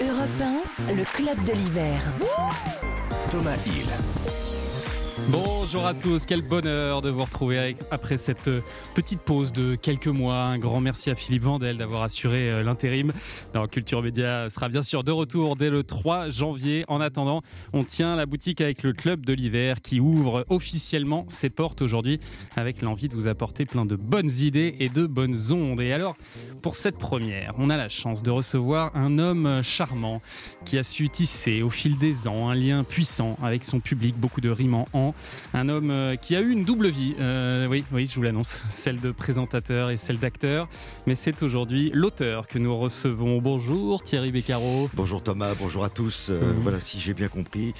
Europe 0.00 0.28
1, 0.88 0.92
le 0.92 1.04
club 1.04 1.44
de 1.44 1.52
l'hiver. 1.52 2.02
Thomas 3.30 3.56
Hill. 3.64 3.86
Bonjour 5.30 5.86
à 5.86 5.94
tous, 5.94 6.26
quel 6.26 6.42
bonheur 6.42 7.00
de 7.00 7.08
vous 7.08 7.24
retrouver 7.24 7.76
après 7.90 8.18
cette 8.18 8.48
euh, 8.48 8.60
petite 8.94 9.20
pause 9.20 9.52
de 9.52 9.74
quelques 9.74 10.08
mois. 10.08 10.36
Un 10.36 10.58
grand 10.58 10.80
merci 10.80 11.10
à 11.10 11.14
Philippe 11.14 11.44
Vandel 11.44 11.78
d'avoir 11.78 12.02
assuré 12.02 12.50
euh, 12.50 12.62
l'intérim. 12.62 13.12
Culture 13.70 14.02
Média 14.02 14.50
sera 14.50 14.68
bien 14.68 14.82
sûr 14.82 15.04
de 15.04 15.12
retour 15.12 15.56
dès 15.56 15.70
le 15.70 15.82
3 15.82 16.28
janvier. 16.28 16.84
En 16.88 17.00
attendant, 17.00 17.42
on 17.72 17.84
tient 17.84 18.16
la 18.16 18.26
boutique 18.26 18.60
avec 18.60 18.82
le 18.82 18.92
club 18.92 19.24
de 19.24 19.32
l'hiver 19.32 19.80
qui 19.80 20.00
ouvre 20.00 20.44
officiellement 20.50 21.24
ses 21.28 21.50
portes 21.50 21.80
aujourd'hui 21.80 22.20
avec 22.56 22.82
l'envie 22.82 23.08
de 23.08 23.14
vous 23.14 23.26
apporter 23.26 23.64
plein 23.64 23.86
de 23.86 23.96
bonnes 23.96 24.30
idées 24.30 24.76
et 24.80 24.88
de 24.88 25.06
bonnes 25.06 25.52
ondes. 25.52 25.80
Et 25.80 25.92
alors, 25.92 26.16
pour 26.60 26.76
cette 26.76 26.98
première, 26.98 27.54
on 27.58 27.70
a 27.70 27.76
la 27.76 27.88
chance 27.88 28.22
de 28.22 28.30
recevoir 28.30 28.94
un 28.94 29.18
homme 29.18 29.62
charmant 29.62 30.20
qui 30.64 30.76
a 30.78 30.82
su 30.82 31.08
tisser 31.08 31.62
au 31.62 31.70
fil 31.70 31.96
des 31.96 32.28
ans 32.28 32.50
un 32.50 32.54
lien 32.54 32.84
puissant 32.84 33.36
avec 33.42 33.64
son 33.64 33.80
public, 33.80 34.16
beaucoup 34.18 34.40
de 34.40 34.50
rimes 34.50 34.84
en 34.92 35.13
Un 35.52 35.68
homme 35.68 35.90
euh, 35.90 36.16
qui 36.16 36.36
a 36.36 36.40
eu 36.40 36.50
une 36.50 36.64
double 36.64 36.88
vie, 36.88 37.14
euh, 37.20 37.66
oui, 37.66 37.84
oui, 37.92 38.06
je 38.08 38.14
vous 38.16 38.22
l'annonce, 38.22 38.64
celle 38.70 39.00
de 39.00 39.10
présentateur 39.10 39.90
et 39.90 39.96
celle 39.96 40.18
d'acteur. 40.18 40.68
Mais 41.06 41.14
c'est 41.14 41.42
aujourd'hui 41.42 41.90
l'auteur 41.92 42.46
que 42.46 42.58
nous 42.58 42.76
recevons. 42.76 43.40
Bonjour 43.40 44.02
Thierry 44.02 44.32
Beccaro. 44.32 44.90
Bonjour 44.94 45.22
Thomas, 45.22 45.54
bonjour 45.58 45.84
à 45.84 45.90
tous. 45.90 46.28
Euh. 46.30 46.40
Voilà, 46.62 46.80
si 46.80 46.98
j'ai 47.00 47.14
bien 47.14 47.28
compris, 47.28 47.74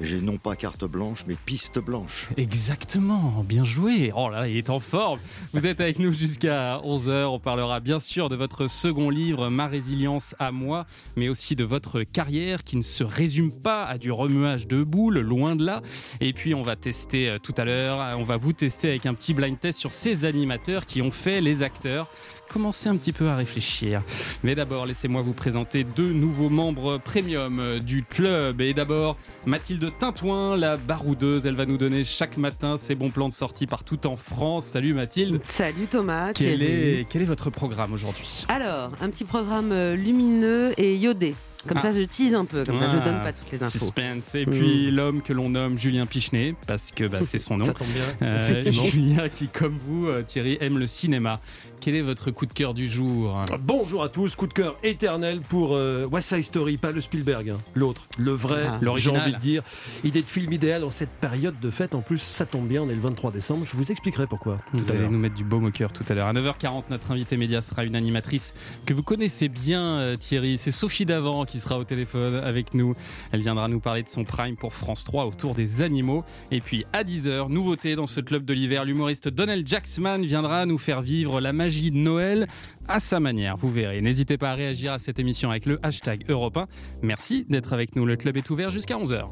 j'ai 0.00 0.20
non 0.20 0.38
pas 0.38 0.56
carte 0.56 0.84
blanche, 0.84 1.24
mais 1.26 1.36
piste 1.44 1.78
blanche. 1.78 2.28
Exactement, 2.36 3.44
bien 3.46 3.64
joué. 3.64 4.12
Oh 4.16 4.30
là, 4.30 4.48
il 4.48 4.56
est 4.56 4.70
en 4.70 4.80
forme. 4.80 5.20
Vous 5.52 5.66
êtes 5.66 5.80
avec 5.80 5.98
nous 5.98 6.12
jusqu'à 6.12 6.78
11h. 6.78 7.26
On 7.26 7.38
parlera 7.38 7.80
bien 7.80 8.00
sûr 8.00 8.28
de 8.28 8.36
votre 8.36 8.66
second 8.66 9.10
livre, 9.10 9.48
Ma 9.50 9.66
résilience 9.66 10.34
à 10.38 10.52
moi, 10.52 10.86
mais 11.16 11.28
aussi 11.28 11.54
de 11.54 11.64
votre 11.64 12.02
carrière 12.02 12.64
qui 12.64 12.76
ne 12.76 12.82
se 12.82 13.04
résume 13.04 13.52
pas 13.52 13.84
à 13.84 13.98
du 13.98 14.10
remuage 14.10 14.66
de 14.66 14.82
boules, 14.82 15.20
loin 15.20 15.54
de 15.56 15.64
là. 15.64 15.82
Et 16.20 16.32
puis 16.32 16.54
on 16.54 16.62
va 16.62 16.76
tester 16.76 17.28
euh, 17.28 17.38
tout 17.38 17.54
à 17.56 17.64
l'heure, 17.64 18.16
on 18.18 18.22
va 18.22 18.36
vous 18.36 18.52
tester 18.52 18.88
avec 18.88 19.06
un 19.06 19.14
petit 19.14 19.34
blind 19.34 19.58
test 19.58 19.78
sur 19.78 19.92
ces 19.92 20.24
animateurs 20.24 20.86
qui 20.86 21.02
ont 21.02 21.10
fait 21.10 21.40
les 21.40 21.62
acteurs. 21.62 22.08
Commencez 22.52 22.88
un 22.88 22.96
petit 22.96 23.12
peu 23.12 23.28
à 23.28 23.36
réfléchir. 23.36 24.02
Mais 24.42 24.56
d'abord, 24.56 24.84
laissez-moi 24.84 25.22
vous 25.22 25.34
présenter 25.34 25.84
deux 25.84 26.12
nouveaux 26.12 26.48
membres 26.48 26.98
premium 26.98 27.60
euh, 27.60 27.78
du 27.78 28.02
club. 28.02 28.60
Et 28.60 28.74
d'abord, 28.74 29.16
Mathilde 29.46 29.92
Tintouin, 30.00 30.56
la 30.56 30.76
baroudeuse. 30.76 31.46
Elle 31.46 31.54
va 31.54 31.64
nous 31.64 31.76
donner 31.78 32.02
chaque 32.02 32.36
matin 32.36 32.76
ses 32.76 32.96
bons 32.96 33.10
plans 33.10 33.28
de 33.28 33.32
sortie 33.32 33.66
partout 33.68 34.04
en 34.06 34.16
France. 34.16 34.66
Salut 34.66 34.94
Mathilde. 34.94 35.40
Salut 35.46 35.86
Thomas. 35.86 36.32
Quel 36.32 36.62
est, 36.62 37.06
quel 37.08 37.22
est 37.22 37.26
votre 37.26 37.50
programme 37.50 37.92
aujourd'hui? 37.92 38.44
Alors, 38.48 38.90
un 39.00 39.10
petit 39.10 39.24
programme 39.24 39.70
euh, 39.70 39.94
lumineux 39.94 40.72
et 40.76 40.96
iodé. 40.96 41.36
Comme 41.68 41.76
Ah. 41.76 41.82
ça, 41.82 41.92
je 41.92 42.00
tease 42.00 42.32
un 42.34 42.46
peu. 42.46 42.64
Comme 42.64 42.78
ça, 42.78 42.88
je 42.90 42.96
Ah, 42.96 43.00
donne 43.00 43.22
pas 43.22 43.34
toutes 43.34 43.52
les 43.52 43.62
infos. 43.62 43.78
Suspense. 43.78 44.34
Et 44.34 44.46
puis 44.46 44.90
l'homme 44.90 45.20
que 45.20 45.34
l'on 45.34 45.50
nomme 45.50 45.76
Julien 45.76 46.06
Pichenet, 46.06 46.54
parce 46.66 46.90
que 46.90 47.04
bah, 47.04 47.18
c'est 47.22 47.38
son 47.38 47.56
nom. 47.58 47.66
Ça 47.66 47.74
tombe 47.74 47.86
bien. 47.88 48.26
Euh. 48.26 48.72
Julien 48.72 49.28
qui, 49.28 49.46
comme 49.46 49.76
vous, 49.76 50.08
Thierry, 50.24 50.56
aime 50.62 50.78
le 50.78 50.86
cinéma. 50.86 51.38
Quel 51.80 51.94
est 51.94 52.02
votre 52.02 52.30
coup 52.30 52.44
de 52.44 52.52
cœur 52.52 52.74
du 52.74 52.86
jour 52.86 53.42
Bonjour 53.60 54.02
à 54.02 54.10
tous, 54.10 54.36
coup 54.36 54.46
de 54.46 54.52
cœur 54.52 54.76
éternel 54.82 55.40
pour 55.40 55.74
euh, 55.74 56.04
West 56.04 56.28
Side 56.28 56.44
Story, 56.44 56.76
pas 56.76 56.90
le 56.92 57.00
Spielberg, 57.00 57.48
hein, 57.48 57.58
l'autre, 57.74 58.02
le 58.18 58.32
vrai, 58.32 58.64
Ah. 58.68 58.78
j'ai 58.98 59.08
envie 59.08 59.32
de 59.32 59.38
dire. 59.38 59.62
Idée 60.04 60.20
de 60.20 60.26
film 60.26 60.52
idéal 60.52 60.84
en 60.84 60.90
cette 60.90 61.08
période 61.08 61.58
de 61.58 61.70
fête, 61.70 61.94
en 61.94 62.02
plus 62.02 62.18
ça 62.20 62.44
tombe 62.44 62.68
bien, 62.68 62.82
on 62.82 62.90
est 62.90 62.94
le 62.94 63.00
23 63.00 63.30
décembre, 63.32 63.64
je 63.64 63.74
vous 63.78 63.90
expliquerai 63.90 64.26
pourquoi 64.26 64.58
tout 64.72 64.78
Vous 64.84 64.92
à 64.92 64.94
allez 64.94 65.08
nous 65.08 65.18
mettre 65.18 65.34
du 65.36 65.42
baume 65.44 65.64
au 65.64 65.70
cœur 65.70 65.90
tout 65.90 66.04
à 66.06 66.12
l'heure. 66.12 66.26
À 66.26 66.34
9h40, 66.34 66.84
notre 66.90 67.12
invité 67.12 67.38
média 67.38 67.62
sera 67.62 67.82
une 67.86 67.96
animatrice 67.96 68.52
que 68.84 68.92
vous 68.92 69.02
connaissez 69.02 69.48
bien, 69.48 69.80
euh, 69.82 70.16
Thierry. 70.18 70.58
C'est 70.58 70.72
Sophie 70.72 71.06
Davant 71.06 71.46
qui 71.46 71.60
sera 71.60 71.78
au 71.78 71.84
téléphone 71.84 72.34
avec 72.34 72.74
nous. 72.74 72.94
Elle 73.32 73.40
viendra 73.40 73.68
nous 73.68 73.80
parler 73.80 74.02
de 74.02 74.08
son 74.10 74.24
prime 74.24 74.56
pour 74.56 74.74
France 74.74 75.04
3 75.04 75.24
autour 75.24 75.54
des 75.54 75.80
animaux. 75.80 76.24
Et 76.50 76.60
puis 76.60 76.84
à 76.92 77.04
10h, 77.04 77.48
nouveauté 77.48 77.94
dans 77.94 78.06
ce 78.06 78.20
club 78.20 78.44
de 78.44 78.52
l'hiver, 78.52 78.84
l'humoriste 78.84 79.28
Donald 79.28 79.66
Jacksman 79.66 80.26
viendra 80.26 80.66
nous 80.66 80.76
faire 80.76 81.00
vivre 81.00 81.40
la 81.40 81.54
magie 81.54 81.69
de 81.70 81.96
Noël 81.96 82.46
à 82.88 83.00
sa 83.00 83.20
manière. 83.20 83.56
Vous 83.56 83.68
verrez. 83.68 84.00
N'hésitez 84.00 84.36
pas 84.36 84.50
à 84.50 84.54
réagir 84.54 84.92
à 84.92 84.98
cette 84.98 85.18
émission 85.18 85.50
avec 85.50 85.66
le 85.66 85.78
hashtag 85.82 86.24
Europe 86.28 86.56
1. 86.56 86.66
Merci 87.02 87.46
d'être 87.48 87.72
avec 87.72 87.96
nous. 87.96 88.04
Le 88.04 88.16
club 88.16 88.36
est 88.36 88.50
ouvert 88.50 88.70
jusqu'à 88.70 88.96
11h. 88.96 89.28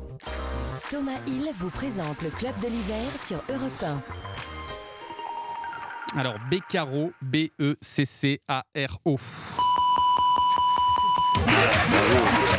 Thomas 0.90 1.18
Hill 1.26 1.50
vous 1.58 1.70
présente 1.70 2.22
le 2.22 2.30
club 2.30 2.54
de 2.62 2.68
l'hiver 2.68 3.04
sur 3.24 3.42
Europe 3.52 3.82
1. 3.82 4.02
Alors, 6.18 6.36
Beccaro, 6.50 7.12
B-E-C-C-A-R-O. 7.20 9.18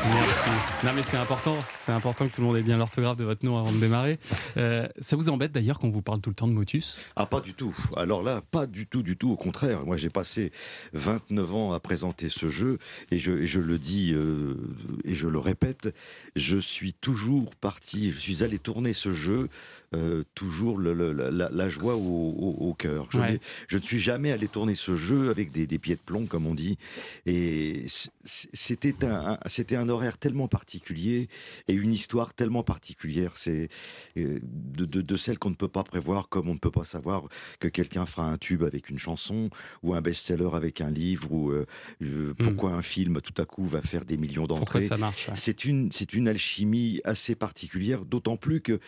Merci. 0.06 0.50
Non 0.84 0.92
mais 0.96 1.04
c'est 1.04 1.18
important, 1.18 1.56
c'est 1.86 1.92
important 1.92 2.26
que 2.28 2.32
tout 2.34 2.42
le 2.42 2.48
monde 2.48 2.58
ait 2.58 2.62
bien 2.64 2.78
l'orthographe 2.78 3.18
de 3.18 3.24
votre 3.26 3.46
nom 3.46 3.58
avant 3.58 3.72
de 3.72 3.78
démarrer. 3.80 4.18
Euh, 4.58 4.88
ça 5.02 5.16
vous 5.18 5.30
embête 5.30 5.52
d'ailleurs 5.52 5.78
qu'on 5.78 5.90
vous 5.90 6.02
parle 6.02 6.22
tout 6.22 6.30
le 6.30 6.36
temps 6.36 6.48
de 6.48 6.54
Motus? 6.54 7.00
Ah, 7.16 7.26
pas 7.26 7.42
du 7.42 7.54
tout. 7.54 7.76
Alors 7.98 8.24
là, 8.24 8.42
pas 8.50 8.66
du 8.66 8.88
tout, 8.88 9.04
du 9.04 9.18
tout. 9.18 9.32
Au 9.32 9.36
contraire, 9.36 9.86
moi 9.86 9.98
j'ai 9.98 10.10
passé 10.10 10.52
29 10.94 11.54
ans 11.56 11.74
à 11.74 11.80
présenter 11.80 12.30
ce 12.30 12.48
jeu 12.50 12.80
et 13.12 13.20
je, 13.20 13.32
et 13.34 13.46
je 13.48 13.60
le 13.60 13.78
dis 13.78 14.14
euh, 14.14 14.56
et 15.04 15.14
je 15.16 15.28
le 15.28 15.38
répète, 15.40 15.94
je 16.36 16.58
suis 16.58 16.94
toujours 16.94 17.54
parti, 17.56 18.12
je 18.12 18.18
suis 18.20 18.44
allé 18.44 18.58
tourner 18.58 18.94
ce 18.94 19.12
jeu, 19.12 19.50
euh, 19.96 20.24
toujours 20.34 20.78
le- 20.78 20.94
le- 20.94 21.12
la, 21.52 21.70
joie 21.70 21.96
au, 21.96 22.00
au- 22.00 22.70
au 22.70 22.74
cœur. 22.74 23.08
Je, 23.12 23.20
Ouais. 23.20 23.34
n'ai- 23.34 23.40
je 23.68 23.78
ne 23.78 23.84
suis 23.84 24.00
jamais 24.00 24.32
allé 24.32 24.48
tourner 24.48 24.76
ce 24.76 24.96
jeu 24.96 25.30
avec 25.30 25.52
des, 25.52 25.68
des 25.68 25.78
pieds 25.78 25.96
de 25.96 26.02
plomb, 26.02 26.26
comme 26.26 26.48
on 26.48 26.56
dit. 26.56 26.78
Et 27.26 27.86
c'était 28.24 29.04
un, 29.04 29.32
un- 29.34 29.40
c'était 29.46 29.76
un 29.76 29.89
horaire 29.90 30.18
tellement 30.18 30.48
particulier 30.48 31.30
et 31.68 31.74
une 31.74 31.92
histoire 31.92 32.34
tellement 32.34 32.64
particulière. 32.64 33.34
C'est 33.36 33.70
euh, 34.18 34.40
de, 34.44 34.86
de, 34.86 35.02
de 35.02 35.18
celle 35.18 35.38
qu'on 35.38 35.50
ne 35.50 35.56
peut 35.56 35.68
pas 35.68 35.84
prévoir, 35.84 36.30
comme 36.30 36.50
on 36.50 36.54
ne 36.54 36.60
peut 36.60 36.72
pas 36.72 36.86
savoir 36.86 37.24
que 37.60 37.68
quelqu'un 37.68 38.06
fera 38.06 38.30
un 38.30 38.38
tube 38.38 38.64
avec 38.64 38.90
une 38.90 39.00
chanson 39.00 39.50
ou 39.84 39.94
un 39.94 40.02
best-seller 40.02 40.50
avec 40.54 40.82
un 40.82 40.92
livre 40.92 41.32
ou 41.32 41.52
euh, 41.52 41.66
euh, 42.02 42.34
pourquoi 42.38 42.72
un 42.72 42.82
film 42.82 43.22
tout 43.22 43.40
à 43.42 43.46
coup 43.46 43.66
va 43.66 43.82
faire 43.82 44.06
des 44.06 44.18
millions 44.18 44.48
d'entrées. 44.48 44.82
ça 44.82 44.98
marche 44.98 45.28
ouais. 45.28 45.36
C'est 45.36 45.66
une, 45.66 45.92
c'est 45.92 46.14
une 46.14 46.28
alchimie 46.28 47.02
assez 47.04 47.36
particulière, 47.36 48.06
d'autant 48.06 48.38
plus 48.38 48.62
que 48.62 48.80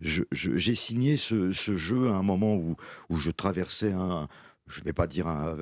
j'ai 0.00 0.74
signé 0.74 1.16
ce, 1.16 1.52
ce 1.52 1.76
jeu 1.76 2.08
à 2.08 2.12
un 2.12 2.22
moment 2.22 2.54
où, 2.54 2.76
où 3.08 3.16
je 3.16 3.30
traversais 3.30 3.92
un, 3.92 4.28
je 4.68 4.82
vais 4.82 4.92
pas 4.92 5.06
dire 5.06 5.26
un, 5.26 5.56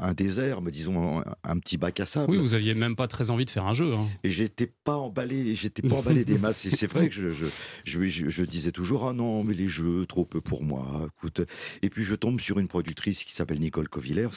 un 0.00 0.14
désert, 0.14 0.60
mais 0.62 0.70
disons 0.70 1.18
un, 1.20 1.24
un 1.44 1.58
petit 1.58 1.76
bac 1.76 1.98
à 2.00 2.06
sable. 2.06 2.30
Oui, 2.32 2.38
vous 2.38 2.54
aviez 2.54 2.74
même 2.74 2.96
pas 2.96 3.08
très 3.08 3.30
envie 3.30 3.44
de 3.44 3.50
faire 3.50 3.66
un 3.66 3.74
jeu. 3.74 3.94
hein. 3.94 4.06
Et 4.24 4.30
j'étais 4.30 4.66
pas 4.84 4.96
emballé, 4.96 5.54
j'étais 5.54 5.82
pas 5.82 5.96
emballé 5.96 6.24
des 6.24 6.38
masses. 6.38 6.66
Et 6.66 6.70
c'est 6.70 6.86
vrai 6.90 7.08
que 7.08 7.14
je, 7.14 7.30
je, 7.30 7.44
je, 7.84 8.04
je- 8.06 8.28
je 8.30 8.42
disais 8.44 8.72
toujours, 8.72 9.08
ah 9.08 9.12
non, 9.12 9.44
mais 9.44 9.54
les 9.54 9.68
jeux, 9.68 10.06
trop 10.06 10.24
peu 10.24 10.40
pour 10.40 10.62
moi, 10.62 11.08
écoute. 11.16 11.42
Et 11.82 11.90
puis 11.90 12.04
je 12.04 12.14
tombe 12.14 12.40
sur 12.40 12.58
une 12.58 12.68
productrice 12.68 13.24
qui 13.24 13.32
s'appelle 13.34 13.60
Nicole 13.60 13.88
Covillers 13.88 14.28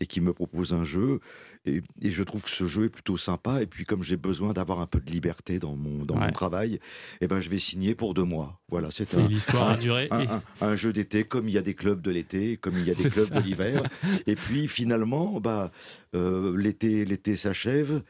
et 0.00 0.06
qui 0.06 0.20
me 0.20 0.32
propose 0.32 0.72
un 0.72 0.84
jeu. 0.84 1.20
Et, 1.66 1.82
et 2.02 2.10
je 2.10 2.22
trouve 2.22 2.42
que 2.42 2.50
ce 2.50 2.66
jeu 2.66 2.84
est 2.84 2.88
plutôt 2.90 3.16
sympa. 3.16 3.62
Et 3.62 3.66
puis 3.66 3.84
comme 3.84 4.02
j'ai 4.04 4.16
besoin 4.16 4.52
d'avoir 4.52 4.80
un 4.80 4.86
peu 4.86 5.00
de 5.00 5.10
liberté 5.10 5.58
dans 5.58 5.74
mon, 5.76 6.04
dans 6.04 6.14
Ouais. 6.18 6.26
mon 6.26 6.32
travail, 6.32 6.78
eh 7.20 7.26
ben 7.26 7.40
je 7.40 7.48
vais 7.48 7.58
signer 7.58 7.94
pour 7.94 8.12
deux 8.14 8.24
mois. 8.24 8.60
Voilà, 8.68 8.88
c'est 8.90 9.14
un, 9.14 9.26
l'histoire 9.28 9.70
a 9.70 9.76
duré. 9.76 10.08
un, 10.10 10.20
et- 10.20 10.28
un- 10.28 10.42
un 10.60 10.76
jeu 10.76 10.92
d'été 10.92 11.24
comme 11.24 11.48
il 11.48 11.54
y 11.54 11.58
a 11.58 11.62
des 11.62 11.74
clubs 11.74 12.02
de 12.02 12.10
l'été, 12.10 12.56
comme 12.58 12.76
il 12.78 12.84
y 12.86 12.90
a 12.90 12.94
des 12.94 13.08
clubs 13.08 13.28
ça. 13.28 13.40
de 13.40 13.46
l'hiver. 13.46 13.82
Et 14.26 14.34
puis 14.34 14.68
finalement, 14.68 15.40
bah, 15.40 15.70
euh, 16.14 16.56
l'été, 16.56 17.04
l'été 17.04 17.36
s'achève. 17.36 18.02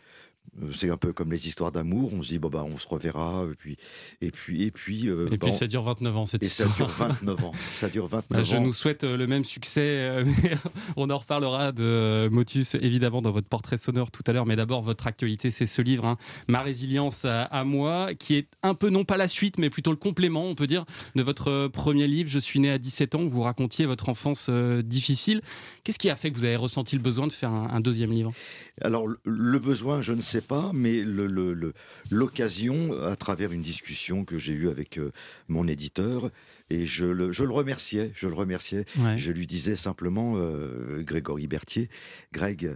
C'est 0.75 0.91
un 0.91 0.97
peu 0.97 1.13
comme 1.13 1.33
les 1.33 1.49
histoires 1.49 1.73
d'amour. 1.73 2.13
On 2.13 2.23
se 2.23 2.29
dit, 2.29 2.39
bon, 2.39 2.49
bah, 2.49 2.65
on 2.65 2.79
se 2.79 2.87
reverra. 2.87 3.45
Et 3.51 3.55
puis, 3.57 3.77
et 4.21 4.31
puis, 4.31 4.63
et 4.65 4.71
puis, 4.71 5.09
euh, 5.09 5.27
Et 5.27 5.37
bah, 5.37 5.47
puis 5.49 5.53
ça 5.53 5.67
dure 5.67 5.83
29 5.83 6.17
ans 6.17 6.27
cette 6.27 6.43
et 6.43 6.49
ça 6.49 6.65
histoire. 6.67 6.89
dure 6.89 6.97
29 6.97 7.45
ans. 7.45 7.53
Ça 7.73 7.89
dure 7.89 8.07
29 8.07 8.27
Bah, 8.31 8.43
je 8.45 8.57
ans. 8.57 8.61
nous 8.61 8.73
souhaite 8.73 9.05
euh, 9.05 9.17
le 9.17 9.27
même 9.27 9.45
succès. 9.45 9.81
euh, 9.83 10.25
On 10.97 11.11
en 11.11 11.19
reparlera 11.19 11.73
de 11.73 12.29
Motus, 12.31 12.75
évidemment, 12.77 13.21
dans 13.23 13.33
votre 13.33 13.49
portrait 13.49 13.77
sonore 13.79 14.11
tout 14.11 14.23
à 14.27 14.33
l'heure. 14.33 14.47
Mais 14.47 14.57
d'abord, 14.57 14.83
votre 14.83 15.07
actualité, 15.07 15.51
c'est 15.51 15.67
ce 15.67 15.83
livre, 15.83 16.05
hein, 16.07 16.17
Ma 16.49 16.63
résilience 16.63 17.25
à, 17.25 17.43
à 17.43 17.65
moi, 17.65 18.15
qui 18.15 18.35
est 18.37 18.49
un 18.63 18.75
peu, 18.75 18.91
non 18.91 19.05
pas 19.05 19.17
la 19.17 19.29
suite, 19.29 19.59
mais 19.59 19.71
plutôt 19.71 19.91
le 19.91 19.97
complément, 19.97 20.45
on 20.47 20.55
peut 20.55 20.67
dire, 20.67 20.85
de 21.17 21.23
votre 21.23 21.69
premier 21.69 22.07
livre. 22.07 22.31
Je 22.31 22.39
suis 22.39 22.61
né 22.61 22.71
à 22.71 22.79
17 22.79 23.15
ans, 23.17 23.23
où 23.23 23.29
vous 23.29 23.43
racontiez 23.43 23.87
votre 23.87 24.09
enfance 24.09 24.47
euh, 24.51 24.83
difficile. 24.83 25.41
Qu'est-ce 25.83 25.99
qui 25.99 26.11
a 26.11 26.17
fait 26.17 26.31
que 26.31 26.37
vous 26.37 26.45
avez 26.45 26.57
ressenti 26.57 26.95
le 26.97 27.03
besoin 27.03 27.27
de 27.27 27.33
faire 27.33 27.51
un, 27.51 27.71
un 27.73 27.81
deuxième 27.81 28.13
livre? 28.13 28.33
Alors, 28.81 29.07
le- 29.25 29.59
besoin, 29.59 30.03
je 30.03 30.13
ne 30.13 30.21
sais 30.21 30.41
pas, 30.41 30.73
mais 30.75 31.03
le- 31.03 31.27
le- 31.29 31.55
le- 31.55 31.73
l'occasion, 32.11 32.93
à 33.05 33.15
travers 33.17 33.53
une 33.53 33.63
discussion 33.63 34.25
que 34.25 34.37
j'ai 34.39 34.53
eue 34.53 34.69
avec 34.69 34.99
euh, 34.99 35.13
mon 35.49 35.69
éditeur, 35.69 36.31
et 36.71 36.85
je 36.87 37.05
le, 37.07 37.31
je 37.33 37.45
le 37.45 37.53
remerciais, 37.53 38.11
je 38.17 38.27
le 38.27 38.35
remerciais. 38.35 38.85
Ouais. 38.99 39.17
Je 39.19 39.31
lui 39.33 39.47
disais 39.47 39.77
simplement, 39.77 40.35
euh, 40.39 41.03
Grégory 41.03 41.47
Berthier, 41.47 41.89
Greg, 42.33 42.75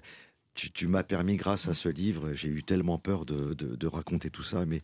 tu, 0.55 0.71
tu 0.71 0.87
m'as 0.89 1.03
permis, 1.05 1.37
grâce 1.37 1.69
à 1.69 1.75
ce 1.75 1.89
livre, 1.89 2.33
j'ai 2.33 2.49
eu 2.49 2.63
tellement 2.63 2.99
peur 2.99 3.25
de, 3.25 3.55
de- 3.55 3.75
de 3.77 3.87
raconter 3.87 4.31
tout 4.31 4.43
ça, 4.43 4.67
mais 4.67 4.83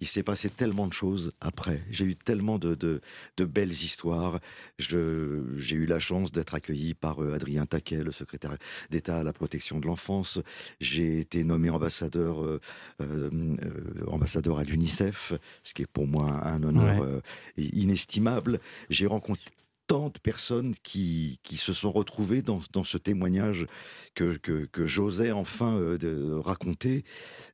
il 0.00 0.06
s'est 0.06 0.22
passé 0.22 0.48
tellement 0.50 0.86
de 0.86 0.92
choses 0.92 1.30
après. 1.40 1.82
J'ai 1.90 2.04
eu 2.04 2.14
tellement 2.14 2.58
de, 2.58 2.74
de, 2.74 3.00
de 3.36 3.44
belles 3.44 3.72
histoires. 3.72 4.38
J'ai 4.78 4.96
eu 4.96 5.86
la 5.86 5.98
chance 6.00 6.30
d'être 6.32 6.54
accueilli 6.54 6.94
par 6.94 7.22
euh, 7.22 7.34
Adrien 7.34 7.66
Taquet, 7.66 8.02
le 8.02 8.12
secrétaire 8.12 8.56
d'État 8.90 9.18
à 9.18 9.22
la 9.24 9.32
protection 9.32 9.80
de 9.80 9.86
l'enfance. 9.86 10.38
J'ai 10.80 11.20
été 11.20 11.42
nommé 11.44 11.70
ambassadeur, 11.70 12.44
euh, 12.44 12.60
euh, 13.02 13.30
euh, 13.32 14.06
ambassadeur 14.06 14.58
à 14.58 14.64
l'UNICEF, 14.64 15.32
ce 15.62 15.74
qui 15.74 15.82
est 15.82 15.86
pour 15.86 16.06
moi 16.06 16.46
un 16.46 16.62
honneur 16.62 16.78
Ouais. 17.00 17.06
euh, 17.06 17.20
inestimable. 17.56 18.60
J'ai 18.90 19.06
rencontré 19.06 19.44
tant 19.88 20.10
de 20.10 20.18
personnes 20.18 20.74
qui, 20.84 21.40
qui 21.42 21.56
se 21.56 21.72
sont 21.72 21.90
retrouvées 21.90 22.42
dans, 22.42 22.60
dans 22.72 22.84
ce 22.84 22.98
témoignage 22.98 23.66
que, 24.14 24.36
que, 24.36 24.66
que 24.66 24.86
j'osais 24.86 25.32
enfin 25.32 25.74
euh, 25.76 25.98
de 25.98 26.32
raconter. 26.34 27.04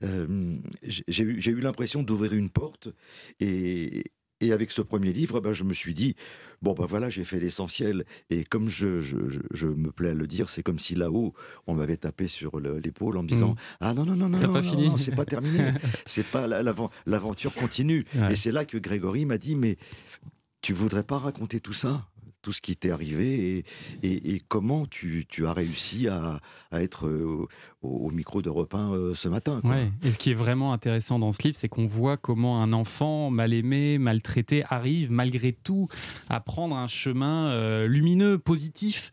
Euh, 0.02 0.58
j'ai 0.82 1.22
eu, 1.24 1.60
l'impression 1.60 2.02
d'ouvrir 2.02 2.34
une 2.34 2.50
porte 2.50 2.88
et, 3.40 4.04
et 4.40 4.52
avec 4.52 4.72
ce 4.72 4.82
premier 4.82 5.12
livre, 5.12 5.40
ben, 5.40 5.52
je 5.52 5.62
me 5.62 5.72
suis 5.72 5.94
dit, 5.94 6.16
bon 6.60 6.72
ben 6.74 6.86
voilà, 6.86 7.08
j'ai 7.08 7.22
fait 7.24 7.38
l'essentiel. 7.38 8.04
Et 8.30 8.44
comme 8.44 8.68
je, 8.68 9.00
je, 9.00 9.66
me 9.68 9.92
plais 9.92 10.10
à 10.10 10.14
le 10.14 10.26
dire, 10.26 10.50
c'est 10.50 10.64
comme 10.64 10.80
si 10.80 10.96
là-haut, 10.96 11.32
on 11.68 11.74
m'avait 11.74 11.96
tapé 11.96 12.26
sur 12.26 12.58
le- 12.58 12.78
l'épaule 12.78 13.16
en 13.16 13.22
me 13.22 13.28
disant, 13.28 13.52
Mm. 13.52 13.56
ah 13.80 13.94
non, 13.94 14.04
non, 14.04 14.16
non, 14.16 14.28
non, 14.28 14.40
non, 14.40 14.52
pas 14.52 14.60
non, 14.60 14.70
fini. 14.70 14.88
non, 14.88 14.96
c'est 14.96 15.14
pas 15.14 15.24
terminé. 15.24 15.60
c'est 16.04 16.26
pas 16.26 16.48
la- 16.48 16.62
l'aven- 16.64 16.90
l'aventure 17.06 17.54
continue. 17.54 18.04
Ouais. 18.16 18.32
Et 18.32 18.36
c'est 18.36 18.52
là 18.52 18.64
que 18.64 18.76
Grégory 18.76 19.24
m'a 19.24 19.38
dit, 19.38 19.54
mais 19.54 19.76
tu 20.62 20.72
voudrais 20.72 21.04
pas 21.04 21.18
raconter 21.18 21.60
tout 21.60 21.72
ça? 21.72 22.08
Tout 22.44 22.52
ce 22.52 22.60
qui 22.60 22.76
t'est 22.76 22.90
arrivé 22.90 23.64
et, 24.02 24.40
comment 24.48 24.84
tu, 24.84 25.26
as 25.46 25.52
réussi 25.52 26.08
à, 26.08 26.40
être 26.72 27.06
euh, 27.06 27.46
au, 27.82 28.10
micro 28.10 28.42
d'Europe 28.42 28.74
1 28.74 28.92
euh, 28.92 29.14
ce 29.14 29.28
matin. 29.28 29.62
Et 30.02 30.12
ce 30.12 30.18
qui 30.18 30.30
est 30.30 30.34
vraiment 30.34 30.74
intéressant 30.74 31.18
dans 31.18 31.32
ce 31.32 31.42
livre, 31.42 31.56
c'est 31.58 31.68
qu'on 31.68 31.86
voit 31.86 32.18
comment 32.18 32.62
un 32.62 32.74
enfant 32.74 33.30
mal 33.30 33.54
aimé, 33.54 33.96
maltraité 33.98 34.62
arrive 34.68 35.10
malgré 35.10 35.52
tout 35.52 35.88
à 36.28 36.40
prendre 36.40 36.76
un 36.76 36.86
chemin 36.86 37.48
euh, 37.48 37.86
lumineux, 37.86 38.38
positif, 38.38 39.10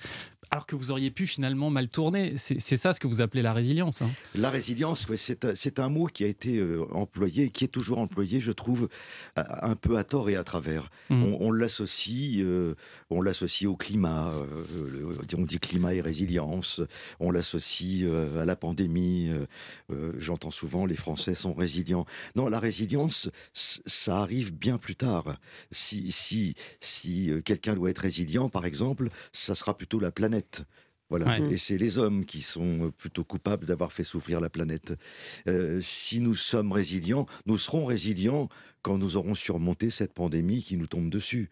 alors 0.54 0.66
que 0.66 0.76
vous 0.76 0.92
auriez 0.92 1.12
pu 1.12 1.28
finalement 1.28 1.70
mal 1.70 1.88
tourner. 1.88 2.34
C'est 2.36 2.60
ça 2.76 2.92
ce 2.92 3.00
que 3.00 3.08
vous 3.08 3.22
appelez 3.22 3.42
la 3.42 3.54
résilience. 3.54 4.02
hein. 4.02 4.10
La 4.36 4.50
résilience, 4.50 5.08
ouais, 5.08 5.16
c'est 5.18 5.80
un- 5.80 5.90
mot 5.90 6.08
qui 6.08 6.24
a 6.24 6.28
été 6.28 6.58
euh, 6.58 6.86
employé, 6.92 7.50
qui 7.50 7.64
est 7.66 7.70
toujours 7.70 8.00
employé, 8.00 8.40
je 8.42 8.52
trouve, 8.52 8.88
un 9.36 9.76
peu 9.76 9.98
à 9.98 10.04
tort 10.04 10.30
et 10.30 10.36
à 10.36 10.44
travers. 10.44 10.90
Mm. 11.10 11.24
On, 11.24 11.38
on 11.48 11.52
l'associe, 11.52 12.38
euh, 12.44 12.76
on 13.10 13.22
l'associe 13.22 13.70
au 13.70 13.76
climat. 13.78 14.32
euh, 14.34 15.14
on 15.38 15.44
dit 15.44 15.60
climat 15.60 15.94
et 15.94 16.02
résilience. 16.02 16.82
On 17.22 17.32
l'associe 17.32 18.04
euh, 18.04 18.42
à 18.42 18.46
la 18.46 18.56
pandémie. 18.58 19.30
J'entends 20.18 20.52
souvent 20.52 20.86
les 20.86 20.96
Français 20.96 21.34
sont 21.36 21.54
résilients. 21.54 22.06
Non, 22.36 22.48
la 22.50 22.60
résilience, 22.60 23.30
ça 23.54 24.20
arrive 24.20 24.54
bien 24.54 24.78
plus 24.78 24.96
tard. 24.96 25.38
Si 25.72 26.12
si 26.12 26.56
si 26.82 27.32
quelqu'un 27.46 27.74
doit 27.74 27.90
être 27.90 28.00
résilient, 28.00 28.50
par 28.50 28.66
exemple, 28.66 29.10
ça 29.32 29.56
sera 29.56 29.78
plutôt 29.78 30.00
la 30.00 30.12
planète. 30.12 30.41
Voilà. 31.10 31.26
Ouais. 31.40 31.54
Et 31.54 31.58
c'est 31.58 31.78
les 31.78 31.98
hommes 31.98 32.24
qui 32.26 32.42
sont 32.42 32.86
euh, 32.86 32.92
plutôt 32.92 33.26
coupables 33.26 33.66
d'avoir 33.66 33.92
fait 33.92 34.06
souffrir 34.06 34.40
la 34.40 34.50
planète. 34.50 34.94
Euh, 35.48 35.80
si 35.82 36.22
nous 36.22 36.36
sommes 36.36 36.72
résilients, 36.72 37.26
nous 37.46 37.58
serons 37.58 37.86
résilients 37.86 38.48
quand 38.82 38.98
nous 38.98 39.18
aurons 39.18 39.36
surmonté 39.36 39.92
cette 39.92 40.14
pandémie 40.14 40.64
qui 40.64 40.78
nous 40.78 40.88
tombe 40.88 41.10
dessus. 41.10 41.50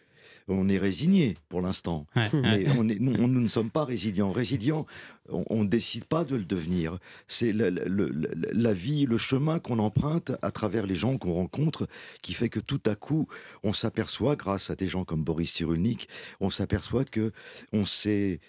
On 0.47 0.69
est 0.69 0.77
résigné 0.77 1.37
pour 1.49 1.61
l'instant, 1.61 2.05
ouais. 2.15 2.29
mais 2.33 2.65
on 2.77 2.87
est, 2.87 2.99
nous, 2.99 3.13
on- 3.19 3.27
nous 3.27 3.41
ne 3.41 3.47
sommes 3.47 3.69
pas 3.71 3.83
résilients. 3.83 4.31
Résilients, 4.31 4.85
on 5.31 5.63
ne 5.63 5.67
décide 5.69 6.05
pas 6.05 6.23
de 6.23 6.35
le 6.35 6.45
devenir. 6.45 6.97
C'est 7.27 7.53
la, 7.53 7.69
la- 7.69 7.85
la- 7.85 8.07
la 8.51 8.73
vie, 8.73 9.05
le 9.05 9.17
chemin 9.17 9.59
qu'on 9.59 9.79
emprunte 9.79 10.31
à 10.41 10.51
travers 10.51 10.85
les 10.85 10.95
gens 10.95 11.17
qu'on 11.17 11.33
rencontre 11.33 11.87
qui 12.21 12.33
fait 12.33 12.49
que 12.49 12.59
tout 12.59 12.81
à 12.85 12.95
coup, 12.95 13.27
on 13.63 13.73
s'aperçoit, 13.73 14.35
grâce 14.35 14.69
à 14.69 14.75
des 14.75 14.87
gens 14.87 15.05
comme 15.05 15.23
Boris 15.23 15.51
Cyrulnik, 15.53 16.07
on 16.39 16.49
s'aperçoit 16.49 17.05
que 17.05 17.31
on 17.73 17.85
s'est 17.85 18.39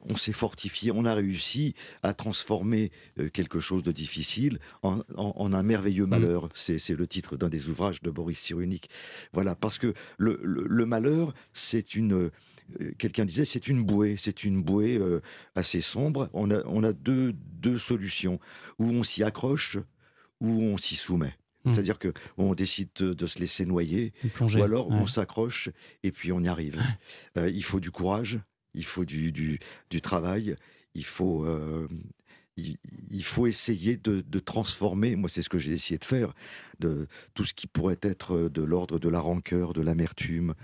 on 0.00 0.16
s'est 0.16 0.32
fortifié, 0.32 0.90
on 0.90 1.04
a 1.04 1.14
réussi 1.14 1.72
à 2.02 2.12
transformer 2.12 2.90
euh, 3.20 3.28
quelque 3.30 3.60
chose 3.60 3.82
de 3.84 3.92
difficile 3.92 4.58
en, 4.82 4.98
en- 5.16 5.32
en 5.36 5.52
un 5.52 5.62
merveilleux 5.62 6.04
malheur. 6.06 6.48
C'est 6.54 6.78
c'est 6.80 6.96
le 6.96 7.06
titre 7.06 7.36
d'un 7.36 7.48
des 7.48 7.68
ouvrages 7.68 8.02
de 8.02 8.10
Boris 8.10 8.38
Cyrulnik. 8.40 8.90
Voilà, 9.32 9.54
parce 9.54 9.78
que 9.78 9.94
le, 10.18 10.40
le- 10.42 10.66
le 10.66 10.84
malheur, 10.86 11.32
c'est 11.52 11.94
une... 11.94 12.30
euh, 12.80 12.92
Quelqu'un 12.98 13.24
disait, 13.24 13.44
c'est 13.44 13.68
une 13.68 13.84
bouée, 13.84 14.16
c'est 14.18 14.44
une 14.44 14.62
bouée 14.62 14.96
euh, 14.98 15.20
assez 15.54 15.80
sombre. 15.80 16.28
On 16.32 16.50
a, 16.50 16.62
on 16.66 16.82
a 16.84 16.92
deux, 16.92 17.32
deux 17.34 17.78
solutions, 17.78 18.38
où 18.78 18.86
on 18.86 19.02
s'y 19.02 19.22
accroche, 19.22 19.78
ou 20.40 20.48
on 20.48 20.76
s'y 20.78 20.96
soumet. 20.96 21.34
Mm. 21.64 21.72
C'est-à-dire 21.72 21.98
que 21.98 22.12
on 22.36 22.54
décide 22.54 22.90
de, 22.94 23.26
se 23.26 23.38
laisser 23.38 23.66
noyer, 23.66 24.12
ou 24.40 24.62
alors 24.62 24.88
Ouais. 24.88 24.96
on 24.96 25.06
s'accroche 25.06 25.70
et 26.02 26.12
puis 26.12 26.32
on 26.32 26.40
y 26.40 26.48
arrive. 26.48 26.80
Euh, 27.36 27.50
il 27.50 27.62
faut 27.62 27.80
du 27.80 27.90
courage, 27.90 28.38
il 28.74 28.84
faut 28.84 29.04
du, 29.04 29.32
du, 29.32 29.58
du 29.90 30.00
travail, 30.00 30.56
il 30.94 31.04
faut, 31.04 31.44
euh, 31.44 31.88
il, 33.10 33.22
faut 33.22 33.46
essayer 33.46 33.96
de, 33.96 34.20
de 34.20 34.38
transformer, 34.38 35.16
moi 35.16 35.28
c'est 35.28 35.42
ce 35.42 35.48
que 35.48 35.58
j'ai 35.58 35.72
essayé 35.72 35.98
de 35.98 36.04
faire, 36.04 36.34
de 36.80 37.06
tout 37.34 37.44
ce 37.44 37.54
qui 37.54 37.66
pourrait 37.66 37.98
être 38.02 38.48
de 38.48 38.62
l'ordre 38.62 38.98
de 38.98 39.08
la 39.08 39.20
rancœur, 39.20 39.72
de 39.72 39.80
l'amertume, 39.80 40.54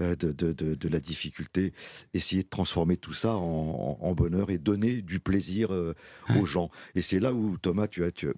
euh, 0.00 0.16
de, 0.16 0.32
de, 0.32 0.52
de, 0.52 0.74
de 0.74 0.88
la 0.88 0.98
difficulté, 0.98 1.72
essayer 2.14 2.42
de 2.42 2.48
transformer 2.48 2.96
tout 2.96 3.12
ça 3.12 3.36
en, 3.36 4.14
bonheur 4.14 4.50
et 4.50 4.58
donner 4.58 5.02
du 5.02 5.20
plaisir 5.20 5.72
euh, 5.72 5.94
aux 6.36 6.46
gens. 6.46 6.68
Et 6.96 7.02
c'est 7.02 7.20
là 7.20 7.32
où 7.32 7.58
Thomas, 7.58 7.86
tu 7.86 8.04
as, 8.04 8.10
tu, 8.10 8.28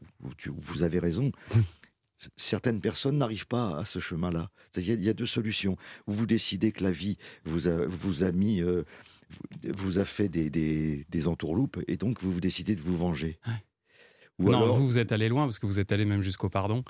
vous 0.49 0.83
avez 0.83 0.99
raison. 0.99 1.33
Certaines 2.37 2.81
personnes 2.81 3.19
n'arrivent 3.19 3.47
pas 3.47 3.79
à 3.79 3.85
ce 3.87 4.01
chemin-là. 4.01 4.51
Il 4.77 5.03
y 5.03 5.09
a 5.09 5.15
deux 5.15 5.27
solutions. 5.27 5.77
Ou 6.07 6.13
vous 6.13 6.27
décidez 6.27 6.73
que 6.73 6.85
la 6.85 6.91
vie 6.91 7.17
vous 7.45 7.69
a, 7.69 7.87
vous 7.87 8.25
a 8.25 8.33
mis, 8.33 8.61
euh, 8.61 8.85
vous, 9.75 9.99
a 9.99 10.05
fait 10.05 10.29
des, 10.29 10.51
des, 10.51 11.29
entourloupes, 11.29 11.83
et 11.89 11.97
donc 11.97 12.21
vous, 12.21 12.33
vous 12.33 12.41
décidez 12.41 12.75
de 12.75 12.81
vous 12.81 12.97
venger. 12.97 13.39
Ou 14.39 14.51
non, 14.51 14.59
alors, 14.63 14.77
vous, 14.77 14.85
vous 14.87 14.99
êtes 14.99 15.13
allé 15.13 15.31
loin 15.31 15.45
parce 15.45 15.59
que 15.59 15.65
vous 15.65 15.81
êtes 15.81 15.93
allé 15.93 16.05
même 16.05 16.21
jusqu'au 16.21 16.51
pardon. 16.51 16.85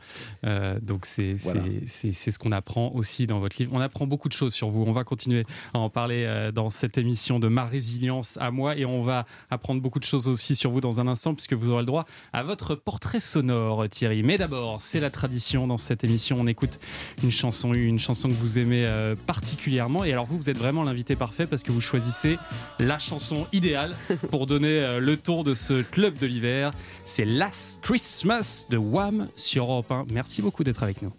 Euh, 0.44 0.80
donc, 0.80 1.06
c'est 1.06 1.34
Voilà. 1.34 1.62
c'est- 1.62 1.86
c'est- 1.86 2.12
c'est 2.12 2.30
ce 2.32 2.40
qu'on 2.40 2.50
apprend 2.50 2.90
aussi 2.94 3.28
dans 3.28 3.38
votre 3.38 3.56
livre. 3.60 3.70
On 3.72 3.80
apprend 3.80 4.08
beaucoup 4.08 4.28
de 4.28 4.32
choses 4.32 4.52
sur 4.52 4.68
vous. 4.68 4.82
On 4.84 4.90
va 4.92 5.04
continuer 5.04 5.44
à 5.72 5.78
en 5.78 5.88
parler 5.88 6.24
euh, 6.26 6.50
dans 6.50 6.70
cette 6.70 6.98
émission 6.98 7.38
de 7.38 7.46
Ma 7.46 7.64
résilience 7.64 8.36
à 8.40 8.50
moi. 8.50 8.76
Et 8.76 8.84
on 8.84 9.02
va 9.02 9.26
apprendre 9.48 9.80
beaucoup 9.80 10.00
de 10.00 10.04
choses 10.04 10.26
aussi 10.26 10.56
sur 10.56 10.72
vous 10.72 10.80
dans 10.80 10.98
un 11.00 11.06
instant, 11.06 11.34
puisque 11.34 11.52
vous 11.52 11.70
aurez 11.70 11.82
le 11.82 11.86
droit 11.86 12.04
à 12.32 12.42
votre 12.42 12.74
portrait 12.74 13.20
sonore, 13.20 13.88
Thierry. 13.88 14.24
Mais 14.24 14.38
d'abord, 14.38 14.82
c'est 14.82 14.98
la 14.98 15.10
tradition 15.10 15.68
dans 15.68 15.76
cette 15.76 16.02
émission. 16.02 16.38
On 16.40 16.48
écoute 16.48 16.80
une 17.22 17.30
chanson, 17.30 17.72
une 17.74 18.00
chanson 18.00 18.28
que 18.28 18.34
vous 18.34 18.58
aimez 18.58 18.84
euh, 18.86 19.14
particulièrement. 19.26 20.02
Et 20.02 20.12
alors, 20.12 20.26
vous, 20.26 20.36
vous 20.36 20.50
êtes 20.50 20.58
vraiment 20.58 20.82
l'invité 20.82 21.14
parfait 21.14 21.46
parce 21.46 21.62
que 21.62 21.70
vous 21.70 21.80
choisissez 21.80 22.38
la 22.80 22.98
chanson 22.98 23.46
idéale 23.52 23.94
pour 24.32 24.46
donner 24.46 24.98
le 25.00 25.16
tour 25.16 25.44
de 25.44 25.54
ce 25.54 25.82
club 25.82 26.18
de 26.18 26.26
l'hiver. 26.26 26.72
C'est 27.04 27.24
Last 27.36 27.82
Christmas 27.82 28.64
de 28.70 28.78
Wham 28.78 29.28
sur 29.36 29.64
Europe 29.64 29.92
1. 29.92 30.06
Merci 30.10 30.40
beaucoup 30.40 30.64
d'être 30.64 30.82
avec 30.82 31.02
nous. 31.02 31.12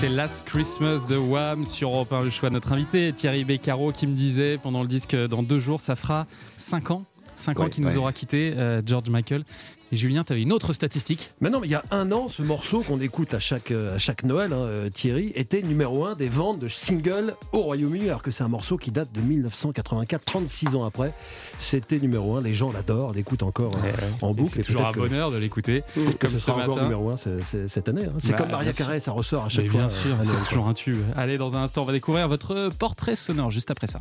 C'était 0.00 0.14
Last 0.14 0.44
Christmas 0.44 1.06
de 1.08 1.16
Wham 1.16 1.64
sur 1.64 1.90
Europe 1.90 2.12
1, 2.12 2.20
le 2.22 2.30
choix 2.30 2.50
de 2.50 2.54
notre 2.54 2.70
invité 2.70 3.12
Thierry 3.12 3.42
Beccaro 3.42 3.90
qui 3.90 4.06
me 4.06 4.14
disait 4.14 4.56
pendant 4.56 4.82
le 4.82 4.86
disque 4.86 5.16
dans 5.16 5.42
deux 5.42 5.58
jours, 5.58 5.80
ça 5.80 5.96
fera 5.96 6.28
5 6.56 6.92
ans. 6.92 7.04
5 7.38 7.58
ans 7.60 7.64
Ouais, 7.64 7.70
qu'il 7.70 7.84
nous 7.84 7.90
ouais. 7.90 7.96
aura 7.96 8.12
quitté, 8.12 8.52
euh, 8.56 8.82
George 8.84 9.08
Michael. 9.10 9.44
Et 9.90 9.96
Julien, 9.96 10.22
tu 10.22 10.34
avais 10.34 10.42
une 10.42 10.52
autre 10.52 10.74
statistique. 10.74 11.32
Mais 11.40 11.48
non, 11.48 11.60
mais 11.60 11.66
il 11.66 11.70
y 11.70 11.74
a 11.74 11.82
un 11.90 12.12
an, 12.12 12.28
ce 12.28 12.42
morceau 12.42 12.82
qu'on 12.82 13.00
écoute 13.00 13.32
à 13.32 13.38
chaque, 13.38 13.70
euh, 13.70 13.94
à 13.94 13.98
chaque 13.98 14.22
Noël, 14.22 14.52
hein, 14.52 14.56
euh, 14.58 14.90
Thierry, 14.90 15.32
était 15.34 15.62
numéro 15.62 16.04
un 16.04 16.14
des 16.14 16.28
ventes 16.28 16.58
de 16.58 16.68
singles 16.68 17.32
au 17.54 17.60
Royaume-Uni, 17.62 18.04
alors 18.08 18.20
que 18.20 18.30
c'est 18.30 18.44
un 18.44 18.48
morceau 18.48 18.76
qui 18.76 18.90
date 18.90 19.10
de 19.12 19.22
1984, 19.22 20.22
36 20.26 20.76
ans 20.76 20.84
après. 20.84 21.14
C'était 21.58 21.98
numéro 22.00 22.36
un, 22.36 22.42
les 22.42 22.52
gens 22.52 22.70
l'adorent, 22.70 23.14
l'écoutent 23.14 23.42
encore 23.44 23.72
hein, 23.76 23.88
en 24.20 24.32
Et 24.32 24.34
boucle. 24.34 24.50
C'est 24.56 24.60
toujours 24.62 24.86
un 24.88 24.92
que- 24.92 24.98
bonheur 25.00 25.30
de 25.30 25.38
l'écouter. 25.38 25.82
Comme 26.20 26.32
ce 26.32 26.36
ce 26.36 26.44
sera 26.44 26.62
encore 26.64 26.82
numéro 26.82 27.08
un 27.08 27.16
cette 27.16 27.88
année. 27.88 28.04
hein. 28.04 28.12
C'est 28.18 28.32
Bah, 28.32 28.38
comme 28.38 28.50
Maria. 28.50 28.74
Carré, 28.74 29.00
ça 29.00 29.12
ressort 29.12 29.46
à 29.46 29.48
chaque 29.48 29.64
Mais 29.64 29.70
fois. 29.70 29.80
bien 29.80 29.90
sûr, 29.90 30.16
c'est 30.22 30.48
toujours 30.50 30.68
un 30.68 30.74
tube. 30.74 30.98
Allez, 31.16 31.38
dans 31.38 31.56
un 31.56 31.62
instant, 31.62 31.80
on 31.80 31.86
va 31.86 31.94
découvrir 31.94 32.28
votre 32.28 32.68
portrait 32.78 33.16
sonore 33.16 33.50
juste 33.50 33.70
après 33.70 33.86
ça. 33.86 34.00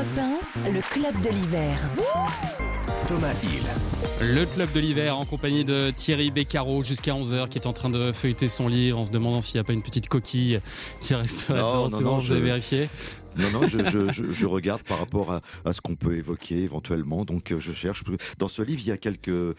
Europe 0.00 0.40
1, 0.64 0.70
le 0.70 0.80
club 0.80 1.20
de 1.20 1.28
l'hiver. 1.28 1.78
Thomas 3.06 3.34
Hill. 3.42 4.34
Le 4.34 4.46
club 4.46 4.72
de 4.72 4.80
l'hiver 4.80 5.18
en 5.18 5.26
compagnie 5.26 5.62
de 5.62 5.90
Thierry 5.94 6.30
Beccaro 6.30 6.82
jusqu'à 6.82 7.12
11h 7.12 7.50
qui 7.50 7.58
est 7.58 7.66
en 7.66 7.74
train 7.74 7.90
de 7.90 8.10
feuilleter 8.12 8.48
son 8.48 8.66
livre 8.68 8.98
en 8.98 9.04
se 9.04 9.10
demandant 9.10 9.42
s'il 9.42 9.56
n'y 9.56 9.60
a 9.60 9.64
pas 9.64 9.74
une 9.74 9.82
petite 9.82 10.08
coquille 10.08 10.60
qui 11.00 11.14
reste 11.14 11.50
Non, 11.50 11.56
non, 11.56 11.88
non, 11.90 12.00
bon, 12.00 12.18
vous 12.18 12.32
avez 12.32 12.40
je- 12.40 12.44
vérifié? 12.46 12.88
Non, 13.36 13.50
non, 13.50 13.66
je, 13.66 13.76
je- 13.90 14.10
je- 14.10 14.32
je 14.32 14.46
regarde 14.46 14.82
par 14.84 14.98
rapport 15.00 15.32
à, 15.32 15.42
à 15.66 15.74
ce 15.74 15.82
qu'on 15.82 15.96
peut 15.96 16.16
évoquer 16.16 16.60
éventuellement. 16.62 17.26
Donc, 17.26 17.52
euh, 17.52 17.58
je 17.60 17.72
cherche. 17.74 18.02
Dans 18.38 18.48
ce 18.48 18.62
livre, 18.62 18.80
il 18.82 18.88
y 18.88 18.92
a 18.92 18.96
quelques 18.96 19.54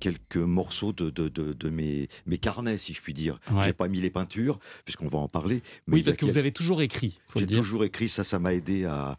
quelques 0.00 0.36
morceaux 0.36 0.92
de, 0.92 1.08
de, 1.10 1.28
de, 1.28 1.52
de 1.52 1.70
mes, 1.70 2.08
mes 2.26 2.36
carnets, 2.36 2.76
si 2.76 2.92
je 2.92 3.00
puis 3.00 3.14
dire. 3.14 3.38
Ouais. 3.52 3.62
J'ai 3.66 3.72
pas 3.72 3.86
mis 3.88 4.00
les 4.00 4.10
peintures, 4.10 4.58
puisqu'on 4.84 5.06
va 5.06 5.18
en 5.20 5.28
parler. 5.28 5.62
mais 5.86 5.94
Oui, 5.94 6.00
a 6.00 6.04
parce 6.04 6.16
que 6.18 6.24
vous 6.26 6.38
avez 6.38 6.50
toujours 6.52 6.82
écrit, 6.82 7.18
J'ai 7.36 7.46
toujours 7.46 7.84
écrit, 7.84 8.08
ça, 8.10 8.24
ça 8.24 8.40
m'a 8.40 8.52
aidé 8.52 8.84
à, 8.84 9.16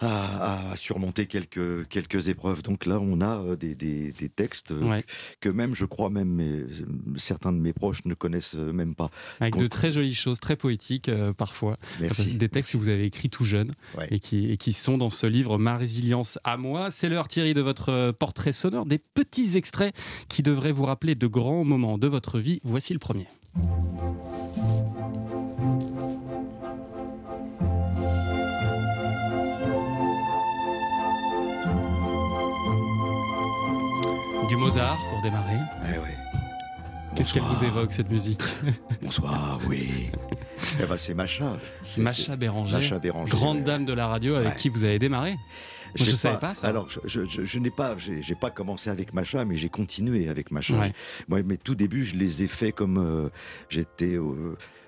à, 0.00 0.70
à 0.72 0.76
surmonter 0.76 1.26
quelques, 1.26 1.86
quelques 1.88 2.28
épreuves. 2.28 2.62
Donc 2.62 2.84
là, 2.86 2.98
on 3.00 3.20
a 3.20 3.38
euh, 3.38 3.56
des, 3.56 3.74
des, 3.74 4.12
des 4.12 4.28
textes 4.28 4.72
euh, 4.72 4.80
Ouais. 4.82 5.04
que 5.40 5.48
même, 5.48 5.74
je 5.74 5.84
crois, 5.84 6.10
même 6.10 6.28
mes- 6.28 6.64
certains 7.16 7.52
de 7.52 7.58
mes 7.58 7.72
proches 7.72 8.04
ne 8.04 8.14
connaissent 8.14 8.56
euh, 8.56 8.72
même 8.72 8.94
pas. 8.94 9.10
Avec 9.40 9.56
de 9.56 9.66
très 9.66 9.90
jolies 9.90 10.14
choses, 10.14 10.40
très 10.40 10.56
poétiques 10.56 11.08
euh, 11.08 11.32
parfois. 11.32 11.76
Merci. 12.00 12.34
Des 12.34 12.48
textes 12.48 12.72
que 12.72 12.76
vous 12.76 12.88
avez 12.88 13.04
écrits 13.04 13.30
tout 13.30 13.44
jeune 13.44 13.70
Ouais. 13.96 14.08
et, 14.10 14.20
qui, 14.20 14.50
et 14.50 14.56
qui 14.56 14.72
sont 14.72 14.98
dans 14.98 15.10
ce 15.10 15.26
livre 15.26 15.58
Ma 15.58 15.76
résilience 15.76 16.38
à 16.44 16.56
moi. 16.56 16.90
C'est 16.90 17.08
l'heure, 17.08 17.28
Thierry, 17.28 17.54
de 17.54 17.60
votre 17.62 17.90
euh, 17.90 18.12
portrait 18.12 18.52
sonore, 18.52 18.86
des 18.86 18.98
petits 18.98 19.56
extraits 19.56 19.94
qui 20.28 20.42
devraient 20.42 20.72
vous 20.72 20.84
rappeler 20.84 21.14
de 21.14 21.26
grands 21.26 21.64
moments 21.64 21.98
de 21.98 22.08
votre 22.08 22.38
vie. 22.40 22.60
Voici 22.64 22.92
le 22.92 22.98
premier. 22.98 23.26
Mozart 34.64 34.96
pour 35.10 35.20
démarrer. 35.20 35.58
Eh 35.84 35.98
ouais. 35.98 36.16
Qu'est-ce 37.14 37.34
qu'elle 37.34 37.42
vous 37.42 37.64
évoque 37.64 37.92
cette 37.92 38.10
musique 38.10 38.40
Bonsoir, 39.02 39.60
oui. 39.68 40.10
eh 40.80 40.86
ben, 40.86 40.96
c'est 40.96 41.12
Macha. 41.12 41.58
Macha 41.98 42.34
Béranger, 42.36 42.76
Macha 42.78 42.98
Béranger, 42.98 43.30
grande 43.30 43.62
dame 43.64 43.84
de 43.84 43.92
la 43.92 44.06
radio 44.06 44.36
avec 44.36 44.48
Ouais. 44.48 44.54
qui 44.56 44.70
vous 44.70 44.84
avez 44.84 44.98
démarré. 44.98 45.36
Je 45.94 46.10
savais 46.10 46.38
pas 46.38 46.54
ça. 46.54 46.68
Alors, 46.68 46.88
je, 46.90 46.98
je- 47.06 47.24
je- 47.24 47.44
je 47.44 47.58
n'ai 47.58 47.70
pas, 47.70 47.96
j'ai 47.98 48.34
pas 48.34 48.50
commencé 48.50 48.90
avec 48.90 49.12
Macha, 49.14 49.44
mais 49.44 49.56
j'ai 49.56 49.68
continué 49.68 50.28
avec 50.28 50.50
Macha. 50.50 50.78
Ouais. 50.78 50.92
Moi, 51.28 51.42
mes 51.42 51.56
tout 51.56 51.74
débuts, 51.74 52.04
je 52.04 52.16
les 52.16 52.42
ai 52.42 52.46
faits 52.46 52.74
comme 52.74 52.98
euh, 52.98 53.28
j'étais, 53.68 54.16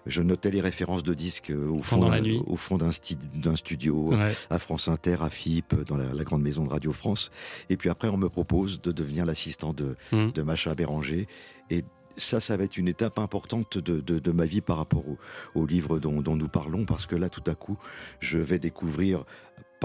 je 0.07 0.23
notais 0.23 0.51
les 0.51 0.61
références 0.61 1.03
de 1.03 1.15
disques 1.15 1.51
euh, 1.51 1.69
au 1.69 1.83
fond 1.83 2.09
la 2.09 2.21
nuit. 2.21 2.41
au 2.47 2.57
fond 2.57 2.79
d'un 2.79 2.91
sti- 2.91 3.57
studio, 3.57 4.15
Ouais. 4.15 4.33
à 4.51 4.59
France 4.59 4.89
Inter, 4.89 5.17
à 5.21 5.31
FIP, 5.31 5.75
dans 5.87 5.97
la, 5.97 6.13
la 6.13 6.25
grande 6.25 6.43
maison 6.43 6.65
de 6.65 6.71
Radio 6.71 6.93
France. 6.93 7.31
Et 7.71 7.77
puis 7.77 7.89
après, 7.91 8.09
on 8.09 8.17
me 8.17 8.29
propose 8.29 8.81
de 8.83 8.93
devenir 8.93 9.27
l'assistant 9.27 9.73
de, 9.73 9.97
Mhm. 10.13 10.33
de 10.33 10.43
Macha 10.43 10.75
Béranger. 10.75 11.27
Et 11.71 11.85
ça, 12.19 12.41
ça 12.41 12.57
va 12.57 12.65
être 12.65 12.79
une 12.79 12.89
étape 12.89 13.19
importante 13.19 13.77
de, 13.77 14.01
de- 14.01 14.19
de 14.19 14.33
ma 14.33 14.47
vie 14.47 14.63
par 14.63 14.79
rapport 14.79 15.07
au, 15.07 15.19
au 15.55 15.67
livre 15.67 15.99
dont, 15.99 16.23
dont 16.23 16.35
nous 16.37 16.49
parlons, 16.49 16.85
parce 16.87 17.05
que 17.05 17.15
là, 17.15 17.29
tout 17.29 17.43
à 17.47 17.55
coup, 17.55 17.77
je 18.21 18.39
vais 18.39 18.59
découvrir, 18.59 19.25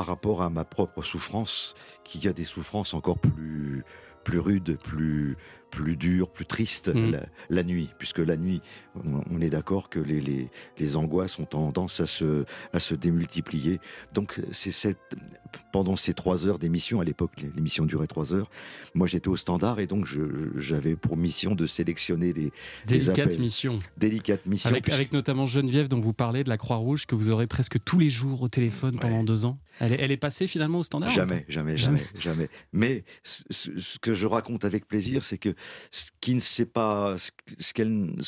par 0.02 0.08
rapport 0.08 0.42
à 0.42 0.50
ma 0.50 0.66
propre 0.66 1.04
souffrance, 1.04 1.76
qu'il 2.04 2.26
y 2.26 2.28
a 2.28 2.34
des 2.34 2.44
souffrances 2.44 2.96
encore 2.96 3.20
plus 3.20 3.86
plus 4.24 4.40
rudes, 4.40 4.80
plus 4.82 5.38
plus 5.72 5.96
dures, 5.96 6.30
plus 6.30 6.46
tristes 6.46 6.90
Mhm. 6.94 7.12
la, 7.12 7.22
la 7.50 7.64
nuit, 7.64 7.90
puisque 7.98 8.20
la 8.20 8.38
nuit, 8.38 8.62
on, 9.06 9.22
on 9.32 9.42
est 9.42 9.50
d'accord 9.50 9.90
que 9.90 10.00
les, 10.00 10.20
les, 10.20 10.50
les 10.78 10.96
angoisses 10.98 11.40
ont 11.40 11.46
tendance 11.46 12.00
à 12.02 12.06
se, 12.06 12.44
à 12.74 12.80
se 12.80 12.94
démultiplier. 12.94 13.80
Donc 14.14 14.40
c'est 14.52 14.72
cette, 14.72 15.00
pendant 15.72 15.96
ces 15.96 16.14
trois 16.14 16.46
heures 16.46 16.60
d'émission, 16.60 17.00
à 17.02 17.04
l'époque 17.06 17.32
l'émission 17.56 17.86
durait 17.86 18.08
trois 18.08 18.34
heures, 18.34 18.50
moi 18.94 19.08
j'étais 19.08 19.30
au 19.30 19.38
standard 19.38 19.80
et 19.80 19.88
donc 19.88 20.06
j'avais 20.58 20.96
pour 20.96 21.18
mission 21.18 21.56
de 21.56 21.66
sélectionner 21.66 22.34
des, 22.34 22.44
des 22.44 22.52
Délicate 23.00 23.20
appels, 23.28 23.40
mission. 23.40 23.80
délicates 23.98 24.46
missions. 24.46 24.70
Avec, 24.70 24.84
puisque- 24.84 24.98
avec 25.00 25.14
notamment 25.14 25.46
Geneviève 25.46 25.88
dont 25.88 26.00
vous 26.02 26.14
parlez 26.14 26.44
de 26.44 26.50
la 26.50 26.58
Croix-Rouge 26.58 27.06
que 27.06 27.16
vous 27.16 27.32
aurez 27.32 27.48
presque 27.48 27.78
tous 27.84 27.98
les 27.98 28.10
jours 28.10 28.42
au 28.42 28.50
téléphone 28.50 29.00
pendant 29.00 29.24
deux 29.24 29.46
ans. 29.46 29.58
Elle 29.80 29.94
est, 29.94 30.02
elle 30.02 30.12
est 30.12 30.18
passée 30.18 30.48
finalement 30.48 30.80
au 30.80 30.84
standard 30.84 31.10
Jamais, 31.10 31.46
jamais, 31.48 31.78
jamais, 31.78 32.02
jamais. 32.20 32.50
Mais 32.74 33.04
ce 33.24 33.98
que 34.00 34.14
je 34.14 34.28
raconte 34.28 34.66
avec 34.66 34.88
plaisir, 34.88 35.24
c'est 35.24 35.38
que 35.38 35.54
ce 35.92 36.06
qui 36.22 36.34
ne 36.36 36.40
sait 36.40 36.66
pas, 36.66 37.18
ce, 37.18 37.32
ce 37.60 37.74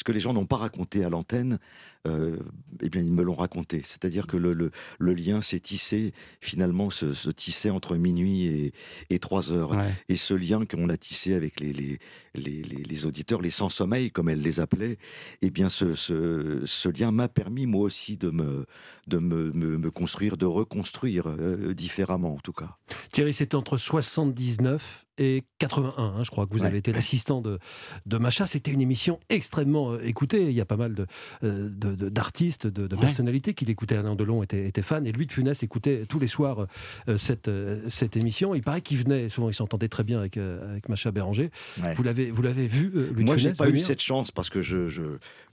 que 0.03 0.11
les 0.11 0.19
gens 0.19 0.33
n'ont 0.33 0.45
pas 0.45 0.57
raconté 0.57 1.03
à 1.03 1.09
l'antenne, 1.09 1.59
euh, 2.05 2.37
eh 2.81 2.89
bien, 2.89 3.01
ils 3.01 3.11
me 3.11 3.23
l'ont 3.23 3.33
raconté. 3.35 3.81
C'est-à-dire 3.85 4.27
que 4.27 4.35
le, 4.35 4.51
le, 4.53 4.71
le 4.99 5.13
lien 5.13 5.41
s'est 5.41 5.61
tissé, 5.61 6.11
finalement, 6.41 6.89
se, 6.89 7.13
se 7.13 7.29
tissait 7.29 7.69
entre 7.69 7.95
minuit 7.95 8.45
et, 8.47 8.73
et 9.09 9.19
3 9.19 9.53
heures. 9.53 9.71
Ouais. 9.71 9.89
Et 10.09 10.17
ce 10.17 10.33
lien 10.33 10.65
qu'on 10.65 10.89
a 10.89 10.97
tissé 10.97 11.33
avec 11.33 11.61
les, 11.61 11.71
les, 11.71 11.99
les, 12.35 12.61
les- 12.63 12.83
les 12.83 13.05
auditeurs, 13.05 13.41
les 13.41 13.49
sans-sommeil, 13.49 14.11
comme 14.11 14.27
elle 14.27 14.41
les 14.41 14.59
appelait, 14.59 14.97
eh 15.41 15.49
bien, 15.49 15.69
ce, 15.69 15.95
ce, 15.95 16.61
ce 16.65 16.89
lien 16.89 17.11
m'a 17.11 17.29
permis, 17.29 17.65
moi 17.67 17.83
aussi, 17.83 18.17
de 18.17 18.29
me, 18.29 18.65
de 19.07 19.19
me, 19.19 19.53
me, 19.53 19.77
me 19.77 19.89
construire, 19.91 20.35
de 20.35 20.45
reconstruire 20.45 21.27
euh, 21.27 21.73
différemment, 21.73 22.33
en 22.35 22.39
tout 22.39 22.51
cas. 22.53 22.75
Thierry, 23.13 23.33
c'était 23.33 23.55
entre 23.55 23.77
79 23.77 25.02
et 25.17 25.43
81, 25.59 26.03
hein, 26.03 26.23
je 26.23 26.31
crois 26.31 26.47
que 26.47 26.53
vous 26.53 26.61
Ouais. 26.61 26.65
avez 26.67 26.77
été 26.79 26.91
l'assistant 26.91 27.41
de, 27.41 27.59
de 28.05 28.17
Macha. 28.17 28.47
C'était 28.47 28.71
une 28.71 28.81
émission 28.81 29.19
extrêmement 29.29 29.91
euh, 29.93 29.99
écoutée. 30.03 30.41
Il 30.43 30.51
y 30.53 30.61
a 30.61 30.65
pas 30.65 30.77
mal 30.77 30.93
de, 30.95 31.05
euh, 31.43 31.69
de- 31.69 31.95
de- 31.95 32.09
d'artistes, 32.09 32.65
de, 32.67 32.87
de 32.87 32.95
Ouais. 32.95 33.01
personnalités 33.01 33.53
qui 33.53 33.65
l'écoutaient. 33.65 33.97
Alain 33.97 34.15
Delon 34.15 34.41
était, 34.43 34.67
était 34.67 34.81
fan 34.81 35.05
et 35.05 35.11
Louis 35.11 35.27
de 35.27 35.31
Funès 35.31 35.61
écoutait 35.63 36.05
tous 36.07 36.19
les 36.19 36.27
soirs 36.27 36.65
euh, 37.07 37.17
cette, 37.17 37.47
euh, 37.47 37.81
cette 37.89 38.17
émission. 38.17 38.55
Il 38.55 38.61
paraît 38.63 38.81
qu'il 38.81 38.97
venait, 38.97 39.29
souvent 39.29 39.49
il 39.49 39.53
s'entendait 39.53 39.87
très 39.89 40.03
bien 40.03 40.19
avec, 40.19 40.37
euh, 40.37 40.71
avec 40.71 40.89
Macha 40.89 41.11
Béranger. 41.11 41.51
Ouais. 41.81 41.93
Vous 41.95 42.03
l'avez, 42.03 42.31
vu, 42.67 42.89
Louis 43.13 43.23
Moi, 43.25 43.37
j'ai 43.37 43.43
Funès 43.49 43.57
pas 43.57 43.67
eu 43.67 43.71
venir 43.71 43.85
cette 43.85 44.01
chance 44.01 44.31
parce 44.31 44.49
que 44.49 44.61
je, 44.61 44.87
je- 44.87 45.01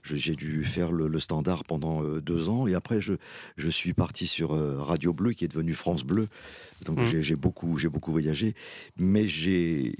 j'ai 0.03 0.35
dû 0.35 0.63
faire 0.63 0.91
le, 0.91 1.07
le 1.07 1.19
standard 1.19 1.63
pendant 1.63 2.03
euh, 2.03 2.21
deux 2.21 2.49
ans 2.49 2.67
et 2.67 2.73
après 2.73 3.01
je, 3.01 3.13
je 3.57 3.69
suis 3.69 3.93
parti 3.93 4.27
sur 4.27 4.53
euh, 4.53 4.81
Radio 4.81 5.13
Bleu 5.13 5.33
qui 5.33 5.45
est 5.45 5.47
devenu 5.47 5.73
France 5.73 6.03
Bleu. 6.03 6.27
Donc 6.85 6.99
Mhm. 6.99 7.21
j'ai, 7.21 7.35
beaucoup, 7.35 7.77
beaucoup 7.91 8.11
voyagé, 8.11 8.55
mais 8.97 9.27
j'ai 9.27 9.93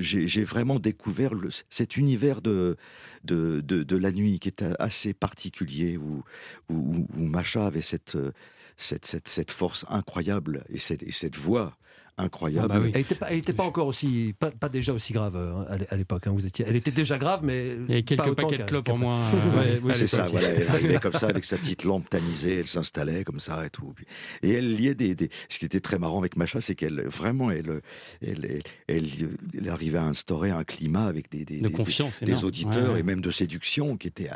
j'ai, 0.00 0.42
vraiment 0.42 0.80
découvert 0.80 1.34
le- 1.34 1.50
cet 1.70 1.96
univers 1.96 2.42
de, 2.42 2.76
de, 3.22 3.60
de, 3.60 3.84
de 3.84 3.96
la 3.96 4.10
nuit 4.10 4.40
qui 4.40 4.48
est 4.48 4.64
assez 4.80 5.14
particulier 5.14 5.96
où, 5.96 6.24
où, 6.68 7.06
où 7.16 7.24
Macha 7.26 7.66
avait 7.66 7.80
cette, 7.80 8.16
euh, 8.16 8.32
cette, 8.76 9.06
cette, 9.06 9.28
cette 9.28 9.52
force 9.52 9.86
incroyable 9.88 10.64
et 10.68 10.80
cette, 10.80 11.04
et 11.04 11.12
cette 11.12 11.36
voix 11.36 11.76
incroyable. 12.18 12.68
Ah 12.70 12.74
bah 12.74 12.80
oui. 12.84 12.90
Elle 12.94 13.00
n'était 13.00 13.14
pas, 13.14 13.26
elle 13.30 13.38
était 13.38 13.52
pas 13.52 13.64
encore 13.64 13.86
aussi, 13.86 14.34
pas, 14.38 14.50
pas 14.50 14.68
déjà 14.68 14.92
aussi 14.92 15.12
grave 15.12 15.34
euh, 15.36 15.64
à 15.68 15.78
l'é- 15.78 15.86
à 15.90 15.96
l'époque. 15.96 16.26
hein, 16.26 16.32
vous 16.34 16.46
étiez, 16.46 16.64
elle 16.68 16.76
était 16.76 16.90
déjà 16.90 17.18
grave, 17.18 17.40
mais 17.42 17.76
Il 17.88 17.90
y 17.90 17.92
avait 17.92 18.02
pas 18.02 18.14
quelques 18.16 18.26
autant 18.28 18.42
paquets 18.48 18.58
de 18.58 18.62
clopes 18.68 18.88
en 18.88 18.96
moins. 18.98 19.20
euh, 19.34 19.58
Ouais, 19.58 19.80
oui, 19.82 19.90
à 19.90 19.94
c'est 19.94 20.06
ça, 20.06 20.24
voilà. 20.24 20.48
Elle 20.48 20.68
arrivait 20.68 20.98
comme 20.98 21.12
ça 21.14 21.26
avec 21.28 21.44
sa 21.44 21.56
petite 21.56 21.84
lampe 21.84 22.08
tamisée, 22.08 22.58
elle 22.60 22.66
s'installait 22.66 23.24
comme 23.24 23.40
ça 23.40 23.64
et 23.66 23.70
tout. 23.70 23.94
Et 24.42 24.50
elle 24.50 24.76
liait 24.76 24.94
des, 24.94 25.14
des- 25.14 25.30
Ce 25.48 25.58
qui 25.58 25.64
était 25.64 25.80
très 25.80 25.98
marrant 25.98 26.18
avec 26.18 26.36
Macha, 26.36 26.60
c'est 26.60 26.74
qu'elle 26.74 27.02
vraiment, 27.08 27.50
elle, 27.50 27.80
elle, 28.22 28.44
elle, 28.44 28.64
elle- 28.88 29.28
elle 29.58 29.68
arrivait 29.68 29.98
à 29.98 30.04
instaurer 30.04 30.50
un 30.50 30.64
climat 30.64 31.06
avec 31.06 31.30
des, 31.30 31.44
des, 31.44 31.60
De 31.60 31.68
des- 31.68 31.72
confiance 31.74 32.22
des, 32.22 32.44
auditeurs 32.44 32.88
Ouais, 32.90 32.94
ouais. 32.94 33.00
et 33.00 33.02
même 33.02 33.20
de 33.20 33.30
séduction 33.30 33.96
qui 33.96 34.08
était 34.08 34.30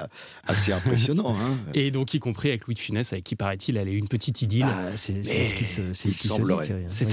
assez 0.47 0.73
impressionnant. 0.73 1.37
hein. 1.39 1.57
Et 1.75 1.91
donc, 1.91 2.15
y 2.15 2.19
compris 2.19 2.49
avec 2.49 2.67
Louis 2.67 2.75
de 2.75 2.81
Funès, 2.81 3.13
avec 3.13 3.25
qui 3.25 3.37
paraît-il, 3.37 3.77
elle 3.77 3.89
a 3.89 3.91
eu 3.91 3.97
une 3.97 4.09
petite 4.09 4.43
idylle. 4.43 4.67
Ah, 4.69 4.91
c'est 4.97 5.23
ce 5.23 5.55
qui 5.55 5.65
se, 5.65 5.93
ce 5.95 6.03
qui 6.09 6.13
se 6.13 6.29
semblerait. 6.29 6.71
hein. 6.71 6.79
C'est 6.89 7.07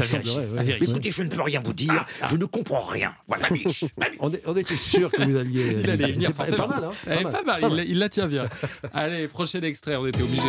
à 0.54 0.54
Ouais. 0.57 0.79
je 1.11 1.23
ne 1.23 1.29
peux 1.29 1.41
rien 1.41 1.61
vous 1.63 1.73
dire, 1.73 2.05
je 2.29 2.35
ne 2.35 2.45
comprends 2.45 2.85
rien. 2.85 3.13
Voilà, 3.27 3.49
biche. 3.49 3.85
On, 4.19 4.31
est- 4.31 4.41
on 4.45 4.55
était 4.55 4.75
sûr 4.77 5.11
que 5.11 5.21
vous 5.23 5.35
alliez. 5.37 5.77
Il 5.83 5.89
allait 5.89 6.11
venir 6.13 6.27
C'est 6.29 6.33
pas, 6.35 6.45
forcément. 6.45 6.67
pas 6.67 6.75
mal, 6.81 6.83
hein 6.85 6.91
Elle 7.07 7.19
est 7.19 7.23
pas 7.31 7.43
mal, 7.43 7.59
il, 7.69 7.75
la- 7.75 7.83
il 7.83 7.99
la 7.99 8.09
tient 8.09 8.27
bien. 8.27 8.45
Allez, 8.93 9.27
prochain 9.27 9.61
extrait, 9.61 9.95
on 9.95 10.05
était 10.07 10.21
obligé. 10.23 10.47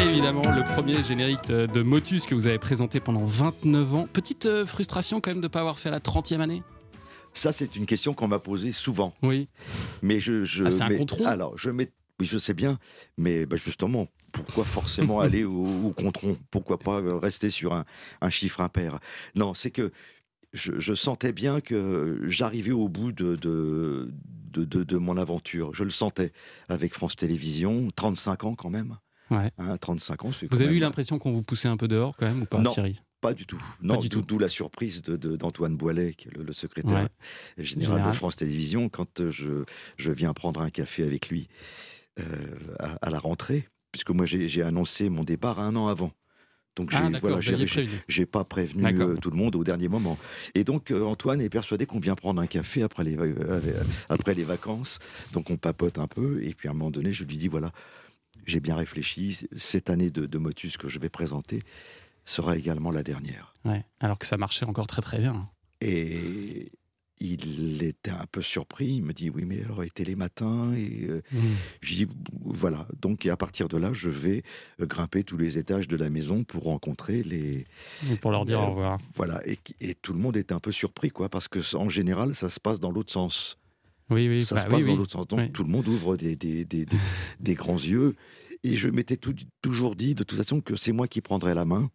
Évidemment, 0.00 0.42
le 0.52 0.62
premier 0.74 1.02
générique 1.02 1.46
de 1.48 1.82
Motus 1.82 2.26
que 2.26 2.34
vous 2.34 2.46
avez 2.46 2.58
présenté 2.58 3.00
pendant 3.00 3.24
29 3.24 3.94
ans. 3.94 4.08
Petite 4.12 4.46
euh, 4.46 4.66
frustration 4.66 5.20
quand 5.20 5.30
même 5.30 5.40
de 5.40 5.46
ne 5.46 5.48
pas 5.50 5.60
avoir 5.60 5.78
fait 5.78 5.90
la 5.90 6.00
30e 6.00 6.40
année? 6.40 6.62
Ça, 7.32 7.52
c'est 7.52 7.76
une 7.76 7.86
question 7.86 8.14
qu'on 8.14 8.28
m'a 8.28 8.38
posée 8.38 8.72
souvent. 8.72 9.14
Oui. 9.22 9.48
Mais 10.02 10.20
je, 10.20 10.44
je 10.44 10.64
Ah, 10.64 10.70
c'est 10.70 10.82
un 10.82 10.88
mais- 10.88 11.26
Alors, 11.26 11.56
je 11.58 11.70
mets, 11.70 11.90
oui, 12.20 12.26
je 12.26 12.38
sais 12.38 12.54
bien, 12.54 12.78
mais 13.18 13.46
bah, 13.46 13.56
justement, 13.56 14.06
pourquoi 14.44 14.64
forcément 14.64 15.20
aller 15.20 15.44
au, 15.44 15.64
au 15.86 15.90
contron? 15.92 16.36
Pourquoi 16.50 16.78
pas 16.78 17.00
euh, 17.00 17.16
rester 17.18 17.50
sur 17.50 17.72
un, 17.74 17.84
un 18.20 18.30
chiffre 18.30 18.60
impair? 18.60 18.98
Non, 19.34 19.54
c'est 19.54 19.70
que 19.70 19.90
je, 20.52 20.78
je 20.78 20.94
sentais 20.94 21.32
bien 21.32 21.60
que 21.60 22.20
j'arrivais 22.28 22.72
au 22.72 22.88
bout 22.88 23.12
de, 23.12 23.36
de, 23.36 24.10
de, 24.52 24.64
de- 24.64 24.84
de 24.84 24.96
mon 24.96 25.16
aventure. 25.16 25.74
Je 25.74 25.84
le 25.84 25.90
sentais 25.90 26.32
avec 26.68 26.94
France 26.94 27.16
Télévisions, 27.16 27.88
35 27.94 28.44
ans 28.44 28.54
quand 28.54 28.70
même. 28.70 28.96
Ouais. 29.30 29.50
Hein, 29.58 29.76
35 29.76 30.24
ans, 30.24 30.30
Vous 30.50 30.56
avez 30.60 30.66
même- 30.66 30.76
eu 30.76 30.78
l'impression 30.80 31.18
qu'on 31.18 31.32
vous 31.32 31.42
poussait 31.42 31.68
un 31.68 31.76
peu 31.76 31.88
dehors 31.88 32.16
quand 32.16 32.26
même 32.26 32.42
ou 32.42 32.46
pas, 32.46 32.60
Non. 32.60 32.70
Thierry? 32.70 33.00
Pas 33.20 33.34
du 33.34 33.44
tout. 33.46 33.60
Non, 33.82 33.96
du 33.96 34.08
d'où- 34.08 34.20
tout. 34.20 34.26
D'où 34.26 34.38
la 34.38 34.48
surprise 34.48 35.02
de- 35.02 35.16
de- 35.16 35.36
d'Antoine 35.36 35.74
Boilet, 35.76 36.14
qui 36.14 36.28
est 36.28 36.36
le, 36.36 36.44
le 36.44 36.52
secrétaire 36.52 37.08
général, 37.58 37.96
Général. 37.96 38.12
de 38.12 38.16
France 38.16 38.36
Télévisions, 38.36 38.88
quand 38.88 39.20
euh, 39.20 39.30
je, 39.30 39.64
je 39.96 40.12
viens 40.12 40.32
prendre 40.32 40.60
un 40.60 40.70
café 40.70 41.02
avec 41.02 41.28
lui 41.28 41.48
euh, 42.20 42.24
à, 42.78 42.92
à 43.06 43.10
la 43.10 43.18
rentrée, 43.18 43.68
puisque 43.96 44.10
moi 44.10 44.26
j'ai 44.26 44.62
annoncé 44.62 45.08
mon 45.08 45.24
départ 45.24 45.58
un 45.58 45.74
an 45.74 45.88
avant. 45.88 46.12
Donc 46.76 46.90
j'ai 46.90 46.98
Ah 47.00 47.08
voilà, 47.22 47.40
j'ai- 47.40 48.26
pas 48.26 48.44
prévenu 48.44 48.82
euh, 49.00 49.16
tout 49.16 49.30
le 49.30 49.36
monde 49.38 49.56
au 49.56 49.64
dernier 49.64 49.88
moment. 49.88 50.18
Et 50.54 50.62
donc 50.64 50.90
euh, 50.90 51.02
Antoine 51.04 51.40
est 51.40 51.48
persuadé 51.48 51.86
qu'on 51.86 51.98
vient 52.00 52.14
prendre 52.14 52.38
un 52.42 52.46
café 52.46 52.82
après 52.82 53.02
les, 53.04 53.16
euh, 53.18 53.82
après 54.10 54.34
les 54.34 54.44
vacances. 54.44 54.98
Donc 55.32 55.48
on 55.48 55.56
papote 55.56 55.98
un 55.98 56.06
peu. 56.06 56.42
Et 56.44 56.52
puis 56.52 56.68
à 56.68 56.72
un 56.72 56.74
moment 56.74 56.90
donné, 56.90 57.14
je 57.14 57.24
lui 57.24 57.38
dis 57.38 57.48
voilà, 57.48 57.72
j'ai 58.44 58.60
bien 58.60 58.76
réfléchi. 58.76 59.46
Cette 59.56 59.88
année 59.88 60.10
de, 60.10 60.26
de 60.26 60.38
Motus 60.38 60.76
que 60.76 60.88
je 60.88 60.98
vais 60.98 61.08
présenter 61.08 61.62
sera 62.26 62.58
également 62.58 62.90
la 62.90 63.02
dernière. 63.02 63.54
Ouais. 63.64 63.86
Alors 64.00 64.18
que 64.18 64.26
ça 64.26 64.36
marchait 64.36 64.66
encore 64.66 64.86
très 64.86 65.00
très 65.00 65.18
bien. 65.18 65.48
Et 65.80 66.70
il 67.20 67.82
était 67.82 68.10
un 68.10 68.26
peu 68.30 68.42
surpris. 68.42 68.86
Il 68.86 69.02
me 69.04 69.12
dit 69.12 69.30
oui, 69.30 69.44
mais 69.46 69.62
alors 69.64 69.82
et 69.82 69.90
les 70.04 70.16
matins 70.16 70.72
et 70.74 71.06
euh, 71.08 71.22
je 71.80 71.94
dis 71.94 72.06
voilà. 72.44 72.86
Donc 73.00 73.24
et 73.26 73.30
à 73.30 73.36
partir 73.36 73.68
de 73.68 73.76
là, 73.78 73.90
je 73.92 74.10
vais 74.10 74.42
euh, 74.80 74.86
grimper 74.86 75.24
tous 75.24 75.36
les 75.36 75.58
étages 75.58 75.88
de 75.88 75.96
la 75.96 76.08
maison 76.08 76.44
pour 76.44 76.64
rencontrer 76.64 77.22
les 77.22 77.66
Et 78.12 78.16
pour 78.20 78.30
leur 78.30 78.44
dire 78.44 78.60
Euh, 78.60 78.64
au 78.66 78.70
revoir. 78.70 78.98
voilà. 79.14 79.40
Et, 79.48 79.58
et 79.80 79.94
tout 79.94 80.12
le 80.12 80.18
monde 80.18 80.36
était 80.36 80.52
un 80.54 80.60
peu 80.60 80.72
surpris 80.72 81.10
quoi, 81.10 81.28
parce 81.28 81.48
que 81.48 81.60
en 81.76 81.88
général, 81.88 82.34
ça 82.34 82.50
se 82.50 82.60
passe 82.60 82.80
dans 82.80 82.90
l'autre 82.90 83.12
sens. 83.12 83.58
Oui, 84.10 84.28
oui, 84.28 84.44
Ça 84.44 84.54
bah 84.56 84.60
se 84.60 84.66
oui, 84.66 84.72
passe 84.72 84.84
dans 84.86 84.92
oui. 84.92 84.96
l'autre 84.98 85.12
sens. 85.12 85.26
Donc 85.26 85.40
Oui. 85.40 85.50
tout 85.50 85.64
le 85.64 85.70
monde 85.70 85.88
ouvre 85.88 86.16
des, 86.16 86.36
des, 86.36 86.64
des, 86.64 86.86
des- 87.40 87.54
grands 87.54 87.74
yeux. 87.76 88.14
Et 88.62 88.76
je 88.76 88.88
m'étais 88.88 89.18
toujours 89.62 89.96
dit 89.96 90.14
de 90.14 90.22
toute 90.22 90.38
façon 90.38 90.60
que 90.60 90.76
c'est 90.76 90.92
moi 90.92 91.08
qui 91.08 91.20
prendrais 91.20 91.54
la 91.54 91.64
main. 91.64 91.90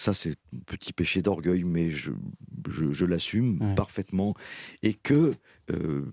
Ça, 0.00 0.14
c'est 0.14 0.30
un 0.54 0.60
petit 0.66 0.92
péché 0.92 1.22
d'orgueil, 1.22 1.64
mais 1.64 1.90
je, 1.90 2.12
je, 2.70 2.92
je 2.92 3.04
l'assume 3.04 3.60
Ouais. 3.60 3.74
parfaitement. 3.74 4.34
Et 4.84 4.94
que 4.94 5.34
euh, 5.72 6.04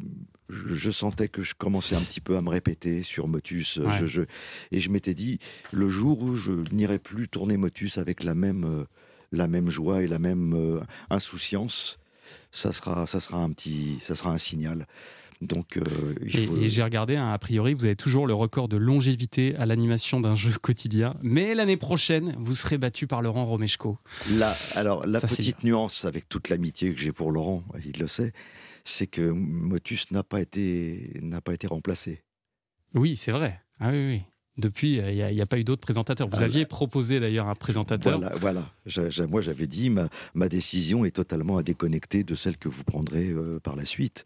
je, 0.50 0.90
sentais 0.90 1.28
que 1.28 1.44
je 1.44 1.54
commençais 1.54 1.96
un 1.96 2.02
petit 2.02 2.20
peu 2.20 2.36
à 2.36 2.42
me 2.42 2.50
répéter 2.50 3.04
sur 3.04 3.28
Motus. 3.28 3.78
Ouais. 3.78 3.96
Je, 4.00 4.08
je- 4.08 4.22
et 4.72 4.80
je 4.82 4.90
m'étais 4.90 5.14
dit, 5.14 5.38
le 5.72 5.88
jour 5.88 6.20
où 6.24 6.36
je 6.36 6.52
n'irai 6.72 6.98
plus 6.98 7.28
tourner 7.30 7.58
Motus 7.58 8.00
avec 8.00 8.24
la 8.24 8.34
même, 8.34 8.64
euh, 8.66 8.86
la 9.32 9.48
même 9.48 9.70
joie 9.70 10.02
et 10.02 10.08
la 10.08 10.18
même 10.20 10.54
euh, 10.56 10.82
insouciance, 11.12 12.00
ça 12.50 12.74
sera, 12.74 13.06
ça 13.06 13.20
sera 13.22 13.38
un 13.44 13.52
petit, 13.52 14.00
ça 14.04 14.16
sera 14.16 14.32
un 14.32 14.40
signal. 14.40 14.88
Donc, 15.46 15.78
euh, 15.78 15.82
il 16.22 16.36
Et, 16.40 16.46
faut. 16.46 16.58
et 16.58 16.68
j'ai 16.68 16.84
regardé, 16.84 17.16
hein, 17.16 17.30
a 17.32 17.38
priori, 17.38 17.74
vous 17.74 17.86
avez 17.86 17.96
toujours 17.96 18.28
le 18.28 18.34
record 18.34 18.68
de 18.68 18.78
longévité 18.78 19.56
à 19.58 19.66
l'animation 19.66 20.20
d'un 20.20 20.36
jeu 20.36 20.52
quotidien. 20.62 21.16
Mais 21.22 21.54
l'année 21.56 21.78
prochaine, 21.78 22.36
vous 22.40 22.54
serez 22.54 22.78
battu 22.78 23.08
par 23.08 23.22
Laurent 23.22 23.46
Romeshko. 23.46 23.98
Là, 24.32 24.56
alors, 24.76 25.06
la 25.06 25.20
Ça, 25.20 25.28
petite 25.28 25.64
nuance, 25.64 26.06
avec 26.06 26.28
toute 26.30 26.50
l'amitié 26.50 26.94
que 26.94 27.00
j'ai 27.00 27.12
pour 27.12 27.32
Laurent, 27.32 27.64
il 27.86 28.00
le 28.00 28.08
sait, 28.08 28.34
c'est 28.84 29.08
que 29.08 29.22
Motus 29.22 30.12
n'a 30.12 30.24
pas 30.24 30.42
été, 30.42 31.20
n'a 31.22 31.42
pas 31.42 31.54
été 31.54 31.68
remplacé. 31.68 32.24
Oui, 32.94 33.16
c'est 33.16 33.32
vrai. 33.32 33.60
Ah 33.80 33.90
oui, 33.92 34.06
oui. 34.08 34.22
Depuis, 34.58 34.94
il 35.06 35.34
n'y 35.34 35.42
a, 35.42 35.46
pas 35.46 35.60
eu 35.60 35.66
d'autres 35.66 35.82
présentateurs. 35.82 36.30
Vous 36.30 36.38
Ah, 36.40 36.46
aviez 36.46 36.66
proposé 36.66 37.20
d'ailleurs 37.20 37.50
un 37.50 37.56
présentateur. 37.56 38.22
Voilà, 38.40 38.72
moi, 39.30 39.42
j'avais 39.42 39.68
dit, 39.68 39.90
ma, 39.90 40.08
ma 40.34 40.48
décision 40.48 41.04
est 41.04 41.12
totalement 41.12 41.58
à 41.58 41.64
déconnecter 41.64 42.24
de 42.24 42.36
celle 42.36 42.56
que 42.56 42.70
vous 42.70 42.86
prendrez 42.86 43.32
euh, 43.32 43.60
par 43.60 43.76
la 43.76 43.84
suite. 43.84 44.24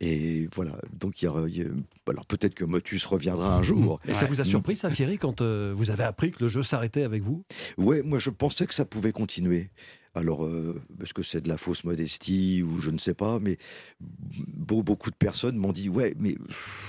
Et 0.00 0.48
voilà. 0.54 0.72
Donc, 0.92 1.20
il 1.20 1.24
y 1.24 1.28
a- 1.28 1.66
alors 2.10 2.26
peut-être 2.26 2.54
que 2.54 2.64
Motus 2.64 3.04
reviendra 3.04 3.56
un 3.56 3.62
jour. 3.62 4.00
Et 4.06 4.12
ça 4.14 4.26
vous 4.26 4.40
a 4.40 4.44
surpris, 4.44 4.76
ça, 4.76 4.90
Thierry, 4.90 5.18
quand 5.18 5.40
euh, 5.40 5.72
vous 5.76 5.90
avez 5.90 6.04
appris 6.04 6.30
que 6.30 6.42
le 6.44 6.48
jeu 6.48 6.62
s'arrêtait 6.62 7.02
avec 7.02 7.22
vous? 7.22 7.44
Ouais, 7.76 8.02
moi 8.02 8.18
je 8.18 8.30
pensais 8.30 8.66
que 8.66 8.74
ça 8.74 8.84
pouvait 8.84 9.12
continuer. 9.12 9.70
Alors, 10.18 10.44
euh, 10.44 10.80
est-ce 11.02 11.14
que 11.14 11.22
c'est 11.22 11.40
de 11.40 11.48
la 11.48 11.56
fausse 11.56 11.84
modestie 11.84 12.62
ou 12.62 12.80
je 12.80 12.90
ne 12.90 12.98
sais 12.98 13.14
pas, 13.14 13.38
mais 13.40 13.56
beau- 14.00 14.82
beaucoup 14.82 15.10
de 15.10 15.16
personnes 15.16 15.56
m'ont 15.56 15.72
dit 15.72 15.88
ouais, 15.88 16.14
mais 16.18 16.36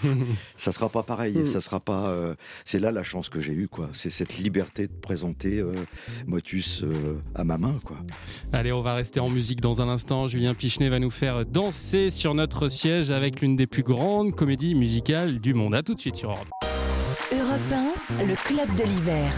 ça 0.56 0.72
sera 0.72 0.90
pas 0.90 1.04
pareil, 1.04 1.48
ça 1.48 1.62
sera 1.62 1.80
pas. 1.80 2.10
euh, 2.10 2.36
c'est 2.66 2.80
là 2.80 2.92
la 2.92 3.04
chance 3.04 3.30
que 3.30 3.40
j'ai 3.40 3.54
eue, 3.54 3.68
quoi. 3.68 3.90
C'est 3.94 4.10
cette 4.10 4.38
liberté 4.40 4.88
de 4.88 4.94
présenter 4.94 5.60
euh, 5.60 5.74
Motus 6.28 6.84
euh, 6.84 7.20
à 7.36 7.44
ma 7.44 7.58
main, 7.58 7.76
quoi. 7.84 7.98
Allez, 8.52 8.72
on 8.72 8.82
va 8.82 8.96
rester 8.96 9.20
en 9.20 9.30
musique 9.30 9.62
dans 9.62 9.82
un 9.82 9.90
instant. 9.90 10.28
Julien 10.28 10.54
Pichenet 10.56 10.90
va 10.90 11.00
nous 11.00 11.12
faire 11.12 11.46
danser 11.46 12.10
sur 12.10 12.34
notre 12.34 12.68
siège 12.68 13.12
avec 13.12 13.42
l'une 13.42 13.56
des 13.56 13.68
plus 13.68 13.84
grandes 13.84 14.36
comédies 14.36 14.76
musicales 14.76 15.40
du 15.40 15.54
monde. 15.54 15.76
A 15.76 15.84
tout 15.84 15.94
de 15.94 16.00
suite 16.00 16.16
sur 16.16 16.30
Europe. 16.32 16.48
Europe 17.32 17.60
1, 18.20 18.26
le 18.26 18.36
club 18.36 18.76
de 18.76 18.84
l'hiver. 18.84 19.34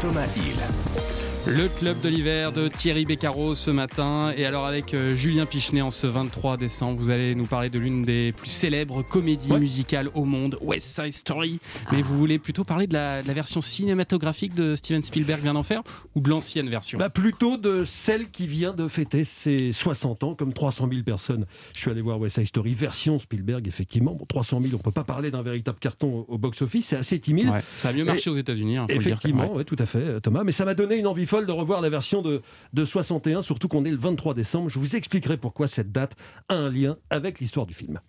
Thomas 0.00 0.26
Hill. 0.36 1.17
Le 1.48 1.66
club 1.78 1.98
de 2.02 2.08
l'hiver 2.10 2.52
de 2.52 2.68
Thierry 2.68 3.06
Beccaro 3.06 3.54
ce 3.54 3.70
matin. 3.70 4.32
Et 4.36 4.44
alors 4.44 4.66
avec 4.66 4.92
euh, 4.92 5.14
Julien 5.16 5.46
Pichenet 5.46 5.80
en 5.80 5.90
ce 5.90 6.06
23 6.06 6.58
décembre, 6.58 6.98
vous 7.00 7.08
allez 7.08 7.34
nous 7.34 7.46
parler 7.46 7.70
de 7.70 7.78
l'une 7.78 8.02
des 8.02 8.32
plus 8.36 8.50
célèbres 8.50 9.02
comédies 9.02 9.50
Ouais. 9.50 9.58
musicales 9.58 10.10
au 10.14 10.24
monde, 10.24 10.58
West 10.60 10.88
Side 11.00 11.12
Story. 11.14 11.58
Mais 11.90 12.02
vous 12.02 12.18
voulez 12.18 12.38
plutôt 12.38 12.64
parler 12.64 12.86
de 12.86 12.92
la, 12.92 13.22
de 13.22 13.28
la 13.28 13.32
version 13.32 13.62
cinématographique 13.62 14.54
de 14.54 14.76
Steven 14.76 15.02
Spielberg 15.02 15.40
vient 15.40 15.54
d'en 15.54 15.62
faire 15.62 15.82
ou 16.14 16.20
de 16.20 16.28
l'ancienne 16.28 16.68
version? 16.68 16.98
Bah, 16.98 17.08
Plutôt 17.08 17.56
de 17.56 17.82
celle 17.84 18.28
qui 18.30 18.46
vient 18.46 18.74
de 18.74 18.86
fêter 18.86 19.24
ses 19.24 19.72
60 19.72 20.24
ans, 20.24 20.34
comme 20.34 20.52
300 20.52 20.88
000 20.90 21.02
personnes. 21.02 21.46
Je 21.74 21.80
suis 21.80 21.90
allé 21.90 22.02
voir 22.02 22.20
West 22.20 22.36
Side 22.36 22.46
Story, 22.48 22.74
version 22.74 23.18
Spielberg, 23.18 23.66
effectivement. 23.66 24.12
Bon, 24.14 24.26
300 24.26 24.60
000, 24.60 24.74
on 24.74 24.78
peut 24.78 24.90
pas 24.90 25.04
parler 25.04 25.30
d'un 25.30 25.42
véritable 25.42 25.78
carton 25.78 26.26
au, 26.28 26.36
box-office, 26.36 26.86
c'est 26.88 26.96
assez 26.96 27.18
timide. 27.18 27.48
Ouais, 27.48 27.62
Ça 27.78 27.88
a 27.88 27.92
mieux 27.94 28.04
marché 28.04 28.28
aux 28.28 28.34
États-Unis, 28.34 28.76
hein, 28.76 28.86
faut 28.86 28.94
le 28.96 28.98
dire. 29.02 29.12
Effectivement, 29.12 29.50
Ouais. 29.52 29.58
ouais, 29.58 29.64
tout 29.64 29.76
à 29.78 29.86
fait, 29.86 29.98
euh, 29.98 30.20
Thomas. 30.20 30.44
Mais 30.44 30.52
ça 30.52 30.64
m'a 30.66 30.74
donné 30.74 30.96
une 30.96 31.06
envie 31.06 31.24
folle 31.26 31.37
de 31.46 31.52
revoir 31.52 31.80
la 31.80 31.90
version 31.90 32.22
de, 32.22 32.42
de 32.72 32.84
61, 32.84 33.42
surtout 33.42 33.68
qu'on 33.68 33.84
est 33.84 33.90
le 33.90 33.96
23 33.96 34.34
décembre. 34.34 34.68
Je 34.68 34.78
vous 34.78 34.96
expliquerai 34.96 35.36
pourquoi 35.36 35.68
cette 35.68 35.92
date 35.92 36.14
a 36.48 36.54
un 36.54 36.70
lien 36.70 36.96
avec 37.10 37.40
l'histoire 37.40 37.66
du 37.66 37.74
film. 37.74 38.00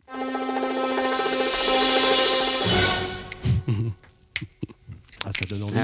Ah, 5.30 5.32
ça 5.38 5.46
donne 5.46 5.62
envie 5.64 5.76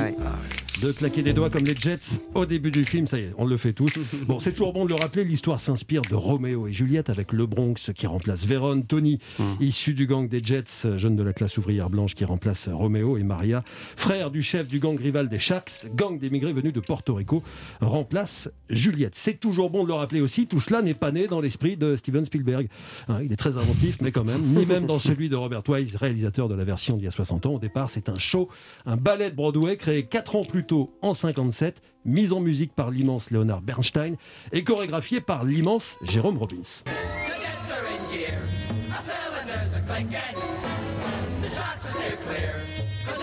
de 0.82 0.92
claquer 0.92 1.22
des 1.22 1.34
doigts 1.34 1.50
comme 1.50 1.64
les 1.64 1.76
Jets 1.76 2.20
au 2.34 2.46
début 2.46 2.72
du 2.72 2.84
film. 2.84 3.08
Ça 3.08 3.20
y 3.20 3.24
est, 3.24 3.34
on 3.38 3.46
le 3.46 3.58
fait 3.58 3.74
tous. 3.74 3.92
Bon, 4.26 4.40
c'est 4.40 4.52
toujours 4.52 4.74
bon 4.74 4.86
de 4.86 4.90
le 4.90 4.96
rappeler. 4.96 5.24
L'histoire 5.24 5.60
s'inspire 5.60 6.02
de 6.02 6.16
Roméo 6.16 6.68
et 6.68 6.74
Juliette 6.74 7.10
avec 7.12 7.32
le 7.32 7.46
Bronx 7.46 7.92
qui 7.94 8.08
remplace 8.08 8.46
Vérone, 8.46 8.86
Tony, 8.86 9.20
issu 9.60 9.94
du 9.94 10.08
gang 10.08 10.28
des 10.28 10.40
Jets, 10.40 10.98
jeune 10.98 11.16
de 11.16 11.22
la 11.22 11.32
classe 11.32 11.58
ouvrière 11.58 11.90
blanche 11.90 12.16
qui 12.16 12.26
remplace 12.26 12.70
Roméo 12.70 13.18
et 13.18 13.24
Maria, 13.24 13.62
frère 13.96 14.32
du 14.32 14.42
chef 14.42 14.68
du 14.68 14.80
gang 14.80 14.98
rival 14.98 15.30
des 15.30 15.38
Sharks, 15.38 15.88
gang 15.94 16.18
d'émigrés 16.18 16.54
venus 16.54 16.74
de 16.74 16.80
Porto 16.80 17.14
Rico, 17.14 17.44
remplace 17.82 18.50
Juliette. 18.70 19.16
C'est 19.16 19.40
toujours 19.40 19.70
bon 19.70 19.84
de 19.84 19.90
le 19.90 19.94
rappeler 19.94 20.22
aussi. 20.22 20.48
Tout 20.48 20.60
cela 20.60 20.82
n'est 20.82 20.96
pas 20.96 21.12
né 21.12 21.28
dans 21.28 21.40
l'esprit 21.40 21.78
de 21.78 21.96
Steven 21.96 22.26
Spielberg. 22.26 22.68
Hein, 23.10 23.20
il 23.24 23.32
est 23.32 23.38
très 23.38 23.58
inventif, 23.58 23.98
mais 24.02 24.12
quand 24.12 24.24
même, 24.24 24.42
ni 24.42 24.66
même 24.66 24.88
dans 24.88 25.00
celui 25.00 25.30
de 25.30 25.36
Robert 25.36 25.62
Wise, 25.68 25.96
réalisateur 25.98 26.50
de 26.50 26.56
la 26.56 26.64
version 26.64 26.98
d'il 26.98 27.06
y 27.06 27.08
a 27.08 27.12
60 27.12 27.46
ans. 27.46 27.54
Au 27.56 27.60
départ, 27.60 27.90
c'est 27.90 28.10
un 28.10 28.18
show, 28.18 28.50
un 28.86 28.98
ballet 28.98 29.30
Broadway 29.36 29.76
créé 29.78 30.06
4 30.06 30.38
ans 30.38 30.46
plus 30.46 30.66
tôt, 30.66 30.98
en 31.02 31.14
57, 31.14 31.82
mise 32.06 32.32
en 32.34 32.40
musique 32.40 32.74
par 32.74 32.90
l'immense 32.90 33.32
Leonard 33.32 33.62
Bernstein 33.62 34.16
et 34.54 34.64
chorégraphié 34.64 35.20
par 35.22 35.44
l'immense 35.44 35.98
Jérôme 36.02 36.38
Robbins. 36.38 36.84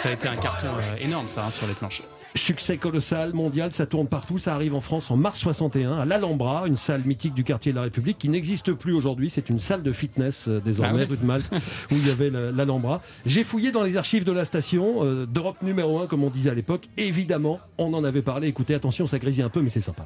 Ça 0.02 0.08
a 0.08 0.12
été 0.12 0.26
un 0.26 0.36
carton 0.36 0.66
euh, 0.78 0.96
énorme, 0.98 1.28
ça, 1.28 1.44
hein, 1.44 1.50
sur 1.50 1.66
les 1.66 1.74
planches. 1.74 2.02
Succès 2.34 2.76
colossal, 2.78 3.34
mondial, 3.34 3.70
ça 3.72 3.86
tourne 3.86 4.08
partout. 4.08 4.38
Ça 4.38 4.54
arrive 4.54 4.74
en 4.74 4.80
France 4.80 5.10
en 5.10 5.16
mars 5.16 5.38
61 5.38 5.98
à 6.00 6.04
l'Alhambra, 6.06 6.64
une 6.66 6.76
salle 6.76 7.02
mythique 7.04 7.34
du 7.34 7.44
quartier 7.44 7.72
de 7.72 7.76
la 7.76 7.82
République 7.82 8.18
qui 8.18 8.28
n'existe 8.28 8.72
plus 8.72 8.94
aujourd'hui. 8.94 9.30
C'est 9.30 9.48
une 9.50 9.60
salle 9.60 9.82
de 9.84 9.92
fitness 9.92 10.48
euh, 10.48 10.60
désormais, 10.60 10.90
Ah 10.92 10.96
ouais 10.96 11.04
rue 11.04 11.16
de 11.18 11.24
Malte, 11.24 11.46
où 11.52 11.94
il 11.94 12.08
y 12.08 12.10
avait 12.10 12.30
la- 12.30 12.50
l'Alhambra. 12.50 13.00
J'ai 13.26 13.44
fouillé 13.44 13.70
dans 13.70 13.84
les 13.84 13.96
archives 13.96 14.24
de 14.24 14.32
la 14.32 14.44
station, 14.44 15.04
euh, 15.04 15.26
d'Europe 15.26 15.62
numéro 15.62 16.00
1, 16.00 16.06
comme 16.08 16.24
on 16.24 16.30
disait 16.30 16.50
à 16.50 16.54
l'époque. 16.54 16.88
Évidemment, 16.96 17.60
on 17.78 17.92
en 17.94 18.02
avait 18.02 18.22
parlé. 18.22 18.48
Écoutez, 18.48 18.74
attention, 18.74 19.06
ça 19.06 19.18
grésille 19.20 19.44
un 19.44 19.50
peu, 19.50 19.60
mais 19.60 19.70
c'est 19.70 19.80
sympa. 19.82 20.02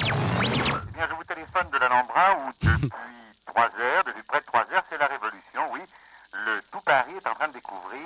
Bien, 0.00 0.12
je 1.10 1.14
vous 1.14 1.24
téléphone 1.24 1.66
de 1.72 1.78
l'Alhambra 1.78 2.36
où 2.38 2.66
depuis 2.66 2.88
trois 3.44 3.64
heures, 3.64 4.04
depuis 4.06 4.22
près 4.26 4.40
de 4.40 4.46
trois 4.46 4.62
heures, 4.72 4.84
c'est 4.88 4.98
la 4.98 5.06
révolution, 5.08 5.60
oui. 5.74 5.80
Le 6.32 6.60
tout 6.72 6.80
Paris 6.86 7.12
est 7.22 7.28
en 7.28 7.32
train 7.34 7.48
de 7.48 7.54
découvrir 7.54 8.00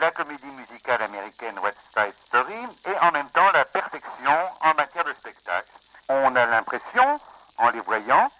la 0.00 0.10
comédie 0.10 0.46
musicale 0.46 1.02
américaine 1.02 1.58
West 1.60 1.78
Side 1.94 2.14
Story 2.26 2.66
et 2.86 2.98
en 3.00 3.12
même 3.12 3.28
temps 3.30 3.50
la 3.52 3.64
perfection 3.64 4.32
en 4.60 4.74
matière 4.74 5.04
de 5.04 5.12
spectacle. 5.12 5.68
On 6.08 6.34
a 6.36 6.46
l'impression, 6.46 7.20
en 7.58 7.70
les 7.70 7.80
voyant, 7.80 8.30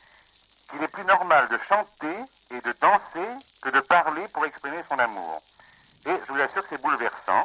qu'il 0.71 0.83
est 0.83 0.89
danser 2.81 3.29
que 3.63 3.71
de 3.71 3.81
parler 3.81 4.27
pour 4.29 4.45
exprimer 4.45 4.83
son 4.89 4.99
amour. 4.99 5.41
Et 6.07 6.15
je 6.27 6.33
vous 6.33 6.41
assure 6.41 6.63
que 6.63 6.69
c'est 6.71 6.83
bouleversant. 6.83 7.45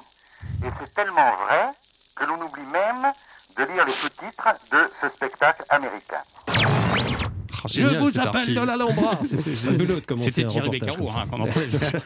Et 0.63 0.69
c'est 0.79 0.93
tellement 0.93 1.31
vrai 1.35 1.69
que 2.15 2.25
l'on 2.25 2.41
oublie 2.41 2.65
même 2.65 3.11
de 3.57 3.63
lire 3.63 3.85
les 3.85 3.93
sous-titres 3.93 4.49
de 4.71 4.91
ce 5.01 5.09
spectacle 5.09 5.63
américain. 5.69 6.21
Ah, 7.63 7.67
Je 7.67 7.73
génial, 7.75 7.99
vous 7.99 8.09
cet 8.09 8.17
appelle 8.19 8.41
archive. 8.41 8.55
de 8.59 8.65
l'Alhambra. 8.65 9.19
C'était 10.17 10.43
un 10.43 10.47
Thierry 10.47 10.69
Beccaro 10.69 11.09
hein, 11.11 11.25
qu'on 11.29 11.39
entendait. 11.41 11.65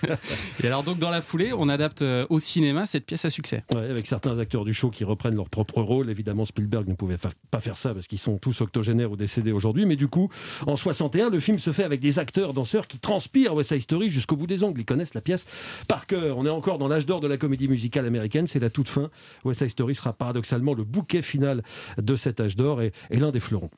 Et 0.63 0.68
alors 0.68 0.84
donc 0.84 1.00
dans 1.00 1.10
la 1.10 1.22
foulée, 1.22 1.54
on 1.54 1.70
adapte 1.70 2.02
euh, 2.02 2.26
au 2.30 2.39
cinéma 2.39 2.86
cette 2.86 3.06
pièce 3.06 3.26
à 3.26 3.30
succès. 3.30 3.63
Ouais, 3.74 3.89
avec 3.89 4.08
certains 4.08 4.38
acteurs 4.39 4.65
du 4.65 4.74
show 4.74 4.89
qui 4.89 5.04
reprennent 5.04 5.36
leur 5.36 5.50
propre 5.50 5.82
rôle. 5.82 6.10
Évidemment, 6.10 6.46
Spielberg 6.46 6.88
ne 6.88 6.94
pouvait 6.94 7.18
fa- 7.18 7.30
pas 7.52 7.60
faire 7.62 7.78
ça 7.78 7.94
parce 7.94 8.08
qu'ils 8.08 8.20
sont 8.20 8.38
tous 8.38 8.62
octogénaires 8.62 9.12
ou 9.12 9.15
décédés 9.15 9.52
aujourd'hui. 9.52 9.86
Mais 9.86 9.96
du 9.96 10.08
coup, 10.08 10.30
en 10.68 10.76
61, 10.76 11.30
le 11.30 11.39
film 11.39 11.60
se 11.60 11.72
fait 11.72 11.84
avec 11.84 12.00
des 12.02 12.20
acteurs, 12.20 12.54
danseurs 12.54 12.88
qui 12.88 13.00
transpirent 13.00 13.54
West 13.54 13.70
Side 13.74 13.82
Story 13.82 14.10
jusqu'au 14.10 14.36
bout 14.36 14.48
des 14.48 14.63
ongles. 14.63 14.82
Ils 14.82 14.86
connaissent 14.86 15.13
la 15.13 15.22
pièce 15.22 15.46
par 15.88 16.06
cœur. 16.08 16.38
On 16.38 16.46
est 16.46 16.50
encore 16.50 16.78
dans 16.78 16.88
l'âge 16.88 17.06
d'or 17.06 17.20
de 17.22 17.28
la 17.28 17.38
comédie 17.38 17.68
musicale 17.68 18.06
américaine. 18.06 18.48
C'est 18.48 18.60
la 18.60 18.70
toute 18.70 18.89
fin. 18.89 19.10
West 19.44 19.60
Side 19.62 19.70
Story 19.70 19.96
sera 19.96 20.13
paradoxalement 20.13 20.74
le 20.74 20.84
bouquet 20.84 21.22
final 21.22 21.63
de 21.98 22.15
cet 22.15 22.39
âge 22.39 22.56
d'or 22.56 22.82
et, 22.82 22.91
et 23.10 23.18
l'un 23.18 23.32
des 23.32 23.39
fleurons. 23.39 23.70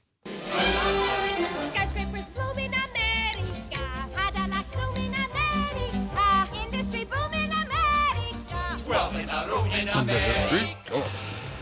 America. 10.89 11.09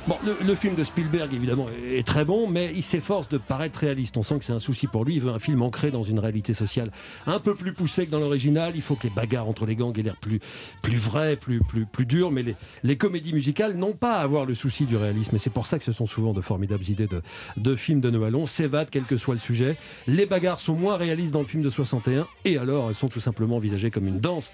Bon, 0.07 0.14
le, 0.25 0.55
film 0.55 0.75
de 0.75 0.83
Spielberg, 0.83 1.33
évidemment, 1.33 1.67
est 1.91 2.05
très 2.05 2.25
bon, 2.25 2.47
mais 2.47 2.71
il 2.75 2.81
s'efforce 2.81 3.29
de 3.29 3.37
paraître 3.37 3.79
réaliste. 3.79 4.17
On 4.17 4.23
sent 4.23 4.39
que 4.39 4.45
c'est 4.45 4.53
un 4.53 4.59
souci 4.59 4.87
pour 4.87 5.05
lui. 5.05 5.15
Il 5.15 5.21
veut 5.21 5.31
un 5.31 5.39
film 5.39 5.61
ancré 5.61 5.91
dans 5.91 6.03
une 6.03 6.19
réalité 6.19 6.53
sociale 6.53 6.91
un 7.27 7.39
peu 7.39 7.53
plus 7.55 7.73
poussée 7.73 8.05
que 8.05 8.11
dans 8.11 8.19
l'original. 8.19 8.73
Il 8.75 8.81
faut 8.81 8.95
que 8.95 9.03
les 9.03 9.09
bagarres 9.09 9.47
entre 9.47 9.65
les 9.65 9.75
gangs 9.75 9.97
aient 9.97 10.03
l'air 10.03 10.15
plus, 10.15 10.39
plus 10.81 10.97
vraies, 10.97 11.35
plus, 11.35 11.59
plus, 11.59 11.85
plus 11.85 12.05
dures. 12.05 12.31
Mais 12.31 12.43
les, 12.83 12.97
comédies 12.97 13.33
musicales 13.33 13.75
n'ont 13.75 13.93
pas 13.93 14.15
à 14.15 14.21
avoir 14.21 14.45
le 14.45 14.53
souci 14.53 14.85
du 14.85 14.97
réalisme. 14.97 15.35
Et 15.35 15.39
c'est 15.39 15.49
pour 15.49 15.67
ça 15.67 15.77
que 15.77 15.85
ce 15.85 15.91
sont 15.91 16.07
souvent 16.07 16.33
de 16.33 16.41
formidables 16.41 16.83
idées 16.85 17.07
de, 17.07 17.21
de 17.57 17.75
films 17.75 18.01
de 18.01 18.09
Noël. 18.09 18.35
On 18.35 18.47
s'évade, 18.47 18.89
quel 18.89 19.03
que 19.03 19.17
soit 19.17 19.35
le 19.35 19.39
sujet. 19.39 19.77
Les 20.07 20.25
bagarres 20.25 20.59
sont 20.59 20.75
moins 20.75 20.97
réalistes 20.97 21.33
dans 21.33 21.41
le 21.41 21.45
film 21.45 21.63
de 21.63 21.69
61. 21.69 22.27
Et 22.45 22.57
alors, 22.57 22.89
elles 22.89 22.95
sont 22.95 23.09
tout 23.09 23.19
simplement 23.19 23.57
envisagées 23.57 23.91
comme 23.91 24.07
une 24.07 24.19
danse, 24.19 24.51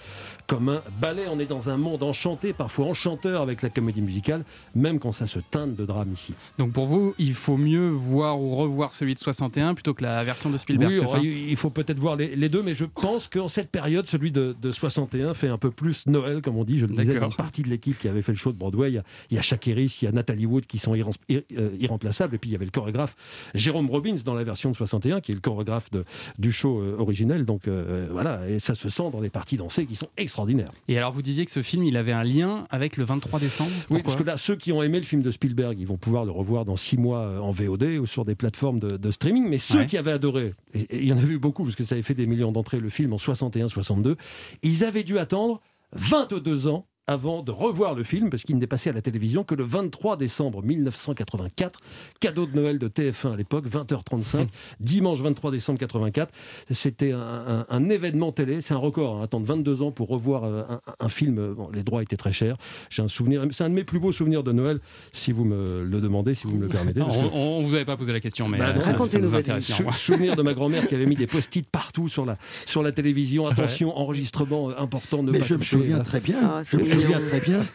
comme 0.48 0.70
un 0.70 0.82
ballet. 1.00 1.26
On 1.30 1.40
est 1.40 1.46
dans 1.46 1.70
un 1.70 1.78
monde 1.78 2.04
enchanté, 2.04 2.54
parfois 2.54 2.88
enchanteur 2.88 3.42
avec 3.42 3.62
la 3.62 3.70
comédie 3.70 4.02
musicale, 4.02 4.44
même 4.76 5.00
quand 5.00 5.12
ça 5.12 5.28
se 5.28 5.40
teinte 5.62 5.76
de 5.76 5.86
drame 5.86 6.12
ici. 6.14 6.34
Donc 6.58 6.72
pour 6.74 6.86
vous, 6.86 7.14
il 7.20 7.34
faut 7.34 7.58
mieux 7.58 7.90
voir 7.90 8.40
ou 8.40 8.56
revoir 8.56 8.94
celui 8.94 9.14
de 9.14 9.20
61 9.20 9.74
plutôt 9.74 9.94
que 9.94 10.04
la 10.04 10.24
version 10.24 10.50
de 10.50 10.58
Spielberg. 10.58 10.92
oui, 11.02 11.08
ça? 11.08 11.18
il 11.20 11.56
faut 11.56 11.70
peut-être 11.70 12.00
voir 12.00 12.16
les, 12.16 12.36
les 12.36 12.50
deux, 12.50 12.62
mais 12.64 12.74
je 12.74 12.86
pense 12.86 13.28
qu'en 13.28 13.48
cette 13.48 13.70
période, 13.70 14.08
celui 14.08 14.32
de, 14.32 14.56
de 14.62 14.72
61 14.72 15.34
fait 15.34 15.48
un 15.48 15.58
peu 15.58 15.72
plus 15.72 16.08
Noël, 16.08 16.42
comme 16.42 16.58
on 16.58 16.64
dit. 16.64 16.78
Je 16.80 16.86
le 16.86 16.96
disais, 16.96 17.18
une 17.18 17.34
partie 17.34 17.62
de 17.64 17.70
l'équipe 17.70 17.98
qui 18.00 18.08
avait 18.08 18.22
fait 18.22 18.32
le 18.32 18.38
show 18.38 18.52
de 18.52 18.58
Broadway, 18.58 18.90
il 18.92 18.96
y 18.96 18.98
a, 18.98 19.04
il 19.30 19.36
y 19.36 19.40
a 19.40 19.42
il 19.72 19.90
y 20.06 20.08
a 20.08 20.12
Nathalie 20.12 20.46
Wood 20.46 20.66
qui 20.66 20.78
sont 20.78 20.96
irrem- 20.96 21.14
ir- 21.30 21.44
euh, 21.58 21.70
irremplaçables, 21.80 22.36
et 22.36 22.38
puis 22.38 22.50
il 22.50 22.54
y 22.54 22.56
avait 22.56 22.66
le 22.66 22.72
chorégraphe 22.72 23.16
Jérôme 23.54 23.90
Robbins 23.90 24.16
dans 24.26 24.34
la 24.36 24.44
version 24.44 24.72
de 24.72 24.76
61, 24.76 25.22
qui 25.22 25.32
est 25.32 25.36
le 25.36 25.42
chorégraphe 25.42 25.92
de- 25.92 26.04
du 26.40 26.52
show 26.52 26.80
euh, 26.82 26.96
originel. 26.98 27.46
Donc 27.46 27.68
euh, 27.68 28.08
voilà, 28.12 28.48
et 28.50 28.60
ça 28.60 28.76
se 28.76 28.90
sent 28.90 29.10
dans 29.12 29.20
les 29.22 29.30
parties 29.30 29.58
dansées 29.58 29.86
qui 29.86 29.96
sont 29.96 30.08
extraordinaires. 30.18 30.72
Et 30.88 30.98
alors 30.98 31.12
vous 31.12 31.22
disiez 31.22 31.46
que 31.46 31.52
ce 31.52 31.62
film, 31.62 31.84
il 31.84 31.98
avait 31.98 32.12
un 32.12 32.24
lien 32.24 32.66
avec 32.70 32.98
le 32.98 33.04
23 33.06 33.40
décembre? 33.40 33.72
Oui, 33.90 34.02
parce 34.04 34.16
que 34.16 34.24
là, 34.24 34.38
ceux 34.38 34.56
qui 34.56 34.72
ont 34.72 34.82
aimé 34.84 35.00
le 35.00 35.06
film 35.06 35.22
de 35.22 35.32
Spielberg, 35.32 35.51
ils 35.78 35.88
vont 35.88 35.98
pouvoir 35.98 36.26
le 36.26 36.32
revoir 36.32 36.66
dans 36.66 36.76
six 36.76 36.98
mois 36.98 37.20
euh, 37.20 37.40
en 37.40 37.52
VOD 37.52 37.84
ou 38.02 38.06
sur 38.06 38.26
des 38.26 38.36
plateformes 38.36 38.80
de, 38.80 38.98
de 38.98 39.12
streaming. 39.12 39.48
Mais 39.50 39.58
ceux 39.58 39.80
Ouais. 39.80 39.88
qui 39.88 39.98
avaient 39.98 40.12
adoré, 40.12 40.54
et 40.74 40.82
et 40.82 40.98
il 41.02 41.08
y 41.08 41.14
en 41.14 41.18
avait 41.18 41.34
eu 41.34 41.40
beaucoup 41.40 41.64
parce 41.64 41.76
que 41.76 41.84
ça 41.86 41.96
avait 41.96 42.02
fait 42.04 42.14
des 42.14 42.26
millions 42.26 42.52
d'entrées 42.52 42.80
le 42.80 42.90
film 42.90 43.14
en 43.14 43.18
61-62, 43.18 44.16
ils 44.64 44.84
avaient 44.84 45.04
dû 45.04 45.18
attendre 45.20 45.62
22 45.94 46.68
ans 46.68 46.86
avant 47.08 47.42
de 47.42 47.52
revoir 47.52 47.96
le 47.96 48.04
film, 48.04 48.30
parce 48.30 48.44
qu'il 48.44 48.58
n'est 48.58 48.68
passé 48.68 48.90
à 48.90 48.94
la 48.94 49.02
télévision 49.02 49.44
que 49.44 49.56
le 49.56 49.64
23 49.64 50.18
décembre 50.18 50.62
1984, 50.64 51.80
cadeau 52.20 52.46
de 52.46 52.56
Noël 52.56 52.78
de 52.80 52.88
TF1 52.88 53.34
à 53.34 53.36
l'époque, 53.36 53.66
20h35, 53.68 54.48
dimanche 54.80 55.20
23 55.20 55.52
décembre 55.52 55.80
84. 55.80 56.32
C'était 56.70 57.12
un, 57.12 57.20
un- 57.20 57.66
un 57.70 57.90
événement 57.90 58.32
télé, 58.32 58.62
c'est 58.62 58.74
un 58.74 58.78
record, 58.78 59.18
hein, 59.18 59.24
attendre 59.24 59.46
22 59.48 59.82
ans 59.82 59.92
pour 59.92 60.10
revoir 60.10 60.44
euh, 60.44 60.64
un, 60.70 60.80
un 61.00 61.10
film. 61.10 61.54
Bon, 61.54 61.70
les 61.74 61.84
droits 61.84 62.02
étaient 62.04 62.18
très 62.18 62.32
chers. 62.32 62.56
J'ai 62.90 63.02
un 63.02 63.08
souvenir, 63.08 63.44
c'est 63.52 63.64
un 63.64 63.70
de 63.70 63.76
mes 63.76 63.84
plus 63.84 64.00
beaux 64.00 64.12
souvenirs 64.12 64.44
de 64.44 64.52
Noël, 64.52 64.80
si 65.12 65.32
vous 65.32 65.44
me 65.44 65.84
le 65.84 66.02
demandez, 66.02 66.36
si 66.36 66.46
vous 66.48 66.56
me 66.56 66.62
le 66.62 66.68
permettez. 66.68 67.00
Non, 67.00 67.08
parce 67.08 67.18
que- 67.18 67.24
on, 67.34 67.60
on 67.60 67.64
vous 67.64 67.76
avait 67.76 67.86
pas 67.86 67.98
posé 67.98 68.14
la 68.14 68.20
question, 68.20 68.48
mais 68.48 68.58
Bah 68.60 68.70
euh, 68.70 68.74
ça, 68.76 68.82
ça 68.82 68.92
racontez-nous 68.92 69.26
nous 69.26 69.36
intéresse. 69.36 69.66
Sou- 69.66 69.92
souvenir 69.92 70.36
de 70.36 70.42
ma 70.44 70.54
grand-mère 70.54 70.88
qui 70.88 70.96
avait 70.96 71.06
mis 71.08 71.16
des 71.16 71.28
post-it 71.28 71.68
partout 71.70 72.08
sur 72.08 72.26
la, 72.26 72.38
sur 72.66 72.84
la 72.84 72.92
télévision. 72.92 73.48
Attention, 73.48 73.98
enregistrement 73.98 74.70
euh, 74.70 74.74
important, 74.78 75.24
ne 75.24 75.32
Mais 75.32 75.40
pas 75.40 75.46
je 75.46 75.56
me 75.56 75.64
souviens 75.64 75.98
là. 75.98 76.04
très 76.04 76.20
bien. 76.20 76.40
Ah, 76.44 76.62
je 76.64 76.78
souviens 76.94 77.20
très 77.22 77.40
bien. 77.42 77.66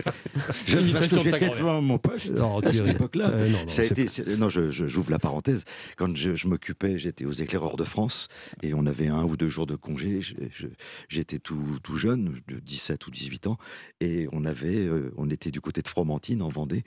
Je, 0.66 0.92
parce 0.92 1.08
que 1.08 1.20
j'étais 1.20 1.48
devant 1.50 1.80
mon 1.82 1.98
poste 1.98 2.32
à 2.64 2.72
cette 2.72 2.88
époque-là. 2.88 3.28
Euh, 3.30 3.48
non, 3.48 3.58
non, 3.60 3.68
Ça 3.68 3.82
a 3.82 3.84
été, 3.86 4.06
non, 4.36 4.48
je, 4.48 4.70
je- 4.70 4.86
j'ouvre 4.86 5.10
la 5.10 5.18
parenthèse. 5.18 5.64
Quand 5.96 6.14
je, 6.16 6.34
je 6.34 6.46
m'occupais, 6.48 6.98
j'étais 6.98 7.24
aux 7.24 7.32
éclaireurs 7.32 7.76
de 7.76 7.84
France 7.84 8.28
et 8.62 8.74
on 8.74 8.86
avait 8.86 9.08
un 9.08 9.24
ou 9.24 9.36
deux 9.36 9.48
jours 9.48 9.66
de 9.66 9.76
congé. 9.76 10.20
Je- 10.20 10.34
je- 10.52 10.66
J'étais 11.08 11.38
tout, 11.38 11.78
tout 11.82 11.96
jeune, 11.96 12.40
de 12.48 12.58
17 12.58 13.06
ou 13.06 13.10
18 13.10 13.46
ans, 13.46 13.58
et 14.00 14.26
on 14.32 14.44
avait, 14.44 14.86
euh, 14.86 15.12
on 15.16 15.30
était 15.30 15.50
du 15.50 15.60
côté 15.60 15.82
de 15.82 15.88
Fromentine 15.88 16.42
en 16.42 16.48
Vendée 16.48 16.82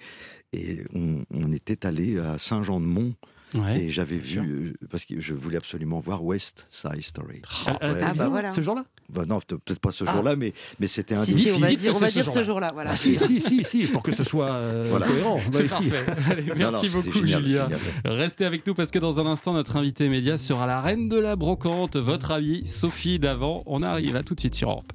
et 0.54 0.82
on, 0.94 1.24
on 1.34 1.52
était 1.52 1.86
allé 1.86 2.18
à 2.20 2.38
Saint-Jean-de-Mont 2.38 3.16
Ouais. 3.56 3.82
et 3.82 3.90
j'avais 3.90 4.18
vu 4.18 4.40
euh, 4.40 4.74
parce 4.92 5.06
que 5.06 5.20
je 5.20 5.34
voulais 5.34 5.58
absolument 5.58 6.00
voir 6.00 6.24
West 6.24 6.68
Side 6.70 7.02
Story. 7.02 7.42
Ouais. 7.66 7.78
télévision, 7.80 8.06
Ah, 8.08 8.14
bah 8.14 8.30
voilà. 8.30 8.54
Ce 8.54 8.62
jour-là? 8.62 8.86
Bah 9.12 9.24
non, 9.28 9.40
peut- 9.42 9.58
peut-être 9.58 9.80
pas 9.80 9.92
ce 9.92 10.06
jour-là, 10.06 10.36
mais 10.36 10.54
mais 10.80 10.86
c'était 10.88 11.16
un 11.16 11.24
Si, 11.24 11.34
des 11.34 11.38
si, 11.40 11.52
on 11.52 11.60
va 11.60 11.68
dire, 11.68 11.96
on 11.96 11.98
va 12.00 12.10
dire 12.12 12.32
ce 12.32 12.44
jour-là. 12.44 12.68
Voilà. 12.74 12.92
Ah, 12.94 12.96
si, 12.96 13.18
si, 13.18 13.42
si, 13.42 13.64
si, 13.64 13.88
pour 13.88 14.04
que 14.04 14.12
ce 14.12 14.24
soit 14.24 14.50
euh, 14.52 14.86
Voilà. 14.90 15.08
cohérent. 15.08 15.40
C'est 15.52 15.64
Bah, 15.64 15.70
parfait. 15.70 16.06
Allez, 16.30 16.44
merci 16.56 16.86
non, 16.88 16.92
beaucoup, 16.94 17.12
génial, 17.14 17.44
Julia. 17.44 17.64
génial. 17.70 17.80
Restez 18.20 18.46
avec 18.46 18.68
nous 18.68 18.76
parce 18.76 18.92
que 18.92 19.00
dans 19.00 19.20
un 19.20 19.26
instant, 19.26 19.54
notre 19.54 19.78
invité 19.78 20.10
média 20.10 20.38
sera 20.38 20.68
la 20.68 20.80
reine 20.82 21.10
de 21.10 21.18
la 21.18 21.36
brocante. 21.36 21.96
Votre 21.98 22.32
avis, 22.32 22.68
Sophie 22.68 23.18
Davant. 23.18 23.64
On 23.66 23.82
arrive 23.82 24.16
à 24.16 24.22
tout 24.22 24.36
de 24.36 24.40
suite 24.42 24.54
sur 24.56 24.70
Europe. 24.70 24.94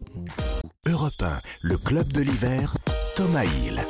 Europe 0.87 1.13
1, 1.21 1.39
le 1.63 1.77
club 1.79 2.13
de 2.13 2.21
l'hiver, 2.21 2.77
Thomas 3.17 3.45
Hill. 3.45 3.81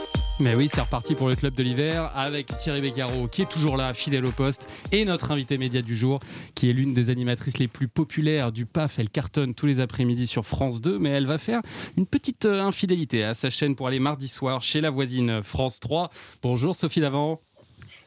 Mais 0.40 0.56
oui, 0.56 0.68
c'est 0.68 0.80
reparti 0.80 1.14
pour 1.14 1.28
le 1.28 1.36
club 1.36 1.54
de 1.54 1.62
l'hiver 1.62 2.10
avec 2.12 2.56
Thierry 2.56 2.80
Beccaro 2.80 3.28
qui 3.28 3.42
est 3.42 3.48
toujours 3.48 3.76
là, 3.76 3.94
fidèle 3.94 4.26
au 4.26 4.32
poste, 4.32 4.68
et 4.90 5.04
notre 5.04 5.30
invité 5.30 5.58
média 5.58 5.80
du 5.80 5.94
jour 5.94 6.18
qui 6.56 6.68
est 6.68 6.72
l'une 6.72 6.92
des 6.92 7.08
animatrices 7.08 7.58
les 7.58 7.68
plus 7.68 7.86
populaires 7.86 8.50
du 8.50 8.66
PAF. 8.66 8.98
Elle 8.98 9.10
cartonne 9.10 9.54
tous 9.54 9.66
les 9.66 9.78
après-midi 9.78 10.26
sur 10.26 10.44
France 10.44 10.80
2, 10.80 10.98
mais 10.98 11.10
elle 11.10 11.26
va 11.26 11.38
faire 11.38 11.62
une 11.96 12.06
petite 12.06 12.46
euh, 12.46 12.62
infidélité 12.62 13.22
à 13.22 13.34
sa 13.34 13.48
chaîne 13.48 13.76
pour 13.76 13.86
aller 13.86 14.00
mardi 14.00 14.26
soir 14.26 14.60
chez 14.60 14.80
la 14.80 14.90
voisine 14.90 15.40
France 15.44 15.78
3. 15.78 16.10
Bonjour 16.42 16.74
Sophie 16.74 17.00
Davant. 17.00 17.40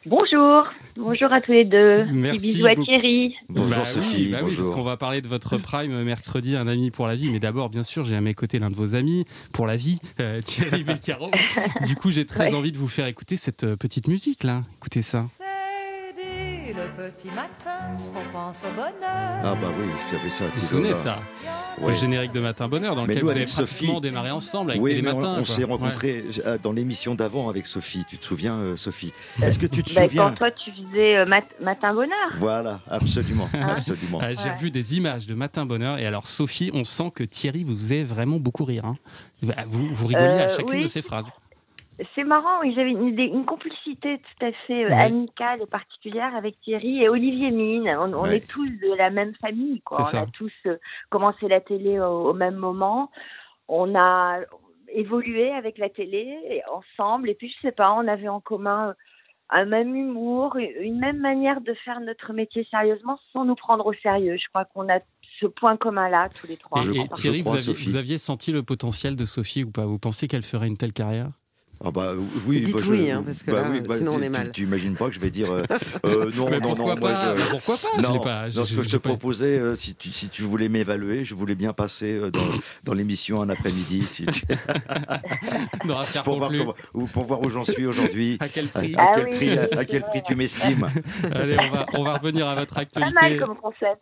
Bonjour, 0.10 0.64
bonjour 0.96 1.34
à 1.34 1.42
tous 1.42 1.52
les 1.52 1.66
deux. 1.66 2.06
Merci 2.14 2.40
Petit 2.40 2.54
bisou 2.54 2.66
à. 2.68 2.76
Thierry. 2.76 3.36
Bonjour 3.50 3.70
Bah 3.72 3.84
oui, 3.86 3.92
Sophie, 3.92 4.32
bah 4.32 4.38
oui, 4.42 4.54
parce 4.56 4.56
bonjour. 4.56 4.76
qu'on 4.76 4.84
va 4.84 4.96
parler 4.96 5.22
de 5.22 5.28
votre 5.28 5.58
prime 5.58 6.02
mercredi, 6.04 6.56
un 6.56 6.66
ami 6.68 6.92
pour 6.92 7.08
la 7.08 7.16
vie. 7.16 7.30
Mais 7.30 7.40
d'abord, 7.42 7.70
bien 7.70 7.84
sûr, 7.84 8.06
j'ai 8.06 8.16
à 8.16 8.22
mes 8.22 8.34
côtés 8.34 8.58
l'un 8.58 8.70
de 8.70 8.76
vos 8.76 8.96
amis 8.96 9.26
pour 9.52 9.68
la 9.68 9.76
vie, 9.76 10.00
euh, 10.22 10.40
Thierry 10.42 10.84
Beccaro. 10.86 11.30
du 11.86 11.96
coup, 11.96 12.10
j'ai 12.10 12.26
très 12.26 12.48
Ouais. 12.52 12.54
envie 12.56 12.72
de 12.72 12.78
vous 12.78 12.88
faire 12.88 13.08
écouter 13.08 13.36
cette 13.36 13.66
euh, 13.66 13.76
petite 13.76 14.08
musique 14.08 14.46
là. 14.46 14.64
Écoutez 14.78 15.02
ça. 15.02 15.26
C'est 15.38 15.44
petit 16.98 17.28
matin, 17.28 17.96
on 18.16 18.32
pense 18.34 18.64
au 18.64 18.74
bonheur. 18.76 18.92
Ah 19.44 19.56
bah 19.62 19.68
oui, 19.80 19.86
ça 20.08 20.18
fait 20.18 20.30
ça. 20.30 20.46
Vous 20.46 20.60
vous 20.60 20.66
souvenez 20.66 20.90
de 20.92 20.96
ça 20.96 21.20
Ouais. 21.80 21.92
Le 21.92 21.96
générique 21.96 22.32
de 22.32 22.40
Matin 22.40 22.68
Bonheur 22.68 22.96
dans 22.96 23.04
Mais 23.04 23.10
lequel 23.10 23.24
nous, 23.24 23.30
vous 23.30 23.36
avez 23.36 23.46
Sophie- 23.46 24.02
démarré 24.02 24.32
ensemble 24.32 24.72
avec 24.72 24.82
Oui, 24.82 24.96
Télé 24.96 25.04
mais 25.04 25.12
on, 25.12 25.46
s'est 25.46 25.64
rencontrés 25.64 26.24
euh, 26.48 26.58
dans 26.58 26.72
l'émission 26.72 27.14
d'avant 27.14 27.50
avec 27.50 27.68
Sophie. 27.68 28.04
Tu 28.10 28.18
te 28.18 28.26
souviens, 28.26 28.56
euh, 28.56 28.76
Sophie? 28.78 29.14
Est-ce 29.44 29.60
que 29.60 29.68
tu 29.68 29.84
te 29.84 29.94
Bah, 29.94 30.06
souviens? 30.08 30.30
quand 30.32 30.36
toi 30.38 30.50
tu 30.52 30.72
faisais 30.72 31.18
euh, 31.18 31.26
mat- 31.28 31.46
Matin 31.62 31.94
Bonheur. 31.94 32.32
Voilà, 32.38 32.80
absolument, 32.90 33.48
Hein 33.54 33.68
absolument. 33.76 34.20
Ah, 34.22 34.34
J'ai 34.34 34.50
Ouais. 34.50 34.56
revu 34.56 34.72
des 34.72 34.98
images 34.98 35.28
de 35.28 35.36
Matin 35.36 35.68
Bonheur 35.68 36.00
et 36.00 36.08
alors 36.08 36.26
Sophie, 36.26 36.72
on 36.74 36.84
sent 36.84 37.12
que 37.14 37.24
Thierry 37.24 37.64
vous 37.64 37.78
faisait 37.78 38.04
vraiment 38.04 38.38
beaucoup 38.38 38.66
rire. 38.66 38.86
hein. 38.86 38.96
Vous, 39.68 39.88
vous 39.92 40.08
rigoliez 40.08 40.30
à 40.42 40.48
chacune 40.48 40.78
oui. 40.78 40.82
de 40.82 40.88
ses 40.88 41.04
phrases. 41.04 41.30
C'est 42.16 42.24
marrant, 42.24 42.60
oui, 42.62 42.74
j'avais 42.76 42.92
une, 42.92 43.46
complicité 43.46 44.20
tout 44.20 44.46
à 44.46 44.52
fait 44.68 44.86
euh, 44.86 44.90
Ouais. 44.90 45.02
amicale 45.02 45.62
et 45.62 45.66
particulière 45.66 46.36
avec 46.36 46.60
Thierry 46.62 47.02
et 47.04 47.10
Olivier 47.10 47.50
Mine. 47.52 47.90
On, 48.00 48.14
on 48.14 48.24
Ouais. 48.24 48.38
est 48.38 48.48
tous 48.48 48.68
de 48.70 48.96
la 48.98 49.10
même 49.10 49.34
famille, 49.42 49.82
quoi. 49.82 50.02
On 50.02 50.06
ça. 50.06 50.22
a 50.22 50.26
tous 50.28 50.54
euh, 50.68 50.78
commencé 51.10 51.48
la 51.48 51.60
télé 51.62 52.00
au, 52.00 52.30
au 52.30 52.34
même 52.34 52.56
moment. 52.56 53.10
On 53.68 53.96
a 53.96 54.40
évolué 54.94 55.52
avec 55.52 55.78
la 55.80 55.90
télé 55.90 56.62
ensemble. 56.72 57.30
Et 57.30 57.34
puis, 57.36 57.50
je 57.56 57.62
sais 57.68 57.72
pas, 57.72 57.92
on 57.94 58.08
avait 58.08 58.30
en 58.30 58.40
commun 58.42 58.96
un 59.50 59.66
même 59.66 59.96
humour, 59.96 60.58
une 60.58 61.00
même 61.00 61.20
manière 61.20 61.62
de 61.62 61.74
faire 61.86 62.00
notre 62.02 62.34
métier 62.34 62.68
sérieusement 62.70 63.18
sans 63.34 63.46
nous 63.46 63.56
prendre 63.56 63.86
au 63.86 63.94
sérieux. 63.94 64.38
Je 64.38 64.48
crois 64.50 64.66
qu'on 64.66 64.88
a 64.90 65.00
ce 65.40 65.46
point 65.46 65.78
commun-là, 65.78 66.30
tous 66.30 66.48
les 66.48 66.58
trois. 66.58 66.84
Et, 66.86 67.08
Thierry, 67.14 67.42
vous, 67.42 67.52
vous 67.52 67.96
aviez 67.96 68.18
senti 68.18 68.52
le 68.52 68.62
potentiel 68.64 69.16
de 69.16 69.26
Sophie 69.26 69.64
ou 69.64 69.72
pas? 69.72 69.86
Vous 69.86 70.00
pensez 70.00 70.28
qu'elle 70.28 70.42
ferait 70.44 70.68
une 70.68 70.78
telle 70.78 70.94
carrière? 70.94 71.30
Ah 71.84 71.92
bah 71.92 72.14
oui, 72.48 72.62
Dites 72.62 72.76
bah, 72.76 72.82
je- 72.84 72.92
oui, 72.92 73.12
hein, 73.12 73.22
parce 73.26 73.44
que 73.44 73.52
là, 73.52 73.66
sinon 73.98 74.14
on 74.16 74.22
est 74.22 74.30
mal. 74.30 74.52
Tu 74.52 74.64
imagines 74.64 74.96
pas 74.96 75.08
que 75.08 75.12
je 75.14 75.20
vais 75.20 75.30
dire 75.30 75.52
euh, 75.54 75.64
euh, 76.06 76.32
non, 76.36 76.50
Mais 76.50 76.60
non, 76.60 76.70
pourquoi 76.76 76.96
non, 76.96 77.00
moi 77.02 77.10
pas 77.12 77.36
je. 77.36 77.38
Mais 77.40 77.50
pourquoi 77.52 77.76
pas 77.76 78.02
Je 78.02 78.08
Non, 78.08 78.20
pas- 78.20 78.52
ce 78.52 78.76
que 78.76 78.84
je 78.84 78.90
te 78.90 78.98
pas- 78.98 79.10
proposais, 79.10 79.60
euh, 79.60 79.76
si 79.76 79.96
tu, 79.96 80.10
si 80.12 80.30
tu 80.30 80.42
voulais 80.44 80.70
m'évaluer, 80.70 81.24
je 81.26 81.36
voulais 81.36 81.56
bien 81.56 81.74
passer 81.74 82.14
euh, 82.14 82.32
dans, 82.32 82.40
dans 82.84 82.94
l'émission 82.94 83.42
un 83.42 83.50
après-midi, 83.50 84.04
si 84.10 84.26
tu- 84.26 84.42
pour, 86.24 86.38
voir 86.38 86.50
conclues. 86.50 86.60
comment- 86.60 86.74
ou 86.94 87.06
pour 87.06 87.26
voir 87.26 87.42
où 87.42 87.50
j'en 87.50 87.64
suis 87.64 87.86
aujourd'hui. 87.86 88.38
À 88.40 88.50
quel 88.50 88.68
prix 88.68 88.96
À, 88.96 89.02
à 89.02 89.06
Ah 89.08 89.12
quel 89.16 89.30
prix, 89.36 89.50
à, 89.58 89.62
oui, 89.72 89.78
à 89.78 89.86
quel 89.86 90.02
prix 90.04 90.22
tu 90.26 90.36
m'estimes 90.36 90.88
Allez, 91.32 91.58
on 91.60 91.70
va, 91.72 91.86
on 91.98 92.04
va 92.04 92.14
revenir 92.18 92.48
à 92.48 92.56
votre 92.56 92.74
Pas 92.76 92.82
actualité. 92.82 93.14
mal 93.14 93.40
comme 93.40 93.56
concept. 93.58 94.02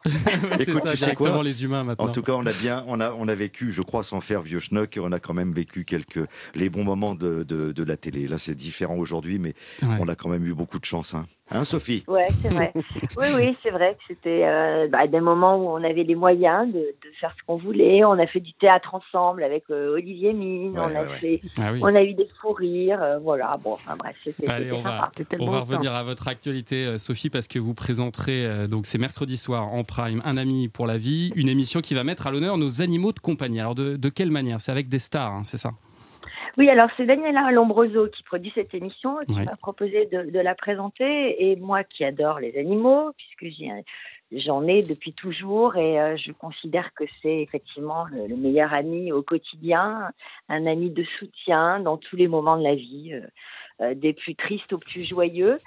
Écoute, 0.60 0.84
ça, 0.84 0.92
tu 0.92 0.98
sais 0.98 1.14
quoi 1.16 1.44
les 1.44 1.64
humains 1.64 1.84
maintenant. 1.84 2.06
En 2.06 2.10
tout 2.12 2.22
cas, 2.22 2.34
on 2.34 2.46
a 2.46 2.54
bien, 2.54 2.84
on 2.88 3.00
a, 3.00 3.12
on 3.12 3.28
a 3.28 3.36
vécu, 3.36 3.72
je 3.72 3.82
crois, 3.82 4.04
sans 4.04 4.22
faire 4.22 4.42
vieux 4.42 4.60
schnock, 4.60 4.98
on 5.02 5.12
a 5.12 5.20
quand 5.20 5.34
même 5.34 5.54
vécu 5.54 5.84
quelques 5.86 6.22
les 6.56 6.70
bons 6.70 6.84
moments 6.84 7.16
de, 7.16 7.44
de, 7.68 7.72
de 7.72 7.84
la 7.84 7.98
télé. 7.98 8.28
Là, 8.28 8.38
c'est 8.38 8.56
différent 8.56 8.96
aujourd'hui, 8.98 9.40
mais 9.40 9.54
Ouais. 9.82 9.98
on 10.00 10.08
a 10.08 10.16
quand 10.16 10.30
même 10.30 10.46
eu 10.46 10.54
beaucoup 10.54 10.80
de 10.80 10.86
chance, 10.86 11.14
hein, 11.14 11.26
hein 11.52 11.64
Sophie? 11.64 12.04
Ouais, 12.08 12.28
c'est 12.42 12.50
vrai. 12.54 12.72
Oui, 13.18 13.28
oui, 13.36 13.58
c'est 13.64 13.70
vrai 13.72 13.94
que 13.94 14.04
c'était 14.08 14.44
euh, 14.46 14.88
bah, 14.90 15.08
des 15.08 15.22
moments 15.22 15.56
où 15.58 15.70
on 15.70 15.84
avait 15.84 16.04
les 16.04 16.16
moyens 16.16 16.68
de, 16.68 16.80
de 16.80 17.12
faire 17.20 17.34
ce 17.38 17.44
qu'on 17.46 17.56
voulait. 17.58 18.04
On 18.04 18.20
a 18.20 18.28
fait 18.28 18.40
du 18.42 18.54
théâtre 18.54 18.94
ensemble 18.94 19.44
avec 19.44 19.64
euh, 19.72 19.94
Olivier 19.94 20.34
Mine. 20.34 20.72
Ouais, 20.78 20.80
on 20.86 20.96
a 20.96 21.04
ouais, 21.04 21.18
fait, 21.20 21.42
Ah 21.58 21.72
oui. 21.72 21.80
on 21.82 21.96
a 21.96 22.04
eu 22.04 22.14
des 22.14 22.28
fous 22.42 22.52
rires. 22.54 23.02
euh, 23.02 23.18
voilà. 23.20 23.52
Bon, 23.64 23.74
enfin 23.74 23.96
bref, 23.98 24.16
c'était 24.24 24.48
Allez, 24.50 24.66
c'était 24.66 24.76
on 24.78 24.82
va, 24.82 24.92
sympa. 24.92 25.12
C'était 25.16 25.38
le 25.38 25.44
on 25.44 25.46
bon 25.46 25.52
va 25.54 25.60
temps. 25.60 25.66
revenir 25.66 25.94
à 25.94 26.04
votre 26.04 26.28
actualité, 26.28 26.98
Sophie, 26.98 27.30
parce 27.30 27.48
que 27.48 27.58
vous 27.60 27.74
présenterez, 27.74 28.46
euh, 28.46 28.68
donc 28.68 28.86
c'est 28.86 28.98
mercredi 28.98 29.38
soir 29.38 29.64
en 29.74 29.84
prime, 29.84 30.22
Un 30.26 30.38
ami 30.38 30.68
pour 30.68 30.88
la 30.88 30.98
vie, 30.98 31.32
une 31.36 31.48
émission 31.50 31.80
qui 31.82 31.94
va 31.94 32.04
mettre 32.04 32.28
à 32.28 32.32
l'honneur 32.32 32.58
nos 32.58 32.82
animaux 32.82 33.12
de 33.14 33.20
compagnie. 33.20 33.60
Alors 33.60 33.76
de, 33.76 33.96
de 33.96 34.10
quelle 34.10 34.32
manière? 34.32 34.60
C'est 34.62 34.72
avec 34.72 34.90
des 34.90 35.00
stars, 35.00 35.32
hein, 35.32 35.42
c'est 35.46 35.58
ça? 35.58 35.72
Oui, 36.58 36.70
alors 36.70 36.90
c'est 36.96 37.06
Daniela 37.06 37.52
Lombroso 37.52 38.08
qui 38.08 38.24
produit 38.24 38.52
cette 38.56 38.74
émission, 38.74 39.18
qui 39.28 39.36
Ouais. 39.36 39.46
m'a 39.46 39.56
proposé 39.58 40.06
de, 40.06 40.30
de 40.30 40.40
la 40.40 40.56
présenter. 40.56 41.50
Et 41.52 41.56
moi 41.58 41.84
qui 41.84 42.06
adore 42.06 42.40
les 42.40 42.58
animaux, 42.58 43.12
puisque 43.18 43.54
j'en 44.32 44.66
ai 44.68 44.82
depuis 44.82 45.14
toujours 45.14 45.76
et 45.76 46.00
euh, 46.00 46.16
je 46.18 46.32
considère 46.32 46.94
que 46.94 47.04
c'est 47.22 47.42
effectivement 47.42 48.06
le, 48.06 48.28
le 48.28 48.36
meilleur 48.38 48.74
ami 48.74 49.12
au 49.12 49.22
quotidien, 49.22 50.12
un 50.50 50.66
ami 50.66 50.90
de 50.92 51.04
soutien 51.20 51.80
dans 51.82 51.98
tous 51.98 52.16
les 52.16 52.28
moments 52.30 52.58
de 52.58 52.64
la 52.64 52.76
vie, 52.76 53.14
euh, 53.14 53.22
euh, 53.82 53.94
des 53.94 54.14
plus 54.14 54.36
tristes 54.36 54.72
aux 54.74 54.78
plus 54.80 55.04
joyeux. 55.04 55.58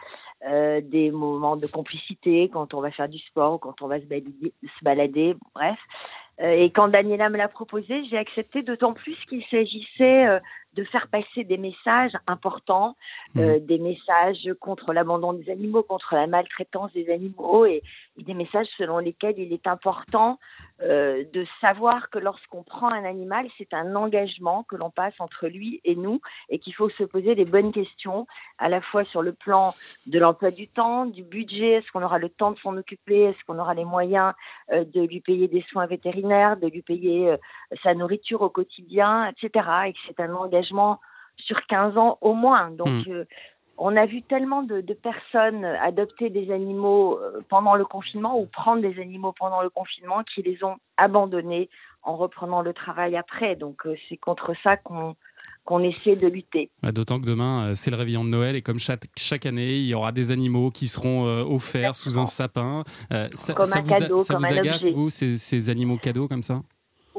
euh, 0.49 0.81
des 0.81 1.11
moments 1.11 1.57
de 1.57 1.67
complicité 1.67 2.49
quand 2.49 2.73
on 2.73 2.81
va 2.81 2.93
faire 2.93 3.09
du 3.09 3.19
sport 3.19 3.55
ou 3.55 3.59
quand 3.59 3.83
on 3.83 3.89
va 3.89 3.99
se 4.01 4.07
balader, 4.07 4.53
se 4.63 4.85
balader 4.85 5.35
bref. 5.55 5.79
Euh, 6.41 6.53
et 6.53 6.71
quand 6.71 6.87
Daniela 6.87 7.29
me 7.29 7.37
l'a 7.37 7.49
proposé, 7.49 8.05
j'ai 8.09 8.17
accepté 8.17 8.63
d'autant 8.63 8.93
plus 8.93 9.17
qu'il 9.29 9.43
s'agissait 9.51 10.27
euh, 10.29 10.39
de 10.79 10.85
faire 10.85 11.09
passer 11.09 11.43
des 11.43 11.57
messages 11.59 12.13
importants, 12.29 12.95
euh, 13.37 13.59
des 13.59 13.79
messages 13.79 14.49
contre 14.61 14.93
l'abandon 14.93 15.33
des 15.33 15.51
animaux, 15.51 15.83
contre 15.83 16.15
la 16.15 16.29
maltraitance 16.29 16.93
des 16.93 17.11
animaux 17.11 17.67
et 17.67 17.83
des 18.23 18.35
messages 18.35 18.67
selon 18.77 18.99
lesquels 18.99 19.39
il 19.39 19.53
est 19.53 19.67
important 19.67 20.39
euh, 20.81 21.25
de 21.33 21.47
savoir 21.61 22.11
que 22.11 22.19
lorsqu'on 22.19 22.63
prend 22.63 22.89
un 22.89 23.05
animal, 23.05 23.49
c'est 23.59 23.75
un 23.75 23.97
engagement 23.97 24.63
que 24.65 24.77
l'on 24.77 24.91
passe 24.91 25.15
entre 25.19 25.49
lui 25.49 25.81
et 25.85 25.97
nous 25.97 26.21
et 26.49 26.59
qu'il 26.59 26.75
faut 26.75 26.89
se 26.91 27.05
poser 27.05 27.35
les 27.35 27.45
bonnes 27.45 27.73
questions 27.73 28.27
à 28.59 28.69
la 28.69 28.81
fois 28.81 29.05
sur 29.05 29.23
le 29.23 29.33
plan 29.33 29.75
de 30.07 30.19
l'emploi 30.19 30.51
du 30.51 30.69
temps, 30.69 31.07
du 31.07 31.23
budget, 31.23 31.75
est-ce 31.75 31.91
qu'on 31.93 32.03
aura 32.03 32.19
le 32.19 32.29
temps 32.29 32.53
de 32.53 32.59
s'en 32.59 32.77
occuper, 32.77 33.23
est-ce 33.23 33.45
qu'on 33.47 33.59
aura 33.59 33.75
les 33.75 33.85
moyens 33.85 34.35
euh, 34.73 34.85
de 34.85 35.01
lui 35.03 35.21
payer 35.21 35.49
des 35.49 35.63
soins 35.71 35.87
vétérinaires, 35.87 36.57
de 36.57 36.69
lui 36.69 36.83
payer 36.83 37.31
euh, 37.31 37.37
sa 37.83 37.95
nourriture 37.95 38.43
au 38.43 38.51
quotidien, 38.51 39.27
etc. 39.27 39.69
Et 39.87 39.93
que 39.93 39.99
c'est 40.07 40.21
un 40.21 40.35
engagement 40.35 41.01
sur 41.37 41.65
15 41.67 41.97
ans 41.97 42.19
au 42.21 42.35
moins. 42.35 42.71
Donc, 42.71 43.07
Mm. 43.07 43.25
On 43.81 43.97
a 43.97 44.07
vu 44.07 44.23
tellement 44.23 44.63
de, 44.63 44.81
de 44.81 44.95
personnes 44.95 45.65
adopter 45.65 46.31
des 46.31 46.51
animaux 46.53 47.19
euh, 47.19 47.41
pendant 47.49 47.75
le 47.77 47.85
confinement 47.85 48.39
ou 48.41 48.47
prendre 48.47 48.83
des 48.83 49.01
animaux 49.01 49.33
pendant 49.39 49.63
le 49.63 49.71
confinement 49.71 50.23
qui 50.35 50.43
les 50.43 50.63
ont 50.65 50.77
abandonnés 50.97 51.71
en 52.03 52.17
reprenant 52.17 52.63
le 52.63 52.73
travail 52.73 53.17
après. 53.17 53.57
Donc, 53.57 53.87
euh, 53.87 53.95
c'est 54.09 54.17
contre 54.17 54.53
ça 54.63 54.77
qu'on 54.77 55.15
qu'on 55.65 55.81
essaie 55.83 56.17
de 56.17 56.27
lutter. 56.29 56.71
Bah, 56.83 56.93
D'autant 56.93 57.21
que 57.21 57.27
demain, 57.27 57.67
euh, 57.67 57.73
c'est 57.75 57.91
le 57.91 57.97
réveillon 57.99 58.25
de 58.25 58.31
Noël 58.31 58.57
et 58.57 58.63
comme 58.63 58.79
chaque, 58.79 59.05
chaque 59.19 59.45
année, 59.45 59.77
il 59.77 59.87
y 59.87 59.93
aura 59.95 60.13
des 60.13 60.31
animaux 60.31 60.71
qui 60.71 60.89
seront 60.89 61.25
offerts 61.43 61.95
sous 61.95 62.19
un 62.19 62.25
sapin. 62.25 62.85
Ça, 63.35 63.53
Comme 63.53 63.67
ça 63.67 63.81
un 63.81 63.83
vous, 63.83 63.93
a- 63.93 63.99
ça 64.25 64.35
comme 64.35 64.45
vous 64.45 64.55
un 64.55 64.57
agace, 64.57 64.83
objet. 64.85 64.93
vous, 64.95 65.11
ces, 65.11 65.37
ces 65.37 65.69
animaux 65.69 65.99
cadeaux 65.99 66.27
comme 66.27 66.43
ça? 66.43 66.63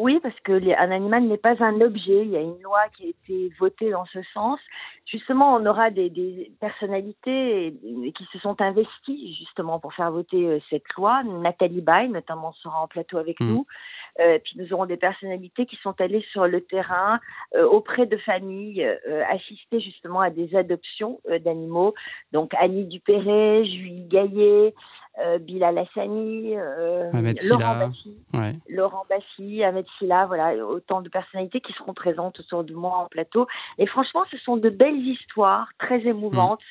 Oui, 0.02 0.18
parce 0.24 0.40
que 0.46 0.54
les- 0.54 0.74
un 0.76 0.92
animal 0.92 1.24
n'est 1.24 1.38
pas 1.38 1.62
un 1.62 1.82
objet. 1.82 2.22
Il 2.24 2.30
y 2.32 2.38
a 2.38 2.40
une 2.40 2.62
loi 2.62 2.80
qui 2.96 3.04
a 3.08 3.10
été 3.10 3.52
votée 3.60 3.92
dans 3.92 4.06
ce 4.06 4.20
sens. 4.34 4.58
Justement, 5.06 5.56
on 5.56 5.66
aura 5.66 5.90
des, 5.90 6.10
des 6.10 6.52
personnalités 6.62 7.68
et- 7.68 8.14
qui 8.14 8.24
se 8.32 8.40
sont 8.40 8.62
investies 8.62 9.36
justement 9.38 9.78
pour 9.80 9.94
faire 9.94 10.10
voter 10.12 10.48
euh, 10.48 10.60
cette 10.70 10.88
loi. 10.96 11.22
Nathalie 11.24 11.82
Baye, 11.82 12.08
notamment, 12.08 12.54
sera 12.54 12.82
en 12.82 12.88
plateau 12.88 13.18
avec 13.18 13.42
Mhm. 13.42 13.50
nous. 13.50 13.66
Euh, 14.22 14.40
puis 14.42 14.54
nous 14.58 14.72
aurons 14.74 14.86
des 14.86 14.96
personnalités 14.98 15.66
qui 15.66 15.76
sont 15.78 16.00
allées 16.00 16.26
sur 16.32 16.48
le 16.48 16.62
terrain 16.62 17.20
euh, 17.56 17.66
auprès 17.68 18.06
de 18.06 18.16
familles, 18.18 18.84
euh, 18.86 19.22
assister 19.30 19.82
justement 19.82 20.22
à 20.22 20.30
des 20.30 20.56
adoptions 20.56 21.20
d'animaux. 21.44 21.94
Donc 22.32 22.54
Annie 22.58 22.86
Dupéré, 22.86 23.66
Julie 23.66 24.06
Gaillet, 24.08 24.74
Bilal 25.40 25.78
Hassani, 25.78 26.56
euh, 26.58 27.12
Laurent. 27.50 27.76
Bassi. 27.76 28.18
Ouais. 28.34 28.56
Laurent 28.70 29.06
Bassi, 29.10 29.64
Ahmed 29.64 29.86
Silla, 29.98 30.26
voilà, 30.26 30.56
autant 30.66 31.02
de 31.02 31.10
personnalités 31.10 31.62
qui 31.62 31.74
seront 31.74 31.94
présentes 31.94 32.40
autour 32.40 32.64
de 32.64 32.74
moi 32.74 32.98
en 32.98 33.08
plateau. 33.08 33.48
Et 33.78 33.86
franchement, 33.86 34.24
ce 34.32 34.38
sont 34.38 34.58
de 34.58 34.70
belles 34.70 35.06
histoires, 35.06 35.68
très 35.78 36.02
émouvantes, 36.06 36.62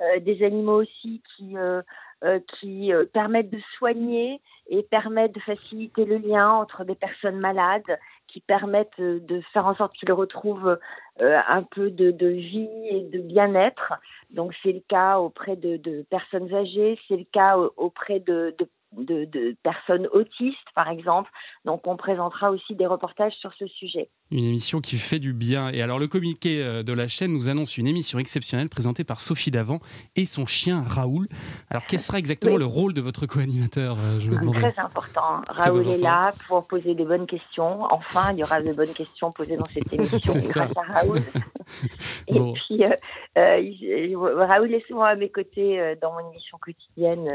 euh, 0.00 0.20
des 0.20 0.44
animaux 0.44 0.82
aussi 0.82 1.22
qui, 1.36 1.56
euh, 1.56 1.82
euh, 2.24 2.40
qui 2.58 2.92
euh, 2.92 3.04
permettent 3.04 3.50
de 3.50 3.60
soigner 3.76 4.40
et 4.68 4.82
permettent 4.82 5.34
de 5.34 5.40
faciliter 5.40 6.04
le 6.04 6.16
lien 6.16 6.50
entre 6.50 6.84
des 6.84 6.94
personnes 6.94 7.38
malades, 7.38 7.98
qui 8.28 8.40
permettent 8.40 9.00
euh, 9.00 9.20
de 9.20 9.40
faire 9.52 9.66
en 9.66 9.74
sorte 9.74 9.94
qu'ils 9.94 10.12
retrouvent 10.12 10.78
euh, 11.20 11.38
un 11.48 11.62
peu 11.62 11.90
de, 11.90 12.26
vie 12.26 12.68
et 12.90 13.02
de 13.02 13.20
bien-être. 13.20 13.94
Donc 14.30 14.54
c'est 14.62 14.72
le 14.72 14.82
cas 14.88 15.18
auprès 15.18 15.56
de, 15.56 16.02
personnes 16.10 16.52
âgées, 16.54 16.98
c'est 17.08 17.16
le 17.16 17.26
cas 17.32 17.56
auprès 17.76 18.20
de, 18.20 18.54
de 18.58 18.68
de, 18.92 19.24
de 19.26 19.56
personnes 19.62 20.06
autistes, 20.12 20.56
par 20.74 20.88
exemple. 20.88 21.30
Donc, 21.64 21.86
on 21.86 21.96
présentera 21.96 22.50
aussi 22.50 22.74
des 22.74 22.86
reportages 22.86 23.34
sur 23.34 23.52
ce 23.58 23.66
sujet. 23.66 24.08
Une 24.30 24.44
émission 24.44 24.80
qui 24.80 24.96
fait 24.96 25.18
du 25.18 25.32
bien. 25.32 25.70
Et 25.70 25.82
alors, 25.82 25.98
le 25.98 26.06
communiqué 26.08 26.62
euh, 26.62 26.82
de 26.82 26.92
la 26.92 27.06
chaîne 27.08 27.32
nous 27.32 27.48
annonce 27.48 27.76
une 27.76 27.86
émission 27.86 28.18
exceptionnelle 28.18 28.68
présentée 28.68 29.04
par 29.04 29.20
Sophie 29.20 29.50
Davant 29.50 29.80
et 30.16 30.24
son 30.24 30.46
chien 30.46 30.82
Raoul. 30.86 31.28
Alors, 31.70 31.84
quel 31.86 32.00
sera 32.00 32.18
exactement 32.18 32.54
Oui. 32.54 32.60
le 32.60 32.66
rôle 32.66 32.92
de 32.94 33.00
votre 33.00 33.26
co-animateur 33.26 33.96
euh. 33.98 34.52
Très 34.52 34.74
important. 34.78 35.42
Raoul 35.48 35.88
est 35.88 35.98
là 35.98 36.22
pour 36.48 36.66
poser 36.66 36.94
des 36.94 37.04
bonnes 37.04 37.26
questions. 37.26 37.82
Enfin, 37.90 38.32
il 38.32 38.38
y 38.38 38.42
aura 38.44 38.60
de 38.62 38.72
bonnes 38.72 38.92
questions 38.94 39.30
posées 39.30 39.56
dans 39.56 39.64
cette 39.66 39.92
émission 39.92 40.18
grâce 40.32 40.56
à 40.76 40.82
Raoul. 41.00 41.18
Et 42.28 42.38
Bon. 42.38 42.52
puis, 42.54 42.80
euh, 42.84 44.44
Raoul 44.46 44.72
est 44.74 44.86
souvent 44.86 45.02
à 45.04 45.14
mes 45.16 45.30
côtés 45.30 45.94
dans 46.00 46.12
mon 46.12 46.30
émission 46.30 46.58
quotidienne, 46.58 47.28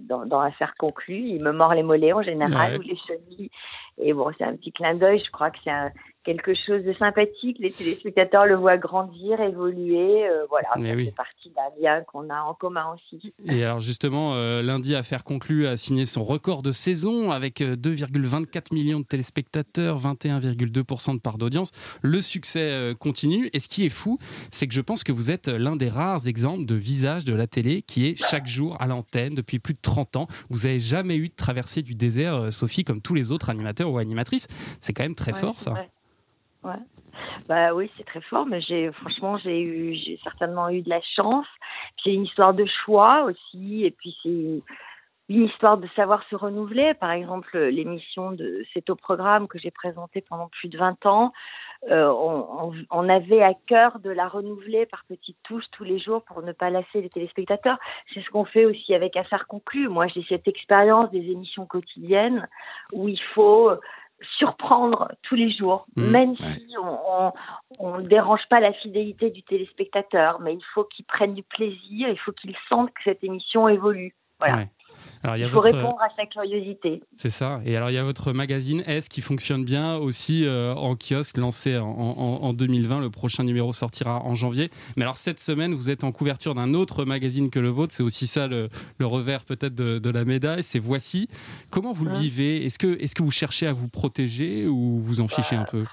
dans, 0.00 0.24
dans 0.26 0.40
Conclues. 0.78 1.24
Il 1.28 1.42
me 1.42 1.52
mord 1.52 1.74
les 1.74 1.82
mollets 1.82 2.12
en 2.12 2.22
général 2.22 2.72
Ouais. 2.72 2.78
ou 2.78 2.82
les 2.82 2.96
chevilles. 2.96 3.50
Et 3.98 4.12
bon, 4.12 4.30
c'est 4.36 4.44
un 4.44 4.56
petit 4.56 4.72
clin 4.72 4.94
d'œil. 4.94 5.22
Je 5.24 5.30
crois 5.30 5.50
que 5.50 5.58
c'est 5.64 5.70
un- 5.70 5.92
quelque 6.24 6.52
chose 6.54 6.82
de 6.84 6.92
sympathique. 6.94 7.58
Les 7.60 7.70
téléspectateurs 7.70 8.46
le 8.46 8.56
voient 8.56 8.76
grandir, 8.78 9.40
évoluer. 9.40 10.26
euh, 10.26 10.44
voilà, 10.48 10.68
Mais 10.78 10.90
ça 10.90 10.94
oui. 10.96 11.10
partie 11.16 11.50
d'un 11.50 11.62
lien 11.82 12.02
qu'on 12.04 12.28
a 12.30 12.40
en 12.42 12.54
commun 12.54 12.94
aussi. 12.94 13.34
Et 13.46 13.62
alors 13.64 13.80
justement, 13.80 14.34
euh, 14.34 14.62
lundi, 14.62 14.94
Affaire 14.94 15.22
conclue 15.24 15.66
a 15.66 15.76
signé 15.76 16.06
son 16.06 16.24
record 16.24 16.62
de 16.62 16.72
saison 16.72 17.30
avec 17.30 17.60
euh, 17.60 17.76
2,24 17.76 18.72
millions 18.74 19.00
de 19.00 19.04
téléspectateurs, 19.04 19.98
21,2% 20.00 21.14
de 21.14 21.20
part 21.20 21.38
d'audience. 21.38 21.70
Le 22.02 22.20
succès 22.20 22.70
euh, 22.72 22.94
continue. 22.94 23.50
Et 23.52 23.58
ce 23.60 23.68
qui 23.68 23.84
est 23.84 23.90
fou, 23.90 24.18
c'est 24.50 24.66
que 24.66 24.74
je 24.74 24.80
pense 24.80 25.04
que 25.04 25.12
vous 25.12 25.30
êtes 25.30 25.48
l'un 25.48 25.76
des 25.76 25.88
rares 25.88 26.26
exemples 26.26 26.64
de 26.66 26.74
visage 26.74 27.24
de 27.24 27.34
la 27.34 27.46
télé 27.46 27.82
qui 27.82 28.06
est 28.06 28.16
chaque 28.16 28.46
jour 28.46 28.76
à 28.80 28.86
l'antenne 28.86 29.34
depuis 29.34 29.58
plus 29.58 29.74
de 29.74 29.80
30 29.82 30.16
ans. 30.16 30.26
Vous 30.50 30.58
n'avez 30.66 30.80
jamais 30.80 31.16
eu 31.16 31.28
de 31.28 31.34
traversée 31.34 31.82
du 31.82 31.94
désert, 31.94 32.34
euh, 32.34 32.50
Sophie, 32.50 32.84
comme 32.84 33.00
tous 33.02 33.14
les 33.14 33.30
autres 33.32 33.50
animateurs 33.50 33.90
ou 33.90 33.98
animatrices. 33.98 34.46
C'est 34.80 34.92
quand 34.92 35.02
même 35.02 35.14
très 35.14 35.32
Ouais, 35.34 35.40
fort 35.40 35.54
c'est 35.58 35.64
ça. 35.64 35.70
vrai. 35.72 35.90
Ouais. 36.64 36.80
Bah 37.48 37.74
oui, 37.74 37.90
c'est 37.96 38.04
très 38.04 38.22
fort, 38.22 38.46
mais 38.46 38.60
j'ai 38.60 38.90
franchement 38.92 39.36
j'ai 39.38 39.60
eu 39.60 39.94
j'ai 39.94 40.18
certainement 40.22 40.68
eu 40.70 40.82
de 40.82 40.90
la 40.90 41.00
chance. 41.02 41.46
C'est 42.02 42.12
une 42.12 42.24
histoire 42.24 42.54
de 42.54 42.64
choix 42.64 43.24
aussi, 43.24 43.84
et 43.84 43.90
puis 43.90 44.16
c'est 44.22 44.62
une 45.28 45.44
histoire 45.44 45.78
de 45.78 45.86
savoir 45.94 46.22
se 46.28 46.36
renouveler. 46.36 46.94
Par 46.94 47.10
exemple, 47.10 47.58
l'émission 47.58 48.32
de 48.32 48.64
C'est 48.72 48.90
au 48.90 48.96
programme 48.96 49.46
que 49.46 49.58
j'ai 49.58 49.70
présenté 49.70 50.22
pendant 50.22 50.48
plus 50.48 50.68
de 50.68 50.78
20 50.78 51.06
ans. 51.06 51.32
euh, 51.90 52.10
on 52.90 53.08
avait 53.08 53.42
à 53.42 53.52
cœur 53.66 53.98
de 54.00 54.10
la 54.10 54.26
renouveler 54.26 54.86
par 54.86 55.04
petites 55.06 55.36
touches 55.44 55.66
tous 55.72 55.84
les 55.84 55.98
jours 55.98 56.22
pour 56.22 56.42
ne 56.42 56.52
pas 56.52 56.70
lasser 56.70 57.02
les 57.02 57.10
téléspectateurs. 57.10 57.78
C'est 58.12 58.22
ce 58.22 58.30
qu'on 58.30 58.44
fait 58.46 58.64
aussi 58.64 58.94
avec 58.94 59.16
Affaires 59.16 59.46
conclues. 59.46 59.88
Moi, 59.88 60.06
j'ai 60.08 60.24
cette 60.28 60.48
expérience 60.48 61.10
des 61.10 61.30
émissions 61.30 61.66
quotidiennes 61.66 62.48
où 62.94 63.08
il 63.08 63.20
faut 63.34 63.70
surprendre 64.38 65.08
tous 65.22 65.34
les 65.34 65.50
jours, 65.52 65.86
Mhm. 65.96 66.10
même 66.10 66.30
Ouais. 66.30 66.36
si 66.36 66.74
on, 67.80 67.98
ne 67.98 68.02
dérange 68.02 68.46
pas 68.48 68.60
la 68.60 68.72
fidélité 68.72 69.30
du 69.30 69.42
téléspectateur, 69.42 70.40
mais 70.40 70.54
il 70.54 70.64
faut 70.74 70.84
qu'il 70.84 71.04
prenne 71.04 71.34
du 71.34 71.42
plaisir, 71.42 72.08
il 72.08 72.18
faut 72.18 72.32
qu'il 72.32 72.52
sente 72.68 72.90
que 72.92 73.02
cette 73.04 73.24
émission 73.24 73.68
évolue. 73.68 74.14
Voilà. 74.38 74.56
Ouais. 74.56 74.68
Alors, 75.24 75.36
il 75.36 75.40
y 75.40 75.42
a 75.42 75.46
Il 75.46 75.50
faut 75.50 75.60
votre... 75.62 75.74
répondre 75.76 75.98
à 76.00 76.08
sa 76.16 76.26
curiosité. 76.26 77.02
C'est 77.16 77.30
ça. 77.30 77.60
Et 77.64 77.76
alors, 77.76 77.90
il 77.90 77.94
y 77.94 77.98
a 77.98 78.04
votre 78.04 78.32
magazine 78.32 78.82
S 78.86 79.08
qui 79.08 79.22
fonctionne 79.22 79.64
bien 79.64 79.96
aussi 79.96 80.44
euh, 80.44 80.74
en 80.74 80.94
kiosque, 80.96 81.38
lancé 81.38 81.76
en, 81.78 81.86
en- 81.88 82.38
en 82.42 82.52
2020. 82.52 83.00
Le 83.00 83.10
prochain 83.10 83.42
numéro 83.42 83.72
sortira 83.72 84.20
en 84.22 84.34
janvier. 84.34 84.70
Mais 84.96 85.02
alors, 85.02 85.16
cette 85.16 85.40
semaine, 85.40 85.74
vous 85.74 85.90
êtes 85.90 86.04
en 86.04 86.12
couverture 86.12 86.54
d'un 86.54 86.74
autre 86.74 87.04
magazine 87.04 87.50
que 87.50 87.58
le 87.58 87.70
vôtre. 87.70 87.94
C'est 87.94 88.02
aussi 88.02 88.26
ça 88.26 88.46
le, 88.46 88.68
le 88.98 89.06
revers 89.06 89.44
peut-être 89.44 89.74
de, 89.74 89.98
de 89.98 90.10
la 90.10 90.24
médaille. 90.24 90.62
C'est 90.62 90.78
Voici. 90.78 91.28
Comment 91.70 91.92
vous 91.92 92.04
le 92.04 92.12
Ouais. 92.12 92.18
vivez? 92.20 92.66
Est-ce 92.66 92.78
que, 92.78 92.96
est 93.02 93.12
que 93.14 93.22
vous 93.22 93.30
cherchez 93.30 93.66
à 93.66 93.72
vous 93.72 93.88
protéger 93.88 94.66
ou 94.66 94.98
vous 94.98 95.20
en 95.22 95.28
fichez 95.28 95.56
un 95.56 95.64
peu? 95.64 95.84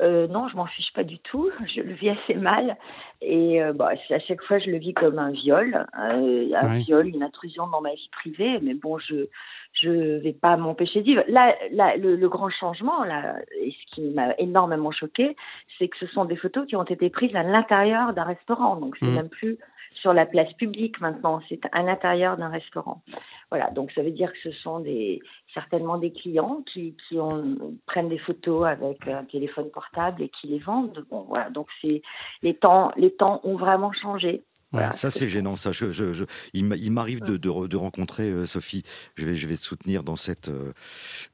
Euh, 0.00 0.28
non, 0.28 0.46
je 0.48 0.56
m'en 0.56 0.66
fiche 0.66 0.92
pas 0.92 1.02
du 1.04 1.18
tout. 1.18 1.50
Je 1.74 1.80
le 1.80 1.92
vis 1.92 2.10
assez 2.10 2.34
mal. 2.34 2.76
Et 3.20 3.60
euh, 3.62 3.72
bah, 3.72 3.90
c'est- 4.06 4.14
à 4.14 4.20
chaque 4.20 4.42
fois, 4.42 4.58
je 4.60 4.70
le 4.70 4.78
vis 4.78 4.94
comme 4.94 5.18
un 5.18 5.30
viol. 5.32 5.86
euh, 5.98 6.48
un 6.54 6.78
viol, 6.78 7.08
une 7.08 7.22
intrusion 7.22 7.66
dans 7.66 7.80
ma 7.80 7.92
vie 7.94 8.08
privée. 8.12 8.58
Mais 8.62 8.74
bon, 8.74 8.98
je 8.98 9.26
je 9.72 10.18
vais 10.18 10.32
pas 10.32 10.56
m'empêcher 10.56 11.00
de 11.00 11.04
vivre. 11.04 11.22
Là, 11.28 11.54
là 11.72 11.96
le, 11.96 12.16
le 12.16 12.28
grand 12.28 12.48
changement, 12.50 13.04
là, 13.04 13.36
et 13.60 13.70
ce 13.72 13.94
qui 13.94 14.02
m'a 14.10 14.34
énormément 14.38 14.90
choqué, 14.92 15.36
c'est 15.78 15.88
que 15.88 15.96
ce 15.98 16.06
sont 16.06 16.24
des 16.24 16.36
photos 16.36 16.66
qui 16.66 16.74
ont 16.76 16.84
été 16.84 17.10
prises 17.10 17.34
à 17.36 17.42
l'intérieur 17.42 18.12
d'un 18.12 18.24
restaurant. 18.24 18.76
Donc, 18.76 18.96
c'est 18.98 19.06
Mhm. 19.06 19.14
même 19.14 19.28
plus 19.28 19.58
sur 19.90 20.12
la 20.12 20.26
place 20.26 20.52
publique 20.54 21.00
maintenant, 21.00 21.40
c'est 21.48 21.60
à 21.72 21.82
l'intérieur 21.82 22.36
d'un 22.36 22.48
restaurant. 22.48 23.02
Voilà, 23.50 23.70
donc 23.70 23.90
ça 23.92 24.02
veut 24.02 24.10
dire 24.10 24.32
que 24.32 24.38
ce 24.50 24.52
sont 24.52 24.80
des, 24.80 25.20
certainement 25.54 25.98
des 25.98 26.12
clients 26.12 26.62
qui, 26.72 26.96
qui 27.08 27.18
ont, 27.18 27.56
prennent 27.86 28.08
des 28.08 28.18
photos 28.18 28.66
avec 28.66 29.06
un 29.08 29.24
téléphone 29.24 29.70
portable 29.70 30.22
et 30.22 30.28
qui 30.28 30.48
les 30.48 30.58
vendent. 30.58 31.04
Bon, 31.10 31.24
voilà, 31.28 31.50
donc 31.50 31.68
c'est 31.82 32.02
les 32.42 32.54
temps, 32.54 32.92
les 32.96 33.10
temps 33.10 33.40
ont 33.44 33.56
vraiment 33.56 33.92
changé. 33.92 34.44
Voilà. 34.72 34.92
Ça, 34.92 35.10
c'est 35.10 35.28
gênant. 35.28 35.56
Ça, 35.56 35.72
je, 35.72 35.92
je- 35.92 36.12
je- 36.12 36.24
il 36.52 36.64
m'a- 36.66 36.76
il 36.76 36.90
m'arrive 36.92 37.20
de, 37.22 37.36
de 37.38 37.48
re- 37.48 37.68
de 37.68 37.76
rencontrer 37.76 38.24
euh, 38.30 38.44
Sophie. 38.46 38.82
Je 39.16 39.24
vais, 39.24 39.34
je 39.36 39.46
vais 39.46 39.56
te 39.56 39.62
soutenir 39.62 40.02
dans 40.04 40.16
cette, 40.16 40.48
euh, 40.48 40.72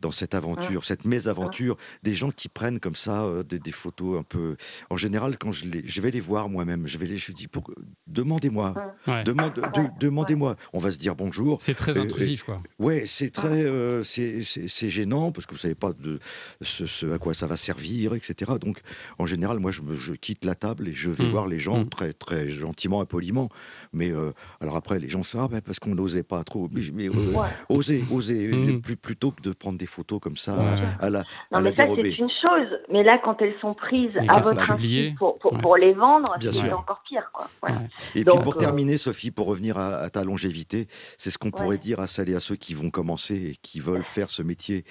dans 0.00 0.12
cette 0.12 0.34
aventure, 0.34 0.84
cette 0.84 1.04
mésaventure. 1.04 1.76
Des 2.04 2.14
gens 2.14 2.30
qui 2.30 2.48
prennent 2.48 2.78
comme 2.78 2.94
ça 2.94 3.24
euh, 3.24 3.42
des, 3.42 3.58
des 3.58 3.72
photos 3.72 4.20
un 4.20 4.22
peu. 4.22 4.56
En 4.88 4.96
général, 4.96 5.36
quand 5.36 5.50
je, 5.52 5.64
les, 5.66 5.82
je 5.86 6.00
vais 6.00 6.10
les 6.12 6.20
voir 6.20 6.48
moi-même, 6.48 6.86
je 6.86 6.96
vais 6.98 7.06
les, 7.06 7.16
je 7.16 7.32
dis, 7.32 7.48
pour, 7.48 7.70
demandez-moi, 8.06 8.74
Ouais. 9.06 9.24
demande, 9.24 9.54
de- 9.54 9.98
demandez-moi. 10.00 10.56
On 10.72 10.78
va 10.78 10.92
se 10.92 10.98
dire 10.98 11.14
bonjour. 11.16 11.60
C'est 11.60 11.74
très 11.74 11.98
Euh, 11.98 12.02
intrusif, 12.02 12.44
quoi. 12.44 12.62
Ouais, 12.78 13.04
c'est 13.06 13.30
très, 13.30 13.62
euh, 13.64 14.02
c'est 14.04 14.88
gênant 14.90 15.32
parce 15.32 15.46
que 15.46 15.52
vous 15.52 15.58
savez 15.60 15.74
pas 15.74 15.92
de 15.92 16.18
ce, 16.60 16.86
ce 16.86 17.06
à 17.12 17.18
quoi 17.18 17.34
ça 17.34 17.46
va 17.46 17.56
servir, 17.56 18.14
etc. 18.14 18.52
Donc, 18.60 18.80
en 19.18 19.26
général, 19.26 19.58
moi, 19.58 19.70
je, 19.72 19.80
me- 19.82 19.96
je 19.96 20.12
quitte 20.14 20.44
la 20.44 20.54
table 20.54 20.88
et 20.88 20.92
je 20.92 21.10
vais 21.10 21.24
Mm. 21.24 21.30
voir 21.30 21.46
les 21.48 21.58
gens 21.58 21.80
Mm. 21.84 21.88
très, 21.88 22.12
très 22.12 22.48
gentiment 22.48 23.02
et 23.02 23.06
poliment. 23.24 23.48
Mais 23.92 24.10
euh, 24.10 24.32
alors 24.60 24.76
après, 24.76 24.98
les 24.98 25.08
gens 25.08 25.22
se 25.22 25.32
disent, 25.36 25.40
ah 25.44 25.48
ben 25.50 25.60
parce 25.62 25.78
qu'on 25.78 25.94
n'osait 25.94 26.22
pas 26.22 26.44
trop. 26.44 26.68
Mais, 26.72 26.82
mais, 26.92 27.08
euh, 27.08 27.12
Ouais. 27.34 27.48
oser, 27.68 28.04
oser, 28.12 28.48
Mm. 28.48 28.80
plus, 28.82 28.96
plutôt 28.96 29.30
que 29.30 29.40
de 29.40 29.52
prendre 29.52 29.78
des 29.78 29.86
photos 29.86 30.20
comme 30.20 30.36
ça 30.36 30.56
Ouais. 30.56 30.82
à 31.00 31.10
la, 31.10 31.20
Non, 31.50 31.58
à 31.58 31.60
la 31.62 31.70
mais 31.70 31.76
ça, 31.76 31.86
c'est 31.94 32.18
une 32.18 32.28
chose. 32.28 32.68
Mais 32.92 33.02
là, 33.02 33.18
quand 33.24 33.40
elles 33.40 33.54
sont 33.60 33.74
prises 33.74 34.10
Et 34.22 34.28
à 34.28 34.38
votre 34.40 34.70
insu 34.70 35.14
pour, 35.18 35.38
pour, 35.38 35.52
Ouais. 35.54 35.60
pour 35.62 35.76
les 35.76 35.92
vendre, 35.94 36.30
c'est 36.40 36.72
encore 36.72 37.02
pire. 37.08 37.30
Quoi. 37.32 37.46
Voilà. 37.62 37.78
Ouais. 37.78 37.88
Et 38.14 38.24
Donc, 38.24 38.36
puis 38.36 38.44
pour 38.44 38.56
euh, 38.56 38.58
terminer, 38.58 38.98
Sophie, 38.98 39.30
pour 39.30 39.46
revenir 39.46 39.78
à, 39.78 39.96
à 39.96 40.10
ta 40.10 40.24
longévité, 40.24 40.86
c'est 41.18 41.30
ce 41.30 41.38
qu'on 41.38 41.48
Ouais. 41.48 41.52
pourrait 41.62 41.78
dire 41.78 42.00
à 42.00 42.06
celles 42.06 42.28
et 42.30 42.34
à 42.34 42.40
ceux 42.40 42.56
qui 42.56 42.74
vont 42.74 42.90
commencer 42.90 43.34
et 43.52 43.56
qui 43.62 43.80
veulent 43.80 44.04
faire 44.04 44.28
ce 44.30 44.42
métier, 44.42 44.84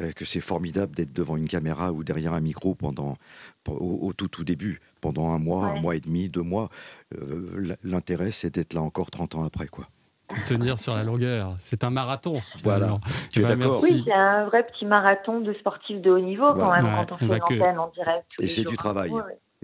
euh, 0.00 0.12
que 0.12 0.24
c'est 0.24 0.40
formidable 0.40 0.94
d'être 0.94 1.12
devant 1.12 1.36
une 1.36 1.48
caméra 1.48 1.92
ou 1.92 2.04
derrière 2.04 2.32
un 2.34 2.40
micro 2.40 2.74
pendant 2.74 3.16
au, 3.68 3.98
au 4.02 4.12
tout 4.12 4.28
tout 4.28 4.44
début, 4.44 4.80
pendant 5.02 5.32
un 5.32 5.38
mois, 5.38 5.66
un 5.66 5.80
mois 5.80 5.96
et 5.96 6.00
demi, 6.00 6.30
deux 6.30 6.40
mois. 6.42 6.70
Euh, 7.20 7.74
L'intérêt, 7.82 8.30
c'est 8.30 8.54
d'être 8.54 8.72
là 8.72 8.80
encore 8.80 9.10
30 9.10 9.34
ans 9.34 9.44
après, 9.44 9.66
quoi. 9.66 9.84
Tenir 10.46 10.78
sur 10.78 10.94
la 10.94 11.02
longueur. 11.02 11.56
C'est 11.58 11.84
un 11.84 11.90
marathon. 11.90 12.40
Voilà. 12.62 12.98
Tu 13.32 13.40
es 13.40 13.42
Bah, 13.42 13.54
d'accord. 13.54 13.82
Oui, 13.82 14.02
c'est 14.06 14.12
un 14.14 14.46
vrai 14.46 14.64
petit 14.66 14.86
marathon 14.86 15.40
de 15.40 15.52
sportifs 15.54 16.00
de 16.00 16.10
haut 16.10 16.20
niveau 16.20 16.54
quand 16.54 16.72
même 16.72 16.86
Ouais, 16.86 17.04
quand 17.06 17.12
on 17.12 17.18
fait 17.18 17.26
bah 17.26 17.40
que- 17.40 17.78
en 17.78 17.88
direct. 17.88 18.24
tous 18.34 18.42
Et 18.42 18.48
c'est 18.48 18.64
du 18.64 18.76
travail. 18.76 19.12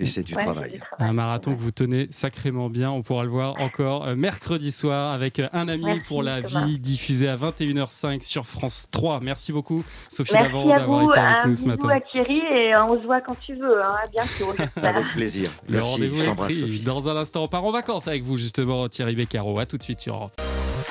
Et 0.01 0.07
c'est 0.07 0.23
du 0.23 0.35
Ouais, 0.35 0.45
travail. 0.45 0.69
c'est 0.71 0.77
du 0.77 0.81
travail. 0.81 1.09
Un 1.11 1.13
marathon 1.13 1.55
que 1.57 1.61
vous 1.61 1.73
tenez 1.73 2.07
sacrément 2.13 2.71
bien. 2.71 2.91
On 2.91 3.03
pourra 3.03 3.25
le 3.25 3.31
voir 3.31 3.61
encore 3.61 4.07
euh, 4.07 4.15
mercredi 4.15 4.71
soir 4.71 5.13
avec 5.13 5.41
euh, 5.41 5.49
un 5.53 5.67
ami 5.69 5.85
Merci, 5.87 6.01
pour 6.07 6.23
la 6.23 6.41
Thomas. 6.41 6.67
vie 6.67 6.79
diffusé 6.79 7.29
à 7.29 7.37
21h05 7.37 8.23
sur 8.23 8.47
France 8.47 8.87
3. 8.93 9.19
Merci 9.23 9.53
beaucoup, 9.53 9.85
Sophie 10.09 10.33
Merci 10.35 10.47
à 10.47 10.49
d'avoir 10.79 10.89
vous, 11.03 11.11
été 11.11 11.19
avec 11.19 11.37
un 11.45 11.49
nous 11.49 11.57
ce 11.57 11.63
bisou 11.65 11.67
matin. 11.67 11.89
à 11.89 12.01
Thierry 12.01 12.39
et 12.39 12.75
euh, 12.75 12.85
on 12.85 13.01
se 13.01 13.05
voit 13.07 13.21
quand 13.21 13.37
tu 13.41 13.55
veux. 13.57 13.83
Hein. 13.83 13.91
À 14.05 14.07
bientôt. 14.07 14.55
Avec 14.83 15.05
plaisir. 15.15 15.51
Le 15.69 15.75
Merci, 15.77 15.93
rendez-vous 15.95 16.17
je 16.17 16.23
est 16.23 16.27
t'embrasse, 16.27 16.47
pris. 16.53 16.61
Sophie. 16.61 16.81
Dans 16.81 17.09
un 17.09 17.17
instant, 17.17 17.43
on 17.43 17.49
part 17.49 17.65
en 17.65 17.73
vacances 17.73 18.07
avec 18.07 18.23
vous, 18.23 18.37
justement, 18.37 18.89
Thierry 18.89 19.17
Beccaro. 19.17 19.59
À 19.59 19.67
tout 19.67 19.79
de 19.79 19.83
suite 19.83 20.01
sur 20.01 20.15
Europe. 20.15 20.41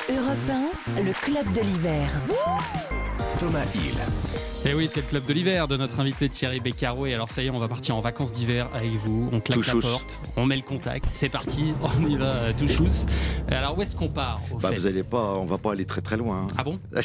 Europe 0.09 0.51
1, 0.97 1.03
le 1.03 1.13
club 1.13 1.49
de 1.53 1.61
l'hiver. 1.61 2.09
Thomas 3.39 3.63
Hill. 3.75 3.93
Et 4.69 4.73
oui, 4.73 4.89
c'est 4.93 4.99
le 5.01 5.07
club 5.07 5.25
de 5.25 5.31
l'hiver 5.33 5.67
de 5.69 5.77
notre 5.77 5.99
invité 6.01 6.27
Thierry 6.27 6.59
Beccaro. 6.59 7.05
Et 7.05 7.13
alors, 7.13 7.29
ça 7.29 7.41
y 7.41 7.45
est, 7.45 7.49
on 7.49 7.59
va 7.59 7.69
partir 7.69 7.95
en 7.95 8.01
vacances 8.01 8.33
d'hiver 8.33 8.67
avec 8.73 8.89
vous. 9.05 9.29
On 9.31 9.39
claque 9.39 9.59
Tout 9.59 9.65
la 9.65 9.71
chousse. 9.71 9.85
porte, 9.89 10.19
on 10.35 10.45
met 10.45 10.57
le 10.57 10.61
contact. 10.61 11.05
C'est 11.09 11.29
parti, 11.29 11.73
on 11.81 12.05
y 12.05 12.17
va 12.17 12.25
euh, 12.33 12.53
tout 12.57 12.67
chousse. 12.67 13.05
Et 13.49 13.53
Alors, 13.53 13.77
où 13.77 13.81
est-ce 13.81 13.95
qu'on 13.95 14.09
part 14.09 14.41
au 14.51 14.57
Bah, 14.57 14.69
fait 14.69 14.75
vous 14.75 14.85
allez 14.85 15.03
pas, 15.03 15.35
on 15.35 15.45
va 15.45 15.57
pas 15.57 15.71
aller 15.71 15.85
très 15.85 16.01
très 16.01 16.17
loin. 16.17 16.43
hein. 16.43 16.47
Ah 16.57 16.63
bon? 16.65 16.79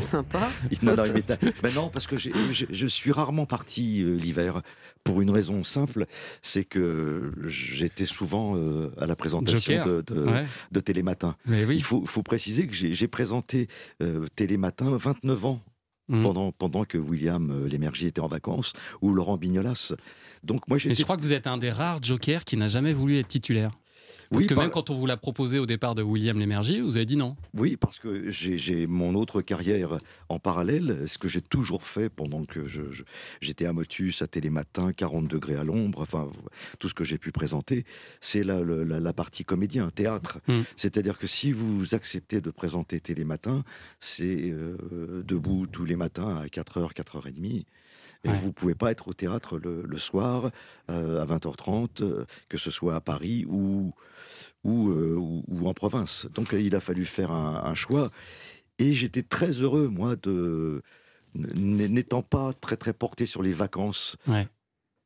Sympa. 0.00 0.48
Non, 0.82 0.94
non, 0.94 1.04
mais 1.12 1.24
ben 1.62 1.74
non, 1.74 1.88
parce 1.88 2.06
que 2.06 2.16
je, 2.16 2.30
je 2.70 2.86
suis 2.86 3.10
rarement 3.10 3.46
parti 3.46 4.02
euh, 4.02 4.14
l'hiver 4.14 4.62
pour 5.02 5.20
une 5.22 5.30
raison 5.30 5.64
simple, 5.64 6.06
c'est 6.40 6.64
que 6.64 7.32
j'étais 7.46 8.06
souvent 8.06 8.54
euh, 8.56 8.92
à 9.00 9.06
la 9.06 9.16
présentation 9.16 9.74
Joker. 9.74 9.86
de, 10.04 10.14
de, 10.14 10.20
Ouais, 10.24 10.44
de 10.70 10.80
Télématin. 10.80 11.34
mais 11.46 11.64
oui. 11.64 11.76
Il 11.76 11.82
faut, 11.82 12.04
faut 12.06 12.22
préciser 12.22 12.66
que 12.68 12.74
j'ai 12.74 12.92
j'ai 12.92 13.08
présenté 13.08 13.66
euh, 14.02 14.26
Télématin 14.36 14.96
29 14.96 15.44
ans. 15.46 15.60
Mhm. 16.10 16.22
Pendant, 16.22 16.52
pendant 16.52 16.84
que 16.84 16.98
William 16.98 17.50
euh, 17.50 17.68
Lémergie 17.68 18.06
était 18.06 18.20
en 18.20 18.26
vacances 18.26 18.72
ou 19.00 19.14
Laurent 19.14 19.36
Bignolas. 19.36 19.94
Donc 20.42 20.66
moi 20.66 20.76
Mais 20.84 20.94
je 20.94 21.02
crois 21.04 21.16
que 21.16 21.22
vous 21.22 21.32
êtes 21.32 21.46
un 21.46 21.56
des 21.56 21.70
rares 21.70 22.02
jokers 22.02 22.44
qui 22.44 22.56
n'a 22.56 22.66
jamais 22.66 22.92
voulu 22.92 23.18
être 23.18 23.28
titulaire. 23.28 23.70
Parce 24.30 24.42
Oui, 24.42 24.46
que 24.46 24.54
par- 24.54 24.62
même 24.62 24.70
quand 24.70 24.90
on 24.90 24.94
vous 24.94 25.06
l'a 25.06 25.16
proposé 25.16 25.58
au 25.58 25.66
départ 25.66 25.96
de 25.96 26.02
William 26.02 26.38
Lémergie, 26.38 26.80
vous 26.80 26.94
avez 26.96 27.04
dit 27.04 27.16
non. 27.16 27.36
Oui, 27.52 27.76
parce 27.76 27.98
que 27.98 28.30
j'ai 28.30 28.86
mon 28.86 29.14
autre 29.16 29.42
carrière 29.42 29.98
en 30.28 30.38
parallèle, 30.38 31.02
ce 31.08 31.18
que 31.18 31.26
j'ai 31.26 31.40
toujours 31.40 31.82
fait 31.82 32.08
pendant 32.08 32.44
que 32.44 32.64
j'étais 33.40 33.66
à 33.66 33.72
Motus, 33.72 34.22
à 34.22 34.28
Télématin, 34.28 34.92
40 34.92 35.26
degrés 35.26 35.56
à 35.56 35.64
l'ombre, 35.64 36.02
enfin 36.02 36.28
tout 36.78 36.88
ce 36.88 36.94
que 36.94 37.02
j'ai 37.02 37.18
pu 37.18 37.32
présenter, 37.32 37.84
c'est 38.20 38.44
la, 38.44 38.60
la, 38.62 39.00
la 39.00 39.12
partie 39.12 39.44
comédien, 39.44 39.90
théâtre. 39.90 40.38
Mm. 40.46 40.60
C'est-à-dire 40.76 41.18
que 41.18 41.26
si 41.26 41.50
vous 41.50 41.96
acceptez 41.96 42.40
de 42.40 42.50
présenter 42.50 43.00
Télématin, 43.00 43.64
c'est 43.98 44.50
euh, 44.52 45.24
debout 45.26 45.66
tous 45.66 45.84
les 45.84 45.96
matins 45.96 46.36
à 46.36 46.46
4h, 46.46 46.92
4h30. 46.94 47.64
Et 48.22 48.28
Ouais. 48.28 48.34
vous 48.34 48.52
pouvez 48.52 48.74
pas 48.74 48.90
être 48.90 49.08
au 49.08 49.14
théâtre 49.14 49.56
le, 49.58 49.82
le 49.82 49.98
soir 49.98 50.50
euh, 50.90 51.22
à 51.22 51.24
20h30, 51.24 52.02
euh, 52.02 52.26
que 52.50 52.58
ce 52.58 52.70
soit 52.70 52.94
à 52.94 53.00
Paris 53.00 53.46
ou, 53.48 53.94
ou, 54.64 54.90
euh, 54.90 55.14
ou, 55.16 55.44
ou 55.48 55.68
en 55.68 55.74
province. 55.74 56.26
Donc 56.34 56.52
il 56.52 56.74
a 56.74 56.80
fallu 56.80 57.04
faire 57.04 57.30
un, 57.32 57.62
un 57.64 57.74
choix. 57.74 58.10
Et 58.78 58.94
j'étais 58.94 59.22
très 59.22 59.50
heureux, 59.50 59.88
moi, 59.88 60.16
de 60.16 60.82
n'étant 61.34 62.22
pas 62.22 62.52
très 62.52 62.76
très 62.76 62.92
porté 62.92 63.26
sur 63.26 63.42
les 63.42 63.52
vacances 63.52 64.16
Ouais. 64.26 64.48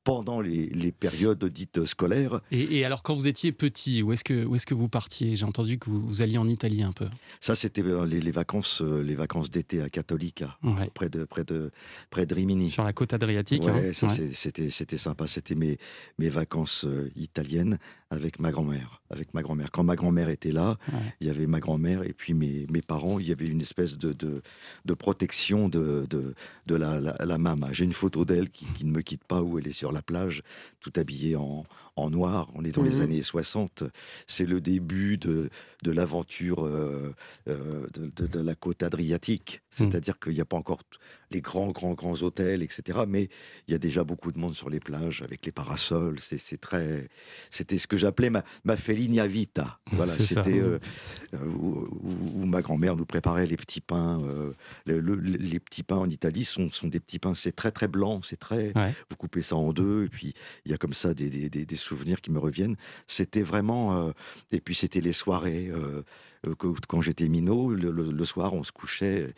pendant 0.05 0.41
les, 0.41 0.67
les 0.67 0.93
périodes 0.93 1.45
dites 1.47 1.85
scolaires. 1.87 2.41
Et, 2.51 2.77
et 2.79 2.85
alors, 2.85 3.03
quand 3.03 3.15
vous 3.15 3.27
étiez 3.27 3.53
petit, 3.53 4.03
où 4.03 4.13
est-ce 4.13 4.23
que, 4.25 4.45
où 4.45 4.55
est-ce 4.55 4.65
que 4.67 4.75
vous 4.75 4.89
partiez? 4.89 5.35
J'ai 5.37 5.45
entendu 5.45 5.79
que 5.79 5.91
vous, 5.91 6.01
vous 6.07 6.23
alliez 6.23 6.39
en 6.39 6.47
Italie 6.47 6.83
un 6.83 6.93
peu. 6.93 7.07
Ça, 7.41 7.55
c'était 7.55 7.83
euh, 7.83 8.07
les, 8.07 8.21
les 8.21 8.31
vacances, 8.31 8.81
euh, 8.83 9.03
les 9.03 9.15
vacances 9.15 9.51
d'été 9.51 9.83
à 9.83 9.89
Cattolica, 9.89 10.57
Ouais. 10.63 10.89
près 10.95 11.09
de 11.09 11.25
près 11.25 11.45
de 11.45 11.71
près 12.11 12.27
de 12.27 12.35
Rimini. 12.35 12.71
Sur 12.71 12.85
la 12.85 12.93
côte 12.93 13.13
adriatique. 13.13 13.65
Ouais, 13.65 13.89
hein. 13.89 13.93
ça 13.93 14.09
c'était 14.09 14.99
sympa. 14.99 15.27
C'était 15.27 15.55
mes 15.57 15.79
mes 16.19 16.29
vacances 16.29 16.85
euh, 16.87 17.11
italiennes 17.17 17.79
avec 18.11 18.39
ma 18.39 18.51
grand-mère. 18.53 19.03
Avec 19.15 19.33
ma 19.35 19.43
grand-mère. 19.43 19.71
Quand 19.71 19.85
ma 19.85 19.97
grand-mère 19.97 20.29
était 20.29 20.51
là, 20.53 20.77
Ouais. 20.93 20.99
il 21.21 21.27
y 21.29 21.31
avait 21.31 21.47
ma 21.47 21.61
grand-mère 21.61 22.03
et 22.03 22.13
puis 22.13 22.35
mes 22.35 22.67
mes 22.71 22.83
parents. 22.83 23.19
Il 23.21 23.29
y 23.29 23.33
avait 23.33 23.47
une 23.47 23.61
espèce 23.61 23.97
de 23.97 24.13
de, 24.13 24.43
de 24.85 24.95
protection 24.95 25.69
de 25.69 26.05
de, 26.11 26.35
de 26.67 26.75
la, 26.75 26.99
la 27.01 27.15
la 27.25 27.39
mama. 27.39 27.69
J'ai 27.73 27.85
une 27.85 27.93
photo 27.93 28.25
d'elle 28.25 28.51
qui, 28.51 28.65
qui 28.77 28.85
ne 28.85 28.91
me 28.93 29.03
quitte 29.03 29.25
pas 29.25 29.41
où 29.43 29.59
elle 29.59 29.69
est 29.69 29.73
sur 29.73 29.93
la 29.93 30.03
plage, 30.03 30.43
tout 30.81 30.93
habillée 30.97 31.37
en 31.37 31.65
en 31.97 32.11
noir. 32.11 32.49
On 32.57 32.65
est 32.65 32.73
dans 32.73 32.83
les 32.83 32.97
Mhm. 32.97 33.03
années 33.03 33.23
60. 33.23 33.85
C'est 34.27 34.47
le 34.47 34.61
début 34.61 35.17
de 35.17 35.49
de 35.85 35.91
l'aventure 35.93 36.65
euh, 36.67 37.15
euh, 37.49 37.87
de, 37.95 38.41
la 38.41 38.55
côte 38.57 38.83
adriatique. 38.83 39.63
C'est-à-dire 39.71 40.19
qu'il 40.19 40.33
n'y 40.33 40.41
a 40.41 40.45
pas 40.45 40.57
encore 40.57 40.81
les 41.35 41.41
grands, 41.41 41.71
grands, 41.73 41.95
grands 41.95 42.23
hôtels, 42.23 42.63
etc. 42.63 43.01
Mais 43.07 43.29
il 43.69 43.73
y 43.73 43.75
a 43.75 43.79
déjà 43.79 44.05
beaucoup 44.05 44.33
de 44.33 44.39
monde 44.39 44.55
sur 44.55 44.71
les 44.71 44.81
plages 44.81 45.21
avec 45.23 45.45
les 45.45 45.53
parasols. 45.53 46.19
C'est 46.21 46.61
très, 46.61 47.09
c'était 47.51 47.77
ce 47.79 47.87
que 47.87 47.97
j'appelais 47.97 48.31
ma, 48.31 48.43
ma 48.65 48.77
Felinia 48.77 49.27
Vita. 49.27 49.79
Voilà, 49.93 50.17
c'était 50.19 50.61
euh, 50.61 50.79
où, 51.35 51.89
où- 52.03 52.43
où 52.43 52.45
ma 52.47 52.63
grand-mère 52.63 52.97
nous 52.97 53.05
préparait 53.07 53.47
les 53.47 53.57
petits 53.57 53.81
pains. 53.81 54.21
euh, 54.23 54.53
le- 54.87 55.01
le- 55.01 55.17
les 55.17 55.61
petits 55.61 55.83
pains 55.83 55.97
en 55.97 56.09
Italie 56.09 56.45
sont, 56.45 56.71
sont 56.71 56.89
des 56.89 57.01
petits 57.01 57.19
pains, 57.19 57.35
c'est 57.35 57.53
très 57.53 57.71
très 57.73 57.89
blanc, 57.89 58.21
c'est 58.23 58.39
très. 58.39 58.73
Ouais. 58.77 58.95
Vous 59.11 59.17
coupez 59.17 59.43
ça 59.43 59.57
en 59.57 59.73
deux, 59.73 60.05
et 60.05 60.09
puis 60.09 60.33
il 60.65 60.71
y 60.71 60.75
a 60.75 60.79
comme 60.79 60.95
ça 60.95 61.13
des, 61.15 61.29
des, 61.29 61.49
des- 61.67 61.77
souvenirs 61.77 62.21
qui 62.21 62.31
me 62.31 62.39
reviennent. 62.39 62.77
C'était 63.09 63.43
vraiment. 63.43 64.07
euh, 64.09 64.13
et 64.53 64.61
puis 64.61 64.75
c'était 64.77 65.01
les 65.01 65.13
soirées. 65.13 65.71
quand 66.89 67.01
j'étais 67.01 67.29
minot, 67.29 67.71
le 67.75 68.25
soir, 68.25 68.55
on 68.55 68.63
se 68.63 68.71
couchait. 68.73 69.35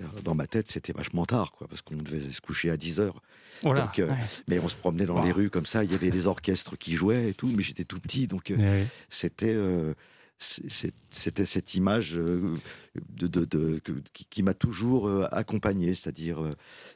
Euh, 0.00 0.04
Dans 0.24 0.34
ma 0.34 0.46
tête, 0.46 0.70
c'était 0.70 0.92
vachement 0.92 1.24
tard, 1.26 1.52
quoi, 1.52 1.66
parce 1.68 1.82
qu'on 1.82 1.96
devait 1.96 2.32
se 2.32 2.40
coucher 2.40 2.70
à 2.70 2.76
10 2.76 3.00
heures. 3.00 3.22
Oh 3.64 3.72
là, 3.72 3.82
Donc, 3.82 3.98
euh, 3.98 4.08
ouais. 4.08 4.16
Mais 4.48 4.58
on 4.58 4.68
se 4.68 4.76
promenait 4.76 5.06
dans 5.06 5.18
Wow. 5.18 5.24
les 5.24 5.32
rues 5.32 5.50
comme 5.50 5.66
ça. 5.66 5.84
Il 5.84 5.92
y 5.92 5.94
avait 5.94 6.10
des 6.10 6.26
orchestres 6.26 6.76
qui 6.78 6.94
jouaient 6.96 7.30
et 7.30 7.34
tout, 7.34 7.50
mais 7.56 7.62
j'étais 7.62 7.84
tout 7.84 8.00
petit, 8.00 8.26
donc 8.26 8.50
euh, 8.50 8.56
Ouais, 8.56 8.86
c'était 9.08 9.52
euh, 9.54 9.92
c'était 11.10 11.44
cette 11.44 11.74
image 11.74 12.12
de, 12.12 12.56
de- 13.26 13.44
de- 13.44 13.78
que- 13.80 13.92
qui, 14.14 14.24
qui 14.24 14.42
m'a 14.42 14.54
toujours 14.54 15.10
accompagné, 15.32 15.94
c'est-à-dire 15.94 16.40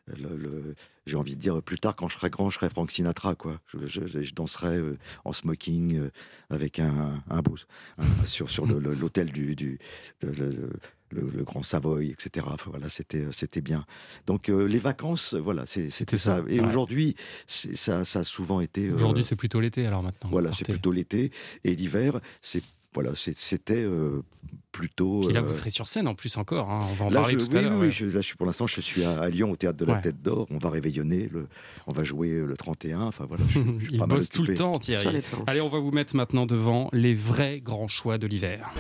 le- 0.07 0.37
le- 0.37 0.75
j'ai 1.07 1.17
envie 1.17 1.37
de 1.37 1.41
dire 1.41 1.63
plus 1.63 1.79
tard 1.79 1.95
quand 1.95 2.09
je 2.09 2.17
serai 2.17 2.31
grand, 2.31 2.49
je 2.49 2.57
serai 2.57 2.71
Frank 2.71 2.91
Sinatra 2.91 3.35
quoi. 3.35 3.61
Je, 3.87 4.07
je- 4.07 4.23
je 4.23 4.35
danserai 4.35 4.81
en 5.27 5.35
smoking 5.35 6.09
avec 6.49 6.79
un, 6.79 7.23
un 7.29 7.43
beau 7.43 7.57
un- 7.99 8.25
sur 8.25 8.51
sur 8.51 8.65
l'hôtel 8.67 9.31
du, 9.31 9.55
du 9.55 9.79
de- 10.23 10.71
le, 11.11 11.45
Grand 11.45 11.63
Savoy, 11.63 12.11
etc. 12.11 12.47
Enfin, 12.51 12.71
voilà, 12.71 12.89
c'était 12.89 13.25
c'était 13.31 13.61
bien. 13.61 13.85
Donc 14.27 14.49
euh, 14.49 14.67
les 14.67 14.79
vacances, 14.81 15.35
voilà, 15.35 15.65
c'est- 15.67 15.91
c'était 15.91 16.19
ça. 16.19 16.39
ça, 16.39 16.45
Et 16.49 16.61
ouais. 16.61 16.67
aujourd'hui, 16.67 17.15
c'est- 17.47 17.77
ça, 17.77 18.05
ça 18.05 18.21
a 18.21 18.25
souvent 18.25 18.61
été. 18.61 18.89
euh, 18.89 18.95
Aujourd'hui, 18.97 19.23
c'est 19.25 19.37
plutôt 19.37 19.61
l'été 19.61 19.87
alors 19.87 20.03
maintenant. 20.03 20.31
voilà, 20.31 20.51
c'est 20.53 20.65
plutôt 20.69 20.91
l'été 20.93 21.31
et 21.65 21.75
l'hiver, 21.77 22.19
c'est 22.41 22.63
voilà, 22.95 23.11
c'est- 23.17 23.37
c'était 23.37 23.83
euh, 23.83 24.23
plutôt. 24.71 25.23
Puis 25.25 25.33
là, 25.35 25.41
euh, 25.41 25.43
vous 25.43 25.53
serez 25.53 25.71
sur 25.71 25.89
scène 25.89 26.07
en 26.07 26.15
plus 26.15 26.37
encore. 26.37 26.71
hein. 26.71 26.79
On 26.91 26.95
va 26.95 27.05
en 27.07 27.11
là, 27.11 27.21
parler 27.23 27.35
je, 27.35 27.45
tout 27.45 27.51
oui, 27.53 27.59
à 27.59 27.63
l'heure. 27.63 27.73
oui, 27.73 27.79
ouais. 27.81 27.87
oui, 27.87 27.93
je- 27.93 28.07
là, 28.07 28.21
je 28.21 28.27
suis 28.27 28.37
pour 28.37 28.47
l'instant, 28.47 28.67
je 28.69 28.81
suis 28.81 29.03
à, 29.05 29.21
à 29.21 29.29
Lyon 29.29 29.51
au 29.51 29.57
théâtre 29.57 29.79
de 29.79 29.85
la 29.85 29.95
Ouais. 29.95 30.01
Tête 30.01 30.23
d'Or. 30.23 30.47
On 30.51 30.59
va 30.59 30.71
réveillonner, 30.71 31.29
le, 31.33 31.49
on 31.89 31.93
va 31.93 32.05
jouer 32.05 32.31
le 32.31 32.57
31. 32.57 33.01
Enfin 33.03 33.27
voilà, 33.29 33.43
je, 33.49 33.59
je 33.59 33.59
suis 33.87 33.95
Il 33.95 33.99
pas 33.99 34.07
mal 34.07 34.19
bosse 34.19 34.29
tout 34.31 34.45
le 34.45 34.55
temps, 34.55 34.79
Thierry. 34.79 35.23
Allez, 35.49 35.61
on 35.61 35.69
va 35.69 35.81
vous 35.81 35.91
mettre 35.91 36.15
maintenant 36.17 36.47
devant 36.47 36.89
les 36.93 37.15
vrais 37.17 37.61
grands 37.61 37.89
choix 37.89 38.17
de 38.17 38.27
l'hiver. 38.29 38.73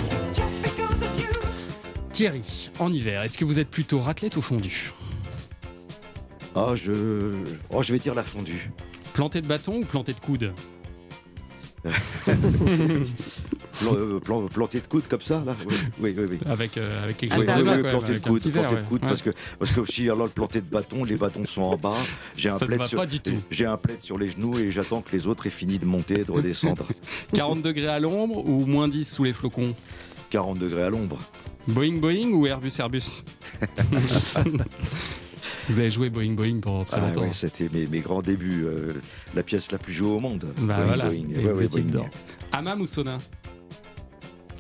Thierry, 2.14 2.70
en 2.78 2.92
hiver, 2.92 3.22
est-ce 3.24 3.36
que 3.36 3.44
vous 3.44 3.58
êtes 3.58 3.68
plutôt 3.68 3.98
raclette 3.98 4.36
ou 4.36 4.40
fondue 4.40 4.92
Ah, 6.54 6.74
je, 6.76 6.92
oh, 7.70 7.82
je 7.82 7.92
vais 7.92 7.98
dire 7.98 8.14
la 8.14 8.22
fondue. 8.22 8.70
Planté 9.14 9.40
de 9.40 9.48
bâton 9.48 9.78
ou 9.80 9.84
planté 9.84 10.12
de 10.12 10.20
coude 10.20 10.52
euh, 13.82 14.20
plan- 14.20 14.46
planté 14.46 14.80
de 14.80 14.86
coude 14.86 15.06
comme 15.08 15.20
ça, 15.20 15.42
là. 15.44 15.54
Oui, 15.66 15.74
oui, 16.00 16.14
oui. 16.16 16.24
oui. 16.30 16.38
avec, 16.46 16.78
euh, 16.78 17.02
avec 17.04 17.18
quelque 17.18 17.34
chose 17.34 17.44
Oui, 17.46 17.52
oui, 17.62 17.82
planté 17.82 18.14
de 18.14 18.18
coude, 18.20 18.40
planté 18.52 18.76
de 18.76 18.82
coude, 18.84 19.02
Ouais. 19.02 19.08
parce 19.08 19.20
que 19.20 19.30
parce 19.58 19.70
que 19.72 19.80
aussi 19.80 20.04
alors 20.08 20.24
le 20.26 20.30
planté 20.32 20.60
de 20.62 20.66
bâton, 20.66 21.04
les 21.04 21.16
bâtons 21.16 21.46
sont 21.46 21.60
en 21.62 21.76
bas. 21.76 21.92
J'ai 22.38 22.48
un 22.48 22.58
plaid 22.58 22.84
sur 22.84 23.04
j'ai 23.50 23.66
un 23.66 23.76
plaid 23.76 24.00
sur 24.00 24.16
les 24.16 24.28
genoux 24.28 24.58
et 24.58 24.70
j'attends 24.70 25.02
que 25.02 25.12
les 25.14 25.26
autres 25.26 25.46
aient 25.46 25.50
fini 25.50 25.78
de 25.78 25.84
monter 25.84 26.20
et 26.20 26.24
de 26.24 26.32
redescendre. 26.32 26.86
40 27.34 27.60
degrés 27.60 27.88
à 27.88 27.98
l'ombre 28.00 28.46
ou 28.48 28.64
moins 28.64 28.88
10 28.88 29.04
sous 29.12 29.24
les 29.24 29.32
flocons 29.34 29.74
40 30.30 30.58
degrés 30.58 30.84
à 30.84 30.90
l'ombre. 30.90 31.18
Boeing 31.68 31.98
Boeing 31.98 32.32
ou 32.32 32.46
Airbus 32.46 32.72
Airbus 32.78 33.22
Vous 35.68 35.78
avez 35.78 35.90
joué 35.90 36.10
Boeing 36.10 36.32
Boeing 36.32 36.60
pendant 36.60 36.84
très 36.84 36.98
Ah 37.00 37.06
longtemps. 37.08 37.22
ouais, 37.22 37.32
c'était 37.32 37.68
mes, 37.72 37.86
mes 37.86 38.00
grands 38.00 38.22
débuts. 38.22 38.64
euh, 38.66 38.92
la 39.34 39.42
pièce 39.42 39.72
la 39.72 39.78
plus 39.78 39.92
jouée 39.94 40.10
au 40.10 40.20
monde. 40.20 40.44
Bah 40.58 40.74
Boeing, 40.76 40.86
voilà, 40.86 41.06
Boeing. 41.08 41.26
Ouais, 41.34 41.52
ouais, 41.52 41.68
Boeing. 41.68 42.08
Hammam 42.52 42.80
ou 42.82 42.86
sauna 42.86 43.18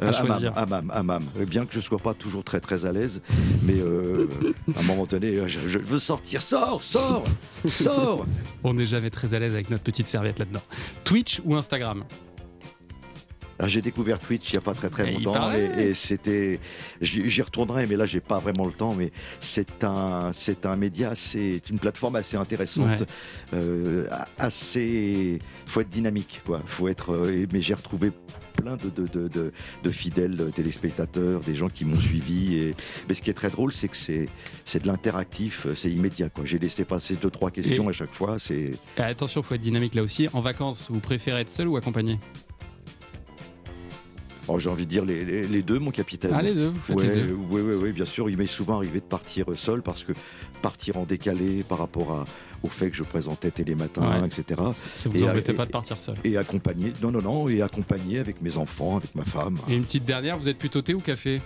Euh, 0.02 0.10
Hammam, 0.56 0.90
Hammam. 0.92 1.24
Euh, 1.38 1.44
Bien 1.44 1.66
que 1.66 1.74
je 1.74 1.80
sois 1.80 1.98
pas 1.98 2.14
toujours 2.14 2.42
très 2.42 2.58
très 2.60 2.84
à 2.86 2.92
l'aise, 2.92 3.20
mais 3.62 3.78
euh, 3.80 4.26
à 4.74 4.80
un 4.80 4.82
moment 4.82 5.04
donné, 5.06 5.36
euh, 5.36 5.46
je, 5.46 5.60
je 5.68 5.78
veux 5.78 5.98
sortir. 5.98 6.40
Sors, 6.42 6.82
sors, 6.82 7.24
sors. 7.68 8.26
On 8.64 8.74
n'est 8.74 8.86
jamais 8.86 9.10
très 9.10 9.34
à 9.34 9.38
l'aise 9.38 9.52
avec 9.54 9.68
notre 9.70 9.84
petite 9.84 10.06
serviette 10.06 10.38
là-dedans. 10.38 10.62
Twitch 11.04 11.40
ou 11.44 11.54
Instagram? 11.54 12.04
Ah, 13.58 13.68
j'ai 13.68 13.80
découvert 13.82 14.18
Twitch 14.18 14.50
il 14.50 14.54
y 14.54 14.58
a 14.58 14.60
pas 14.60 14.74
très 14.74 14.90
très 14.90 15.12
longtemps 15.12 15.52
et, 15.52 15.82
et 15.90 15.94
c'était, 15.94 16.58
j'y 17.00 17.40
retournerai, 17.42 17.86
mais 17.86 17.96
là 17.96 18.04
j'ai 18.06 18.20
pas 18.20 18.38
vraiment 18.38 18.66
le 18.66 18.72
temps. 18.72 18.94
Mais 18.94 19.12
c'est 19.40 19.84
un 19.84 20.30
c'est 20.32 20.66
un 20.66 20.76
média, 20.76 21.14
c'est 21.14 21.60
une 21.70 21.78
plateforme 21.78 22.16
assez 22.16 22.36
intéressante, 22.36 23.00
Ouais. 23.00 23.06
euh, 23.54 24.06
assez. 24.38 25.38
Faut 25.66 25.80
être 25.80 25.88
dynamique, 25.90 26.42
quoi. 26.44 26.62
Faut 26.66 26.88
être. 26.88 27.12
euh, 27.14 27.46
mais 27.52 27.60
j'ai 27.60 27.74
retrouvé 27.74 28.10
plein 28.56 28.76
de, 28.76 28.88
de, 28.90 29.06
de, 29.06 29.28
de, 29.28 29.52
de 29.82 29.90
fidèles 29.90 30.50
téléspectateurs, 30.54 31.40
des 31.40 31.54
gens 31.54 31.68
qui 31.68 31.84
m'ont 31.84 31.98
suivi. 31.98 32.56
Et... 32.56 32.74
Mais 33.08 33.14
ce 33.14 33.22
qui 33.22 33.30
est 33.30 33.34
très 33.34 33.50
drôle, 33.50 33.72
c'est 33.72 33.88
que 33.88 33.96
c'est 33.96 34.28
c'est 34.64 34.82
de 34.82 34.86
l'interactif, 34.86 35.66
c'est 35.74 35.90
immédiat. 35.90 36.28
quoi. 36.28 36.44
J'ai 36.44 36.58
laissé 36.58 36.84
passer 36.84 37.14
deux 37.16 37.30
trois 37.30 37.50
questions 37.50 37.84
Et- 37.84 37.88
à 37.88 37.92
chaque 37.92 38.12
fois. 38.12 38.38
C'est 38.38 38.72
Attention, 38.98 39.42
faut 39.42 39.54
être 39.54 39.60
dynamique 39.60 39.94
là 39.94 40.02
aussi. 40.02 40.28
En 40.32 40.40
vacances, 40.40 40.88
vous 40.90 41.00
préférez 41.00 41.42
être 41.42 41.50
seul 41.50 41.68
ou 41.68 41.76
accompagné? 41.76 42.18
Oh, 44.48 44.58
j'ai 44.58 44.70
envie 44.70 44.84
de 44.84 44.90
dire 44.90 45.04
les, 45.04 45.24
les, 45.24 45.46
les 45.46 45.62
deux, 45.62 45.78
mon 45.78 45.90
capitaine. 45.90 46.32
Ah, 46.34 46.42
les 46.42 46.54
deux, 46.54 46.68
vous 46.68 46.80
faites 46.80 46.96
Ouais, 46.96 47.06
les 47.14 47.22
deux. 47.22 47.32
ouais, 47.50 47.62
ouais, 47.62 47.76
ouais, 47.76 47.92
bien 47.92 48.04
sûr. 48.04 48.28
Il 48.30 48.36
m'est 48.36 48.46
souvent 48.46 48.76
arrivé 48.76 49.00
de 49.00 49.04
partir 49.04 49.46
seul 49.54 49.82
parce 49.82 50.04
que 50.04 50.12
partir 50.62 50.96
en 50.96 51.04
décalé 51.04 51.62
par 51.62 51.78
rapport 51.78 52.12
à, 52.12 52.24
au 52.62 52.68
fait 52.68 52.90
que 52.90 52.96
je 52.96 53.02
présentais 53.04 53.50
Télématin, 53.50 54.02
Ouais. 54.20 54.26
etc. 54.26 54.60
Ça 54.74 55.08
vous 55.08 55.16
Et- 55.16 55.22
et- 55.22 55.52
pas 55.52 55.66
de 55.66 55.70
partir 55.70 55.98
seul. 55.98 56.16
Et 56.24 56.36
accompagné, 56.36 56.92
non, 57.02 57.10
non, 57.10 57.20
non, 57.22 57.48
et 57.48 57.62
accompagné 57.62 58.18
avec 58.18 58.40
mes 58.42 58.56
enfants, 58.56 58.96
avec 58.96 59.14
ma 59.14 59.24
femme. 59.24 59.58
Et 59.68 59.74
une 59.76 59.84
petite 59.84 60.04
dernière, 60.04 60.38
vous 60.38 60.48
êtes 60.48 60.58
plutôt 60.58 60.80
thé 60.82 60.94
ou 60.94 61.00
café? 61.00 61.40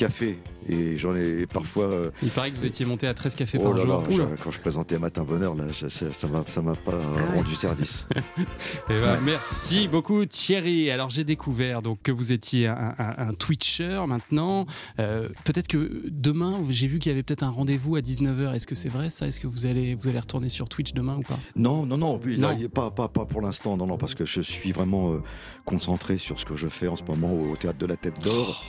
Café. 0.00 0.38
Et 0.68 0.96
j'en 0.96 1.14
ai 1.16 1.46
parfois. 1.46 1.84
euh, 1.84 2.10
Il 2.22 2.30
paraît 2.30 2.50
que 2.50 2.56
vous 2.56 2.64
étiez 2.64 2.84
monté 2.86 3.06
à 3.06 3.14
13 3.14 3.34
cafés 3.34 3.58
oh 3.60 3.64
par 3.64 3.72
là 3.74 3.82
jour. 3.84 4.04
là, 4.18 4.26
quand 4.42 4.50
je 4.50 4.60
présentais 4.60 4.98
Matin 4.98 5.24
Bonheur, 5.24 5.54
là, 5.54 5.64
ça 5.72 6.26
m'a 6.28 6.44
ça 6.46 6.62
m'a 6.62 6.74
pas 6.74 6.92
Ah 6.94 7.30
ouais. 7.32 7.36
rendu 7.36 7.54
service. 7.54 8.06
Eh 8.88 9.00
ben, 9.00 9.20
Merci 9.24 9.88
beaucoup 9.88 10.24
Thierry. 10.26 10.90
Alors 10.90 11.10
j'ai 11.10 11.24
découvert 11.24 11.82
donc 11.82 12.00
que 12.02 12.12
vous 12.12 12.32
étiez 12.32 12.66
un, 12.66 12.94
un- 12.98 13.28
un 13.28 13.32
Twitcher 13.34 14.02
maintenant. 14.06 14.66
Euh, 14.98 15.28
peut-être 15.44 15.68
que 15.68 16.02
demain, 16.10 16.60
j'ai 16.68 16.86
vu 16.86 16.98
qu'il 16.98 17.10
y 17.10 17.12
avait 17.14 17.22
peut-être 17.22 17.42
un 17.42 17.50
rendez-vous 17.50 17.96
à 17.96 18.00
19h. 18.00 18.54
Est-ce 18.54 18.66
que 18.66 18.74
c'est 18.74 18.88
vrai 18.88 19.10
ça? 19.10 19.26
Est-ce 19.26 19.40
que 19.40 19.46
vous 19.46 19.66
allez, 19.66 19.94
vous 19.94 20.08
allez 20.08 20.18
retourner 20.20 20.48
sur 20.48 20.68
Twitch 20.68 20.92
demain 20.92 21.16
ou 21.16 21.22
pas? 21.22 21.38
Non, 21.56 21.84
non, 21.86 21.98
non, 21.98 22.20
oui, 22.24 22.36
là, 22.36 22.54
Non. 22.54 22.68
pas, 22.68 22.90
pas, 22.90 23.08
pas 23.08 23.24
pour 23.26 23.40
l'instant, 23.40 23.76
non, 23.76 23.86
non, 23.86 23.96
parce 23.98 24.14
que 24.14 24.24
je 24.24 24.40
suis 24.40 24.72
vraiment 24.72 25.12
euh, 25.12 25.22
concentré 25.64 26.18
sur 26.18 26.38
ce 26.38 26.44
que 26.44 26.56
je 26.56 26.68
fais 26.68 26.88
en 26.88 26.96
ce 26.96 27.02
moment 27.04 27.32
au 27.32 27.56
théâtre 27.56 27.78
de 27.78 27.86
la 27.86 27.96
Tête 27.96 28.20
d'Or. 28.22 28.64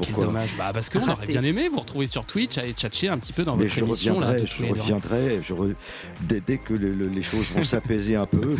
Quel 0.00 0.14
Pourquoi 0.14 0.24
dommage. 0.26 0.54
Bah, 0.56 0.70
parce 0.72 0.88
qu'on 0.90 1.08
aurait 1.08 1.26
bien 1.26 1.42
aimé 1.42 1.68
vous 1.68 1.80
retrouver 1.80 2.06
sur 2.06 2.24
Twitch, 2.24 2.58
aller 2.58 2.72
tchatcher 2.72 3.08
un 3.08 3.18
petit 3.18 3.32
peu 3.32 3.44
dans 3.44 3.56
Mais 3.56 3.64
votre 3.64 3.74
je 3.76 3.80
émission. 3.84 4.20
Là, 4.20 4.28
reviendrai, 4.32 4.46
je 4.46 4.80
reviendrai. 4.80 5.40
Je 5.46 5.54
re- 5.54 5.74
dès, 6.22 6.40
dès 6.40 6.58
que 6.58 6.74
le- 6.74 6.94
le- 6.94 7.08
les 7.08 7.22
choses 7.22 7.50
vont 7.52 7.64
s'apaiser 7.64 8.16
un 8.16 8.26
peu, 8.26 8.56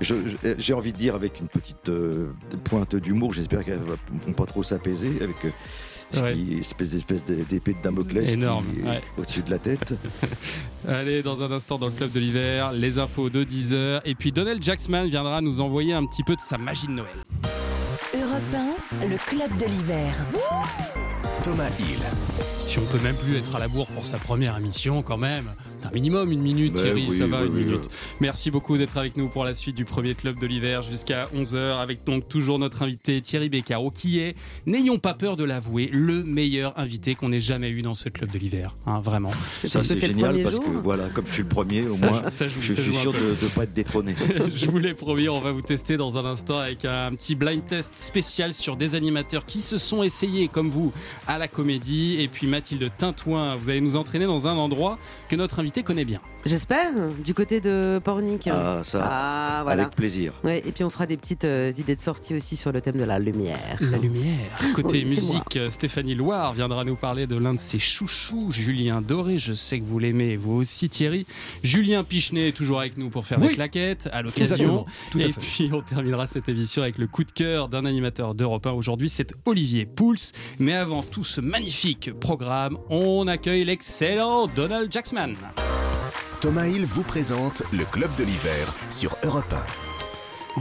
j'ai 0.00 0.74
envie 0.74 0.92
de 0.92 0.98
dire 0.98 1.14
avec 1.14 1.40
une 1.40 1.48
petite 1.48 1.88
euh, 1.88 2.28
pointe 2.64 2.96
d'humour, 2.96 3.32
j'espère 3.34 3.64
qu'elles 3.64 3.80
ne 4.12 4.18
vont 4.20 4.32
pas 4.32 4.46
trop 4.46 4.62
s'apaiser 4.62 5.10
avec 5.20 5.36
euh, 5.44 5.50
ce 6.12 6.22
Ouais. 6.22 6.34
qui 6.34 6.54
espèce 6.60 6.90
d'espèce 6.90 7.24
d'épée 7.24 7.72
de 7.74 7.82
Damoclès 7.82 8.28
Énorme, 8.32 8.64
ouais. 8.84 9.02
au-dessus 9.18 9.42
de 9.42 9.50
la 9.50 9.58
tête. 9.58 9.94
Allez, 10.88 11.22
dans 11.22 11.42
un 11.42 11.50
instant 11.50 11.78
dans 11.78 11.86
le 11.86 11.92
club 11.92 12.12
de 12.12 12.20
l'hiver, 12.20 12.72
les 12.72 12.98
infos 13.00 13.28
de 13.28 13.42
10h. 13.42 14.02
Et 14.04 14.14
puis 14.14 14.30
Donald 14.30 14.62
Jacksman 14.62 15.08
viendra 15.08 15.40
nous 15.40 15.60
envoyer 15.60 15.94
un 15.94 16.06
petit 16.06 16.22
peu 16.22 16.36
de 16.36 16.40
sa 16.40 16.58
magie 16.58 16.86
de 16.86 16.92
Noël. 16.92 17.08
Europe 18.22 18.40
1, 19.02 19.08
le 19.08 19.16
club 19.18 19.54
de 19.58 19.66
l'hiver. 19.66 20.14
Thomas 21.44 21.68
Hill. 21.78 22.00
Si 22.66 22.78
on 22.78 22.86
peut 22.86 22.98
même 23.02 23.16
plus 23.16 23.36
être 23.36 23.54
à 23.54 23.58
la 23.58 23.68
bourre 23.68 23.88
pour 23.88 24.06
sa 24.06 24.16
première 24.16 24.56
émission, 24.56 25.02
quand 25.02 25.18
même. 25.18 25.52
Un 25.84 25.90
minimum, 25.92 26.32
une 26.32 26.40
minute, 26.42 26.72
Mais 26.74 26.80
Thierry, 26.82 27.06
oui, 27.08 27.12
ça 27.16 27.26
va, 27.26 27.42
oui, 27.42 27.46
une 27.48 27.54
oui, 27.54 27.64
minute. 27.64 27.88
Merci 28.20 28.50
beaucoup 28.50 28.76
d'être 28.76 28.96
avec 28.96 29.16
nous 29.16 29.28
pour 29.28 29.44
la 29.44 29.54
suite 29.54 29.76
du 29.76 29.84
premier 29.84 30.14
club 30.14 30.38
de 30.40 30.46
l'hiver 30.46 30.82
jusqu'à 30.82 31.28
11h, 31.34 31.78
avec 31.80 32.04
donc 32.04 32.28
toujours 32.28 32.58
notre 32.58 32.82
invité 32.82 33.20
Thierry 33.22 33.48
Beccaro, 33.48 33.90
qui 33.90 34.18
est, 34.18 34.34
n'ayons 34.66 34.98
pas 34.98 35.14
peur 35.14 35.36
de 35.36 35.44
l'avouer, 35.44 35.88
le 35.92 36.24
meilleur 36.24 36.78
invité 36.78 37.14
qu'on 37.14 37.30
ait 37.32 37.40
jamais 37.40 37.70
eu 37.70 37.82
dans 37.82 37.94
ce 37.94 38.08
club 38.08 38.32
de 38.32 38.38
l'hiver. 38.38 38.74
Hein, 38.86 39.00
vraiment. 39.00 39.30
C'est 39.58 39.68
Ça 39.68 39.84
c'est 39.84 40.00
génial 40.00 40.42
parce 40.42 40.56
jour. 40.56 40.64
que 40.64 40.70
voilà, 40.70 41.04
comme 41.14 41.26
je 41.26 41.32
suis 41.32 41.42
le 41.42 41.48
premier, 41.48 41.82
au 41.86 41.90
Ça 41.90 42.10
moins, 42.10 42.22
joue- 42.24 42.30
ça 42.30 42.48
joue- 42.48 42.60
je 42.62 42.72
ça 42.72 42.82
suis 42.82 42.94
sûr 42.96 43.12
de 43.12 43.18
ne 43.42 43.48
pas 43.50 43.62
être 43.64 43.74
détrôné. 43.74 44.14
Je 44.56 44.66
vous 44.66 44.78
l'ai 44.78 44.94
promis, 44.94 45.28
on 45.28 45.40
va 45.40 45.52
vous 45.52 45.62
tester 45.62 45.96
dans 45.96 46.16
un 46.16 46.24
instant 46.24 46.58
avec 46.58 46.84
un 46.84 47.10
petit 47.12 47.34
blind 47.34 47.64
test 47.64 47.94
spécial 47.94 48.52
sur 48.54 48.76
des 48.76 48.94
animateurs 48.94 49.44
qui 49.46 49.60
se 49.60 49.76
sont 49.76 50.02
essayés, 50.02 50.48
comme 50.48 50.68
vous, 50.68 50.92
à 51.28 51.34
à 51.36 51.38
la 51.38 51.48
comédie. 51.48 52.16
Et 52.18 52.28
puis 52.28 52.46
Mathilde 52.46 52.90
Tintouin, 52.96 53.56
vous 53.56 53.68
allez 53.68 53.82
nous 53.82 53.96
entraîner 53.96 54.24
dans 54.24 54.48
un 54.48 54.56
endroit 54.56 54.98
que 55.28 55.36
notre 55.36 55.58
invité 55.58 55.65
connaît 55.84 56.04
bien. 56.04 56.20
J'espère, 56.44 56.92
du 57.24 57.34
côté 57.34 57.60
de 57.60 58.00
Pornic. 58.02 58.48
Ah, 58.50 58.82
ça, 58.84 59.06
Ah, 59.10 59.60
voilà. 59.64 59.82
avec 59.84 59.94
plaisir. 59.96 60.32
Ouais, 60.44 60.62
et 60.66 60.72
puis 60.72 60.84
on 60.84 60.90
fera 60.90 61.06
des 61.06 61.16
petites 61.16 61.44
euh, 61.44 61.72
idées 61.76 61.94
de 61.96 62.00
sortie 62.00 62.34
aussi 62.34 62.56
sur 62.56 62.72
le 62.72 62.80
thème 62.80 62.96
de 62.98 63.04
la 63.04 63.18
lumière. 63.18 63.76
La 63.80 63.98
lumière. 63.98 64.36
Côté 64.74 64.98
Oui, 64.98 65.04
musique, 65.04 65.58
Stéphanie 65.70 66.14
Loire 66.14 66.52
viendra 66.52 66.84
nous 66.84 66.96
parler 66.96 67.26
de 67.26 67.36
l'un 67.36 67.54
de 67.54 67.58
ses 67.60 67.78
chouchous, 67.78 68.50
Julien 68.50 69.00
Doré. 69.00 69.38
Je 69.38 69.52
sais 69.52 69.78
que 69.80 69.84
vous 69.84 69.98
l'aimez, 69.98 70.36
vous 70.36 70.52
aussi 70.54 70.88
Thierry. 70.88 71.26
Julien 71.62 72.04
Pichenet 72.04 72.48
est 72.48 72.52
toujours 72.56 72.80
avec 72.80 72.96
nous 72.96 73.10
pour 73.10 73.26
faire 73.26 73.40
Oui. 73.40 73.48
des 73.48 73.54
claquettes 73.54 74.08
à 74.12 74.22
l'occasion. 74.22 74.86
Et 75.18 75.32
fait. 75.32 75.40
puis 75.40 75.70
on 75.72 75.82
terminera 75.82 76.26
cette 76.26 76.48
émission 76.48 76.82
avec 76.82 76.98
le 76.98 77.06
coup 77.06 77.24
de 77.24 77.32
cœur 77.32 77.68
d'un 77.68 77.84
animateur 77.84 78.34
d'Europe 78.34 78.66
1. 78.66 78.72
Aujourd'hui, 78.72 79.08
c'est 79.08 79.32
Olivier 79.44 79.86
Pouls. 79.86 80.16
Mais 80.58 80.74
avant 80.74 81.02
tout 81.02 81.24
ce 81.24 81.40
magnifique 81.40 82.12
programme, 82.18 82.78
on 82.88 83.26
accueille 83.26 83.64
l'excellent 83.64 84.46
Donald 84.46 84.92
Jacksman. 84.92 85.34
Thomas 86.40 86.66
Hill 86.66 86.84
vous 86.84 87.02
présente 87.02 87.62
le 87.72 87.84
Club 87.84 88.14
de 88.16 88.24
l'hiver 88.24 88.72
sur 88.90 89.16
Europe 89.24 89.54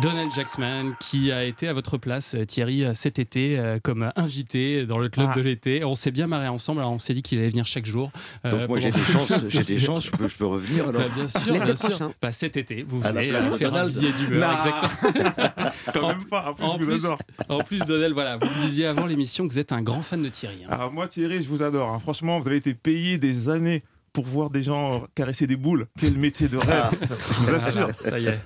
Donald 0.02 0.30
Jacksman 0.36 0.94
qui 1.00 1.32
a 1.32 1.46
été 1.46 1.70
à 1.70 1.74
votre 1.74 1.98
place, 1.98 2.36
euh, 2.36 2.44
Thierry, 2.46 2.84
euh, 2.84 2.92
cet 2.94 3.18
été 3.18 3.58
euh, 3.58 3.80
comme 3.82 4.12
invité 4.18 4.86
dans 4.86 4.98
le 4.98 5.08
club 5.08 5.30
Ah. 5.32 5.36
de 5.38 5.40
l'été. 5.42 5.86
On 5.86 5.96
s'est 5.96 6.12
bien 6.12 6.28
marré 6.28 6.50
ensemble, 6.50 6.82
alors 6.82 6.92
on 6.92 7.00
s'est 7.00 7.14
dit 7.14 7.22
qu'il 7.22 7.40
allait 7.40 7.50
venir 7.50 7.66
chaque 7.66 7.86
jour. 7.86 8.12
euh, 8.44 8.52
Donc 8.52 8.68
moi 8.68 8.80
j'ai 8.80 8.92
des 8.92 9.00
chances, 9.00 9.32
j'ai 9.48 9.64
des 9.64 9.80
chances, 9.80 10.08
je 10.08 10.12
peux, 10.12 10.28
je 10.28 10.36
peux 10.36 10.46
revenir 10.46 10.90
alors. 10.90 11.02
Bah, 11.02 11.08
bien 11.16 11.28
sûr, 11.30 11.54
bien 11.64 11.76
sûr. 11.78 12.12
Bah, 12.22 12.34
cet 12.34 12.58
été, 12.58 12.84
vous 12.86 13.00
venez 13.00 13.32
faire 13.58 13.70
un 13.74 13.86
Donald. 13.88 13.98
billet 13.98 14.12
d'humeur. 14.12 14.58
Exactement. 14.68 15.70
Quand 15.94 16.04
En- 16.04 16.08
même 16.10 16.26
pas, 16.26 16.50
en 16.50 16.54
plus 16.56 16.66
en 16.66 16.74
je 16.78 16.84
vous 16.84 16.90
plus- 16.90 17.06
adore. 17.06 17.20
En 17.48 17.60
plus, 17.60 17.80
Donald, 17.80 18.14
voilà, 18.14 18.36
vous 18.36 18.48
me 18.48 18.68
disiez 18.68 18.88
avant 18.88 19.06
l'émission 19.06 19.48
que 19.48 19.54
vous 19.54 19.60
êtes 19.60 19.72
un 19.72 19.82
grand 19.82 20.02
fan 20.02 20.22
de 20.22 20.28
Thierry. 20.28 20.58
hein. 20.66 20.72
Alors 20.74 20.92
moi 20.92 21.08
Thierry, 21.08 21.42
je 21.42 21.48
vous 21.48 21.64
adore. 21.64 21.90
hein. 21.92 22.00
Franchement, 22.00 22.38
vous 22.42 22.48
avez 22.50 22.58
été 22.58 22.74
payé 22.74 23.18
des 23.18 23.48
années 23.48 23.82
pour 24.16 24.26
voir 24.26 24.50
des 24.50 24.62
gens 24.62 25.04
caresser 25.14 25.46
des 25.46 25.58
boules. 25.58 25.88
Quel 26.00 26.14
métier 26.18 26.48
de 26.48 26.56
rêve, 26.58 26.90
Ça, 27.06 27.16
je 27.18 27.34
vous 27.42 27.54
assure. 27.54 27.90
Ça 28.02 28.18
y 28.18 28.28
est. 28.28 28.40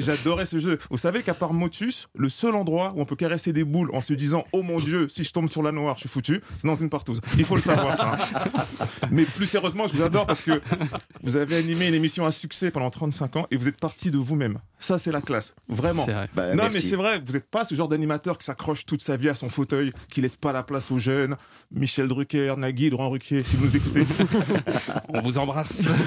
J'adorais 0.00 0.44
ce 0.44 0.58
jeu. 0.58 0.76
Vous 0.90 0.98
savez 0.98 1.22
qu'à 1.22 1.32
part 1.32 1.54
Motus, 1.54 2.08
le 2.14 2.28
seul 2.28 2.54
endroit 2.54 2.92
où 2.94 3.00
on 3.00 3.06
peut 3.06 3.16
caresser 3.16 3.54
des 3.54 3.64
boules 3.64 3.88
en 3.94 4.02
se 4.02 4.12
disant 4.12 4.44
Oh 4.52 4.62
mon 4.62 4.78
Dieu, 4.78 5.08
si 5.08 5.24
je 5.24 5.32
tombe 5.32 5.48
sur 5.48 5.62
la 5.62 5.72
noire, 5.72 5.94
je 5.96 6.00
suis 6.00 6.08
foutu, 6.10 6.42
c'est 6.58 6.66
dans 6.68 6.74
une 6.74 6.90
partouze. 6.90 7.22
Il 7.38 7.44
faut 7.46 7.56
le 7.56 7.62
savoir, 7.62 7.96
ça. 7.96 8.12
hein. 8.12 8.86
Mais 9.10 9.24
plus 9.24 9.46
sérieusement, 9.46 9.86
je 9.86 9.94
vous 9.96 10.02
adore 10.02 10.26
parce 10.26 10.42
que 10.42 10.60
vous 11.22 11.36
avez 11.36 11.56
animé 11.56 11.88
une 11.88 11.94
émission 11.94 12.26
à 12.26 12.30
succès 12.30 12.70
pendant 12.70 12.90
35 12.90 13.36
ans 13.36 13.46
et 13.50 13.56
vous 13.56 13.66
êtes 13.66 13.80
parti 13.80 14.10
de 14.10 14.18
vous-même. 14.18 14.58
Ça, 14.78 14.98
c'est 14.98 15.10
la 15.10 15.22
classe. 15.22 15.54
Vraiment. 15.68 16.04
Vrai. 16.04 16.28
Bah, 16.34 16.48
non, 16.54 16.64
merci. 16.64 16.78
mais 16.82 16.90
c'est 16.90 16.96
vrai, 16.96 17.22
vous 17.24 17.32
n'êtes 17.32 17.50
pas 17.50 17.64
ce 17.64 17.74
genre 17.74 17.88
d'animateur 17.88 18.36
qui 18.36 18.44
s'accroche 18.44 18.84
toute 18.84 19.00
sa 19.02 19.16
vie 19.16 19.30
à 19.30 19.34
son 19.34 19.48
fauteuil, 19.48 19.92
qui 20.12 20.20
laisse 20.20 20.36
pas 20.36 20.52
la 20.52 20.62
place 20.62 20.90
aux 20.90 20.98
jeunes. 20.98 21.36
Michel 21.72 22.08
Drucker, 22.08 22.54
Nagui, 22.58 22.90
Laurent 22.90 23.08
Ruquier, 23.10 23.42
si 23.42 23.56
vous 23.56 23.64
nous 23.64 23.76
écoutez. 23.76 24.04
On 25.08 25.20
vous 25.20 25.38
embrasse. 25.38 25.88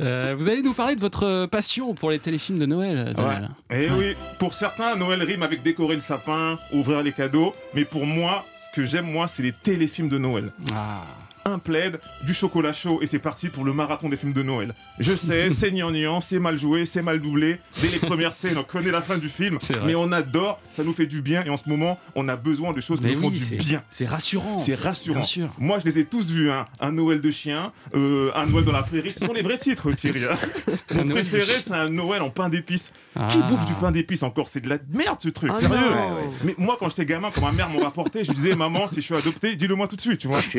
Euh, 0.00 0.34
vous 0.38 0.48
allez 0.48 0.62
nous 0.62 0.72
parler 0.72 0.94
de 0.94 1.00
votre 1.00 1.44
passion 1.46 1.92
pour 1.92 2.10
les 2.10 2.18
téléfilms 2.18 2.58
de 2.58 2.64
Noël, 2.64 3.12
Donald. 3.14 3.50
Eh 3.70 3.90
oui, 3.90 4.16
pour 4.38 4.54
certains, 4.54 4.96
Noël 4.96 5.22
rime 5.22 5.42
avec 5.42 5.62
décorer 5.62 5.94
le 5.94 6.00
sapin, 6.00 6.58
ouvrir 6.72 7.02
les 7.02 7.12
cadeaux. 7.12 7.52
Mais 7.74 7.84
pour 7.84 8.06
moi, 8.06 8.46
ce 8.54 8.74
que 8.74 8.86
j'aime, 8.86 9.10
moi, 9.10 9.28
c'est 9.28 9.42
les 9.42 9.52
téléfilms 9.52 10.08
de 10.08 10.16
Noël. 10.16 10.52
Ah. 10.72 11.02
Un 11.46 11.58
plaid, 11.58 11.98
du 12.26 12.34
chocolat 12.34 12.72
chaud, 12.72 12.98
et 13.00 13.06
c'est 13.06 13.18
parti 13.18 13.48
pour 13.48 13.64
le 13.64 13.72
marathon 13.72 14.10
des 14.10 14.16
films 14.18 14.34
de 14.34 14.42
Noël. 14.42 14.74
Je 14.98 15.16
sais, 15.16 15.48
c'est 15.50 15.70
gnangnan, 15.70 16.20
c'est 16.20 16.38
mal 16.38 16.58
joué, 16.58 16.84
c'est 16.84 17.00
mal 17.02 17.18
doublé. 17.20 17.58
Dès 17.80 17.88
les 17.88 17.98
premières 17.98 18.32
scènes, 18.34 18.58
on 18.58 18.62
connaît 18.62 18.90
la 18.90 19.00
fin 19.00 19.16
du 19.16 19.28
film. 19.30 19.58
Mais 19.86 19.94
on 19.94 20.12
adore, 20.12 20.60
ça 20.70 20.84
nous 20.84 20.92
fait 20.92 21.06
du 21.06 21.22
bien, 21.22 21.42
et 21.44 21.48
en 21.50 21.56
ce 21.56 21.66
moment, 21.68 21.98
on 22.14 22.28
a 22.28 22.36
besoin 22.36 22.72
de 22.74 22.80
choses 22.82 23.00
qui 23.00 23.06
nous 23.06 23.14
font 23.18 23.28
oui, 23.28 23.38
du 23.38 23.44
c'est- 23.44 23.56
bien. 23.56 23.82
c'est 23.88 24.04
rassurant. 24.06 24.58
C'est 24.58 24.74
rassurant. 24.74 25.18
Bien 25.20 25.26
sûr. 25.26 25.48
Moi, 25.58 25.78
je 25.78 25.86
les 25.86 25.98
ai 26.00 26.04
tous 26.04 26.30
vus. 26.30 26.50
hein. 26.50 26.66
Un 26.78 26.92
Noël 26.92 27.20
de 27.22 27.30
chien, 27.30 27.72
euh, 27.94 28.30
un 28.34 28.44
Noël 28.46 28.64
dans 28.66 28.72
la 28.72 28.82
prairie. 28.82 29.12
Ce 29.18 29.24
sont 29.24 29.32
les 29.32 29.42
vrais 29.42 29.56
titres, 29.58 29.90
Thierry. 29.92 30.24
hein. 30.24 30.34
Mon 30.94 31.06
préféré, 31.08 31.58
c'est 31.60 31.72
un 31.72 31.88
Noël 31.88 32.20
en 32.20 32.30
pain 32.30 32.48
d'épices. 32.50 32.92
Ah. 33.16 33.28
Qui 33.30 33.38
bouffe 33.42 33.64
du 33.64 33.72
pain 33.74 33.90
d'épices 33.92 34.22
encore? 34.22 34.48
C'est 34.48 34.60
de 34.60 34.68
la 34.68 34.76
merde, 34.92 35.18
ce 35.22 35.30
truc. 35.30 35.50
Oh 35.54 35.58
Sérieux. 35.58 35.74
non. 35.78 36.16
Mais 36.44 36.54
moi, 36.58 36.76
quand 36.78 36.90
j'étais 36.90 37.06
gamin, 37.06 37.30
quand 37.34 37.40
ma 37.42 37.52
mère 37.52 37.70
m'en 37.70 37.80
rapportait, 37.80 38.24
je 38.24 38.28
lui 38.30 38.36
disais, 38.36 38.54
maman, 38.54 38.88
si 38.88 38.96
je 38.96 39.00
suis 39.00 39.14
adopté, 39.16 39.56
dis-le 39.56 39.74
moi 39.74 39.88
tout 39.88 39.96
de 39.96 40.00
suite, 40.02 40.18
tu 40.20 40.28
vois. 40.28 40.40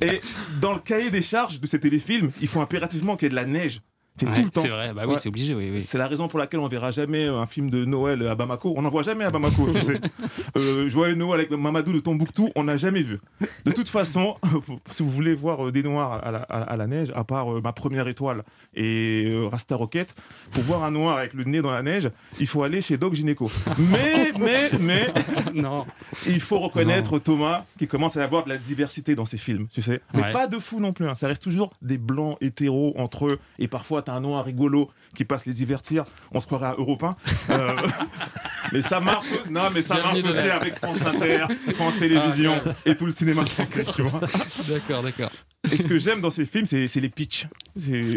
Et 0.00 0.20
dans 0.60 0.72
le 0.72 0.80
cahier 0.80 1.10
des 1.10 1.22
charges 1.22 1.60
de 1.60 1.66
ces 1.66 1.80
téléfilms, 1.80 2.30
il 2.40 2.48
faut 2.48 2.60
impérativement 2.60 3.16
qu'il 3.16 3.26
y 3.26 3.28
ait 3.28 3.30
de 3.30 3.34
la 3.34 3.46
neige. 3.46 3.80
C'est 4.18 4.26
Ouais, 4.26 4.32
tout 4.34 4.42
le 4.42 4.50
temps. 4.50 4.60
C'est 4.62 4.68
vrai, 4.68 4.92
bah 4.94 5.02
oui, 5.06 5.14
Ouais. 5.14 5.18
c'est 5.20 5.28
obligé, 5.28 5.54
oui. 5.54 5.70
oui. 5.72 5.80
C'est 5.80 5.98
la 5.98 6.06
raison 6.08 6.28
pour 6.28 6.38
laquelle 6.38 6.60
on 6.60 6.68
verra 6.68 6.90
jamais 6.90 7.26
un 7.26 7.46
film 7.46 7.70
de 7.70 7.84
Noël 7.84 8.26
à 8.26 8.34
Bamako. 8.34 8.74
On 8.76 8.82
n'en 8.82 8.90
voit 8.90 9.02
jamais 9.02 9.24
à 9.24 9.30
Bamako, 9.30 9.68
tu 9.72 9.80
sais. 9.80 10.00
Euh, 10.56 10.88
Joyeux 10.88 11.14
Noël 11.14 11.40
avec 11.40 11.50
Mamadou 11.52 11.92
de 11.92 12.00
Tombouctou, 12.00 12.48
on 12.56 12.64
n'a 12.64 12.76
jamais 12.76 13.02
vu. 13.02 13.18
De 13.64 13.70
toute 13.72 13.88
façon, 13.88 14.36
si 14.86 15.02
vous 15.02 15.10
voulez 15.10 15.34
voir 15.34 15.66
euh, 15.66 15.72
des 15.72 15.82
noirs 15.82 16.20
à 16.24 16.30
la, 16.30 16.38
à- 16.38 16.62
à 16.62 16.76
la 16.76 16.86
neige, 16.86 17.12
à 17.14 17.22
part 17.24 17.52
euh, 17.52 17.60
ma 17.62 17.72
première 17.72 18.08
étoile 18.08 18.42
et 18.74 19.26
euh, 19.30 19.46
Rasta 19.48 19.76
Rocket, 19.76 20.08
pour 20.52 20.62
voir 20.64 20.84
un 20.84 20.90
noir 20.90 21.18
avec 21.18 21.34
le 21.34 21.44
nez 21.44 21.60
dans 21.62 21.70
la 21.70 21.82
neige, 21.82 22.10
il 22.40 22.46
faut 22.46 22.62
aller 22.62 22.80
chez 22.80 22.96
Doc 22.96 23.14
Gynéco. 23.14 23.50
Mais, 23.78 24.32
mais, 24.38 24.70
mais, 24.80 25.06
non. 25.54 25.84
il 26.26 26.40
faut 26.40 26.58
reconnaître 26.58 27.18
Thomas 27.18 27.64
qui 27.78 27.86
commence 27.86 28.16
à 28.16 28.24
avoir 28.24 28.44
de 28.44 28.48
la 28.48 28.56
diversité 28.58 29.14
dans 29.14 29.26
ses 29.26 29.38
films, 29.38 29.66
tu 29.72 29.82
sais. 29.82 30.00
Mais 30.14 30.22
Ouais. 30.22 30.32
pas 30.32 30.46
de 30.48 30.58
fou 30.58 30.80
non 30.80 30.92
plus. 30.92 31.08
hein. 31.08 31.14
Ça 31.16 31.28
reste 31.28 31.42
toujours 31.42 31.72
des 31.82 31.98
blancs 31.98 32.36
hétéros 32.40 32.92
entre 32.96 33.26
eux. 33.28 33.38
Et 33.58 33.68
parfois, 33.68 34.02
t'as 34.08 34.14
un 34.14 34.20
noir 34.20 34.42
rigolo 34.42 34.90
qui 35.14 35.26
passe 35.26 35.44
les 35.44 35.52
divertir. 35.52 36.06
On 36.32 36.40
se 36.40 36.46
croirait 36.46 36.68
à 36.68 36.74
Europe 36.78 37.02
1. 37.02 37.16
Euh, 37.50 37.76
mais 38.72 38.80
ça 38.80 39.00
marche. 39.00 39.26
Non, 39.50 39.68
mais 39.72 39.82
ça 39.82 39.96
Bienvenue 39.96 40.22
marche 40.22 40.38
aussi 40.38 40.48
avec 40.48 40.76
France 40.76 41.04
Inter, 41.04 41.44
France 41.74 41.98
Télévisions 41.98 42.58
Ah, 42.64 42.70
et 42.86 42.96
tout 42.96 43.04
le 43.04 43.12
cinéma 43.12 43.44
français, 43.44 43.82
tu 43.82 44.00
vois. 44.00 44.20
D'accord, 44.66 45.02
d'accord. 45.02 45.30
Et 45.70 45.76
ce 45.76 45.86
que 45.86 45.98
j'aime 45.98 46.22
dans 46.22 46.30
ces 46.30 46.46
films, 46.46 46.64
c'est 46.64 46.88
les 46.96 47.08
pitchs. 47.10 47.46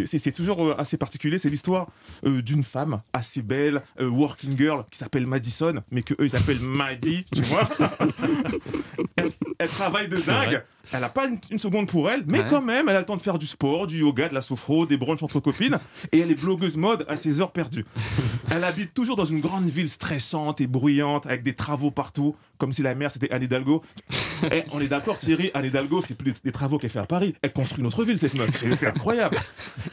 C'est- 0.07 0.31
toujours 0.31 0.65
euh, 0.65 0.75
assez 0.79 0.95
particulier. 0.95 1.37
C'est 1.37 1.49
l'histoire 1.49 1.87
euh, 2.25 2.41
d'une 2.41 2.63
femme 2.63 3.01
assez 3.11 3.41
belle, 3.41 3.81
euh, 3.99 4.07
working 4.07 4.57
girl, 4.57 4.85
qui 4.89 4.97
s'appelle 4.97 5.27
Madison, 5.27 5.83
mais 5.91 6.03
que 6.03 6.13
eux 6.13 6.27
ils 6.27 6.35
appellent 6.37 6.61
Maddy, 6.61 7.25
tu 7.35 7.41
vois. 7.41 7.67
elle, 9.17 9.31
elle 9.59 9.69
travaille 9.69 10.07
de 10.07 10.15
dingue. 10.15 10.63
Elle 10.91 11.01
n'a 11.01 11.09
pas 11.09 11.27
une, 11.27 11.38
une 11.49 11.59
seconde 11.59 11.88
pour 11.88 12.09
elle, 12.09 12.23
mais 12.27 12.39
Ouais. 12.39 12.47
quand 12.49 12.61
même, 12.61 12.89
elle 12.89 12.95
a 12.95 12.99
le 12.99 13.05
temps 13.05 13.17
de 13.17 13.21
faire 13.21 13.38
du 13.39 13.47
sport, 13.47 13.88
du 13.88 13.99
yoga, 13.99 14.29
de 14.29 14.34
la 14.34 14.41
sophro, 14.41 14.86
des 14.86 14.97
brunchs 14.97 15.23
entre 15.23 15.39
copines, 15.39 15.79
et 16.11 16.19
elle 16.19 16.32
est 16.32 16.36
blogueuse 16.41 16.77
mode 16.77 17.05
à 17.07 17.15
ses 17.17 17.39
heures 17.41 17.51
perdues. 17.51 17.86
Elle 18.53 18.65
habite 18.65 18.93
toujours 18.93 19.15
dans 19.15 19.23
une 19.25 19.39
grande 19.39 19.69
ville 19.69 19.88
stressante 19.88 20.59
et 20.59 20.67
bruyante, 20.67 21.25
avec 21.25 21.41
des 21.43 21.53
travaux 21.53 21.89
partout, 21.91 22.36
comme 22.57 22.73
si 22.73 22.82
la 22.84 22.93
mère 22.95 23.11
c'était 23.11 23.32
Anne 23.32 23.43
Hidalgo. 23.43 23.82
Eh, 24.51 24.63
on 24.71 24.82
est 24.82 24.88
d'accord, 24.88 25.19
Thierry, 25.19 25.51
Anne 25.53 25.65
Hidalgo, 25.65 26.01
c'est 26.01 26.15
plus 26.17 26.32
des, 26.34 26.39
des 26.45 26.51
travaux 26.51 26.79
qu'elle 26.79 26.89
fait 26.89 26.97
à 26.97 27.03
Paris. 27.05 27.36
Elle 27.43 27.53
construit 27.53 27.84
notre 27.84 28.03
ville, 28.03 28.17
cette 28.17 28.34
meuf. 28.34 28.49
C'est- 28.75 28.88
incroyable. 28.88 29.38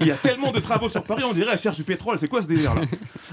Il 0.01 0.07
y 0.07 0.11
a 0.11 0.14
tellement 0.14 0.53
de 0.53 0.59
travaux 0.59 0.89
sur 0.89 1.03
Paris, 1.05 1.22
on 1.28 1.34
dirait 1.34 1.51
elle 1.53 1.59
cherche 1.59 1.76
du 1.76 1.84
pétrole. 1.84 2.18
C'est 2.18 2.28
quoi 2.28 2.41
ce 2.41 2.47
délire-là 2.47 2.80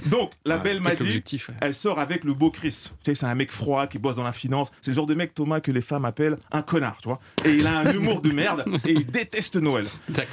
Donc, 0.08 0.32
la 0.44 0.58
belle 0.58 0.82
m'a 0.82 0.94
dit, 0.94 1.22
ouais. 1.34 1.40
elle 1.62 1.74
sort 1.74 2.00
avec 2.02 2.26
le 2.26 2.34
beau 2.34 2.52
Chris. 2.52 2.90
Tu 3.02 3.12
sais, 3.12 3.16
c'est 3.16 3.26
un 3.28 3.34
mec 3.36 3.54
froid 3.54 3.88
qui 3.88 3.98
bosse 3.98 4.16
dans 4.18 4.26
la 4.26 4.34
finance. 4.34 4.74
C'est 4.82 4.92
le 4.92 4.96
genre 4.96 5.06
de 5.06 5.14
mec, 5.14 5.34
Thomas, 5.34 5.62
que 5.62 5.72
les 5.72 5.80
femmes 5.80 6.04
appellent 6.04 6.36
un 6.52 6.62
connard, 6.62 6.98
tu 7.02 7.08
vois. 7.08 7.22
Et 7.46 7.56
il 7.56 7.68
a 7.68 7.80
un 7.80 7.94
humour 7.94 8.22
de 8.22 8.32
merde 8.32 8.66
et 8.86 8.92
il 8.92 9.06
déteste 9.06 9.56
Noël. 9.58 9.86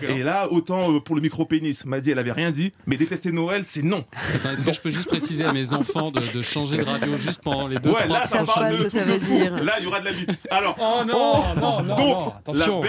Et 0.03 0.23
là, 0.23 0.51
autant 0.51 0.93
euh, 0.95 1.01
pour 1.01 1.15
le 1.17 1.21
micro-pénis, 1.23 1.85
m'a 1.85 2.01
dit, 2.01 2.11
elle 2.11 2.19
avait 2.19 2.33
rien 2.33 2.51
dit, 2.51 2.73
mais 2.87 2.97
détester 2.97 3.33
Noël, 3.33 3.63
c'est 3.65 3.83
non. 3.83 4.05
Attends, 4.35 4.51
Est-ce 4.51 4.65
que 4.65 4.73
je 4.73 4.81
peux 4.81 4.91
juste 4.91 5.09
préciser 5.09 5.45
à 5.45 5.53
mes 5.53 5.73
enfants 5.73 6.11
de, 6.11 6.21
de 6.33 6.43
changer 6.43 6.79
de 6.79 6.85
radio 6.85 7.17
juste 7.17 7.43
pendant 7.43 7.69
les 7.69 7.79
deux, 7.79 7.91
ouais, 7.91 8.05
trois 8.07 8.21
là, 8.21 8.27
ça 8.27 8.45
parle 8.45 8.73
de 8.73 8.77
ce 8.79 8.83
que 8.85 8.89
ça 8.89 9.05
veut 9.05 9.19
dire. 9.19 9.63
Là, 9.63 9.75
il 9.79 9.85
y 9.85 9.87
aura 9.87 10.01
de 10.01 10.05
la 10.07 10.13
bite. 10.13 10.31
Alors, 10.51 10.77
Oh 10.81 11.05
non, 11.07 11.43
non, 11.57 11.83
non, 11.83 11.83
donc, 11.83 11.99
non. 11.99 12.29
Attention, 12.39 12.83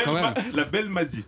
la, 0.54 0.64
belle 0.66 0.90
m'a- 0.90 1.06
dit. 1.06 1.24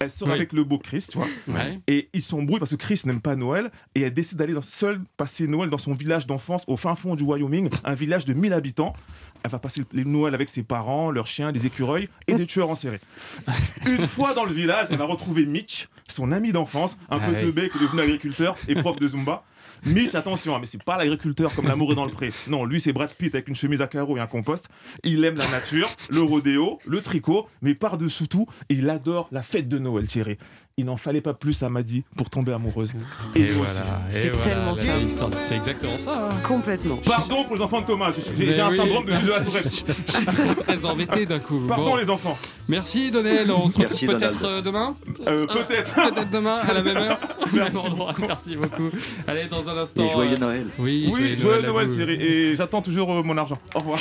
Elle 0.00 0.10
sort 0.10 0.28
Oui. 0.28 0.34
avec 0.34 0.52
le 0.52 0.62
beau 0.62 0.78
Chris, 0.78 1.04
tu 1.10 1.18
vois. 1.18 1.26
Ouais. 1.48 1.80
Et 1.88 2.08
ils 2.12 2.22
s'embrouillent 2.22 2.60
parce 2.60 2.70
que 2.70 2.76
Chris 2.76 3.00
n'aime 3.04 3.20
pas 3.20 3.34
Noël 3.34 3.68
et 3.96 4.02
elle 4.02 4.14
décide 4.14 4.38
d'aller 4.38 4.54
seule 4.62 5.00
passer 5.16 5.48
Noël 5.48 5.70
dans 5.70 5.78
son 5.78 5.92
village 5.92 6.24
d'enfance 6.24 6.62
au 6.68 6.76
fin 6.76 6.94
fond 6.94 7.16
du 7.16 7.24
Wyoming, 7.24 7.68
un 7.84 7.94
village 7.94 8.24
de 8.24 8.32
1000 8.32 8.52
habitants. 8.52 8.94
Elle 9.42 9.50
va 9.50 9.58
passer 9.58 9.82
les 9.92 10.04
Noël 10.04 10.34
avec 10.34 10.48
ses 10.48 10.62
parents, 10.62 11.10
leurs 11.10 11.26
chiens, 11.26 11.52
des 11.52 11.66
écureuils 11.66 12.08
et 12.26 12.34
des 12.34 12.46
tueurs 12.46 12.70
en 12.70 12.74
série. 12.74 12.98
Une 13.88 14.06
fois 14.06 14.34
dans 14.34 14.44
le 14.44 14.52
village, 14.52 14.88
elle 14.90 14.98
va 14.98 15.04
retrouver 15.04 15.46
Mitch, 15.46 15.88
son 16.08 16.32
ami 16.32 16.52
d'enfance, 16.52 16.96
un 17.10 17.18
Ah 17.20 17.26
peu 17.26 17.36
teubé 17.36 17.68
qui 17.68 17.78
est 17.78 17.82
devenu 17.82 18.00
agriculteur 18.02 18.56
et 18.68 18.74
prof 18.74 18.98
de 18.98 19.08
Zumba. 19.08 19.44
Mitch, 19.84 20.14
attention, 20.14 20.56
hein, 20.56 20.58
mais 20.60 20.66
c'est 20.66 20.82
pas 20.82 20.96
l'agriculteur 20.98 21.54
comme 21.54 21.66
l'amour 21.68 21.92
est 21.92 21.94
dans 21.94 22.04
le 22.04 22.10
pré. 22.10 22.32
Non, 22.48 22.64
lui 22.64 22.80
c'est 22.80 22.92
Brad 22.92 23.10
Pitt 23.14 23.34
avec 23.34 23.48
une 23.48 23.54
chemise 23.54 23.80
à 23.80 23.86
carreaux 23.86 24.16
et 24.16 24.20
un 24.20 24.26
compost. 24.26 24.68
Il 25.04 25.24
aime 25.24 25.36
la 25.36 25.48
nature, 25.48 25.88
le 26.08 26.20
rodéo, 26.20 26.80
le 26.84 27.00
tricot, 27.00 27.48
mais 27.62 27.74
par-dessous 27.74 28.26
tout, 28.26 28.46
il 28.68 28.90
adore 28.90 29.28
la 29.30 29.42
fête 29.42 29.68
de 29.68 29.78
Noël, 29.78 30.06
Thierry. 30.08 30.36
Il 30.78 30.84
n'en 30.86 30.96
fallait 30.96 31.20
pas 31.20 31.34
plus 31.34 31.62
à 31.62 31.68
Maddy 31.68 32.04
pour 32.16 32.30
tomber 32.30 32.52
amoureuse. 32.52 32.92
Et, 33.36 33.44
vous 33.46 33.58
voilà. 33.64 33.70
aussi. 33.70 33.80
et 34.16 34.20
C'est 34.20 34.28
voilà, 34.30 34.44
tellement 34.44 34.76
ça. 34.76 35.28
C'est 35.40 35.56
exactement 35.56 35.98
ça. 36.02 36.30
hein. 36.30 36.38
Complètement. 36.46 36.96
Pardon 37.04 37.44
pour 37.44 37.56
les 37.56 37.62
enfants 37.62 37.80
de 37.82 37.86
Thomas, 37.86 38.10
j'ai 38.36 38.60
un 38.60 38.70
oui. 38.70 38.76
syndrome 38.76 39.04
de 39.04 39.10
de 39.12 39.28
la 39.30 39.40
Tourette. 39.40 39.64
Je 40.06 40.12
suis 40.12 40.24
très, 40.24 40.54
très 40.54 40.84
embêté 40.84 41.26
d'un 41.26 41.40
coup. 41.40 41.60
Pardon 41.68 41.84
Bon. 41.90 41.96
les 41.96 42.08
enfants. 42.08 42.38
Merci 42.68 43.10
Donnel, 43.10 43.50
on 43.50 43.66
se 43.68 43.78
Merci, 43.78 44.06
retrouve 44.06 44.20
peut-être 44.20 44.44
euh, 44.44 44.62
demain 44.62 44.94
Euh, 45.26 45.46
Peut-être. 45.46 45.94
Peut-être 46.14 46.30
demain 46.30 46.56
à 46.56 46.72
la 46.72 46.82
même 46.82 46.96
heure, 46.96 47.18
au 47.52 47.56
même 47.56 47.76
endroit. 47.76 48.14
Merci 48.20 48.56
beaucoup. 48.56 48.90
Allez, 49.26 49.46
dans 49.46 49.68
un 49.68 49.76
instant. 49.78 50.04
Et 50.04 50.08
joyeux 50.12 50.34
euh, 50.34 50.38
Noël. 50.38 50.66
Oui, 50.78 51.10
Oui, 51.12 51.36
joyeux 51.38 51.62
Noël. 51.62 51.88
Thierry. 51.88 52.14
Et 52.22 52.56
j'attends 52.56 52.82
toujours 52.82 53.12
euh, 53.12 53.22
mon 53.22 53.36
argent. 53.36 53.58
Au 53.74 53.80
revoir. 53.80 53.98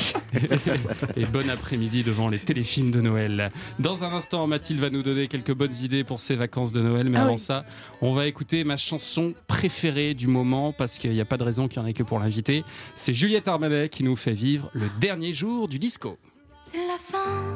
Et 1.16 1.26
bon 1.26 1.50
après-midi 1.50 2.04
devant 2.04 2.28
les 2.28 2.40
téléfilms 2.40 2.92
de 2.92 3.02
Noël. 3.02 3.52
Dans 3.80 4.04
un 4.04 4.14
instant, 4.14 4.46
Mathilde 4.48 4.80
va 4.80 4.90
nous 4.90 5.02
donner 5.04 5.28
quelques 5.28 5.54
bonnes 5.54 5.76
idées 5.82 6.04
pour 6.04 6.20
ses 6.20 6.36
vacances 6.36 6.67
de 6.72 6.82
Noël. 6.82 7.10
Mais 7.10 7.18
Ah 7.18 7.24
avant 7.24 7.34
oui. 7.34 7.38
ça, 7.40 7.66
on 8.02 8.14
va 8.14 8.28
écouter 8.28 8.64
ma 8.64 8.78
chanson 8.78 9.34
préférée 9.48 10.14
du 10.14 10.28
moment 10.28 10.72
parce 10.74 10.98
qu'il 10.98 11.12
n'y 11.12 11.22
a 11.22 11.26
pas 11.26 11.38
de 11.38 11.44
raison 11.44 11.68
qu'il 11.68 11.82
n'y 11.82 11.86
en 11.86 11.90
ait 11.90 11.94
que 11.94 12.04
pour 12.04 12.20
l'inviter. 12.20 12.64
C'est 12.96 13.14
Juliette 13.14 13.48
Armanet 13.48 13.90
qui 13.90 14.04
nous 14.04 14.16
fait 14.16 14.32
vivre 14.32 14.70
le 14.74 14.88
dernier 15.00 15.34
jour 15.34 15.68
du 15.68 15.80
disco. 15.80 16.18
C'est 16.62 16.78
la 16.88 16.98
fin, 17.00 17.54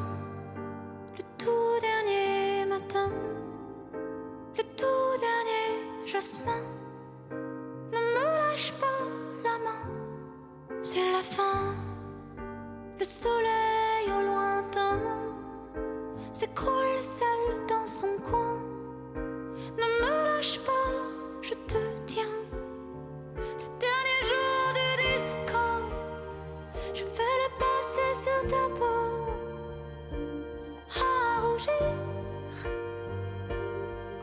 le 1.16 1.22
tout 1.38 1.80
dernier 1.80 2.66
matin, 2.68 3.10
le 4.56 4.62
tout 4.62 5.20
dernier 5.20 6.10
jasmin. 6.10 6.62
Ne 7.30 7.98
me 7.98 8.50
lâche 8.50 8.72
pas 8.80 9.04
la 9.44 9.58
main, 9.64 10.80
c'est 10.82 11.12
la 11.12 11.18
fin, 11.22 11.74
le 12.98 13.04
soleil 13.04 14.06
au 14.08 14.22
lointain 14.26 14.98
s'écroule 16.30 17.02
seul 17.02 17.66
dans 17.68 17.86
son 17.86 18.16
coin. 18.30 18.58
Ne 19.78 19.86
me 20.00 20.10
lâche 20.26 20.58
pas, 20.60 20.90
je 21.42 21.54
te 21.70 21.78
tiens. 22.06 22.34
Le 23.36 23.66
dernier 23.86 24.20
jour 24.30 24.72
du 24.78 24.88
disco. 25.02 25.64
Je 26.94 27.04
vais 27.04 27.36
le 27.42 27.48
passer 27.62 28.10
sur 28.24 28.40
ta 28.48 28.64
peau 28.78 29.02
à 30.96 31.40
rougir 31.40 31.90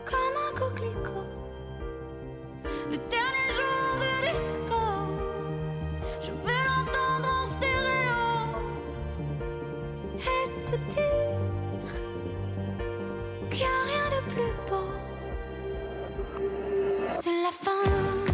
comme 0.06 0.38
un 0.48 0.52
coquelicot. 0.58 1.30
Le 2.92 2.98
dernier 3.16 3.50
jour 3.58 3.84
du 4.04 4.12
disco, 4.32 4.82
je 6.22 6.32
vais 6.32 6.62
l'entendre 6.68 7.30
en 7.38 7.46
stéréo 7.56 8.24
et 10.20 10.46
te 10.66 10.76
dire 10.94 11.92
qu'il 13.50 13.60
n'y 13.60 13.64
a 13.64 13.66
rien 13.88 13.99
C'est 17.22 17.42
la 17.42 17.52
fin, 17.52 18.29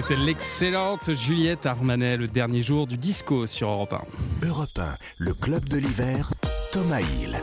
C'était 0.00 0.14
l'excellente 0.14 1.12
Juliette 1.12 1.66
Armanet, 1.66 2.16
le 2.16 2.28
dernier 2.28 2.62
jour 2.62 2.86
du 2.86 2.96
disco 2.96 3.48
sur 3.48 3.68
Europe 3.68 3.94
1. 4.42 4.46
Europe 4.46 4.78
1, 4.78 4.94
le 5.18 5.34
club 5.34 5.68
de 5.68 5.78
l'hiver, 5.78 6.30
Thomas 6.72 7.00
Hill. 7.00 7.36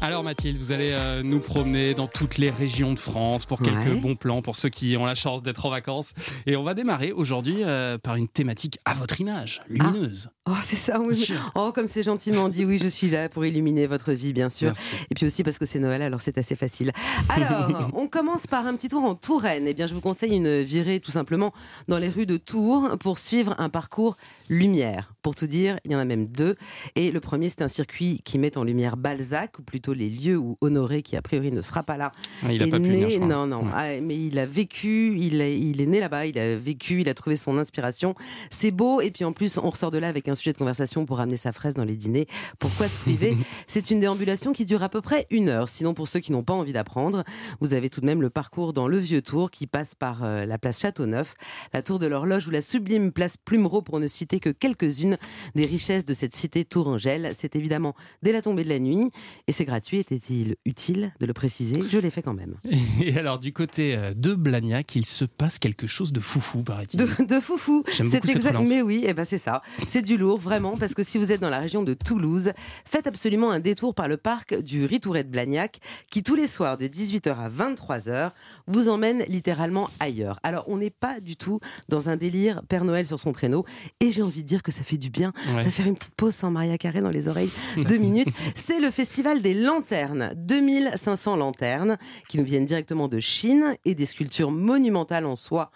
Alors 0.00 0.22
Mathilde, 0.22 0.58
vous 0.58 0.70
allez 0.70 0.92
euh, 0.92 1.24
nous 1.24 1.40
promener 1.40 1.92
dans 1.92 2.06
toutes 2.06 2.38
les 2.38 2.50
régions 2.50 2.92
de 2.94 3.00
France 3.00 3.44
pour 3.46 3.60
quelques 3.60 3.78
Ouais. 3.78 3.94
bons 3.96 4.14
plans 4.14 4.42
pour 4.42 4.54
ceux 4.54 4.68
qui 4.68 4.96
ont 4.96 5.04
la 5.04 5.16
chance 5.16 5.42
d'être 5.42 5.66
en 5.66 5.70
vacances. 5.70 6.12
Et 6.46 6.54
on 6.56 6.62
va 6.62 6.74
démarrer 6.74 7.10
aujourd'hui 7.10 7.64
euh, 7.64 7.98
par 7.98 8.14
une 8.14 8.28
thématique 8.28 8.78
à 8.84 8.94
votre 8.94 9.20
image, 9.20 9.60
lumineuse. 9.68 10.30
Oh, 10.48 10.52
c'est 10.62 10.76
ça, 10.76 11.00
oui. 11.00 11.28
Oh, 11.56 11.72
comme 11.74 11.88
c'est 11.88 12.04
gentiment 12.04 12.48
dit, 12.48 12.64
oui, 12.64 12.78
je 12.80 12.86
suis 12.86 13.10
là 13.10 13.28
pour 13.28 13.44
illuminer 13.44 13.86
votre 13.88 14.12
vie, 14.12 14.32
bien 14.32 14.50
sûr. 14.50 14.68
Merci. 14.68 14.94
Et 15.10 15.14
puis 15.16 15.26
aussi 15.26 15.42
parce 15.42 15.58
que 15.58 15.66
c'est 15.66 15.80
Noël, 15.80 16.00
alors 16.00 16.20
c'est 16.20 16.38
assez 16.38 16.54
facile. 16.56 16.92
Alors, 17.28 17.90
on 17.94 18.06
commence 18.06 18.46
par 18.46 18.66
un 18.66 18.76
petit 18.76 18.88
tour 18.88 19.02
en 19.04 19.16
Touraine. 19.16 19.64
Eh 19.66 19.74
bien, 19.74 19.88
je 19.88 19.94
vous 19.94 20.00
conseille 20.00 20.32
une 20.32 20.62
virée 20.62 21.00
tout 21.00 21.10
simplement 21.10 21.52
dans 21.88 21.98
les 21.98 22.08
rues 22.08 22.26
de 22.26 22.36
Tours 22.36 22.96
pour 23.00 23.18
suivre 23.18 23.54
un 23.58 23.68
parcours 23.68 24.16
lumière. 24.48 25.14
Pour 25.22 25.34
tout 25.34 25.46
dire, 25.46 25.78
il 25.84 25.92
y 25.92 25.94
en 25.94 25.98
a 25.98 26.04
même 26.04 26.26
deux. 26.28 26.56
Et 26.96 27.10
le 27.10 27.20
premier, 27.20 27.48
c'est 27.48 27.62
un 27.62 27.68
circuit 27.68 28.20
qui 28.24 28.38
met 28.38 28.56
en 28.56 28.64
lumière 28.64 28.96
Balzac, 28.96 29.58
ou 29.58 29.62
plutôt 29.62 29.92
les 29.92 30.08
lieux 30.08 30.36
où 30.36 30.56
Honoré, 30.60 31.02
qui 31.02 31.16
a 31.16 31.22
priori 31.22 31.52
ne 31.52 31.62
sera 31.62 31.82
pas 31.82 31.96
là, 31.96 32.12
Ah, 32.42 32.52
il 32.52 32.62
a 32.62 32.66
est 32.66 32.70
pu 32.70 32.78
né- 32.80 32.88
venir, 32.88 33.10
je 33.10 33.16
crois. 33.16 33.26
Non, 33.28 33.46
non. 33.46 33.62
Ouais. 33.64 33.70
Ah, 33.74 34.00
mais 34.02 34.16
il 34.16 34.38
a 34.38 34.46
vécu, 34.46 35.16
il, 35.18 35.40
a- 35.40 35.48
il 35.48 35.80
est 35.80 35.86
né 35.86 36.00
là-bas, 36.00 36.26
il 36.26 36.38
a 36.38 36.56
vécu, 36.56 37.00
il 37.02 37.08
a 37.08 37.14
trouvé 37.14 37.36
son 37.36 37.58
inspiration. 37.58 38.14
C'est 38.50 38.70
beau. 38.70 39.00
Et 39.00 39.10
puis 39.10 39.24
en 39.24 39.32
plus, 39.32 39.58
on 39.58 39.68
ressort 39.70 39.90
de 39.90 39.98
là 39.98 40.08
avec 40.08 40.28
un 40.28 40.34
sujet 40.34 40.52
de 40.52 40.58
conversation 40.58 41.04
pour 41.06 41.20
amener 41.20 41.36
sa 41.36 41.52
fraise 41.52 41.74
dans 41.74 41.84
les 41.84 41.96
dîners. 41.96 42.26
Pourquoi 42.58 42.88
se 42.88 42.98
priver 43.00 43.36
C'est 43.66 43.90
une 43.90 44.00
déambulation 44.00 44.52
qui 44.52 44.64
dure 44.64 44.82
à 44.82 44.88
peu 44.88 45.00
près 45.00 45.26
une 45.30 45.48
heure. 45.48 45.68
Sinon, 45.68 45.94
pour 45.94 46.08
ceux 46.08 46.20
qui 46.20 46.32
n'ont 46.32 46.42
pas 46.44 46.54
envie 46.54 46.72
d'apprendre, 46.72 47.24
vous 47.60 47.74
avez 47.74 47.90
tout 47.90 48.00
de 48.00 48.06
même 48.06 48.22
le 48.22 48.30
parcours 48.30 48.72
dans 48.72 48.88
le 48.88 48.98
Vieux 48.98 49.22
Tour 49.22 49.50
qui 49.50 49.66
passe 49.66 49.94
par 49.94 50.24
euh, 50.24 50.46
la 50.46 50.58
place 50.58 50.78
Châteauneuf, 50.80 51.34
la 51.72 51.82
tour 51.82 51.98
de 51.98 52.06
l'horloge 52.06 52.46
ou 52.46 52.50
la 52.50 52.62
sublime 52.62 53.12
place 53.12 53.36
Plumereau 53.36 53.82
pour 53.82 54.00
ne 54.00 54.06
citer 54.06 54.37
que 54.40 54.50
quelques-unes 54.50 55.18
des 55.54 55.66
richesses 55.66 56.04
de 56.04 56.14
cette 56.14 56.34
cité 56.34 56.64
tourangelle. 56.64 57.32
C'est 57.36 57.56
évidemment 57.56 57.94
dès 58.22 58.32
la 58.32 58.42
tombée 58.42 58.64
de 58.64 58.68
la 58.68 58.78
nuit 58.78 59.10
et 59.46 59.52
c'est 59.52 59.64
gratuit. 59.64 59.98
Était-il 59.98 60.56
utile 60.64 61.12
de 61.20 61.26
le 61.26 61.32
préciser? 61.32 61.82
Je 61.88 61.98
l'ai 61.98 62.10
fait 62.10 62.22
quand 62.22 62.34
même. 62.34 62.56
Et 63.00 63.16
alors 63.16 63.38
du 63.38 63.52
côté 63.52 63.96
euh, 63.96 64.12
de 64.14 64.34
Blagnac, 64.34 64.94
il 64.96 65.04
se 65.04 65.24
passe 65.24 65.58
quelque 65.58 65.86
chose 65.86 66.12
de 66.12 66.20
foufou, 66.20 66.62
paraît-il. 66.62 66.98
De, 66.98 67.24
de 67.24 67.40
foufou. 67.40 67.84
J'aime 67.92 68.06
C'est 68.06 68.20
beaucoup 68.20 68.26
cette 68.28 68.36
exact-. 68.36 68.68
Mais 68.68 68.82
oui, 68.82 69.04
eh 69.06 69.14
ben 69.14 69.24
c'est 69.24 69.38
ça. 69.38 69.62
C'est 69.86 70.02
du 70.02 70.16
lourd, 70.16 70.38
vraiment, 70.38 70.76
parce 70.76 70.94
que 70.94 71.02
si 71.02 71.18
vous 71.18 71.32
êtes 71.32 71.40
dans 71.40 71.50
la 71.50 71.58
région 71.58 71.82
de 71.82 71.94
Toulouse, 71.94 72.52
faites 72.84 73.06
absolument 73.06 73.50
un 73.50 73.60
détour 73.60 73.94
par 73.94 74.08
le 74.08 74.16
parc 74.16 74.58
du 74.60 74.84
Ritouret 74.84 75.24
de 75.24 75.30
Blagnac, 75.30 75.78
qui 76.10 76.22
tous 76.22 76.34
les 76.34 76.46
soirs 76.46 76.76
de 76.76 76.86
18h 76.86 77.36
à 77.36 77.48
23h 77.48 78.32
vous 78.68 78.88
emmène 78.88 79.24
littéralement 79.28 79.88
ailleurs. 79.98 80.38
Alors, 80.42 80.64
on 80.68 80.76
n'est 80.76 80.90
pas 80.90 81.18
du 81.20 81.36
tout 81.36 81.58
dans 81.88 82.08
un 82.08 82.16
délire 82.16 82.62
Père 82.68 82.84
Noël 82.84 83.06
sur 83.06 83.18
son 83.18 83.32
traîneau, 83.32 83.64
et 84.00 84.12
j'ai 84.12 84.22
envie 84.22 84.42
de 84.42 84.48
dire 84.48 84.62
que 84.62 84.70
ça 84.72 84.82
fait 84.82 84.96
du 84.98 85.10
bien 85.10 85.32
Ouais. 85.54 85.64
de 85.64 85.70
faire 85.70 85.86
une 85.86 85.96
petite 85.96 86.14
pause 86.14 86.34
sans 86.34 86.50
Maria 86.50 86.78
Carré 86.78 87.00
dans 87.00 87.10
les 87.10 87.26
oreilles, 87.28 87.50
deux 87.76 87.96
minutes. 87.96 88.28
C'est 88.54 88.80
le 88.80 88.90
festival 88.90 89.40
des 89.42 89.54
lanternes, 89.54 90.32
2500 90.36 91.36
lanternes 91.36 91.98
qui 92.28 92.38
nous 92.38 92.44
viennent 92.44 92.66
directement 92.66 93.08
de 93.08 93.18
Chine 93.20 93.76
et 93.84 93.94
des 93.94 94.06
sculptures 94.06 94.50
monumentales 94.50 95.26
en 95.26 95.36
soie 95.36 95.70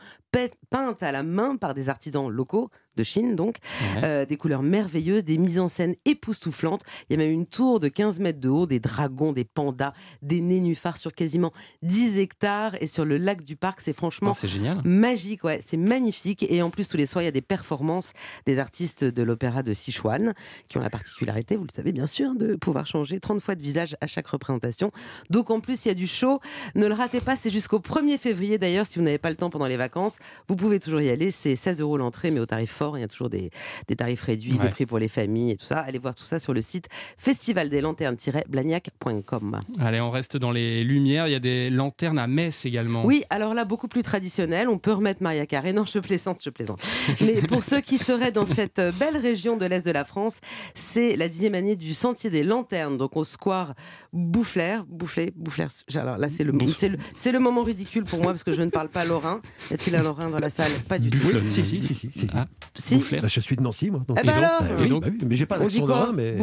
peintes 0.72 1.02
à 1.02 1.12
la 1.12 1.22
main 1.22 1.56
par 1.56 1.74
des 1.74 1.88
artisans 1.88 2.28
locaux 2.28 2.70
de 2.96 3.04
Chine, 3.04 3.36
donc 3.36 3.56
Ouais. 3.96 4.02
Euh, 4.04 4.26
des 4.26 4.36
couleurs 4.36 4.62
merveilleuses, 4.62 5.24
des 5.24 5.38
mises 5.38 5.58
en 5.60 5.68
scène 5.68 5.94
époustouflantes. 6.04 6.82
Il 7.08 7.12
y 7.12 7.14
a 7.14 7.24
même 7.24 7.32
une 7.32 7.46
tour 7.46 7.80
de 7.80 7.88
15 7.88 8.20
mètres 8.20 8.38
de 8.40 8.48
haut, 8.50 8.66
des 8.66 8.80
dragons, 8.80 9.32
des 9.32 9.44
pandas, 9.44 9.92
des 10.20 10.40
nénuphars 10.42 10.98
sur 10.98 11.12
quasiment 11.14 11.52
10 11.82 12.18
hectares 12.18 12.74
et 12.82 12.86
sur 12.86 13.04
le 13.06 13.16
lac 13.16 13.44
du 13.44 13.56
parc. 13.56 13.80
C'est 13.80 13.92
franchement 13.94 14.32
Oh, 14.34 14.46
génial. 14.46 14.80
Magique, 14.84 15.42
ouais, 15.44 15.58
c'est 15.62 15.76
magnifique. 15.78 16.44
Et 16.50 16.60
en 16.62 16.68
plus, 16.70 16.86
tous 16.88 16.96
les 16.98 17.06
soirs, 17.06 17.22
il 17.22 17.26
y 17.26 17.28
a 17.28 17.32
des 17.32 17.40
performances 17.40 18.12
des 18.46 18.58
artistes 18.58 19.04
de 19.04 19.22
l'opéra 19.22 19.62
de 19.62 19.72
Sichuan, 19.72 20.32
qui 20.68 20.76
ont 20.78 20.80
la 20.82 20.90
particularité, 20.90 21.56
vous 21.56 21.64
le 21.64 21.72
savez 21.74 21.92
bien 21.92 22.06
sûr, 22.06 22.34
de 22.34 22.56
pouvoir 22.56 22.86
changer 22.86 23.20
30 23.20 23.40
fois 23.40 23.54
de 23.54 23.62
visage 23.62 23.96
à 24.00 24.06
chaque 24.06 24.26
représentation. 24.28 24.90
Donc 25.30 25.50
en 25.50 25.60
plus, 25.60 25.84
il 25.84 25.88
y 25.88 25.90
a 25.90 25.94
du 25.94 26.06
show. 26.06 26.40
Ne 26.74 26.86
le 26.86 26.94
ratez 26.94 27.20
pas, 27.20 27.36
c'est 27.36 27.50
jusqu'au 27.50 27.78
1er 27.78 28.18
février 28.18 28.58
d'ailleurs, 28.58 28.86
si 28.86 28.98
vous 28.98 29.04
n'avez 29.04 29.18
pas 29.18 29.30
le 29.30 29.36
temps 29.36 29.50
pendant 29.50 29.66
les 29.66 29.76
vacances. 29.78 30.18
Vous 30.48 30.56
pouvez 30.62 30.80
toujours 30.80 31.00
y 31.00 31.10
aller, 31.10 31.30
c'est 31.30 31.56
16 31.56 31.80
euros 31.80 31.96
l'entrée, 31.98 32.30
mais 32.30 32.40
au 32.40 32.46
tarif 32.46 32.70
fort. 32.72 32.96
Il 32.96 33.00
y 33.02 33.04
a 33.04 33.08
toujours 33.08 33.28
des, 33.30 33.50
des 33.88 33.96
tarifs 33.96 34.22
réduits, 34.22 34.52
Ouais. 34.58 34.64
des 34.66 34.70
prix 34.70 34.86
pour 34.86 34.98
les 34.98 35.08
familles 35.08 35.52
et 35.52 35.56
tout 35.56 35.66
ça. 35.66 35.80
Allez 35.80 35.98
voir 35.98 36.14
tout 36.14 36.24
ça 36.24 36.38
sur 36.38 36.52
le 36.54 36.62
site 36.62 36.88
festivaldelanternes-blagnac.com. 37.18 39.60
Allez, 39.80 40.00
on 40.00 40.10
reste 40.10 40.36
dans 40.36 40.50
les 40.50 40.84
lumières. 40.84 41.28
Il 41.28 41.32
y 41.32 41.36
a 41.36 41.40
des 41.40 41.70
lanternes 41.70 42.18
à 42.18 42.26
Metz 42.26 42.64
également. 42.64 43.04
Oui, 43.04 43.24
alors 43.30 43.54
là, 43.54 43.64
beaucoup 43.64 43.88
plus 43.88 44.02
traditionnel. 44.02 44.68
On 44.68 44.78
peut 44.78 44.92
remettre 44.92 45.22
Maria 45.22 45.46
Carré. 45.46 45.72
Non, 45.72 45.84
je 45.84 45.98
plaisante, 45.98 46.40
je 46.44 46.50
plaisante. 46.50 46.80
Mais 47.20 47.34
pour 47.42 47.62
ceux 47.64 47.80
qui 47.80 47.98
seraient 47.98 48.32
dans 48.32 48.46
cette 48.46 48.80
belle 48.98 49.16
région 49.16 49.56
de 49.56 49.66
l'Est 49.66 49.84
de 49.86 49.90
la 49.90 50.04
France, 50.04 50.38
c'est 50.74 51.16
la 51.16 51.28
dixième 51.28 51.54
année 51.54 51.76
du 51.76 51.94
Sentier 51.94 52.30
des 52.30 52.42
Lanternes, 52.42 52.98
donc 52.98 53.16
au 53.16 53.24
square 53.24 53.74
Boufflers. 54.12 54.80
Boufflers, 54.88 55.32
Boufflers. 55.36 55.68
Alors 55.94 56.18
là, 56.18 56.28
c'est 56.28 56.44
le, 56.44 56.52
le 56.52 57.38
moment 57.38 57.62
ridicule 57.62 58.04
pour 58.04 58.18
moi 58.20 58.32
parce 58.32 58.44
que 58.44 58.52
je 58.52 58.62
ne 58.62 58.70
parle 58.70 58.88
pas 58.88 59.04
lorrain. 59.04 59.40
Y 59.70 59.74
a-t-il 59.74 59.96
un 59.96 60.02
lorrain 60.02 60.30
dans 60.30 60.38
la 60.38 60.50
salle 60.52 60.72
Pas 60.88 60.98
du 60.98 61.10
tout. 61.10 61.18
Oui, 61.24 61.34
si, 61.50 61.64
si, 61.66 61.82
si, 61.82 61.94
si, 61.94 62.10
si. 62.12 62.26
Ah, 62.34 62.46
Si. 62.76 62.96
Bah, 63.20 63.26
je 63.26 63.40
suis 63.40 63.56
de 63.56 63.62
Nancy, 63.62 63.90
moi. 63.90 64.02
donc. 64.06 64.18
Eh 64.22 64.26
ben 64.26 64.32
Et 64.32 64.36
donc 64.36 64.44
alors 64.44 64.60
Bah 64.60 64.66
Et 64.78 64.82
oui, 64.82 64.88
donc 64.88 65.02
bah 65.04 65.08
oui, 65.12 65.18
mais 65.26 65.36
j'ai 65.36 65.46
pas 65.46 65.58
d'accent 65.58 65.78
quoi 65.80 65.88
lorrain, 65.88 66.12
mais. 66.14 66.36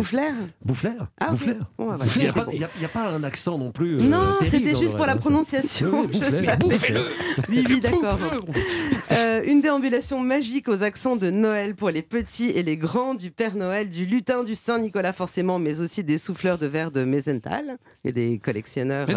Ah, 1.20 1.28
ok. 1.28 1.32
Boufflers. 1.32 1.54
Bon, 1.78 1.88
bah, 1.98 1.98
Il 2.16 2.22
n'y 2.22 2.28
a, 2.28 2.34
pas- 2.90 3.02
a- 3.02 3.08
a 3.10 3.16
un 3.16 3.24
accent 3.24 3.58
non 3.58 3.72
plus. 3.72 3.96
euh, 3.96 4.02
Non, 4.02 4.36
c'était 4.44 4.76
juste 4.76 4.96
pour 4.98 5.06
la 5.06 5.16
prononciation. 5.16 6.08
Oui. 6.12 6.20
Bouffez-le. 6.60 7.02
Oui, 7.50 7.64
oui, 7.70 7.80
d'accord. 7.82 8.18
Euh, 9.12 9.42
une 9.46 9.62
déambulation 9.62 10.20
magique 10.20 10.68
aux 10.68 10.84
accents 10.84 11.16
de 11.16 11.30
Noël 11.32 11.76
pour 11.76 11.90
les 11.90 12.02
petits 12.02 12.50
et 12.50 12.64
les 12.64 12.78
grands, 12.78 13.14
du 13.16 13.32
Père 13.32 13.56
Noël, 13.56 13.90
du 13.90 14.06
lutin 14.06 14.44
du 14.44 14.56
Saint-Nicolas 14.56 15.14
forcément, 15.14 15.60
mais 15.60 15.82
aussi 15.82 16.04
des 16.04 16.18
souffleurs 16.18 16.58
de 16.58 16.68
verre 16.68 16.92
de 16.92 17.04
Mesenthal 17.04 17.78
et 18.04 18.12
des 18.12 18.38
collectionneurs 18.40 19.08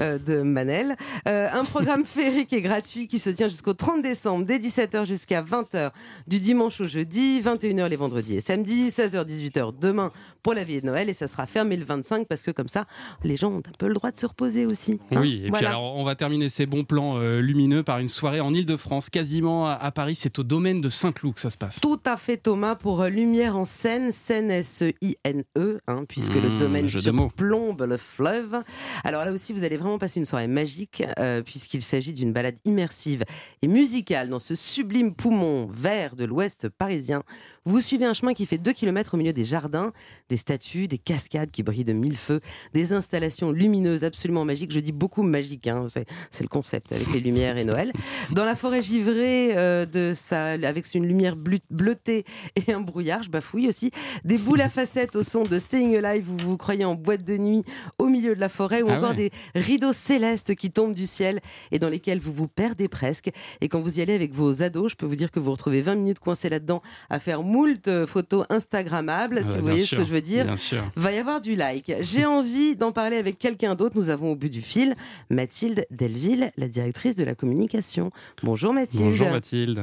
euh, 0.00 0.18
de 0.18 0.42
Manel. 0.42 0.96
Euh, 1.28 1.48
un 1.52 1.64
programme 1.64 2.04
féerique 2.04 2.52
et 2.52 2.60
gratuit 2.60 3.06
qui 3.08 3.18
se 3.18 3.30
tient 3.30 3.48
jusqu'au 3.48 3.74
30 3.74 4.02
décembre, 4.02 4.18
dès 4.40 4.58
17h 4.58 5.06
jusqu'à 5.06 5.42
20h, 5.42 5.90
du 6.26 6.38
dimanche 6.38 6.80
au 6.80 6.86
jeudi, 6.86 7.40
21h 7.40 7.88
les 7.88 7.96
vendredis 7.96 8.36
et 8.36 8.40
samedis, 8.40 8.88
16h, 8.88 9.24
18h 9.24 9.78
demain 9.80 10.12
pour 10.48 10.54
la 10.54 10.64
vie 10.64 10.80
de 10.80 10.86
Noël, 10.86 11.10
et 11.10 11.12
ça 11.14 11.28
sera 11.28 11.46
fermé 11.46 11.76
le 11.76 11.84
25 11.84 12.26
parce 12.26 12.42
que 12.42 12.50
comme 12.50 12.68
ça, 12.68 12.86
les 13.22 13.36
gens 13.36 13.50
ont 13.52 13.58
un 13.58 13.72
peu 13.78 13.86
le 13.86 13.92
droit 13.94 14.10
de 14.10 14.16
se 14.16 14.24
reposer 14.26 14.64
aussi. 14.66 14.98
hein. 15.10 15.20
Oui, 15.20 15.34
et 15.36 15.40
puis 15.42 15.50
Voilà. 15.50 15.68
alors 15.70 15.96
on 15.96 16.04
va 16.04 16.14
terminer 16.14 16.48
ces 16.48 16.64
bons 16.66 16.84
plans 16.84 17.18
euh, 17.18 17.40
lumineux 17.40 17.82
par 17.82 17.98
une 17.98 18.08
soirée 18.08 18.40
en 18.40 18.54
Ile-de-France, 18.54 19.10
quasiment 19.10 19.66
à, 19.68 19.90
Paris. 19.92 20.14
C'est 20.16 20.38
au 20.38 20.42
domaine 20.42 20.80
de 20.80 20.88
Saint-Cloud 20.88 21.34
que 21.34 21.40
ça 21.40 21.50
se 21.50 21.58
passe. 21.58 21.80
Tout 21.80 22.00
à 22.06 22.16
fait 22.16 22.36
Thomas 22.38 22.74
pour 22.76 23.02
euh, 23.02 23.08
Lumière 23.10 23.56
en 23.58 23.64
scène, 23.66 24.10
scène 24.12 24.50
S-E-I-N-E, 24.50 25.80
hein, 25.86 26.04
puisque 26.08 26.34
le 26.34 26.48
Mmh, 26.48 26.58
domaine 26.58 26.88
surplombe 26.88 27.82
le 27.82 27.96
fleuve. 27.96 28.62
Alors 29.04 29.24
là 29.24 29.32
aussi, 29.32 29.52
vous 29.52 29.64
allez 29.64 29.76
vraiment 29.76 29.98
passer 29.98 30.18
une 30.18 30.24
soirée 30.26 30.46
magique, 30.46 31.02
euh, 31.18 31.42
puisqu'il 31.42 31.82
s'agit 31.82 32.12
d'une 32.12 32.32
balade 32.32 32.56
immersive 32.64 33.24
et 33.62 33.68
musicale 33.68 34.28
dans 34.30 34.38
ce 34.38 34.54
sublime 34.54 35.14
poumon 35.14 35.66
vert 35.70 36.16
de 36.16 36.24
l'ouest 36.24 36.68
parisien. 36.68 37.22
Vous 37.68 37.82
suivez 37.82 38.06
un 38.06 38.14
chemin 38.14 38.32
qui 38.32 38.46
fait 38.46 38.56
2 38.56 38.72
km 38.72 39.12
au 39.12 39.18
milieu 39.18 39.34
des 39.34 39.44
jardins, 39.44 39.92
des 40.30 40.38
statues, 40.38 40.88
des 40.88 40.96
cascades 40.96 41.50
qui 41.50 41.62
brillent 41.62 41.84
de 41.84 41.92
mille 41.92 42.16
feux, 42.16 42.40
des 42.72 42.94
installations 42.94 43.52
lumineuses 43.52 44.04
absolument 44.04 44.46
magiques. 44.46 44.72
Je 44.72 44.80
dis 44.80 44.90
beaucoup 44.90 45.22
magiques, 45.22 45.66
hein, 45.66 45.84
c'est 45.90 46.06
c'est 46.30 46.44
le 46.44 46.48
concept 46.48 46.92
avec 46.92 47.12
les 47.12 47.20
lumières 47.20 47.58
et 47.58 47.66
Noël. 47.66 47.92
Dans 48.30 48.46
la 48.46 48.54
forêt 48.54 48.80
givrée 48.80 49.54
euh, 49.54 49.84
de 49.84 50.14
sa, 50.16 50.52
avec 50.52 50.94
une 50.94 51.04
lumière 51.04 51.36
bleutée 51.36 52.24
et 52.56 52.72
un 52.72 52.80
brouillard, 52.80 53.22
je 53.22 53.28
bafouille 53.28 53.68
aussi, 53.68 53.90
des 54.24 54.38
boules 54.38 54.62
à 54.62 54.70
facettes 54.70 55.14
au 55.14 55.22
son 55.22 55.42
de 55.42 55.58
Staying 55.58 56.02
Alive 56.02 56.30
où 56.30 56.38
vous 56.38 56.50
vous 56.52 56.56
croyez 56.56 56.86
en 56.86 56.94
boîte 56.94 57.22
de 57.22 57.36
nuit 57.36 57.64
au 57.98 58.06
milieu 58.06 58.34
de 58.34 58.40
la 58.40 58.48
forêt 58.48 58.80
ou 58.80 58.88
Ah 58.88 58.96
encore 58.96 59.10
ouais. 59.10 59.30
des 59.30 59.32
rideaux 59.54 59.92
célestes 59.92 60.54
qui 60.54 60.70
tombent 60.70 60.94
du 60.94 61.06
ciel 61.06 61.40
et 61.70 61.78
dans 61.78 61.90
lesquels 61.90 62.18
vous 62.18 62.32
vous 62.32 62.48
perdez 62.48 62.88
presque. 62.88 63.30
Et 63.60 63.68
quand 63.68 63.82
vous 63.82 63.98
y 63.98 64.02
allez 64.02 64.14
avec 64.14 64.32
vos 64.32 64.62
ados, 64.62 64.92
je 64.92 64.96
peux 64.96 65.04
vous 65.04 65.16
dire 65.16 65.30
que 65.30 65.38
vous 65.38 65.50
retrouvez 65.50 65.82
20 65.82 65.96
minutes 65.96 66.18
coincés 66.18 66.48
là-dedans 66.48 66.80
à 67.10 67.18
faire 67.18 67.42
moult 67.58 67.88
euh, 67.88 68.06
photos 68.06 68.44
Instagrammables, 68.50 69.40
Ah 69.40 69.44
si 69.48 69.56
vous 69.56 69.62
voyez 69.62 69.78
sûr, 69.78 69.98
ce 69.98 70.02
que 70.02 70.08
je 70.08 70.14
veux 70.14 70.20
dire. 70.20 70.44
Bien 70.44 70.56
sûr. 70.56 70.82
Va 70.96 71.12
y 71.12 71.18
avoir 71.18 71.40
du 71.40 71.56
like. 71.56 71.92
J'ai 72.00 72.24
envie 72.24 72.76
d'en 72.76 72.92
parler 72.92 73.16
avec 73.16 73.38
quelqu'un 73.38 73.74
d'autre. 73.74 73.96
Nous 73.96 74.10
avons 74.10 74.32
au 74.32 74.36
bout 74.36 74.48
du 74.48 74.62
fil 74.62 74.94
Mathilde 75.30 75.86
Delville, 75.90 76.52
la 76.56 76.68
directrice 76.68 77.16
de 77.16 77.24
la 77.24 77.34
communication. 77.34 78.10
Bonjour 78.42 78.72
Mathilde. 78.72 79.04
Bonjour 79.04 79.30
Mathilde. 79.30 79.82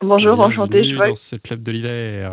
Bonjour, 0.00 0.34
Bienvenue 0.34 0.54
enchanté. 0.54 0.82
Je 0.84 0.96
vois, 0.96 1.08
dans 1.10 1.16
ce 1.16 1.36
club 1.36 1.62
de 1.62 1.70
l'hiver. 1.72 2.32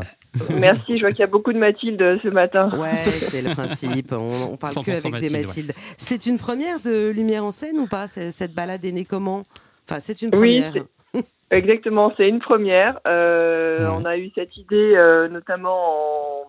merci, 0.56 0.98
je 0.98 1.02
vois 1.02 1.12
qu'il 1.12 1.20
y 1.20 1.24
a 1.24 1.28
beaucoup 1.28 1.54
de 1.54 1.60
Mathilde 1.60 2.02
euh, 2.02 2.18
ce 2.24 2.30
matin. 2.30 2.70
Ouais, 2.80 3.02
c'est 3.04 3.42
le 3.44 3.52
principe. 3.52 4.12
On, 4.12 4.54
on 4.54 4.58
parle 4.58 4.74
que 4.74 4.80
100% 4.80 4.90
avec 4.90 5.04
des 5.04 5.10
Mathilde, 5.12 5.34
ouais. 5.36 5.46
Mathilde. 5.46 5.74
C'est 5.98 6.26
une 6.26 6.40
première 6.40 6.80
de 6.80 7.10
Lumière 7.10 7.44
en 7.46 7.52
scène 7.52 7.78
ou 7.78 7.86
pas? 7.88 8.08
Cette 8.08 8.54
balade 8.54 8.84
est 8.86 8.92
née 8.92 9.06
comment? 9.06 9.44
Enfin, 9.88 10.00
c'est 10.02 10.22
une 10.24 10.30
Oui, 10.36 10.62
première. 10.62 10.86
Exactement, 11.52 12.14
c'est 12.16 12.30
une 12.30 12.40
première. 12.40 13.00
Euh. 13.08 13.88
On 13.90 14.06
a 14.06 14.18
eu 14.18 14.30
cette 14.36 14.56
idée 14.58 14.94
euh, 14.96 15.28
notamment 15.30 16.44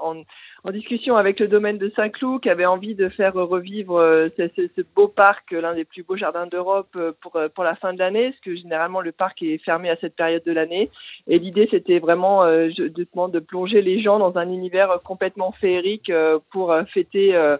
en, 0.00 0.10
en, 0.12 0.22
en 0.64 0.70
discussion 0.70 1.16
avec 1.16 1.38
le 1.38 1.48
domaine 1.48 1.76
de 1.76 1.90
Saint-Cloud 1.94 2.40
qui 2.40 2.48
avait 2.48 2.64
envie 2.64 2.94
de 2.94 3.10
faire 3.10 3.34
revivre 3.34 3.96
euh, 3.98 4.22
ce, 4.38 4.48
ce- 4.56 4.68
ce 4.74 4.80
beau 4.96 5.06
parc, 5.06 5.50
l'un 5.52 5.72
des 5.72 5.84
plus 5.84 6.02
beaux 6.02 6.16
jardins 6.16 6.46
d'Europe 6.46 6.88
euh, 6.96 7.12
pour, 7.20 7.36
euh, 7.36 7.48
pour 7.54 7.62
la 7.62 7.74
fin 7.76 7.92
de 7.92 7.98
l'année, 7.98 8.30
parce 8.30 8.40
que 8.40 8.56
généralement 8.56 9.02
le 9.02 9.12
parc 9.12 9.42
est 9.42 9.58
fermé 9.62 9.90
à 9.90 9.96
cette 9.96 10.16
période 10.16 10.44
de 10.46 10.52
l'année. 10.52 10.88
Et 11.26 11.38
l'idée 11.38 11.68
c'était 11.70 11.98
vraiment 11.98 12.42
euh, 12.44 12.68
justement 12.96 13.28
de 13.28 13.40
plonger 13.40 13.82
les 13.82 14.00
gens 14.00 14.18
dans 14.18 14.38
un 14.38 14.48
univers 14.48 14.96
complètement 15.04 15.52
féerique 15.52 16.08
euh, 16.08 16.38
pour 16.52 16.72
euh, 16.72 16.84
fêter 16.84 17.36
euh, 17.36 17.58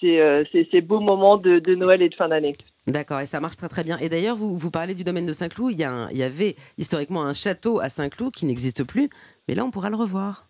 ces, 0.00 0.18
euh, 0.18 0.80
beaux 0.82 1.00
moments 1.00 1.36
de, 1.36 1.74
Noël 1.74 2.02
et 2.02 2.08
de 2.08 2.14
fin 2.14 2.28
d'année. 2.28 2.56
D'accord, 2.86 3.20
et 3.20 3.26
ça 3.26 3.40
marche 3.40 3.56
très 3.56 3.68
très 3.68 3.84
bien. 3.84 3.98
Et 3.98 4.08
d'ailleurs, 4.08 4.36
vous, 4.36 4.70
parlez 4.70 4.94
du 4.94 5.04
domaine 5.04 5.26
de 5.26 5.32
Saint-Cloud. 5.32 5.72
Il, 5.72 5.88
il 6.12 6.18
y 6.18 6.22
avait 6.22 6.56
historiquement 6.78 7.22
un 7.22 7.34
château 7.34 7.80
à 7.80 7.88
Saint-Cloud 7.88 8.32
qui 8.32 8.46
n'existe 8.46 8.84
plus, 8.84 9.08
mais 9.48 9.54
là 9.54 9.64
on 9.64 9.70
pourra 9.70 9.90
le 9.90 9.96
revoir. 9.96 10.49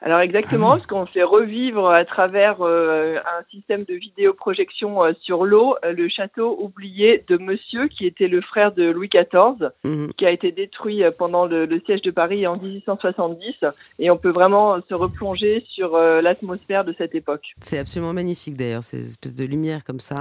Alors 0.00 0.20
exactement, 0.20 0.70
parce 0.76 0.86
qu'on 0.86 1.06
fait 1.06 1.24
revivre 1.24 1.88
à 1.90 2.04
travers 2.04 2.62
euh, 2.62 3.16
un 3.16 3.42
système 3.50 3.82
de 3.82 3.94
vidéoprojection 3.94 5.02
euh, 5.04 5.12
sur 5.22 5.44
l'eau 5.44 5.74
euh, 5.84 5.92
le 5.92 6.08
château 6.08 6.56
oublié 6.60 7.24
de 7.28 7.36
Monsieur, 7.36 7.88
qui 7.88 8.06
était 8.06 8.28
le 8.28 8.40
frère 8.40 8.72
de 8.72 8.84
Louis 8.90 9.08
XIV, 9.08 9.70
Mhm. 9.84 10.12
qui 10.16 10.24
a 10.24 10.30
été 10.30 10.52
détruit 10.52 11.02
euh, 11.02 11.10
pendant 11.10 11.46
le, 11.46 11.66
le 11.66 11.80
siège 11.84 12.02
de 12.02 12.10
Paris 12.12 12.46
en 12.46 12.52
1870. 12.56 13.56
Et 13.98 14.10
on 14.10 14.16
peut 14.16 14.30
vraiment 14.30 14.78
se 14.88 14.94
replonger 14.94 15.64
sur 15.68 15.96
l'atmosphère 15.98 16.84
de 16.84 16.94
cette 16.96 17.14
époque. 17.14 17.54
C'est 17.60 17.78
absolument 17.78 18.12
magnifique 18.12 18.56
d'ailleurs, 18.56 18.84
ces 18.84 19.00
espèces 19.00 19.34
de 19.34 19.44
lumière 19.44 19.84
comme 19.84 20.00
ça 20.00 20.14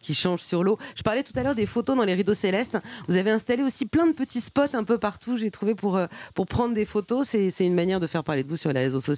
qui 0.00 0.14
changent 0.14 0.40
sur 0.42 0.64
l'eau. 0.64 0.78
Je 0.96 1.02
parlais 1.02 1.22
tout 1.22 1.32
à 1.36 1.42
l'heure 1.42 1.54
des 1.54 1.66
photos 1.66 1.96
dans 1.96 2.04
les 2.04 2.14
rideaux 2.14 2.34
célestes. 2.34 2.78
Vous 3.08 3.16
avez 3.16 3.30
installé 3.30 3.62
aussi 3.62 3.86
plein 3.86 4.06
de 4.06 4.12
petits 4.12 4.40
spots 4.40 4.74
un 4.74 4.84
peu 4.84 4.98
partout, 4.98 5.36
j'ai 5.36 5.50
trouvé, 5.50 5.74
pour, 5.74 6.00
pour 6.34 6.46
prendre 6.46 6.74
des 6.74 6.84
photos. 6.84 7.28
C'est 7.28 7.50
c'est 7.50 7.66
une 7.66 7.74
manière 7.74 8.00
de 8.00 8.06
faire 8.06 8.24
parler 8.24 8.42
de 8.42 8.48
vous 8.48 8.56
sur 8.56 8.72
les 8.72 8.80
réseaux 8.80 9.00
sociaux, 9.00 9.11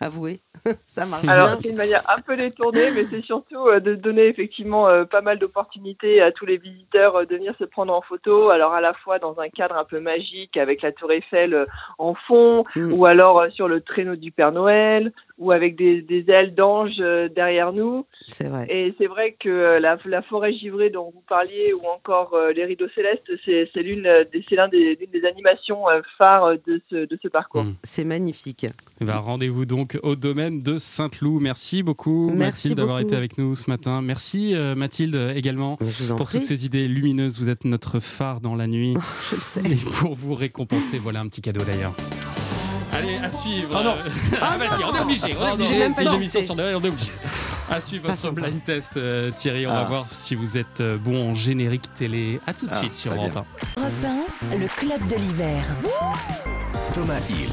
avouez. 0.00 0.40
ça 0.86 1.06
marche 1.06 1.26
Alors 1.26 1.58
c'est 1.62 1.68
une 1.68 1.76
manière 1.76 2.02
un 2.08 2.20
peu 2.20 2.36
détournée, 2.36 2.90
mais 2.94 3.06
c'est 3.10 3.22
surtout 3.22 3.66
euh, 3.68 3.80
de 3.80 3.94
donner 3.94 4.26
effectivement 4.26 4.88
euh, 4.88 5.04
pas 5.04 5.22
mal 5.22 5.38
d'opportunités 5.38 6.20
à 6.20 6.32
tous 6.32 6.44
les 6.44 6.58
visiteurs 6.58 7.16
euh, 7.16 7.24
de 7.24 7.36
venir 7.36 7.54
se 7.58 7.64
prendre 7.64 7.94
en 7.94 8.02
photo. 8.02 8.50
Alors 8.50 8.74
à 8.74 8.80
la 8.80 8.92
fois 8.94 9.18
dans 9.18 9.38
un 9.40 9.48
cadre 9.48 9.76
un 9.76 9.84
peu 9.84 10.00
magique 10.00 10.56
avec 10.56 10.82
la 10.82 10.92
Tour 10.92 11.12
Eiffel 11.12 11.66
en 11.98 12.14
fond, 12.14 12.64
Mm. 12.76 12.92
ou 12.92 13.06
alors 13.06 13.46
sur 13.52 13.68
le 13.68 13.80
traîneau 13.80 14.16
du 14.16 14.32
Père 14.32 14.52
Noël, 14.52 15.12
ou 15.40 15.50
avec 15.50 15.74
des, 15.74 16.02
des 16.02 16.24
ailes 16.28 16.54
d'ange 16.54 16.92
euh, 17.00 17.28
derrière 17.28 17.72
nous. 17.72 18.06
C'est 18.30 18.46
vrai. 18.46 18.66
Et 18.70 18.94
c'est 18.98 19.06
vrai 19.06 19.36
que 19.40 19.48
euh, 19.48 19.80
la, 19.80 19.98
la 20.04 20.22
forêt 20.22 20.52
givrée 20.52 20.90
dont 20.90 21.10
vous 21.12 21.22
parliez, 21.28 21.72
ou 21.72 21.86
encore 21.88 22.34
euh, 22.34 22.52
les 22.52 22.64
rideaux 22.64 22.88
célestes, 22.94 23.30
c'est 23.44 23.68
c'est 23.72 23.82
l'une 23.82 24.02
des, 24.32 24.44
c'est 24.48 24.54
l'un 24.56 24.68
des, 24.68 24.96
l'une 25.00 25.10
des 25.10 25.26
animations 25.26 25.84
phares 26.18 26.52
de 26.66 26.80
ce, 26.90 27.06
de 27.06 27.18
ce 27.20 27.28
parcours. 27.28 27.64
Mm. 27.64 27.74
C'est 27.82 28.04
magnifique. 28.04 28.66
Eh 29.00 29.04
ben, 29.04 29.16
Rendez-vous 29.16 29.64
donc 29.64 29.98
au 30.02 30.14
domaine 30.14 30.62
de 30.62 30.78
Saint-Cloud. 30.78 31.40
Merci 31.40 31.82
beaucoup 31.82 32.30
Merci 32.30 32.68
Mathilde 32.68 32.76
d'avoir 32.76 33.00
été 33.00 33.16
avec 33.16 33.38
nous 33.38 33.56
ce 33.56 33.70
matin. 33.70 34.02
Merci 34.02 34.54
euh, 34.54 34.74
Mathilde 34.74 35.32
également 35.34 35.76
pour 35.76 36.26
prie. 36.26 36.38
toutes 36.38 36.46
ces 36.46 36.66
idées 36.66 36.86
lumineuses. 36.86 37.38
Vous 37.38 37.48
êtes 37.48 37.64
notre 37.64 38.00
phare 38.00 38.40
dans 38.40 38.54
la 38.54 38.66
nuit. 38.66 38.94
Je 39.30 39.36
le 39.36 39.40
sais. 39.40 39.60
Et 39.72 39.76
pour 40.00 40.14
vous 40.14 40.34
récompenser, 40.34 40.98
voilà 40.98 41.20
un 41.20 41.28
petit 41.28 41.40
cadeau 41.40 41.62
d'ailleurs. 41.64 41.94
À 43.18 43.30
suivre. 43.30 43.68
Ah 43.74 43.82
non. 43.84 43.90
euh, 43.90 44.36
ah, 44.40 44.56
bah 44.58 44.64
si, 44.76 44.84
on 44.84 44.94
est 44.94 45.00
obligé. 45.00 45.36
On 45.38 45.44
est 45.44 45.48
Ah 45.48 45.54
obligé. 45.54 45.80
C'est 45.80 46.04
pas 46.04 46.10
une 46.10 46.14
émission 46.16 46.42
sur 46.42 46.56
Noël, 46.56 46.76
on 46.76 46.82
est 46.84 46.88
obligé. 46.88 47.10
À 47.70 47.80
suivre 47.80 48.08
votre 48.08 48.30
blind 48.32 48.64
test, 48.64 48.96
euh, 48.96 49.30
Thierry. 49.30 49.66
On 49.66 49.70
va 49.70 49.80
Ah. 49.84 49.88
voir 49.88 50.06
si 50.10 50.34
vous 50.34 50.56
êtes 50.58 50.80
euh, 50.80 50.96
bon 50.98 51.30
en 51.30 51.34
générique 51.34 51.92
télé. 51.94 52.40
À 52.46 52.52
tout 52.54 52.66
de 52.66 52.72
Ah, 52.72 52.78
suite 52.78 52.94
sur 52.96 53.12
Europe 53.14 53.30
bien. 53.32 53.44
1. 53.76 53.80
Europe 53.82 54.60
Le 54.60 54.66
club 54.68 55.06
de 55.06 55.16
l'hiver. 55.16 55.64
Thomas 56.94 57.20
Hill. 57.28 57.48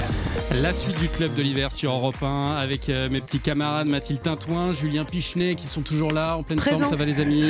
La 0.61 0.71
suite 0.73 0.97
du 0.99 1.09
club 1.09 1.33
de 1.35 1.41
l'hiver 1.41 1.71
sur 1.71 1.91
Europe 1.91 2.21
1 2.21 2.55
avec 2.55 2.89
euh, 2.89 3.09
mes 3.09 3.19
petits 3.19 3.39
camarades 3.39 3.87
Mathilde 3.87 4.21
Tintouin, 4.21 4.71
Julien 4.71 5.03
Pichenet 5.03 5.55
qui 5.55 5.67
sont 5.67 5.81
toujours 5.81 6.11
là 6.11 6.37
en 6.37 6.43
pleine 6.43 6.57
Présent. 6.57 6.77
forme, 6.79 6.89
ça 6.89 6.95
va 6.95 7.05
les 7.05 7.19
amis 7.19 7.41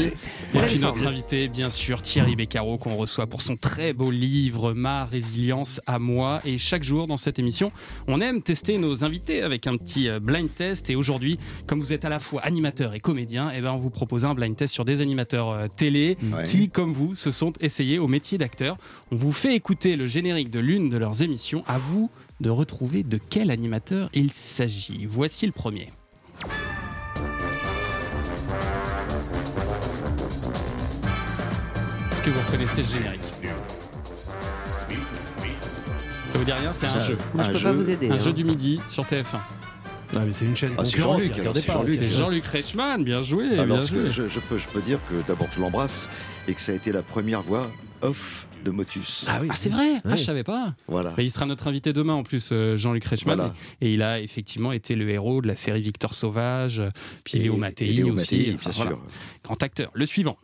Et 0.53 0.59
puis 0.67 0.79
notre 0.79 1.05
invité, 1.05 1.47
bien 1.47 1.69
sûr, 1.69 2.01
Thierry 2.01 2.35
Beccaro 2.35 2.77
qu'on 2.77 2.95
reçoit 2.95 3.27
pour 3.27 3.41
son 3.41 3.55
très 3.55 3.93
beau 3.93 4.09
livre 4.11 4.73
Ma 4.73 5.05
résilience 5.05 5.79
à 5.85 5.99
moi. 5.99 6.39
Et 6.45 6.57
chaque 6.57 6.83
jour 6.83 7.07
dans 7.07 7.17
cette 7.17 7.37
émission, 7.39 7.71
on 8.07 8.19
aime 8.19 8.41
tester 8.41 8.77
nos 8.77 9.05
invités 9.05 9.41
avec 9.43 9.67
un 9.67 9.77
petit 9.77 10.09
euh, 10.09 10.19
blind 10.19 10.49
test. 10.53 10.89
Et 10.89 10.95
aujourd'hui, 10.95 11.37
comme 11.67 11.79
vous 11.79 11.93
êtes 11.93 12.03
à 12.05 12.09
la 12.09 12.19
fois 12.19 12.41
animateur 12.41 12.93
et 12.95 12.99
comédien, 12.99 13.51
eh 13.55 13.61
ben 13.61 13.71
on 13.71 13.77
vous 13.77 13.91
propose 13.91 14.25
un 14.25 14.33
blind 14.33 14.55
test 14.55 14.73
sur 14.73 14.85
des 14.85 15.01
animateurs 15.01 15.49
euh, 15.51 15.67
télé 15.75 16.17
Ouais. 16.33 16.43
qui, 16.47 16.69
comme 16.69 16.91
vous, 16.91 17.15
se 17.15 17.31
sont 17.31 17.53
essayés 17.61 17.99
au 17.99 18.07
métier 18.07 18.37
d'acteur. 18.37 18.77
On 19.11 19.15
vous 19.15 19.31
fait 19.31 19.55
écouter 19.55 19.95
le 19.95 20.07
générique 20.07 20.49
de 20.49 20.59
l'une 20.59 20.89
de 20.89 20.97
leurs 20.97 21.21
émissions. 21.21 21.63
À 21.67 21.76
vous 21.77 22.09
de 22.39 22.49
retrouver 22.49 23.03
de 23.03 23.17
quel 23.17 23.49
animateur 23.51 24.09
il 24.13 24.31
s'agit. 24.31 25.05
Voici 25.05 25.45
le 25.45 25.51
premier. 25.51 25.89
Est-ce 32.11 32.21
que 32.21 32.29
vous 32.29 32.39
reconnaissez 32.47 32.83
ce 32.83 32.97
générique? 32.97 33.21
Ça 36.31 36.37
vous 36.37 36.43
dit 36.45 36.51
rien? 36.51 36.71
C'est 36.73 36.87
un 36.87 37.01
jeu. 37.01 37.17
Moi, 37.33 37.43
je 37.43 37.49
un 37.49 37.53
peux 37.53 37.59
jeu- 37.59 37.63
pas 37.69 37.73
vous 37.73 37.89
aider. 37.89 38.09
Un 38.09 38.13
hein. 38.13 38.17
jeu 38.17 38.33
du 38.33 38.43
midi 38.43 38.79
sur 38.87 39.03
TF1. 39.05 39.37
Ah, 40.15 40.19
mais 40.25 40.31
c'est 40.31 40.45
une 40.45 40.55
chaîne 40.55 40.71
Ah, 40.77 40.83
c'est 40.85 40.97
Jean-Luc, 40.97 41.33
regardez 41.35 41.59
c'est 41.59 41.67
pas. 41.67 41.73
Jean-Luc. 41.73 41.97
C'est 41.99 42.07
Jean-Luc 42.07 42.45
Reichmann, 42.45 43.03
bien 43.03 43.23
joué, 43.23 43.49
bien 43.49 43.63
Alors, 43.63 43.81
joué. 43.83 44.09
je, 44.09 44.29
je 44.29 44.39
peux, 44.39 44.57
je 44.57 44.67
peux 44.67 44.79
dire 44.81 44.99
que 45.09 45.15
d'abord, 45.27 45.47
je 45.53 45.59
l'embrasse 45.59 46.07
et 46.47 46.53
que 46.53 46.61
ça 46.61 46.71
a 46.71 46.75
été 46.75 46.91
la 46.93 47.03
première 47.03 47.41
voix 47.41 47.69
off 48.01 48.47
de 48.63 48.71
Motus. 48.71 49.25
Ah 49.27 49.39
oui. 49.41 49.47
Ah 49.51 49.55
c'est 49.55 49.69
vrai 49.69 49.95
Ah 50.03 50.09
Ouais. 50.09 50.17
je 50.17 50.23
savais 50.23 50.43
pas 50.43 50.73
Voilà. 50.87 51.13
Mais 51.17 51.25
il 51.25 51.29
sera 51.31 51.45
notre 51.45 51.67
invité 51.67 51.93
demain 51.93 52.13
en 52.13 52.23
plus, 52.23 52.49
euh, 52.51 52.77
Jean-Luc 52.77 53.05
Reichmann. 53.05 53.37
Voilà. 53.37 53.53
Et 53.81 53.93
il 53.93 54.01
a 54.01 54.19
effectivement 54.19 54.71
été 54.71 54.95
le 54.95 55.09
héros 55.09 55.41
de 55.41 55.47
la 55.47 55.55
série 55.55 55.81
Victor 55.81 56.13
Sauvage, 56.13 56.79
euh, 56.79 56.89
puis 57.23 57.39
Léo 57.39 57.55
Mattei 57.57 58.03
aussi. 58.03 58.35
Mattei, 58.37 58.53
Enfin, 58.55 58.69
bien 58.69 58.71
voilà. 58.83 58.91
sûr. 58.91 58.99
Grand 59.43 59.63
acteur. 59.63 59.91
Le 59.93 60.05
suivant. 60.05 60.37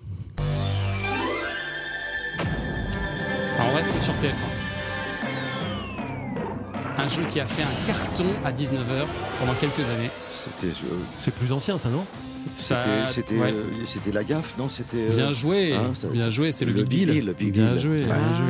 Alors, 3.58 3.72
on 3.72 3.76
reste 3.76 4.00
sur 4.00 4.14
TF1. 4.16 4.34
Un 6.98 7.08
jeu 7.08 7.24
qui 7.24 7.40
a 7.40 7.46
fait 7.46 7.64
un 7.64 7.86
carton 7.86 8.28
à 8.46 8.52
19h 8.52 9.08
pendant 9.40 9.56
quelques 9.56 9.90
années. 9.90 10.10
C'était, 10.32 10.68
euh, 10.68 11.00
C'est 11.18 11.34
plus 11.34 11.52
ancien, 11.52 11.78
ça, 11.78 11.90
non? 11.90 12.06
C'était, 12.48 13.08
c'était, 13.08 13.38
ouais. 13.38 13.54
euh, 13.54 14.12
la 14.14 14.24
gaffe, 14.24 14.58
non? 14.58 14.70
C'était. 14.70 14.98
euh, 14.98 15.16
Bien 15.16 15.32
joué, 15.34 15.74
hein, 15.74 15.92
ça- 15.96 16.08
bien 16.10 16.30
joué, 16.30 16.52
c'est 16.52 16.66
le, 16.66 16.72
le 16.74 16.84
Big 16.84 17.06
Deal. 17.06 17.10
Deal, 17.14 17.26
le 17.26 17.34
Big 17.34 17.54
bien 17.54 17.74
Deal. 17.74 17.80
joué, 17.82 18.02
bien 18.02 18.16
Ah. 18.16 18.38
joué. 18.38 18.50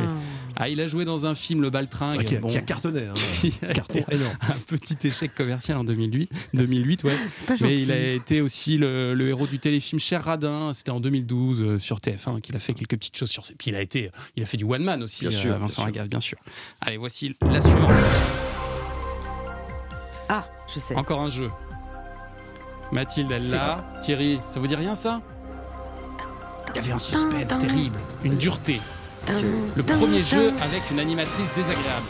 Ah, 0.55 0.69
il 0.69 0.79
a 0.81 0.87
joué 0.87 1.03
dans 1.03 1.25
un 1.25 1.33
film, 1.33 1.63
Le 1.63 1.71
Baltringue. 1.71 2.17
Ah, 2.19 2.23
qui, 2.23 2.35
a, 2.35 2.39
Bon, 2.39 2.47
qui 2.47 2.57
a 2.57 2.61
cartonné. 2.61 3.07
hein. 3.07 3.13
qui 3.41 3.53
a 3.63 3.73
Carton 3.73 3.97
été 3.99 4.13
énorme. 4.15 4.37
un 4.41 4.59
petit 4.77 4.95
échec 5.07 5.33
commercial 5.33 5.77
en 5.77 5.83
2008, 5.83 6.29
2008 6.53 7.03
ouais. 7.05 7.11
Pas 7.47 7.53
Mais 7.53 7.69
gentil. 7.71 7.81
il 7.83 7.91
a 7.91 8.07
été 8.09 8.39
aussi 8.41 8.77
le, 8.77 9.15
le 9.15 9.29
héros 9.29 9.47
du 9.47 9.57
téléfilm 9.57 9.99
Cher 9.99 10.23
Radin. 10.23 10.71
C'était 10.75 10.91
en 10.91 10.99
2012 10.99 11.63
euh, 11.63 11.79
sur 11.79 11.97
TF1 11.97 12.39
qu'il 12.41 12.55
a 12.55 12.59
fait 12.59 12.75
quelques 12.75 12.91
petites 12.97 13.17
choses 13.17 13.31
sur. 13.31 13.41
Puis 13.57 13.71
il 13.71 13.75
a 13.75 13.81
été, 13.81 14.11
il 14.35 14.43
a 14.43 14.45
fait 14.45 14.57
du 14.57 14.63
one 14.65 14.83
man 14.83 15.01
aussi, 15.01 15.25
Bien 15.27 15.35
euh, 15.35 15.41
sûr, 15.41 15.49
bien 15.49 15.57
Vincent. 15.59 15.85
Lagaffe, 15.85 16.07
bien 16.09 16.19
sûr. 16.19 16.37
Allez, 16.81 16.97
voici 16.97 17.35
la 17.41 17.59
suivante. 17.59 17.91
Ah, 20.29 20.45
je 20.73 20.79
sais. 20.79 20.95
Encore 20.95 21.21
un 21.21 21.29
jeu. 21.29 21.49
Mathilde, 22.93 23.31
elle 23.31 23.49
l'a. 23.49 23.83
Thierry, 24.01 24.39
ça 24.47 24.59
vous 24.59 24.67
dit 24.67 24.75
rien 24.75 24.95
ça? 24.95 25.21
Il 26.69 26.75
y 26.75 26.79
avait 26.79 26.91
un 26.93 26.97
suspense 26.99 27.57
terrible, 27.59 27.97
une 28.23 28.35
dureté. 28.37 28.79
Le 29.75 29.83
premier 29.83 30.21
jeu 30.21 30.49
avec 30.61 30.89
une 30.91 30.99
animatrice 30.99 31.53
désagréable. 31.55 32.05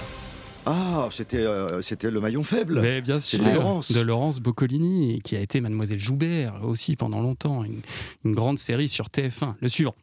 Ah, 0.66 1.08
c'était, 1.12 1.38
euh, 1.38 1.82
c'était 1.82 2.10
le 2.10 2.22
maillon 2.22 2.44
faible. 2.44 2.80
Mais 2.82 3.02
bien 3.02 3.20
sûr, 3.20 3.40
C'était 3.44 3.54
Laurence. 3.54 3.92
de 3.92 4.00
Laurence 4.00 4.40
Boccolini, 4.40 5.22
qui 5.22 5.36
a 5.36 5.42
été 5.42 5.60
Mademoiselle 5.60 6.00
Joubert 6.00 6.54
aussi 6.64 6.96
pendant 6.96 7.20
longtemps, 7.22 7.64
une, 7.66 7.82
une 8.24 8.34
grande 8.34 8.58
série 8.60 8.88
sur 8.88 9.08
TF1. 9.08 9.56
Le 9.60 9.68
suivant. 9.68 9.96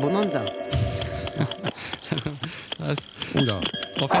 Bonanza. 0.00 0.44
Oula. 3.34 3.60
en 4.00 4.08
fait, 4.08 4.18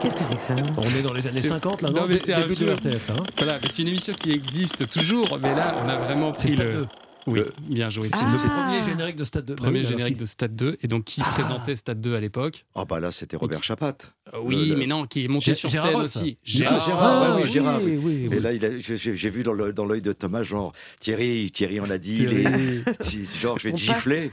Qu'est-ce 0.00 0.16
que 0.16 0.22
c'est 0.22 0.36
que 0.36 0.42
ça? 0.42 0.54
On 0.76 0.82
est 0.98 1.02
dans 1.02 1.12
les 1.12 1.26
années 1.26 1.40
C'est- 1.40 1.48
50, 1.48 1.82
là, 1.82 1.90
Non, 1.90 2.02
non, 2.02 2.06
mais 2.08 2.18
c'est 2.18 2.34
un 2.34 2.40
Début 2.46 2.56
de. 2.56 2.70
RTF, 2.72 3.10
hein. 3.10 3.22
voilà, 3.38 3.58
mais 3.62 3.68
c'est 3.70 3.82
une 3.82 3.88
émission 3.88 4.12
qui 4.14 4.32
existe 4.32 4.88
toujours, 4.90 5.38
mais 5.40 5.54
là, 5.54 5.74
on 5.82 5.88
a 5.88 5.96
vraiment 5.96 6.32
pris 6.32 6.54
le. 6.54 6.86
2. 7.26 7.32
Oui, 7.32 7.40
bien 7.74 7.88
joué. 7.88 8.08
Ah. 8.12 8.16
C'est 8.20 8.38
C'est 8.38 8.44
le 8.46 8.50
premier 8.62 8.82
générique 8.84 9.16
de 9.16 9.24
Stade 9.24 9.44
2. 9.46 9.54
premier 9.56 9.80
Bah 9.82 9.86
oui, 9.86 9.90
générique 9.90 10.16
de 10.16 10.24
Stade 10.26 10.54
2. 10.56 10.76
Et 10.82 10.88
donc, 10.88 11.04
qui 11.04 11.20
présentait 11.20 11.74
Stade 11.74 12.00
2 12.00 12.14
à 12.14 12.20
l'époque 12.20 12.64
Ah 12.74 12.84
bah 12.84 13.00
là, 13.00 13.10
c'était 13.12 13.36
Robert 13.36 13.62
Chapat. 13.62 13.94
Euh, 14.32 14.38
Oui, 14.42 14.68
Le- 14.70 14.76
mais 14.76 14.86
non, 14.86 15.06
qui 15.06 15.20
est 15.20 15.22
qui- 15.22 15.28
monté 15.28 15.54
sur 15.54 15.68
Gérard 15.68 15.88
scène 15.90 15.96
Ross. 16.00 16.16
aussi. 16.16 16.38
Ah, 16.42 16.44
Gérard, 16.44 17.22
ouais, 17.22 17.36
oui, 17.36 17.42
oui, 17.46 17.52
Gérard, 17.52 17.80
oui. 17.82 17.98
oui, 18.02 18.28
oui. 18.30 18.36
Et 18.36 18.40
là, 18.40 18.50
j'ai 18.80 19.30
vu 19.30 19.42
dans, 19.42 19.52
l'œil 19.52 20.02
de 20.02 20.12
Thomas, 20.12 20.42
genre, 20.42 20.72
Thierry, 21.00 21.50
Thierry, 21.52 21.80
on 21.80 21.90
a 21.90 21.98
dit, 21.98 22.22
il 22.24 22.32
est- 22.38 22.98
Thierry. 23.00 23.28
genre, 23.40 23.58
je 23.58 23.64
vais 23.68 23.72
te 23.72 23.78
gifler. 23.78 24.30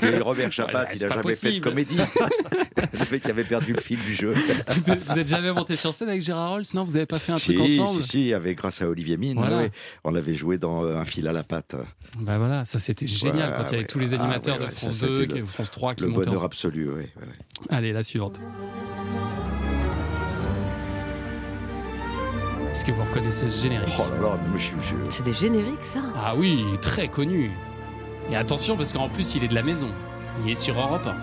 que 0.00 0.22
Robert 0.22 0.52
Chapat, 0.52 0.86
il 0.92 0.98
c'est 0.98 1.04
a 1.04 1.08
pas 1.08 1.16
jamais 1.22 1.34
fait 1.36 1.52
de 1.52 1.58
comédie. 1.60 1.96
le 2.92 3.10
mec 3.10 3.22
qui 3.22 3.30
avait 3.30 3.44
perdu 3.44 3.72
le 3.72 3.80
fil 3.80 3.98
du 3.98 4.14
jeu. 4.14 4.34
Vous 4.68 4.90
êtes, 4.90 5.04
vous 5.06 5.18
êtes 5.18 5.28
jamais 5.28 5.52
monté 5.52 5.76
sur 5.76 5.92
scène 5.94 6.08
avec 6.08 6.22
Gérard 6.22 6.50
Rolls 6.52 6.64
Non, 6.74 6.84
vous 6.84 6.92
n'avez 6.92 7.06
pas 7.06 7.18
fait 7.18 7.32
un 7.32 7.36
truc 7.36 7.58
ensemble? 7.60 8.02
si, 8.02 8.08
si, 8.08 8.32
avec 8.32 8.56
grâce 8.58 8.82
à 8.82 8.88
Olivier 8.88 9.16
Mine, 9.16 9.40
on 10.04 10.14
avait 10.14 10.34
joué 10.34 10.58
dans 10.58 10.84
euh, 10.84 10.96
Un 10.96 11.04
fil 11.04 11.26
à 11.28 11.32
la 11.32 11.42
patte. 11.44 11.76
Bah 12.20 12.38
voilà, 12.38 12.64
ça 12.64 12.78
c'était 12.78 13.06
génial 13.08 13.54
quand 13.56 13.64
il 13.64 13.64
y 13.64 13.68
avait 13.74 13.78
ouais. 13.78 13.84
tous 13.86 13.98
les 13.98 14.14
Ah, 14.14 14.20
animateurs 14.20 14.56
ouais, 14.58 14.62
ouais, 14.66 14.70
de 14.70 14.72
France 14.74 14.92
c'était 14.92 15.06
2, 15.12 15.20
le- 15.20 15.26
qui- 15.26 15.40
France 15.42 15.70
3 15.72 15.94
qui 15.94 16.02
Le 16.04 16.08
montaient 16.10 16.20
bonheur 16.26 16.34
ensemble. 16.34 16.46
absolu, 16.46 16.90
ouais. 16.92 17.12
Allez, 17.70 17.92
la 17.92 18.04
suivante. 18.04 18.40
Est-ce 22.72 22.84
que 22.84 22.92
vous 22.92 23.04
reconnaissez 23.04 23.48
ce 23.48 23.62
générique? 23.62 23.94
Oh 23.98 24.02
là 24.14 24.20
là, 24.20 24.38
mais 24.42 24.48
moi 24.48 24.58
je 24.58 24.62
suis. 24.64 24.74
je- 24.82 25.10
C'est 25.10 25.22
des 25.24 25.32
génériques, 25.32 25.84
ça? 25.84 26.00
Ah 26.16 26.34
oui, 26.36 26.64
très 26.82 27.08
connu. 27.08 27.50
Et 28.30 28.36
attention 28.36 28.76
parce 28.76 28.92
qu'en 28.92 29.08
plus 29.08 29.34
il 29.36 29.44
est 29.44 29.48
de 29.48 29.54
la 29.54 29.62
maison. 29.62 29.88
Il 30.44 30.50
est 30.50 30.56
sur 30.56 30.78
Europe 30.78 31.06
1. 31.06 31.14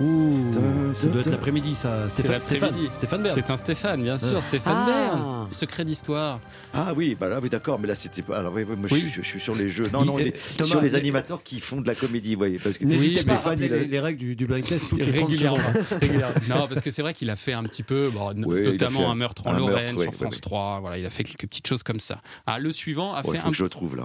Ouh, 0.00 0.50
ça 0.94 1.08
doit 1.08 1.20
être 1.20 1.30
l'après-midi, 1.30 1.74
ça. 1.74 2.08
C'est 2.08 2.20
Stéphane, 2.22 2.40
Stéphane, 2.40 2.68
l'après-midi. 2.70 2.94
Stéphane 2.94 3.22
Bern. 3.22 3.34
C'est 3.34 3.50
un 3.50 3.56
Stéphane, 3.58 4.02
bien 4.02 4.16
sûr, 4.18 4.36
Ah. 4.38 4.42
Stéphane 4.42 4.76
Ah. 4.78 4.86
Bern. 4.86 5.46
Secret 5.50 5.84
d'histoire. 5.84 6.40
Ah 6.72 6.92
oui, 6.96 7.16
bah 7.20 7.28
là, 7.28 7.38
oui, 7.42 7.50
d'accord, 7.50 7.78
mais 7.78 7.86
là 7.86 7.94
c'était 7.94 8.22
pas. 8.22 8.38
Alors, 8.38 8.54
oui, 8.54 8.64
oui, 8.68 8.76
moi 8.76 8.88
je, 8.88 8.94
Oui. 8.94 9.00
suis, 9.02 9.22
je 9.22 9.26
suis 9.28 9.40
sur 9.40 9.54
les 9.54 9.68
jeux. 9.68 9.84
Non, 9.92 10.04
non, 10.06 10.18
Il- 10.18 10.26
les- 10.26 10.32
Thomas, 10.32 10.70
sur 10.70 10.80
les 10.80 10.90
mais- 10.90 10.94
animateurs 10.96 11.42
qui 11.42 11.60
font 11.60 11.80
de 11.82 11.86
la 11.86 11.94
comédie, 11.94 12.34
vous 12.34 12.38
voyez. 12.40 12.58
Parce 12.58 12.78
que 12.78 12.84
N'hésitez 12.84 13.14
Oui, 13.16 13.20
Stéphane, 13.20 13.58
il 13.60 13.72
a- 13.72 13.76
les, 13.76 13.86
les 13.88 14.00
règles 14.00 14.18
du, 14.18 14.36
du 14.36 14.46
blind 14.46 14.66
test 14.66 14.88
toutes 14.88 15.04
les 15.04 15.12
30 15.12 15.28
Régulièrement. 15.28 15.58
non, 16.48 16.66
parce 16.66 16.80
que 16.80 16.90
c'est 16.90 17.02
vrai 17.02 17.12
qu'il 17.12 17.28
a 17.28 17.36
fait 17.36 17.52
un 17.52 17.62
petit 17.64 17.82
peu, 17.82 18.08
bon, 18.12 18.32
Oui, 18.46 18.64
notamment 18.64 19.10
un 19.10 19.14
meurtre 19.14 19.46
en 19.46 19.50
un 19.50 19.52
meurtre, 19.54 19.68
Lorraine 19.68 19.98
sur 19.98 20.14
France 20.14 20.34
oui. 20.36 20.40
3. 20.40 20.78
Voilà, 20.80 20.96
il 20.98 21.04
a 21.04 21.10
fait 21.10 21.24
quelques 21.24 21.46
petites 21.46 21.66
choses 21.66 21.82
comme 21.82 22.00
ça. 22.00 22.20
Ah, 22.46 22.58
le 22.58 22.72
suivant 22.72 23.14
a 23.14 23.22
fait 23.22 23.38
un, 23.38 23.50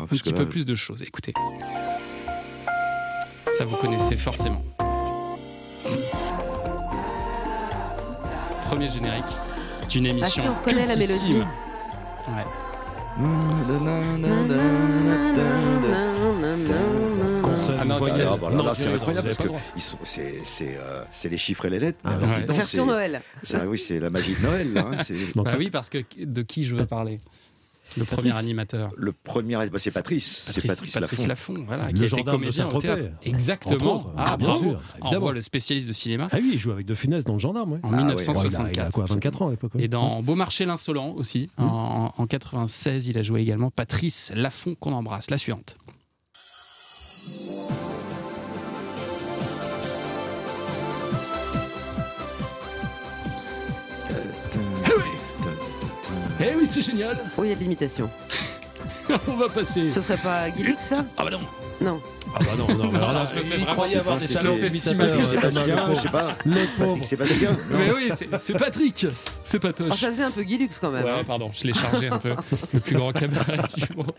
petit 0.07 0.33
peu 0.33 0.45
plus 0.45 0.65
de 0.65 0.75
choses. 0.75 1.01
Écoutez. 1.03 1.33
Ça 3.57 3.63
vous 3.63 3.77
connaissez 3.77 4.17
forcément. 4.17 4.61
Premier 8.65 8.89
générique 8.89 9.23
d'une 9.89 10.05
émission. 10.07 10.27
Ah 10.27 10.41
si, 10.41 10.47
on 10.49 10.53
reconnaît 10.55 10.87
la 10.87 10.93
cultissime. 10.95 11.33
mélodie. 11.33 11.47
Ouais. 12.27 12.45
Consonne, 17.41 17.77
Ah. 17.79 17.81
Ah, 17.81 17.85
bah 17.85 18.73
c'est 18.75 18.87
incroyable 18.93 19.27
parce 19.27 19.37
que 19.37 19.37
pas 19.37 19.43
le 19.43 19.49
droit. 19.49 19.61
ils 19.75 19.81
sont- 19.81 19.97
c'est 20.03 20.35
c'est, 20.43 20.75
euh, 20.77 21.03
c'est 21.11 21.29
les 21.29 21.37
chiffres 21.37 21.65
et 21.65 21.69
les 21.69 21.79
lettres. 21.79 21.99
Ah, 22.03 22.17
ouais. 22.17 22.43
Version 22.53 22.85
Noël. 22.85 23.21
ça, 23.43 23.65
oui, 23.67 23.77
c'est 23.77 23.99
la 23.99 24.09
magie 24.09 24.35
de 24.35 24.41
Noël. 24.45 24.73
Là, 24.73 24.85
hein, 24.91 24.97
c'est- 25.03 25.13
Bah 25.35 25.51
oui, 25.57 25.69
parce 25.69 25.89
que 25.89 25.99
de 26.19 26.41
qui 26.41 26.63
je 26.63 26.75
veux 26.75 26.85
parler? 26.85 27.19
Le 27.97 28.03
premier 28.03 28.29
Patrice. 28.29 28.35
animateur. 28.43 28.91
le 28.97 29.11
premier, 29.13 29.55
bah, 29.69 29.77
c'est 29.79 29.91
Patrice. 29.91 30.45
C'est 30.49 30.65
Patrice, 30.67 30.95
Lafont. 30.99 31.27
Lafont, 31.27 31.63
voilà, 31.65 31.87
Le 31.87 31.93
qui 31.93 32.01
a 32.03 32.05
été 32.05 32.07
gendarme 32.17 32.37
de 32.37 32.41
comédien 32.43 32.67
au 32.69 32.81
théâtre. 32.81 33.05
Exactement. 33.23 33.95
Autres. 33.97 34.13
Ah, 34.17 34.35
Bien 34.37 34.47
bravo. 34.47 34.63
sûr, 34.63 34.81
évidemment. 35.01 35.31
le 35.31 35.41
spécialiste 35.41 35.87
de 35.87 35.93
cinéma 35.93 36.27
Ah 36.31 36.37
oui, 36.41 36.51
il 36.53 36.59
joue 36.59 36.71
avec 36.71 36.85
De 36.85 36.93
Funès 36.95 37.23
dans 37.23 37.33
le 37.33 37.39
gendarme, 37.39 37.73
ouais. 37.73 37.79
en 37.83 37.93
Ah 37.93 37.97
ouais. 38.07 38.13
Ouais, 38.15 38.23
il, 38.23 38.29
a, 38.29 38.33
1964. 38.33 38.71
il 38.73 38.79
a 38.81 38.89
quoi, 38.91 39.05
24 39.05 39.41
ans 39.41 39.47
à 39.47 39.51
l'époque 39.51 39.75
ouais. 39.75 39.83
Et 39.83 39.87
dans 39.87 40.21
Beaumarchais 40.21 40.65
l'insolent 40.65 41.11
aussi, 41.15 41.49
Mmh. 41.57 41.63
en, 41.63 42.13
en 42.17 42.27
96, 42.27 43.07
il 43.07 43.17
a 43.17 43.23
joué 43.23 43.41
également 43.41 43.71
Patrice 43.71 44.31
Lafont 44.35 44.75
qu'on 44.75 44.93
embrasse. 44.93 45.29
La 45.29 45.37
suivante. 45.37 45.77
Eh 56.47 56.53
oui, 56.55 56.67
c'est 56.67 56.81
génial. 56.83 57.17
Oh, 57.37 57.43
il 57.43 57.49
y 57.49 57.53
a 57.53 57.55
de 57.55 57.59
l'imitation. 57.59 58.07
On 59.27 59.33
va 59.33 59.49
passer. 59.49 59.89
Ce 59.89 59.99
serait 59.99 60.17
pas 60.17 60.47
Guy 60.51 60.61
Lux, 60.63 60.79
ça? 60.79 61.03
Ah 61.17 61.23
bah 61.23 61.31
non. 61.31 61.39
Non. 61.81 62.01
Ah 62.33 62.39
bah 62.39 62.45
non, 62.57 62.67
non, 62.77 62.91
mais 62.91 62.97
alors 62.97 63.13
là, 63.13 63.25
je 63.29 63.35
le 63.35 63.41
fais 63.41 63.55
il 63.55 63.59
vraiment, 63.59 63.71
croyait 63.73 63.93
c'est 63.93 63.99
avoir 63.99 64.17
des 64.17 64.27
c'est- 64.27 64.33
talents 64.33 64.55
c'est- 64.59 64.67
imitateurs, 64.67 65.09
c'est- 65.09 65.23
c'est 65.23 65.95
je 65.95 66.01
sais 66.01 66.09
pas. 66.09 66.37
Le 66.45 66.51
Patrick 66.53 66.75
pauvre. 66.77 67.03
Sébastien 67.05 67.51
non 67.51 67.57
Mais 67.77 67.91
oui, 67.95 68.09
c'est 68.15 68.41
c'est 68.41 68.53
Patrick, 68.53 69.07
c'est 69.43 69.59
Patoche. 69.59 69.99
ça 69.99 70.09
faisait 70.11 70.23
un 70.23 70.31
peu 70.31 70.43
Guilux 70.43 70.69
quand 70.81 70.91
même. 70.91 71.03
Ouais, 71.05 71.11
hein. 71.11 71.23
pardon, 71.25 71.51
je 71.53 71.65
l'ai 71.67 71.73
chargé 71.73 72.07
un 72.07 72.17
peu. 72.17 72.33
Le 72.73 72.79
plus 72.79 72.95
grand 72.95 73.11
cabaret 73.11 73.57
du 73.77 73.95
monde. 73.95 74.11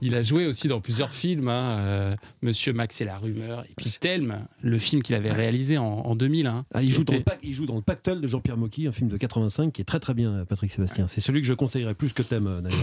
Il 0.00 0.14
a 0.14 0.22
joué 0.22 0.46
aussi 0.46 0.68
dans 0.68 0.80
plusieurs 0.80 1.12
films, 1.12 1.48
hein, 1.48 1.78
euh, 1.78 2.14
Monsieur 2.42 2.72
Max 2.72 3.00
et 3.00 3.04
la 3.04 3.18
rumeur, 3.18 3.64
et 3.64 3.74
puis 3.76 3.90
Telm, 4.00 4.46
le 4.62 4.78
film 4.78 5.02
qu'il 5.02 5.14
avait 5.14 5.32
réalisé 5.32 5.78
en, 5.78 5.84
en 5.84 6.14
2000. 6.14 6.46
hein, 6.46 6.64
Ah, 6.74 6.82
il, 6.82 6.90
joue 6.92 7.04
dans 7.04 7.14
le 7.14 7.22
il 7.42 7.52
joue 7.52 7.66
dans 7.66 7.76
le 7.76 7.82
Pactole 7.82 8.20
de 8.20 8.28
Jean-Pierre 8.28 8.56
Mocky, 8.56 8.86
un 8.86 8.92
film 8.92 9.08
de 9.08 9.16
85 9.16 9.72
qui 9.72 9.82
est 9.82 9.84
très 9.84 10.00
très 10.00 10.14
bien, 10.14 10.44
Patrick 10.48 10.70
Sébastien. 10.70 11.06
C'est 11.08 11.20
celui 11.20 11.40
que 11.42 11.46
je 11.46 11.54
conseillerais 11.54 11.94
plus 11.94 12.12
que 12.12 12.22
Thème, 12.22 12.60
d'ailleurs. 12.62 12.78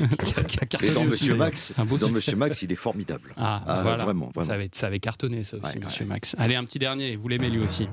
dans 0.94 1.00
aussi, 1.02 1.06
Monsieur. 1.06 1.34
Max, 1.34 1.72
Un 1.78 1.84
beau 1.84 1.96
dans 1.96 2.06
succès. 2.06 2.12
Monsieur 2.18 2.36
Max, 2.36 2.62
il 2.62 2.72
est 2.72 2.76
formidable. 2.76 3.30
Ah, 3.36 3.62
Ah, 3.66 3.82
voilà. 3.82 4.01
Vraiment, 4.04 4.30
vraiment. 4.34 4.48
Ça, 4.48 4.54
avait, 4.54 4.68
ça 4.72 4.86
avait 4.88 5.00
cartonné, 5.00 5.42
ça 5.44 5.56
aussi, 5.56 5.78
Ouais, 5.78 5.84
Monsieur 5.84 6.04
Max. 6.06 6.34
Allez, 6.38 6.54
un 6.56 6.64
petit 6.64 6.78
dernier, 6.78 7.16
vous 7.16 7.28
l'aimez 7.28 7.50
lui 7.50 7.60
aussi. 7.60 7.88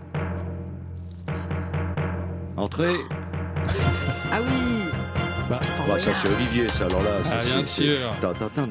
Entrée. 2.57 2.95
Ah 4.31 4.39
oui 4.41 4.83
Bah, 5.49 5.59
Bah, 5.87 5.99
ça 5.99 6.11
c'est 6.13 6.27
Olivier, 6.27 6.67
ça. 6.69 6.85
Alors 6.85 7.01
là, 7.01 7.23
ça, 7.23 7.39
Ah, 7.41 7.45
bien 7.45 7.63
c'est- 7.63 7.83
sûr. 7.83 8.11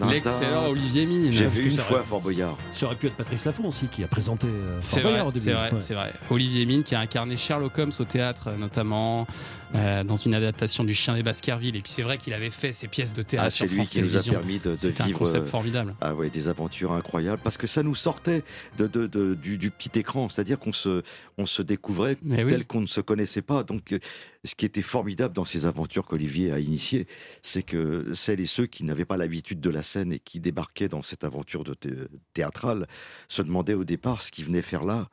L'excellent 0.09 0.67
Olivier 0.69 1.07
Mine. 1.07 1.33
J'ai 1.33 1.47
vu 1.47 1.65
une 1.71 1.77
fois 1.77 2.03
Fort 2.03 2.21
Boyard. 2.21 2.57
Ça 2.73 2.87
aurait 2.87 2.95
pu 2.97 3.07
être 3.09 3.17
Patrice 3.17 3.45
Laffont 3.45 3.67
aussi 3.67 3.87
qui 3.89 4.05
a 4.05 4.07
présenté 4.07 4.47
euh, 4.47 4.77
C'est 4.79 5.01
Fort 5.01 5.03
vrai, 5.03 5.11
Boyard 5.11 5.27
au 5.29 5.33
début. 5.33 5.45
c'est 5.47 5.53
vrai, 5.53 5.71
Ouais. 5.73 5.79
c'est 5.81 5.95
vrai. 5.95 6.13
Olivier 6.31 6.67
Mine 6.67 6.83
qui 6.85 6.95
a 6.95 7.01
incarné 7.01 7.37
Sherlock 7.37 7.77
Holmes 7.79 7.93
au 7.99 8.05
théâtre, 8.05 8.51
notamment 8.59 9.27
euh, 9.75 10.03
dans 10.05 10.17
une 10.17 10.35
adaptation 10.35 10.85
du 10.85 10.95
Chien 10.95 11.15
des 11.15 11.23
Baskerville. 11.23 11.77
Et 11.77 11.81
puis 11.81 11.91
c'est 11.93 12.03
vrai 12.03 12.17
qu'il 12.19 12.33
avait 12.33 12.51
fait 12.51 12.73
ses 12.73 12.89
pièces 12.89 13.13
de 13.15 13.23
théâtre 13.23 13.47
Ah, 13.49 13.51
sur 13.51 13.67
c'est 13.69 13.75
lui 13.75 13.85
qui 13.85 14.03
nous 14.03 14.17
a 14.17 14.23
permis 14.23 14.59
de, 14.59 14.71
de 14.71 14.77
C'était 14.77 15.03
un 15.03 15.07
vivre 15.07 15.19
concept 15.19 15.45
euh, 15.45 15.49
formidable. 15.49 15.95
Ah 16.01 16.15
ouais, 16.15 16.31
des 16.31 16.49
aventures 16.49 16.93
incroyables 16.93 17.41
parce 17.43 17.57
que 17.59 17.67
ça 17.67 17.83
nous 17.83 17.95
sortait 17.95 18.45
de, 18.79 18.87
de- 18.87 19.07
de- 19.07 19.35
du, 19.35 19.59
du 19.59 19.71
petit 19.71 19.99
écran, 19.99 20.29
c'est-à-dire 20.29 20.59
qu'on 20.59 20.73
se, 20.73 21.03
on 21.37 21.47
se 21.47 21.63
découvrait 21.63 22.17
Mais 22.23 22.45
oui. 22.45 22.51
tel 22.51 22.67
qu'on 22.67 22.81
ne 22.81 22.87
se 22.87 23.01
connaissait 23.01 23.43
pas. 23.43 23.63
Donc, 23.65 23.93
euh, 23.93 23.99
ce 24.45 24.55
qui 24.55 24.65
était 24.65 24.83
formidable 24.83 25.35
dans 25.35 25.45
ces 25.45 25.67
aventures 25.67 26.07
qu'Olivier 26.07 26.53
a 26.53 26.59
initiées, 26.61 27.07
c'est 27.43 27.63
que 27.63 28.13
celles 28.15 28.41
et 28.41 28.47
ceux 28.47 28.67
qui 28.67 28.85
n'avaient 28.85 29.05
pas 29.05 29.17
l'habitude 29.17 29.61
de 29.61 29.71
la 29.71 29.83
scène 29.83 30.13
et 30.13 30.19
qui 30.19 30.41
débarquaient 30.41 30.89
dans 30.89 31.03
cette 31.03 31.25
aventure 31.25 31.65
de 31.65 31.75
thé- 31.75 31.91
théâtrale 32.33 32.87
se 33.29 33.43
demandaient 33.43 33.75
au 33.75 33.85
départ 33.85 34.23
ce 34.23 34.31
qu'ils 34.31 34.45
venaient 34.47 34.63
faire 34.63 34.85
là. 34.85 35.09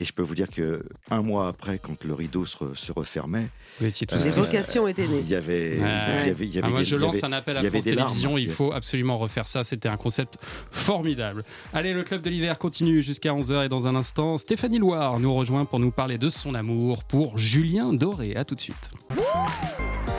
Et 0.00 0.04
je 0.04 0.12
peux 0.12 0.22
vous 0.22 0.36
dire 0.36 0.48
que 0.48 0.84
un 1.10 1.22
mois 1.22 1.48
après, 1.48 1.80
quand 1.80 2.04
le 2.04 2.14
rideau 2.14 2.46
se, 2.46 2.56
re- 2.56 2.74
se 2.76 2.92
refermait, 2.92 3.48
Vous 3.80 3.86
étiez 3.86 4.06
tous 4.06 4.14
Euh, 4.14 4.18
Les 4.24 4.30
tristes. 4.30 4.50
vocations 4.52 4.86
étaient 4.88 5.06
nées. 5.08 5.20
il 5.20 5.28
y 5.28 5.34
avait, 5.34 5.78
Ouais. 5.78 6.22
il 6.22 6.26
y 6.28 6.30
avait, 6.30 6.46
il 6.46 6.54
y 6.54 6.60
Ah, 6.62 6.68
moi, 6.68 6.78
des- 6.80 6.84
je 6.84 6.94
il 6.96 6.98
y 6.98 7.02
lance 7.02 7.16
avait- 7.16 7.24
un 7.26 7.32
appel 7.32 7.56
il 7.60 7.66
à 7.66 7.70
France 7.70 7.84
larmes. 7.86 7.96
Télévisions. 7.96 8.38
Il 8.38 8.48
faut 8.50 8.72
absolument 8.72 9.16
refaire 9.18 9.48
ça. 9.48 9.64
C'était 9.64 9.88
un 9.88 9.96
concept 9.96 10.36
formidable. 10.70 11.42
Allez, 11.72 11.92
le 11.94 12.02
club 12.04 12.22
de 12.22 12.30
l'hiver 12.30 12.58
continue 12.58 13.02
jusqu'à 13.02 13.34
11h 13.34 13.64
et 13.64 13.68
dans 13.68 13.86
un 13.88 13.94
instant, 13.96 14.38
Stéphanie 14.38 14.78
Loire 14.78 15.18
nous 15.18 15.34
rejoint 15.34 15.64
pour 15.64 15.80
nous 15.80 15.90
parler 15.90 16.16
de 16.18 16.30
son 16.30 16.54
amour 16.54 17.02
pour 17.04 17.36
Julien 17.38 17.92
Doré. 17.92 18.36
À 18.36 18.44
tout 18.44 18.54
de 18.54 18.60
suite. 18.60 18.90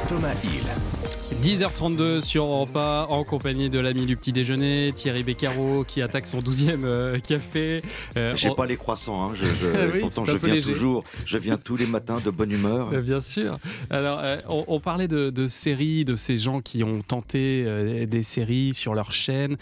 Thomas 0.08 0.34
Hill. 0.44 0.99
10h32 1.42 2.22
sur 2.22 2.44
Europe 2.44 2.76
1, 2.76 3.06
en 3.10 3.24
compagnie 3.24 3.70
de 3.70 3.80
l'ami 3.80 4.06
du 4.06 4.18
petit 4.18 4.34
déjeuner, 4.34 4.92
Thierry 4.94 5.24
Beccaro, 5.24 5.86
qui 5.86 6.02
attaque 6.02 6.28
son 6.28 6.42
12e 6.42 6.84
euh, 6.84 7.18
café. 7.20 7.82
Euh, 8.18 8.36
J'ai 8.36 8.50
on- 8.50 8.56
pas 8.56 8.66
les 8.66 8.76
croissants, 8.76 9.30
hein, 9.30 9.34
je, 9.36 9.46
je- 9.46 9.68
Ah 9.76 9.86
oui, 9.94 10.02
pourtant 10.02 10.26
je 10.26 10.36
viens 10.36 10.54
léger. 10.56 10.74
toujours, 10.74 11.06
je 11.26 11.38
viens 11.38 11.56
tous 11.56 11.78
les 11.78 11.86
matins 11.86 12.20
de 12.24 12.30
bonne 12.30 12.52
humeur. 12.52 12.90
Euh, 12.92 13.02
Bien 13.02 13.22
sûr. 13.22 13.58
Alors, 13.90 14.20
euh, 14.22 14.38
on, 14.50 14.66
on 14.68 14.80
parlait 14.82 15.08
de, 15.08 15.30
de 15.30 15.48
séries, 15.48 16.04
de 16.04 16.18
ces 16.18 16.36
gens 16.38 16.60
qui 16.60 16.84
ont 16.84 17.02
tenté 17.02 18.06
des 18.06 18.24
séries 18.24 18.74
sur 18.74 18.94
leur 18.94 19.14
chaîne. 19.14 19.56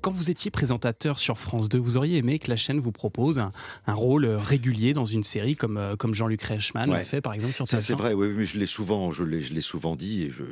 Quand 0.00 0.12
vous 0.12 0.30
étiez 0.30 0.50
présentateur 0.50 1.18
sur 1.20 1.36
France 1.36 1.68
2, 1.68 1.78
vous 1.78 1.98
auriez 1.98 2.16
aimé 2.16 2.38
que 2.38 2.48
la 2.48 2.56
chaîne 2.56 2.80
vous 2.80 2.92
propose 2.92 3.38
un, 3.38 3.52
un 3.86 3.94
rôle 3.94 4.24
régulier 4.26 4.94
dans 4.94 5.04
une 5.04 5.22
série 5.22 5.56
comme, 5.56 5.78
comme 5.98 6.14
Jean-Luc 6.14 6.40
Reichmann 6.42 6.88
Ouais. 6.90 6.96
l'a 6.98 7.04
fait 7.04 7.20
par 7.20 7.34
exemple 7.34 7.52
sur 7.52 7.68
Ça 7.68 7.78
TF1 7.78 7.82
c'est 7.82 7.92
vrai, 7.94 8.14
oui, 8.14 8.28
mais 8.34 8.44
je 8.46 8.58
l'ai 8.58 8.66
souvent, 8.66 9.12
je 9.12 9.24
l'ai, 9.24 9.42
je 9.42 9.52
l'ai 9.52 9.60
souvent 9.60 9.94
dit 9.94 10.22
et 10.22 10.30
je, 10.30 10.44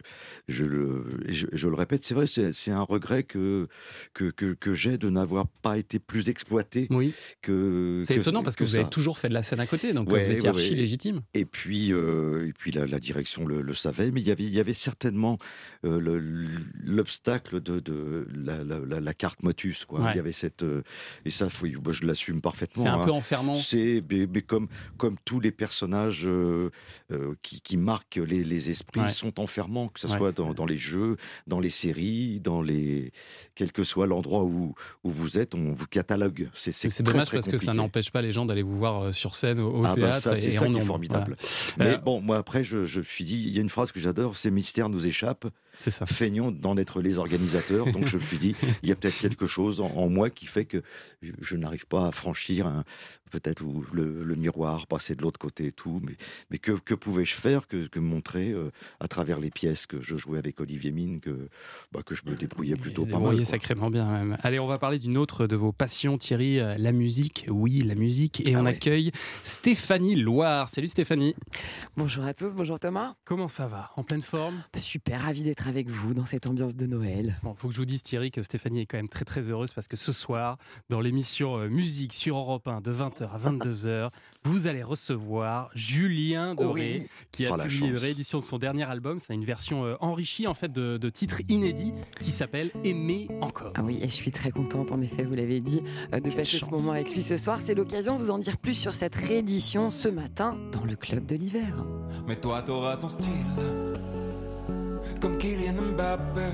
je 0.49 0.66
le, 0.67 1.05
je, 1.29 1.47
je 1.53 1.69
le 1.69 1.75
répète, 1.75 2.05
c'est 2.05 2.15
vrai, 2.15 2.27
c'est, 2.27 2.71
un 2.71 2.83
regret 2.83 3.23
que 3.23 3.69
que, 4.15 4.31
que, 4.31 4.53
que 4.55 4.75
j'ai 4.75 4.99
de 4.99 5.09
n'avoir 5.11 5.47
pas 5.63 5.79
été 5.79 5.99
plus 5.99 6.29
exploité 6.29 6.87
Oui. 6.91 7.15
que. 7.43 8.03
C'est 8.05 8.17
étonnant 8.17 8.43
parce 8.43 8.57
que, 8.57 8.65
vous 8.65 8.71
ça. 8.71 8.81
avez 8.81 8.89
toujours 8.91 9.19
fait 9.19 9.29
de 9.29 9.35
la 9.35 9.43
scène 9.43 9.61
à 9.61 9.67
côté, 9.67 9.93
donc 9.93 10.11
Ouais, 10.11 10.25
vous 10.25 10.31
étiez 10.33 10.43
ouais, 10.43 10.49
archi 10.55 10.75
légitime. 10.75 11.23
Et 11.35 11.45
puis, 11.45 11.93
euh, 11.93 12.49
et 12.49 12.53
puis 12.53 12.71
la, 12.73 12.87
la 12.87 12.99
direction 12.99 13.47
le, 13.47 13.63
le 13.63 13.75
savait, 13.75 14.11
mais 14.11 14.21
il 14.21 14.27
y 14.27 14.31
avait, 14.31 14.45
il 14.45 14.55
y 14.55 14.61
avait 14.61 14.75
certainement 14.75 15.39
euh, 15.85 16.01
le- 16.01 16.49
l'obstacle 16.85 17.61
de, 17.61 17.81
de 17.81 18.27
la, 18.35 18.63
la, 18.65 18.79
la- 18.79 19.01
la 19.01 19.15
carte 19.15 19.43
motus, 19.43 19.85
quoi. 19.85 20.01
Ouais. 20.01 20.11
Il 20.15 20.17
y 20.17 20.21
avait 20.21 20.33
cette, 20.33 20.63
euh, 20.63 20.83
et 21.25 21.31
ça, 21.31 21.49
faut, 21.49 21.67
moi, 21.83 21.93
je 21.93 22.07
l'assume 22.07 22.41
parfaitement. 22.41 22.83
C'est 22.83 22.89
un 22.89 23.01
hein. 23.01 23.05
peu 23.05 23.13
enfermant. 23.13 23.55
C'est 23.57 24.03
mais, 24.11 24.27
mais 24.33 24.43
comme 24.43 24.69
comme 24.97 25.17
tous 25.25 25.41
les 25.41 25.51
personnages 25.53 26.23
euh, 26.27 26.71
euh, 27.13 27.35
qui, 27.43 27.61
qui 27.61 27.77
marquent 27.77 28.17
les, 28.17 28.43
les 28.45 28.71
esprits 28.71 29.09
sont 29.11 29.39
enfermants, 29.41 29.89
que 29.89 30.01
ce 30.01 30.09
soit 30.09 30.33
dans, 30.33 30.53
dans 30.57 30.67
les 30.67 30.77
jeux, 30.77 31.17
dans 31.47 31.61
les 31.61 31.71
séries, 31.71 32.41
dans 32.41 32.61
les 32.63 33.13
quel 33.55 33.71
que 33.71 33.85
soit 33.85 34.07
l'endroit 34.09 34.43
où 34.43 34.75
où 35.05 35.11
vous 35.11 35.39
êtes, 35.39 35.55
on 35.55 35.73
vous 35.73 35.87
catalogue. 35.87 36.49
C'est 36.55 36.73
dommage 37.03 37.29
très 37.29 37.37
parce 37.37 37.47
que 37.49 37.59
ça 37.59 37.75
n'empêche 37.75 38.11
pas 38.11 38.23
les 38.23 38.33
gens 38.33 38.45
d'aller 38.47 38.63
vous 38.63 38.77
voir 38.77 39.03
euh, 39.05 39.13
sur 39.13 39.35
scène 39.37 39.61
au, 39.61 39.71
au 39.71 39.85
Ah 39.85 39.91
bah 39.91 39.95
théâtre. 39.95 40.21
ça, 40.21 40.35
c'est 40.37 40.49
et 40.49 40.53
ça 40.53 40.67
qui 40.67 40.77
est 40.79 40.81
formidable. 40.81 41.37
Voilà. 41.77 41.91
Mais 41.93 41.97
Euh, 41.97 42.01
bon, 42.03 42.21
moi 42.21 42.39
après, 42.39 42.65
je, 42.65 42.85
je 42.85 42.99
me 43.01 43.05
suis 43.05 43.25
dit, 43.25 43.37
il 43.37 43.55
y 43.55 43.59
a 43.59 43.61
une 43.61 43.69
phrase 43.69 43.93
que 43.93 44.01
j'adore, 44.01 44.37
c'est 44.37 44.51
mystère 44.51 44.89
nous 44.89 45.07
échappe. 45.07 45.47
C'est 45.79 45.91
ça. 45.91 46.07
Feignons 46.07 46.51
d'en 46.51 46.77
être 46.77 47.01
les 47.01 47.19
organisateurs. 47.19 47.91
Donc 47.93 48.07
je 48.07 48.17
me 48.17 48.23
suis 48.23 48.39
dit, 48.39 48.55
il 48.83 48.89
y 48.89 48.93
a 48.93 48.97
peut-être 48.97 49.19
quelque 49.19 49.47
chose 49.47 49.81
en, 49.81 49.91
en 49.95 50.09
moi 50.09 50.31
qui 50.31 50.47
fait 50.47 50.65
que 50.65 50.83
je, 51.23 51.57
n'arrive 51.57 51.87
pas 51.87 52.09
à 52.09 52.13
franchir 52.13 52.85
peut-être 53.31 53.63
le, 53.93 54.25
le 54.25 54.35
miroir, 54.35 54.87
passer 54.87 55.15
de 55.15 55.23
l'autre 55.23 55.39
côté 55.39 55.67
et 55.67 55.73
tout. 55.73 56.01
Mais, 56.05 56.17
mais 56.51 56.59
que, 56.59 56.73
que 56.73 56.95
pouvais-je 56.95 57.35
faire 57.35 57.67
que, 57.67 57.87
que 57.89 57.99
montrer 57.99 58.53
euh, 58.53 58.71
à 59.01 59.09
travers 59.09 59.41
les 59.41 59.51
pièces 59.51 59.87
que 59.87 60.01
je 60.01 60.17
jouais 60.17 60.39
avec 60.39 60.61
Olivier 60.61 60.93
Mine 60.93 61.21
que, 61.21 61.49
bah, 61.93 62.01
que 62.05 62.15
je 62.15 62.23
me 62.27 62.35
débrouillais 62.35 62.77
plutôt 62.77 63.07
pas 63.07 63.19
mal. 63.19 63.45
sacrément 63.47 63.91
bien 63.91 64.11
même. 64.11 64.37
Allez, 64.43 64.59
on 64.59 64.67
va 64.67 64.79
parler 64.79 64.99
d'une 64.99 65.19
autre 65.19 65.47
de 65.47 65.57
vos 65.57 65.73
passions, 65.73 66.19
Thierry, 66.19 66.61
euh, 66.61 66.77
la 66.79 66.93
musique. 66.93 67.47
Oui, 67.49 67.83
la 67.83 67.95
musique. 67.95 68.49
Et 68.49 68.55
Ah 68.55 68.61
on 68.61 68.65
ouais. 68.65 68.71
accueille 68.73 69.13
Stéphanie 69.43 70.17
Loire. 70.17 70.69
Salut 70.69 70.89
Stéphanie. 70.89 71.35
Bonjour 71.97 72.25
à 72.25 72.35
tous, 72.35 72.55
bonjour 72.55 72.79
Thomas. 72.79 73.15
Comment 73.25 73.49
ça 73.49 73.67
va? 73.67 73.91
En 73.97 74.03
pleine 74.05 74.23
forme? 74.23 74.63
Super 74.77 75.23
ravi 75.23 75.43
d'être 75.43 75.66
avec 75.67 75.89
vous 75.89 76.15
dans 76.15 76.25
cette 76.25 76.47
ambiance 76.49 76.77
de 76.77 76.87
Noël. 76.87 77.37
Bon, 77.43 77.55
faut 77.55 77.69
que 77.69 77.75
je 77.75 77.79
vous 77.81 77.85
dise 77.87 78.03
Thierry 78.03 78.31
que 78.31 78.43
Stéphanie 78.43 78.81
est 78.83 78.87
quand 78.87 78.97
même 78.99 79.09
très 79.09 79.25
très 79.25 79.51
heureuse 79.51 79.73
parce 79.73 79.89
que 79.89 79.97
ce 79.97 80.13
soir, 80.13 80.57
dans 80.89 81.01
l'émission 81.01 81.59
euh, 81.59 81.69
Musique 81.69 82.13
sur 82.13 82.37
Europe 82.37 82.69
1 82.69 82.81
de 82.81 82.93
20h 82.93 83.29
à 83.31 83.39
22h, 83.39 84.11
vous 84.45 84.67
allez 84.67 84.83
recevoir 84.83 85.71
Julien 85.75 86.55
Doré 86.55 86.99
Oui. 87.01 87.07
qui 87.33 87.47
a 87.47 87.51
Oh, 87.53 87.59
publié 87.59 87.89
une 87.89 87.97
réédition 87.97 88.39
de 88.39 88.45
son 88.45 88.59
dernier 88.59 88.85
album. 88.85 89.19
C'est 89.19 89.35
une 89.35 89.45
version 89.45 89.85
euh, 89.85 89.95
enrichie 90.01 90.47
en 90.47 90.55
fait 90.55 90.73
de, 90.73 90.97
de 90.99 91.11
titres 91.11 91.41
inédits 91.49 91.93
qui 92.21 92.31
s'appelle 92.31 92.71
Aimer 92.85 93.29
encore. 93.41 93.73
Ah 93.75 93.83
oui, 93.83 93.99
et 94.01 94.07
je 94.09 94.15
suis 94.15 94.31
très 94.33 94.51
contente, 94.51 94.93
en 94.93 95.01
effet, 95.01 95.25
vous 95.25 95.35
l'avez 95.35 95.61
dit, 95.61 95.81
euh, 96.13 96.19
de 96.21 96.25
Quelle 96.29 96.37
passer 96.37 96.59
chance. 96.59 96.71
ce 96.71 96.75
moment 96.75 96.93
avec 96.93 97.13
lui 97.15 97.23
ce 97.23 97.37
soir. 97.37 97.59
C'est 97.63 97.75
l'occasion 97.75 98.17
de 98.17 98.23
vous 98.23 98.31
en 98.31 98.39
dire 98.39 98.59
plus 98.59 98.75
sur 98.75 98.95
cette 98.95 99.15
réédition 99.17 99.91
ce 99.91 100.09
matin 100.09 100.57
dans 100.73 100.85
le 100.85 100.97
club 100.97 101.27
de 101.27 101.37
l'hiver. 101.37 101.85
Mais 102.27 102.37
toi, 102.37 102.63
t'auras 102.63 102.97
ton 102.97 103.09
style. 103.09 103.31
Comme 105.21 105.39
Kylian 105.39 105.75
Mbappé. 105.95 106.51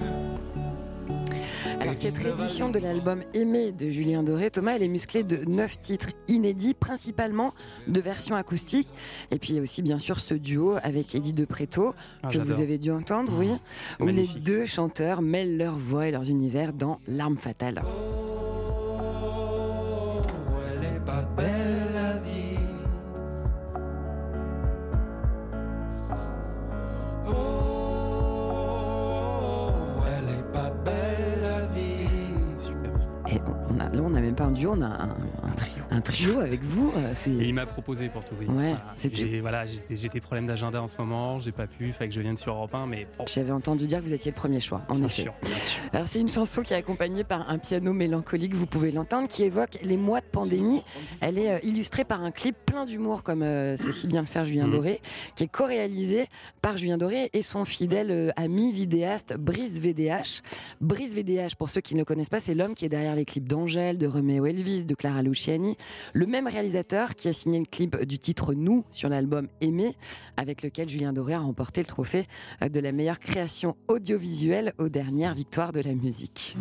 Alors 1.81 1.95
cette 1.99 2.17
réédition 2.17 2.71
de 2.71 2.79
l'album 2.79 3.23
Aimé 3.35 3.73
de 3.73 3.91
Julien 3.91 4.23
Doré, 4.23 4.51
Thomas, 4.51 4.77
elle 4.77 4.85
est 4.85 4.89
musclée 4.89 5.25
de 5.25 5.45
neuf 5.51 5.81
titres 5.81 6.11
inédits, 6.29 6.75
principalement 6.75 7.55
de 7.89 8.01
versions 8.01 8.37
acoustiques. 8.37 8.89
Et 9.33 9.39
puis 9.39 9.51
il 9.51 9.57
y 9.57 9.59
a 9.59 9.63
aussi 9.63 9.83
bien 9.83 9.99
sûr 9.99 10.21
ce 10.21 10.35
duo 10.35 10.77
avec 10.83 11.15
Eddie 11.15 11.33
De 11.33 11.45
Preto, 11.45 11.95
Ah, 12.23 12.29
que 12.29 12.39
vous 12.39 12.61
avez 12.61 12.79
dû 12.79 12.91
entendre, 12.93 13.33
oui, 13.37 13.51
où 14.01 14.07
les 14.07 14.13
magnifique. 14.13 14.43
deux 14.45 14.65
chanteurs 14.67 15.23
mêlent 15.23 15.57
leurs 15.57 15.77
voix 15.77 16.07
et 16.07 16.13
leurs 16.13 16.31
univers 16.31 16.73
dans 16.73 17.01
L'arme 17.09 17.37
fatale. 17.37 17.83
Là, 33.93 34.03
on 34.05 34.11
n'a 34.11 34.21
même 34.21 34.35
pas 34.35 34.45
un 34.45 34.53
duo, 34.53 34.75
on 34.77 34.83
a 34.83 34.87
un, 34.87 35.09
un 35.11 35.55
trio. 35.57 35.72
Un 35.93 36.01
trio 36.01 36.41
avec 36.41 36.63
vous. 36.63 36.93
euh, 36.97 37.13
C'est 37.15 37.31
Et 37.33 37.49
il 37.49 37.55
m'a 37.55 37.67
proposé 37.67 38.09
pour 38.09 38.25
tout 38.25 38.35
vous 38.35 38.45
dire. 38.45 38.53
Ouais, 38.55 38.71
Voilà. 38.71 38.95
J'ai 38.97 39.41
voilà, 39.41 39.67
j'ai 39.67 39.81
j'ai 39.97 40.09
des 40.09 40.21
problèmes 40.21 40.47
d'agenda 40.47 40.83
en 40.83 40.87
ce 40.87 40.97
moment, 40.99 41.39
j'ai 41.41 41.53
pas 41.53 41.67
pu, 41.67 41.87
il 41.89 41.93
fallait 41.93 42.09
que 42.09 42.15
je 42.15 42.21
vienne 42.21 42.37
sur 42.37 42.53
Europe 42.55 42.75
1, 42.75 42.87
mais 42.87 43.07
J'avais 43.33 43.53
entendu 43.53 43.87
dire 43.87 43.99
que 43.99 44.05
vous 44.05 44.13
étiez 44.13 44.31
le 44.31 44.37
premier 44.37 44.61
choix, 44.61 44.83
en 44.89 44.95
bien 44.95 45.07
effet. 45.07 45.23
sûr, 45.23 45.35
bien 45.45 45.55
sûr. 45.59 45.83
Alors 45.93 46.07
c'est 46.09 46.21
une 46.21 46.29
chanson 46.29 46.63
qui 46.63 46.73
est 46.73 46.77
accompagnée 46.77 47.25
par 47.25 47.49
un 47.51 47.59
piano 47.59 47.93
mélancolique, 47.93 48.55
vous 48.55 48.67
pouvez 48.67 48.91
l'entendre, 48.91 49.29
qui 49.29 49.43
évoque 49.45 49.79
les 49.83 49.97
mois 49.97 50.21
de 50.21 50.27
pandémie. 50.27 50.83
Elle 51.21 51.39
est 51.39 51.53
euh, 51.55 51.59
illustrée 51.63 52.05
par 52.05 52.23
un 52.25 52.31
clip 52.31 52.57
plein 52.65 52.87
d'humour, 52.87 53.23
comme 53.23 53.43
euh, 53.43 53.77
sait 53.77 53.93
si 53.93 54.07
bien 54.07 54.21
le 54.23 54.27
faire 54.27 54.45
Julien 54.45 54.67
Mhm. 54.67 54.73
Doré, 54.73 55.01
qui 55.37 55.45
est 55.45 55.49
co-réalisé 55.49 56.27
par 56.63 56.77
Julien 56.79 56.97
Doré 56.99 57.29
et 57.33 57.43
son 57.43 57.65
fidèle 57.65 58.11
euh, 58.11 58.31
ami 58.37 58.73
vidéaste 58.73 59.35
Brice 59.39 59.79
VDH. 59.81 60.43
Brice 60.81 61.15
VDH, 61.15 61.57
pour 61.59 61.69
ceux 61.71 61.81
qui 61.81 61.95
ne 61.95 61.99
le 62.01 62.05
connaissent 62.05 62.31
pas, 62.31 62.41
c'est 62.41 62.55
l'homme 62.55 62.75
qui 62.75 62.85
est 62.85 62.89
derrière 62.89 63.15
les 63.17 63.25
clips 63.25 63.47
d'Angèle, 63.49 63.99
de 63.99 64.07
Romeo 64.07 64.47
Elvis, 64.47 64.85
de 64.87 64.95
Clara 64.95 65.23
Luciani. 65.23 65.77
Le 66.13 66.27
même 66.27 66.47
réalisateur 66.47 67.15
qui 67.15 67.29
a 67.29 67.33
signé 67.33 67.59
le 67.59 67.65
clip 67.65 67.97
du 68.05 68.19
titre 68.19 68.55
Nous 68.55 68.85
sur 68.91 69.09
l'album 69.09 69.49
Aimé, 69.61 69.97
avec 70.37 70.63
lequel 70.63 70.89
Julien 70.89 71.13
Doré 71.13 71.35
a 71.35 71.41
remporté 71.41 71.81
le 71.81 71.87
trophée 71.87 72.27
de 72.61 72.81
la 72.81 72.93
meilleure 72.93 73.19
création 73.19 73.77
audiovisuelle 73.89 74.73
aux 74.79 74.89
dernières 74.89 75.35
victoires 75.35 75.73
de 75.73 75.81
la 75.81 75.95
musique. 75.95 76.57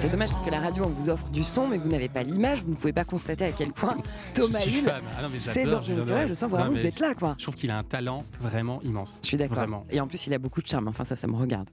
C'est 0.00 0.08
dommage 0.08 0.30
parce 0.30 0.42
que 0.42 0.48
la 0.50 0.60
radio 0.60 0.84
on 0.84 0.88
vous 0.88 1.10
offre 1.10 1.28
du 1.28 1.44
son 1.44 1.68
mais 1.68 1.76
vous 1.76 1.88
n'avez 1.88 2.08
pas 2.08 2.22
l'image, 2.22 2.62
vous 2.64 2.70
ne 2.70 2.76
pouvez 2.76 2.92
pas 2.94 3.04
constater 3.04 3.44
à 3.44 3.52
quel 3.52 3.70
point 3.72 3.98
Thomas 4.32 4.58
Hill. 4.66 4.90
Ah 4.90 5.26
c'est 5.28 5.64
dans- 5.64 5.82
je 5.82 6.32
sens 6.34 6.50
vraiment 6.50 6.70
que 6.72 6.78
vous 6.80 6.86
êtes 6.86 7.00
là 7.00 7.14
quoi. 7.14 7.34
Je 7.38 7.42
trouve 7.44 7.54
qu'il 7.54 7.70
a 7.70 7.76
un 7.76 7.82
talent 7.84 8.24
vraiment 8.40 8.80
immense. 8.82 9.20
Je 9.22 9.28
suis 9.28 9.36
d'accord. 9.36 9.66
Et 9.90 10.00
en 10.00 10.06
plus 10.06 10.26
il 10.26 10.32
a 10.32 10.38
beaucoup 10.38 10.62
de 10.62 10.66
charme, 10.66 10.88
enfin 10.88 11.04
ça 11.04 11.16
ça 11.16 11.26
me 11.26 11.36
regarde. 11.36 11.68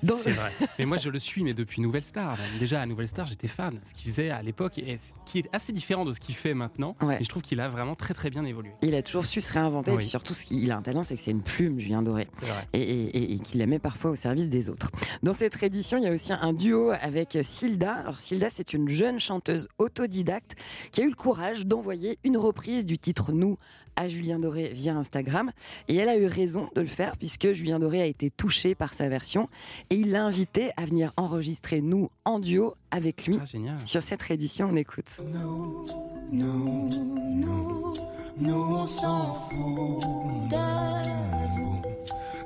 C'est 0.00 0.30
vrai. 0.30 0.50
Mais 0.78 0.84
moi, 0.86 0.98
je 0.98 1.08
le 1.08 1.18
suis, 1.18 1.42
mais 1.42 1.54
depuis 1.54 1.80
Nouvelle 1.80 2.02
Star. 2.04 2.36
Déjà, 2.60 2.80
à 2.82 2.86
Nouvelle 2.86 3.08
Star, 3.08 3.26
j'étais 3.26 3.48
fan. 3.48 3.78
Ce 3.84 3.94
qu'il 3.94 4.10
faisait 4.10 4.30
à 4.30 4.42
l'époque, 4.42 4.78
et 4.78 4.98
ce 4.98 5.12
qui 5.24 5.38
est 5.40 5.48
assez 5.52 5.72
différent 5.72 6.04
de 6.04 6.12
ce 6.12 6.20
qu'il 6.20 6.34
fait 6.34 6.52
maintenant. 6.54 6.94
Ouais. 7.02 7.18
Et 7.20 7.24
je 7.24 7.28
trouve 7.28 7.42
qu'il 7.42 7.60
a 7.60 7.68
vraiment 7.68 7.94
très, 7.94 8.12
très 8.14 8.30
bien 8.30 8.44
évolué. 8.44 8.70
Il 8.82 8.94
a 8.94 9.02
toujours 9.02 9.24
su 9.24 9.40
se 9.40 9.52
réinventer 9.52 9.92
et 9.92 9.96
puis 9.96 10.06
surtout 10.06 10.34
ce 10.34 10.44
qu'il 10.44 10.70
a 10.70 10.76
un 10.76 10.82
talent 10.82 11.02
c'est 11.04 11.16
que 11.16 11.22
c'est 11.22 11.30
une 11.30 11.42
plume 11.42 11.80
Julien 11.80 12.02
Doré. 12.02 12.28
Et, 12.72 12.80
et- 12.80 13.16
et- 13.16 13.32
et 13.34 13.38
qu'il 13.38 13.58
la 13.60 13.66
met 13.66 13.78
parfois 13.78 14.10
au 14.10 14.14
service 14.16 14.48
des 14.48 14.68
autres. 14.68 14.90
Dans 15.22 15.32
cette 15.32 15.60
édition, 15.62 15.98
il 15.98 16.04
y 16.04 16.08
a 16.08 16.12
aussi 16.12 16.32
un 16.32 16.52
duo 16.52 16.92
avec 17.00 17.38
Silda. 17.64 17.94
Alors 17.94 18.20
Silda, 18.20 18.48
c'est 18.50 18.74
une 18.74 18.90
jeune 18.90 19.18
chanteuse 19.18 19.68
autodidacte 19.78 20.54
qui 20.92 21.00
a 21.00 21.04
eu 21.04 21.08
le 21.08 21.14
courage 21.14 21.66
d'envoyer 21.66 22.18
une 22.22 22.36
reprise 22.36 22.84
du 22.84 22.98
titre 22.98 23.32
Nous 23.32 23.56
à 23.96 24.06
Julien 24.06 24.38
Doré 24.38 24.68
via 24.74 24.94
Instagram. 24.94 25.50
Et 25.88 25.96
elle 25.96 26.10
a 26.10 26.18
eu 26.18 26.26
raison 26.26 26.68
de 26.74 26.82
le 26.82 26.86
faire 26.86 27.16
puisque 27.16 27.52
Julien 27.52 27.78
Doré 27.78 28.02
a 28.02 28.06
été 28.06 28.28
touché 28.28 28.74
par 28.74 28.92
sa 28.92 29.08
version 29.08 29.48
et 29.88 29.94
il 29.94 30.12
l'a 30.12 30.26
invité 30.26 30.72
à 30.76 30.84
venir 30.84 31.14
enregistrer 31.16 31.80
Nous 31.80 32.10
en 32.26 32.38
duo 32.38 32.74
avec 32.90 33.26
lui. 33.26 33.38
Ah, 33.40 33.46
génial. 33.46 33.78
Sur 33.86 34.02
cette 34.02 34.20
réédition, 34.20 34.68
on 34.70 34.76
écoute. 34.76 35.18
Nous, 35.32 35.86
nous, 36.32 36.90
nous, 36.90 37.94
nous 38.36 38.54
on 38.74 38.84
s'en 38.84 39.32
fout 39.32 40.02
de 40.50 41.56
vous. 41.56 41.82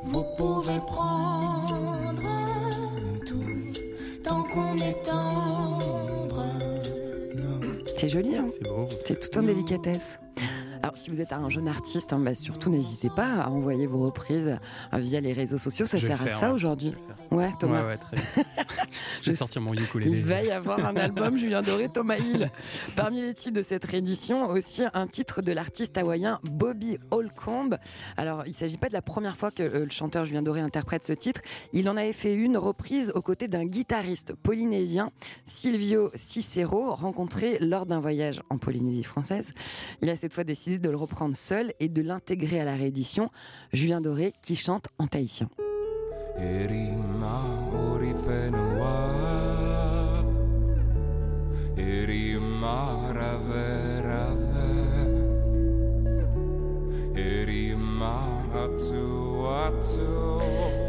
Vous 0.05 0.25
pouvez 0.37 0.79
prendre 0.87 1.49
tout 1.49 1.58
tant 4.29 4.43
qu'on 4.45 4.77
est 4.77 5.03
tendre. 5.05 6.45
C'est 7.97 8.09
joli, 8.09 8.37
hein 8.37 8.47
C'est 8.49 8.63
beau. 8.63 8.87
C'est 9.05 9.19
tout 9.19 9.39
en 9.39 9.43
délicatesse. 9.43 10.21
Alors, 10.83 10.97
si 10.97 11.11
vous 11.11 11.21
êtes 11.21 11.33
un 11.33 11.49
jeune 11.51 11.69
artiste, 11.69 12.13
hein, 12.13 12.19
bah, 12.19 12.35
surtout 12.35 12.71
n'hésitez 12.71 13.11
pas 13.11 13.43
à 13.43 13.49
envoyer 13.49 13.87
vos 13.87 13.99
reprises 14.05 14.59
euh, 14.93 14.99
via 14.99 15.21
les 15.21 15.33
réseaux 15.33 15.59
sociaux. 15.59 15.87
Ça 15.87 15.99
Je 15.99 16.07
sert 16.07 16.23
à 16.23 16.29
ça 16.29 16.53
aujourd'hui. 16.53 16.95
Ouais, 17.31 17.51
Thomas. 17.59 17.83
Ouais, 17.83 17.89
ouais, 17.89 17.99
très 17.99 18.17
bien. 18.17 18.45
je 19.23 19.31
vais 19.31 19.37
sortir 19.37 19.61
mon 19.61 19.75
ukulélé. 19.75 20.19
Il 20.19 20.25
va 20.25 20.43
y 20.43 20.51
avoir 20.51 20.85
un 20.85 20.97
album 20.97 21.37
Julien 21.37 21.63
Doré, 21.63 21.89
Thomas 21.89 22.19
Hill. 22.19 22.51
Parmi 22.95 23.21
les 23.21 23.35
titres 23.35 23.57
de 23.57 23.63
cette 23.63 23.85
réédition, 23.85 24.49
aussi 24.49 24.85
un 24.95 25.07
titre 25.07 25.43
de 25.43 25.53
l'artiste 25.53 25.99
hawaïen 25.99 26.39
Bobby 26.45 26.99
Holcomb. 27.11 27.71
Alors, 28.17 28.45
il 28.47 28.51
ne 28.51 28.55
s'agit 28.55 28.77
pas 28.77 28.89
de 28.89 28.95
la 28.95 29.03
première 29.03 29.37
fois 29.37 29.51
que 29.51 29.63
euh, 29.63 29.85
le 29.85 29.91
chanteur 29.91 30.25
Julien 30.25 30.43
Doré 30.43 30.61
interprète 30.61 31.05
ce 31.05 31.13
titre. 31.13 31.41
Il 31.73 31.89
en 31.89 31.97
avait 31.97 32.13
fait 32.13 32.35
une 32.35 32.57
reprise 32.57 33.11
aux 33.15 33.23
côtés 33.23 33.49
d'un 33.49 33.65
guitariste 33.65 34.35
polynésien, 34.35 35.11
Silvio 35.45 36.11
Cicero, 36.15 36.95
rencontré 36.95 37.59
lors 37.61 37.87
d'un 37.87 38.01
voyage 38.01 38.41
en 38.51 38.59
Polynésie 38.59 39.05
française. 39.05 39.53
Il 40.03 40.11
a 40.11 40.17
cette 40.17 40.35
fois 40.35 40.45
décidé 40.45 40.68
de 40.77 40.91
le 40.91 40.97
reprendre 40.97 41.35
seul 41.35 41.73
et 41.81 41.89
de 41.89 42.03
l'intégrer 42.03 42.61
à 42.61 42.67
la 42.67 42.75
réédition. 42.75 43.31
Julien 43.73 44.03
Doré 44.03 44.35
qui 44.43 44.57
chante 44.57 44.89
en 44.99 45.07
tahitien. 45.07 45.49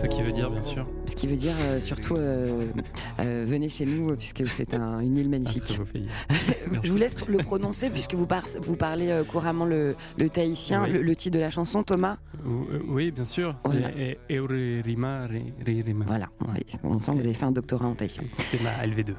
Ce 0.01 0.05
qui 0.07 0.21
veut 0.21 0.31
dire, 0.31 0.49
bien 0.49 0.61
sûr. 0.61 0.85
Ce 1.07 1.13
qui 1.15 1.27
veut 1.27 1.35
dire 1.35 1.51
euh, 1.61 1.81
surtout 1.81 2.15
euh, 2.15 2.65
euh, 3.19 3.43
venez 3.45 3.67
chez 3.67 3.85
nous 3.85 4.15
puisque 4.15 4.47
c'est 4.47 4.73
un- 4.73 4.99
une 5.01 5.17
île 5.17 5.29
magnifique. 5.29 5.77
Pays. 5.91 6.07
Je 6.83 6.89
vous 6.91 6.97
laisse 6.97 7.15
le 7.27 7.37
prononcer 7.39 7.89
puisque 7.89 8.13
vous, 8.13 8.25
par- 8.25 8.45
vous 8.61 8.75
parlez 8.77 9.09
euh, 9.09 9.23
couramment 9.25 9.65
le, 9.65 9.95
le 10.19 10.29
tahitien, 10.29 10.83
Oui. 10.85 10.91
le, 10.91 11.01
le 11.01 11.15
titre 11.15 11.35
de 11.35 11.41
la 11.41 11.49
chanson, 11.51 11.83
Thomas. 11.83 12.17
Ou- 12.45 12.65
Oui, 12.87 13.11
bien 13.11 13.25
sûr. 13.25 13.55
Voilà. 13.65 13.89
C'est 13.97 14.17
E- 14.31 14.41
Re- 14.41 14.81
Rerima. 14.81 15.27
Voilà, 16.07 16.29
oui, 16.47 16.61
on 16.83 16.97
sent 16.99 17.11
que 17.11 17.17
vous 17.17 17.23
avez 17.25 17.33
fait 17.33 17.45
un 17.45 17.51
doctorat 17.51 17.87
en 17.87 17.95
tahitien. 17.95 18.23
C'était 18.31 18.63
ma 18.63 18.85
LV2. 18.85 19.13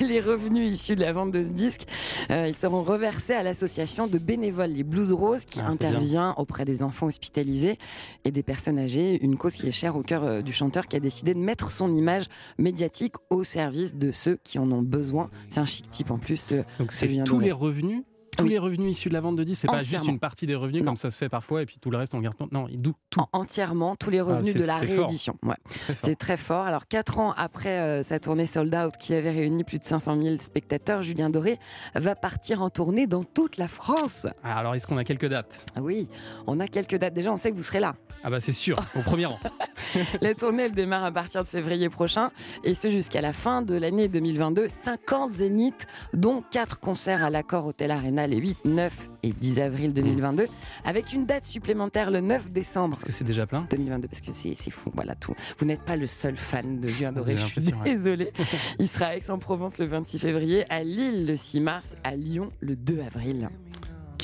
Les 0.06 0.20
revenus 0.20 0.72
issus 0.74 0.94
de 0.96 1.00
la 1.00 1.12
vente 1.12 1.32
de 1.32 1.42
ce 1.42 1.48
disque, 1.48 1.86
euh, 2.30 2.46
ils 2.48 2.54
seront 2.54 2.82
reversés 2.82 3.34
à 3.34 3.42
l'association 3.42 4.06
de 4.06 4.18
bénévoles 4.18 4.70
Les 4.70 4.84
Blues 4.84 5.10
Roses 5.12 5.44
qui 5.44 5.60
Ah, 5.60 5.68
intervient 5.68 6.34
auprès 6.36 6.64
des 6.64 6.82
enfants 6.84 7.06
hospitalisés 7.06 7.78
et 8.24 8.30
des 8.30 8.42
personnes 8.44 8.78
âgées, 8.78 9.18
une 9.24 9.36
cause 9.36 9.54
qui 9.54 9.66
est 9.66 9.72
chère 9.72 9.96
au 9.96 10.02
cœur 10.02 10.19
euh, 10.24 10.42
du 10.42 10.52
chanteur 10.52 10.86
qui 10.88 10.96
a 10.96 11.00
décidé 11.00 11.34
de 11.34 11.38
mettre 11.40 11.70
son 11.70 11.94
image 11.94 12.24
médiatique 12.58 13.14
au 13.30 13.44
service 13.44 13.96
de 13.96 14.12
ceux 14.12 14.36
qui 14.44 14.58
en 14.58 14.70
ont 14.72 14.82
besoin. 14.82 15.30
C'est 15.48 15.60
un 15.60 15.66
chic 15.66 15.88
type 15.90 16.10
en 16.10 16.18
plus. 16.18 16.52
euh, 16.52 16.62
Donc 16.78 16.92
c'est 16.92 17.06
tous 17.24 17.38
les 17.40 17.52
revenus 17.52 18.02
tous 18.40 18.44
Oui. 18.46 18.50
les 18.50 18.58
revenus 18.58 18.96
issus 18.98 19.08
de 19.08 19.14
la 19.14 19.20
vente 19.20 19.36
de 19.36 19.44
disques, 19.44 19.62
c'est 19.62 19.66
pas 19.68 19.82
juste 19.82 20.06
une 20.08 20.18
partie 20.18 20.46
des 20.46 20.54
revenus 20.54 20.82
Non. 20.82 20.88
comme 20.92 20.96
ça 20.96 21.10
se 21.10 21.18
fait 21.18 21.28
parfois 21.28 21.62
et 21.62 21.66
puis 21.66 21.78
tout 21.80 21.90
le 21.90 21.96
reste 21.98 22.14
on 22.14 22.20
garde. 22.20 22.36
Non, 22.52 22.66
il 22.68 22.80
dou- 22.82 22.94
tout. 23.10 23.20
En- 23.20 23.28
entièrement 23.40 23.96
tous 23.96 24.10
les 24.10 24.20
revenus 24.20 24.52
c'est- 24.52 24.58
de 24.58 24.64
la 24.64 24.76
réédition. 24.76 25.36
Ouais. 25.42 25.56
C'est 26.02 26.16
très 26.16 26.36
fort. 26.36 26.66
Alors, 26.66 26.86
quatre 26.88 27.18
ans 27.18 27.32
après 27.36 27.78
euh, 27.78 28.02
sa 28.02 28.18
tournée 28.20 28.46
Sold 28.46 28.74
Out, 28.74 28.94
qui 28.98 29.14
avait 29.14 29.30
réuni 29.30 29.64
plus 29.64 29.78
de 29.78 29.84
500 29.84 30.20
000 30.20 30.36
spectateurs, 30.40 31.02
Julien 31.02 31.30
Doré 31.30 31.58
va 31.94 32.14
partir 32.14 32.62
en 32.62 32.70
tournée 32.70 33.06
dans 33.06 33.24
toute 33.24 33.56
la 33.56 33.68
France. 33.68 34.26
Ah, 34.42 34.58
alors 34.58 34.74
est-ce 34.74 34.86
qu'on 34.86 34.96
a 34.98 35.04
quelques 35.04 35.28
dates? 35.28 35.64
Ah 35.76 35.80
oui, 35.82 36.08
on 36.46 36.60
a 36.60 36.66
quelques 36.68 36.96
dates. 36.96 37.14
Déjà, 37.14 37.32
on 37.32 37.36
sait 37.36 37.50
que 37.50 37.56
vous 37.56 37.62
serez 37.62 37.80
là. 37.80 37.94
Ah 38.22 38.28
bah 38.30 38.38
c'est 38.40 38.52
sûr, 38.52 38.76
au 38.96 39.00
premier 39.00 39.24
rang. 39.26 39.38
La 40.20 40.34
tournée, 40.34 40.64
elle 40.64 40.72
démarre 40.72 41.04
à 41.04 41.10
partir 41.12 41.42
de 41.42 41.48
février 41.48 41.88
prochain, 41.88 42.30
et 42.64 42.74
ce 42.74 42.90
jusqu'à 42.90 43.20
la 43.22 43.32
fin 43.32 43.62
de 43.62 43.74
l'année 43.74 44.08
2022. 44.08 44.68
50 44.68 45.32
zéniths, 45.32 45.86
dont 46.12 46.42
4 46.50 46.78
concerts 46.80 47.24
à 47.24 47.30
l'accord 47.30 47.66
Hôtel 47.66 47.90
Arena 47.90 48.26
les 48.30 48.38
8, 48.38 48.64
9 48.64 49.10
et 49.24 49.32
10 49.32 49.60
avril 49.60 49.92
2022, 49.92 50.46
avec 50.84 51.12
une 51.12 51.26
date 51.26 51.44
supplémentaire 51.44 52.10
le 52.10 52.20
9 52.20 52.50
décembre. 52.50 52.94
Parce 52.94 53.04
que 53.04 53.12
c'est 53.12 53.24
déjà 53.24 53.46
plein 53.46 53.66
2022, 53.70 54.08
parce 54.08 54.20
que 54.20 54.32
c'est 54.32 54.54
fou, 54.70 54.90
voilà 54.94 55.14
tout. 55.14 55.34
Vous 55.58 55.66
n'êtes 55.66 55.82
pas 55.82 55.96
le 55.96 56.06
seul 56.06 56.36
fan 56.36 56.80
de 56.80 56.88
Julien 56.88 57.12
Doré, 57.12 57.36
je 57.36 57.60
suis 57.60 57.72
ouais. 57.74 57.84
désolée. 57.84 58.32
Il 58.78 58.88
sera 58.88 59.06
à 59.06 59.16
Aix-en-Provence 59.16 59.78
le 59.78 59.86
26 59.86 60.18
février, 60.18 60.64
à 60.70 60.84
Lille 60.84 61.26
le 61.26 61.36
6 61.36 61.60
mars, 61.60 61.96
à 62.04 62.14
Lyon 62.16 62.50
le 62.60 62.76
2 62.76 63.00
avril. 63.00 63.50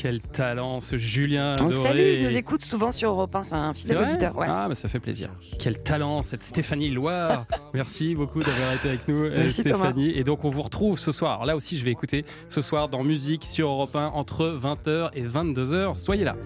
Quel 0.07 0.21
talent 0.21 0.79
ce 0.79 0.97
Julien 0.97 1.57
On 1.61 1.67
le 1.67 1.73
Doré. 1.73 1.89
salue, 1.89 2.01
il 2.19 2.23
nous 2.23 2.37
écoute 2.37 2.65
souvent 2.65 2.93
sur 2.93 3.11
Europe 3.11 3.35
1, 3.35 3.43
c'est 3.43 3.55
un 3.57 3.73
fidèle 3.73 3.99
auditeur. 3.99 4.37
Ouais. 4.37 4.47
Ah, 4.49 4.67
bah 4.69 4.77
ça 4.77 4.87
fait 4.89 5.01
plaisir. 5.01 5.31
Quel 5.59 5.83
talent, 5.83 6.23
cette 6.23 6.45
Stéphanie 6.45 6.91
Loire. 6.91 7.45
Merci 7.75 8.15
beaucoup 8.15 8.39
d'avoir 8.41 8.73
été 8.75 8.89
avec 8.91 9.09
nous, 9.09 9.25
euh, 9.25 9.33
Merci, 9.37 9.63
Stéphanie. 9.63 10.11
Et 10.15 10.23
donc, 10.23 10.45
on 10.45 10.49
vous 10.49 10.63
retrouve 10.63 10.97
ce 10.97 11.11
soir. 11.11 11.33
Alors 11.33 11.47
là 11.47 11.57
aussi, 11.57 11.77
je 11.77 11.85
vais 11.85 11.91
écouter 11.91 12.25
ce 12.49 12.63
soir 12.63 12.89
dans 12.89 13.03
Musique 13.03 13.45
sur 13.45 13.69
Europe 13.69 13.97
1 13.97 14.07
entre 14.15 14.57
20h 14.63 15.11
et 15.15 15.25
22h. 15.25 15.97
Soyez 15.97 16.23
là. 16.23 16.37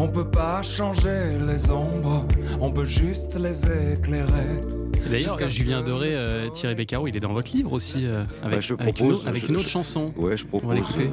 On 0.00 0.08
peut 0.08 0.28
pas 0.28 0.62
changer 0.64 1.38
les 1.46 1.70
ombres 1.70 2.26
On 2.60 2.72
peut 2.72 2.86
juste 2.86 3.36
les 3.38 3.64
éclairer 3.92 4.60
D'ailleurs, 5.08 5.48
Julien 5.48 5.82
Doré, 5.82 6.10
euh, 6.14 6.48
Thierry 6.50 6.74
Beccaro, 6.74 7.06
il 7.06 7.16
est 7.16 7.20
dans 7.20 7.32
votre 7.32 7.52
livre 7.56 7.72
aussi, 7.72 8.04
euh, 8.06 8.24
avec, 8.42 8.56
Bah, 8.58 8.60
je 8.60 8.74
avec 8.74 8.98
une, 9.00 9.12
autre- 9.12 9.28
avec 9.28 9.42
je- 9.42 9.48
une 9.48 9.54
autre 9.56 9.64
je- 9.66 9.70
chanson. 9.70 10.12
Ouais, 10.16 10.36
je 10.36 10.44
propose. 10.44 10.66
On 10.66 10.68
va 10.68 10.74
l'écouter. 10.74 11.08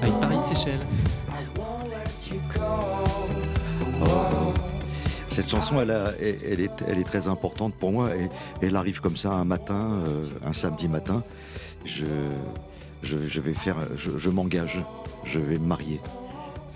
Paris 0.00 0.40
Séchelles. 0.40 0.80
Cette 5.28 5.50
chanson, 5.50 5.80
elle, 5.80 5.90
est, 6.60 7.04
très 7.04 7.28
importante 7.28 7.74
pour 7.74 7.92
moi 7.92 8.14
et 8.16 8.30
elle 8.62 8.76
arrive 8.76 9.00
comme 9.00 9.16
ça 9.16 9.32
un 9.32 9.44
matin, 9.44 10.00
euh, 10.06 10.24
un 10.46 10.52
samedi 10.52 10.88
matin. 10.88 11.22
Je, 11.84 13.40
vais 13.40 13.52
faire, 13.52 13.76
je 13.96 14.30
m'engage, 14.30 14.82
je 15.24 15.38
vais 15.38 15.58
me 15.58 15.66
marier. 15.66 16.00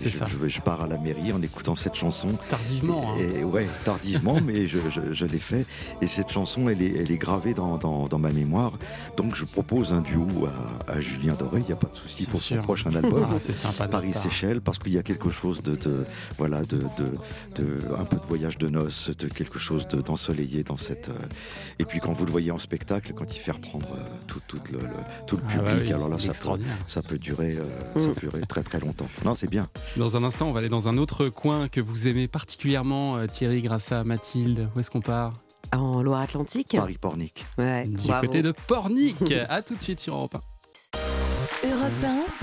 C'est 0.03 0.09
je, 0.09 0.17
ça. 0.17 0.27
Je, 0.27 0.47
je 0.47 0.61
pars 0.61 0.81
à 0.81 0.87
la 0.87 0.97
mairie 0.97 1.31
en 1.33 1.41
écoutant 1.41 1.75
cette 1.75 1.95
chanson. 1.95 2.29
Tardivement. 2.49 3.13
hein. 3.13 3.17
Et, 3.19 3.43
ouais, 3.43 3.67
tardivement, 3.85 4.37
mais 4.45 4.67
je, 4.67 4.79
je- 4.89 5.13
je 5.13 5.25
l'ai 5.25 5.39
fait. 5.39 5.65
Et 6.01 6.07
cette 6.07 6.29
chanson, 6.31 6.69
elle 6.69 6.81
est, 6.81 6.95
elle 6.97 7.11
est 7.11 7.17
gravée 7.17 7.53
dans, 7.53 7.77
dans, 7.77 8.07
dans 8.07 8.19
ma 8.19 8.31
mémoire. 8.31 8.73
Donc 9.17 9.35
je 9.35 9.45
propose 9.45 9.93
un 9.93 10.01
duo 10.01 10.47
à, 10.87 10.91
à 10.93 11.01
Julien 11.01 11.33
Doré, 11.35 11.59
il 11.61 11.65
n'y 11.67 11.71
a 11.73 11.75
pas 11.75 11.87
de 11.89 11.95
souci 11.95 12.25
pour 12.25 12.39
sûr. 12.39 12.57
son 12.57 12.63
prochain 12.63 12.93
album. 12.95 13.27
Ah, 13.31 13.35
c'est 13.39 13.53
sympa. 13.53 13.87
Paris-Séchelles, 13.87 14.61
parce 14.61 14.79
qu'il 14.79 14.93
y 14.93 14.97
a 14.97 15.03
quelque 15.03 15.29
chose 15.29 15.61
de, 15.61 15.75
de 15.75 16.05
voilà, 16.37 16.61
de, 16.63 16.77
de, 16.97 17.11
de- 17.55 17.95
un 17.97 18.05
peu 18.05 18.17
de 18.17 18.25
voyage 18.25 18.57
de 18.57 18.67
noces, 18.69 19.09
de 19.17 19.27
quelque 19.27 19.59
chose 19.59 19.87
de- 19.87 20.01
d'ensoleillé 20.01 20.63
dans 20.63 20.77
cette. 20.77 21.09
euh, 21.09 21.13
Et 21.79 21.85
puis 21.85 21.99
quand 21.99 22.13
vous 22.13 22.25
le 22.25 22.31
voyez 22.31 22.51
en 22.51 22.57
spectacle, 22.57 23.13
quand 23.15 23.35
il 23.35 23.39
fait 23.39 23.51
reprendre 23.51 23.87
euh, 23.95 24.03
tout, 24.27 24.39
tout 24.47 24.59
le, 24.71 24.79
le- 24.79 24.87
tout 25.27 25.37
le 25.37 25.43
Ah 25.47 25.51
public, 25.51 25.65
bah 25.65 25.81
oui, 25.83 25.93
alors 25.93 26.09
là, 26.09 26.17
ça 26.17 26.25
peut, 26.25 26.29
extraordinaire. 26.31 26.77
ça 26.87 27.01
peut 27.01 27.17
durer, 27.17 27.57
euh, 27.57 27.99
ça 27.99 28.09
peut 28.13 28.19
durer 28.21 28.41
très 28.47 28.63
très 28.63 28.79
longtemps. 28.79 29.07
Non, 29.25 29.35
c'est 29.35 29.49
bien. 29.49 29.67
Dans 29.97 30.15
un 30.15 30.23
instant, 30.23 30.47
on 30.47 30.51
va 30.53 30.59
aller 30.59 30.69
dans 30.69 30.87
un 30.87 30.97
autre 30.97 31.27
coin 31.29 31.67
que 31.67 31.81
vous 31.81 32.07
aimez 32.07 32.27
particulièrement, 32.27 33.17
euh, 33.17 33.27
Thierry, 33.27 33.61
grâce 33.61 33.91
à 33.91 34.03
Mathilde. 34.03 34.69
Où 34.75 34.79
est-ce 34.79 34.89
qu'on 34.89 35.01
part? 35.01 35.33
En 35.73 36.01
Loire-Atlantique 36.01 36.75
Paris-Pornic. 36.75 37.45
Ouais, 37.57 37.85
Du 37.85 38.07
bravo. 38.07 38.25
côté 38.27 38.41
de 38.41 38.51
Pornic. 38.67 39.17
à 39.49 39.61
tout 39.61 39.75
de 39.75 39.81
suite 39.81 39.99
sur 39.99 40.15
Europe 40.15 40.35
1. 41.63 41.67
Europe 41.69 41.91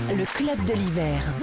1, 0.09 0.13
le 0.15 0.25
club 0.25 0.63
de 0.65 0.73
l'hiver. 0.73 1.33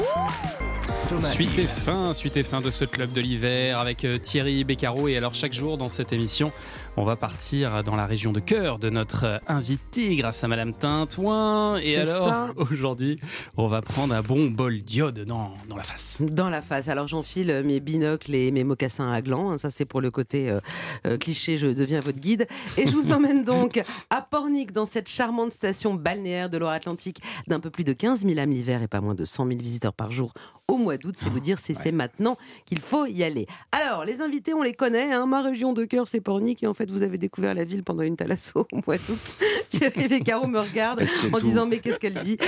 Suite 1.23 1.57
et 1.59 1.67
fin, 1.67 2.13
suite 2.13 2.37
et 2.37 2.43
fin 2.43 2.61
de 2.61 2.71
ce 2.71 2.85
club 2.85 3.13
de 3.13 3.21
l'hiver 3.21 3.79
avec 3.79 4.05
euh, 4.05 4.19
Thierry 4.19 4.65
Beccaro. 4.65 5.07
Et 5.09 5.17
alors 5.17 5.35
chaque 5.35 5.53
jour 5.53 5.77
dans 5.79 5.89
cette 5.89 6.13
émission, 6.13 6.51
on 6.99 7.05
va 7.05 7.17
partir 7.17 7.85
dans 7.85 7.95
la 7.97 8.07
région 8.07 8.33
de 8.33 8.41
cœur 8.41 8.79
de 8.79 8.89
notre 8.89 9.25
euh, 9.25 9.39
invité 9.49 10.17
grâce 10.17 10.43
à 10.45 10.49
Madame 10.49 10.73
Tintouin. 10.73 11.77
Et 11.79 11.97
alors 11.97 12.49
aujourd'hui, 12.57 13.19
on 13.57 13.69
va 13.69 13.83
prendre 13.83 14.15
un 14.15 14.23
bon 14.23 14.47
bol 14.51 14.81
d'iode 14.81 15.21
dans, 15.25 15.53
dans 15.69 15.77
la 15.77 15.83
face. 15.83 16.23
Dans 16.23 16.49
la 16.49 16.63
face. 16.63 16.89
Alors 16.89 17.07
j'enfile 17.07 17.51
euh, 17.51 17.63
mes 17.63 17.81
binocles 17.81 18.35
et 18.35 18.51
mes 18.51 18.65
mocassins 18.65 19.11
à 19.13 19.21
gland. 19.21 19.51
hein, 19.51 19.59
Ça 19.59 19.71
c'est 19.71 19.85
pour 19.85 20.01
le 20.01 20.11
côté 20.11 20.49
euh, 20.51 20.61
euh, 21.07 21.19
cliché, 21.19 21.59
je 21.59 21.67
deviens 21.67 22.01
votre 22.01 22.19
guide. 22.19 22.47
Et 22.79 22.87
je 22.89 22.95
vous 22.95 23.13
emmène 23.13 23.45
donc 23.45 23.83
à 24.11 24.23
Pornic, 24.23 24.73
dans 24.73 24.87
cette 24.87 25.09
charmante 25.09 25.53
station 25.53 25.95
balnéaire 25.95 26.49
de 26.49 26.59
Loire-Atlantique 26.59 27.19
d'un 27.47 27.61
peu 27.61 27.71
plus 27.71 27.85
de 27.85 27.93
15 27.93 28.25
000 28.25 28.39
âmes 28.39 28.51
l'hiver 28.51 28.83
et 28.83 28.89
pas 28.89 29.01
moins 29.01 29.15
de 29.15 29.25
100 29.25 29.47
000 29.49 29.59
visiteurs 29.61 29.93
par 29.93 30.11
jour 30.13 30.33
au 30.69 30.79
mois 30.79 30.97
d'août. 30.97 31.15
C'est 31.17 31.29
vous 31.31 31.39
dire 31.41 31.59
si 31.61 31.75
c'est 31.77 31.93
maintenant 31.93 32.37
qu'il 32.65 32.81
faut 32.81 33.07
y 33.07 33.23
aller. 33.23 33.47
Alors 33.71 34.05
les 34.05 34.21
invités, 34.21 34.53
on 34.55 34.63
les 34.63 34.73
connaît. 34.75 35.13
hein. 35.13 35.27
Ma 35.27 35.41
région 35.43 35.73
de 35.73 35.85
cœur, 35.85 36.09
c'est 36.09 36.21
Pornic. 36.21 36.63
Et 36.63 36.67
en 36.67 36.75
fait, 36.75 36.86
vous 36.91 37.03
avez 37.03 37.19
découvert 37.19 37.55
la 37.55 37.65
ville 37.65 37.83
pendant 37.83 38.03
une 38.03 38.17
thalasso 38.17 38.67
au 38.73 38.81
mois 38.87 38.97
d'août. 38.99 39.19
Thierry 39.69 40.09
Beccaro 40.09 40.47
me 40.47 40.59
regarde 40.61 41.03
en 41.33 41.39
tout. 41.39 41.45
disant 41.47 41.67
mais 41.67 41.79
qu'est-ce 41.79 41.99
qu'elle 41.99 42.21
dit? 42.21 42.39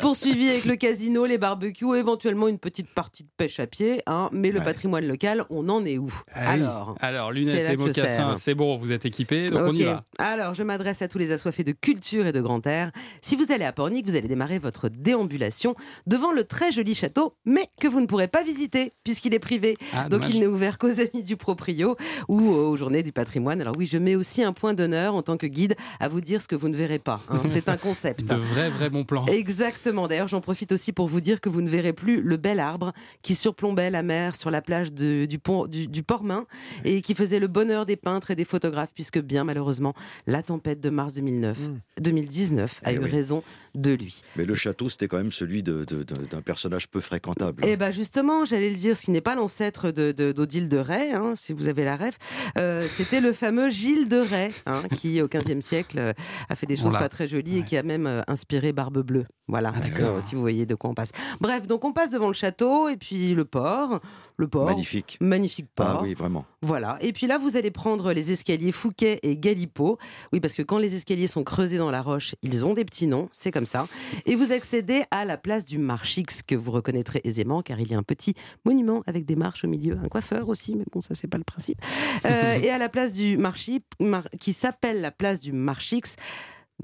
Poursuivi 0.00 0.48
avec 0.50 0.64
le 0.66 0.76
casino, 0.76 1.24
les 1.26 1.38
barbecues, 1.38 1.96
éventuellement 1.96 2.48
une 2.48 2.58
petite 2.58 2.88
partie 2.88 3.22
de 3.24 3.28
pêche 3.36 3.60
à 3.60 3.66
pied. 3.66 4.02
hein, 4.06 4.28
mais 4.32 4.50
le 4.50 4.60
patrimoine 4.60 5.06
local, 5.06 5.44
on 5.50 5.68
en 5.68 5.84
est 5.84 5.98
où? 5.98 6.08
Ah 6.34 6.40
oui. 6.54 6.62
Alors, 6.62 6.96
alors 7.00 7.28
c'est 7.28 7.34
lunettes 7.34 7.70
et 7.72 7.76
mocassins, 7.76 8.36
c'est 8.36 8.54
bon, 8.54 8.76
vous 8.78 8.92
êtes 8.92 9.06
équipés, 9.06 9.50
donc 9.50 9.62
on 9.66 9.74
y 9.74 9.84
va. 9.84 10.04
Alors, 10.18 10.54
je 10.54 10.62
m'adresse 10.62 11.02
à 11.02 11.08
tous 11.08 11.18
les 11.18 11.32
assoiffés 11.32 11.64
de 11.64 11.72
culture 11.72 12.26
et 12.26 12.32
de 12.32 12.40
grand 12.40 12.66
air. 12.66 12.90
Si 13.22 13.36
vous 13.36 13.52
allez 13.52 13.64
à 13.64 13.72
Pornic, 13.72 14.06
vous 14.06 14.16
allez 14.16 14.28
démarrer 14.28 14.58
votre 14.58 14.88
déambulation 14.88 15.74
devant 16.06 16.32
le 16.32 16.44
très 16.44 16.72
joli 16.72 16.94
château, 16.94 17.34
mais 17.44 17.68
que 17.80 17.88
vous 17.88 18.00
ne 18.00 18.06
pourrez 18.06 18.28
pas 18.28 18.42
visiter 18.42 18.92
puisqu'il 19.04 19.34
est 19.34 19.38
privé. 19.38 19.76
Ah, 19.92 20.02
Donc, 20.04 20.10
dommage. 20.20 20.34
il 20.34 20.40
n'est 20.40 20.46
ouvert 20.46 20.78
qu'aux 20.78 21.00
amis 21.00 21.22
du 21.22 21.36
proprio 21.36 21.96
ou 22.28 22.48
aux 22.50 22.76
journées 22.76 23.02
du 23.02 23.12
patrimoine. 23.12 23.60
Alors 23.60 23.74
oui, 23.76 23.85
je 23.86 23.98
mets 23.98 24.14
aussi 24.14 24.42
un 24.42 24.52
point 24.52 24.74
d'honneur 24.74 25.14
en 25.14 25.22
tant 25.22 25.36
que 25.36 25.46
guide 25.46 25.74
à 26.00 26.08
vous 26.08 26.20
dire 26.20 26.42
ce 26.42 26.48
que 26.48 26.56
vous 26.56 26.68
ne 26.68 26.76
verrez 26.76 26.98
pas. 26.98 27.20
hein. 27.28 27.40
C'est 27.48 27.68
un 27.68 27.76
concept. 27.76 28.24
De 28.26 28.34
vrais, 28.34 28.70
vrais 28.70 28.90
bons 28.90 29.04
plans. 29.04 29.26
Exactement. 29.26 30.08
D'ailleurs, 30.08 30.28
j'en 30.28 30.40
profite 30.40 30.72
aussi 30.72 30.92
pour 30.92 31.06
vous 31.08 31.20
dire 31.20 31.40
que 31.40 31.48
vous 31.48 31.62
ne 31.62 31.68
verrez 31.68 31.92
plus 31.92 32.20
le 32.20 32.36
bel 32.36 32.60
arbre 32.60 32.92
qui 33.22 33.34
surplombait 33.34 33.90
la 33.90 34.02
mer 34.02 34.34
sur 34.36 34.50
la 34.50 34.60
plage 34.62 34.92
de- 34.92 35.26
du, 35.26 35.38
pont, 35.38 35.66
du, 35.66 35.86
du 35.86 36.02
Port-Main 36.02 36.46
et 36.84 37.00
qui 37.00 37.14
faisait 37.14 37.38
le 37.38 37.46
bonheur 37.46 37.86
des 37.86 37.96
peintres 37.96 38.30
et 38.30 38.36
des 38.36 38.44
photographes, 38.44 38.92
puisque 38.94 39.18
bien 39.20 39.44
malheureusement, 39.44 39.94
la 40.26 40.42
tempête 40.42 40.80
de 40.80 40.90
mars 40.90 41.14
2009, 41.14 41.58
2019 42.00 42.80
a 42.84 42.92
Eh 42.92 42.96
eu 42.96 42.98
oui. 43.02 43.10
raison 43.10 43.42
de 43.74 43.92
lui. 43.92 44.22
Mais 44.36 44.44
le 44.44 44.54
château, 44.54 44.88
c'était 44.88 45.08
quand 45.08 45.16
même 45.18 45.32
celui 45.32 45.62
de- 45.62 45.84
de- 45.84 46.02
de- 46.02 46.24
d'un 46.30 46.40
personnage 46.42 46.88
peu 46.88 47.00
fréquentable. 47.00 47.64
Et 47.64 47.76
ben 47.76 47.90
justement, 47.90 48.44
j'allais 48.44 48.70
le 48.70 48.76
dire, 48.76 48.96
ce 48.96 49.02
qui 49.02 49.10
n'est 49.10 49.20
pas 49.20 49.34
l'ancêtre 49.34 49.90
de, 49.90 50.12
de- 50.12 50.32
d'Odile 50.32 50.68
de 50.68 50.78
Ray, 50.78 51.12
hein, 51.12 51.34
si 51.36 51.52
vous 51.52 51.68
avez 51.68 51.84
la 51.84 51.96
ref, 51.96 52.16
euh, 52.58 52.82
c'était 52.96 53.20
le 53.20 53.32
fameux 53.32 53.70
Gilles 53.76 54.08
de 54.08 54.16
Ray, 54.16 54.50
hein, 54.66 54.82
qui 54.96 55.20
au 55.20 55.28
XVe 55.28 55.60
siècle 55.60 55.98
euh, 55.98 56.12
a 56.48 56.56
fait 56.56 56.66
des 56.66 56.76
choses 56.76 56.94
pas 56.94 57.08
très 57.08 57.28
jolies 57.28 57.58
et 57.58 57.62
qui 57.62 57.76
a 57.76 57.82
même 57.82 58.06
euh, 58.06 58.22
inspiré 58.26 58.72
Barbe 58.72 59.02
Bleue. 59.02 59.26
Voilà, 59.48 59.72
euh, 60.00 60.20
si 60.24 60.34
vous 60.34 60.40
voyez 60.40 60.66
de 60.66 60.74
quoi 60.74 60.90
on 60.90 60.94
passe. 60.94 61.10
Bref, 61.40 61.68
donc 61.68 61.84
on 61.84 61.92
passe 61.92 62.10
devant 62.10 62.26
le 62.26 62.34
château 62.34 62.88
et 62.88 62.96
puis 62.96 63.32
le 63.32 63.44
port, 63.44 64.00
le 64.38 64.48
port, 64.48 64.66
Magnifique. 64.66 65.18
magnifique 65.20 65.68
port. 65.72 65.98
Ah 66.00 66.02
oui, 66.02 66.14
vraiment. 66.14 66.44
Voilà. 66.62 66.98
Et 67.00 67.12
puis 67.12 67.28
là, 67.28 67.38
vous 67.38 67.56
allez 67.56 67.70
prendre 67.70 68.12
les 68.12 68.32
escaliers 68.32 68.72
Fouquet 68.72 69.20
et 69.22 69.36
Galipo. 69.36 69.98
Oui, 70.32 70.40
parce 70.40 70.54
que 70.54 70.62
quand 70.62 70.78
les 70.78 70.96
escaliers 70.96 71.28
sont 71.28 71.44
creusés 71.44 71.78
dans 71.78 71.92
la 71.92 72.02
roche, 72.02 72.34
ils 72.42 72.64
ont 72.64 72.74
des 72.74 72.84
petits 72.84 73.06
noms, 73.06 73.28
c'est 73.30 73.52
comme 73.52 73.66
ça. 73.66 73.86
Et 74.24 74.34
vous 74.34 74.50
accédez 74.50 75.04
à 75.12 75.24
la 75.24 75.36
place 75.36 75.64
du 75.64 75.78
Marchix, 75.78 76.42
que 76.42 76.56
vous 76.56 76.72
reconnaîtrez 76.72 77.20
aisément, 77.22 77.62
car 77.62 77.78
il 77.78 77.88
y 77.88 77.94
a 77.94 77.98
un 77.98 78.02
petit 78.02 78.34
monument 78.64 79.04
avec 79.06 79.26
des 79.26 79.36
marches 79.36 79.64
au 79.64 79.68
milieu, 79.68 79.96
un 80.02 80.08
coiffeur 80.08 80.48
aussi, 80.48 80.74
mais 80.76 80.84
bon, 80.92 81.00
ça, 81.00 81.14
c'est 81.14 81.28
pas 81.28 81.38
le 81.38 81.44
principe. 81.44 81.80
Euh, 82.24 82.54
et 82.62 82.70
à 82.70 82.78
la 82.78 82.88
place 82.88 83.12
du 83.12 83.36
Marchi, 83.56 83.80
Mar- 84.00 84.28
qui 84.38 84.52
s'appelle 84.52 85.00
la 85.00 85.10
place 85.10 85.40
du 85.40 85.52
Marchix. 85.52 86.16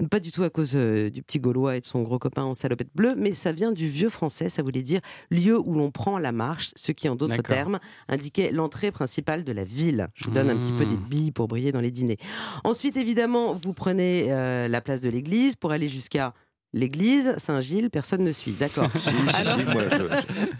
Pas 0.09 0.19
du 0.19 0.31
tout 0.31 0.41
à 0.41 0.49
cause 0.49 0.71
euh, 0.73 1.11
du 1.11 1.21
petit 1.21 1.37
Gaulois 1.37 1.75
et 1.77 1.79
de 1.79 1.85
son 1.85 2.01
gros 2.01 2.17
copain 2.17 2.41
en 2.41 2.55
salopette 2.55 2.89
bleue, 2.95 3.13
mais 3.15 3.35
ça 3.35 3.51
vient 3.51 3.71
du 3.71 3.87
vieux 3.87 4.09
français, 4.09 4.49
ça 4.49 4.63
voulait 4.63 4.81
dire 4.81 5.01
lieu 5.29 5.55
où 5.59 5.75
l'on 5.75 5.91
prend 5.91 6.17
la 6.17 6.31
marche, 6.31 6.71
ce 6.75 6.91
qui 6.91 7.07
en 7.09 7.15
d'autres 7.15 7.43
termes 7.43 7.77
indiquait 8.07 8.51
l'entrée 8.51 8.89
principale 8.91 9.43
de 9.43 9.51
la 9.51 9.63
ville. 9.63 10.07
Je 10.15 10.25
vous 10.25 10.31
donne 10.31 10.49
un 10.49 10.57
petit 10.57 10.71
peu 10.71 10.83
des 10.83 10.95
Mmh. 10.95 11.07
billes 11.09 11.31
pour 11.31 11.47
briller 11.47 11.71
dans 11.71 11.79
les 11.79 11.91
dîners. 11.91 12.17
Ensuite, 12.63 12.97
évidemment, 12.97 13.53
vous 13.53 13.73
prenez 13.73 14.31
euh, 14.31 14.67
la 14.67 14.81
place 14.81 15.01
de 15.01 15.09
l'église 15.09 15.55
pour 15.55 15.71
aller 15.71 15.87
jusqu'à 15.89 16.33
l'église 16.73 17.35
Saint-Gilles. 17.37 17.89
Personne 17.89 18.23
ne 18.23 18.31
suit, 18.31 18.51
d'accord. 18.59 18.89
Si, 18.99 19.09
si, 19.09 19.45
si, 19.45 19.63
moi, 19.65 19.83
je- 19.91 20.03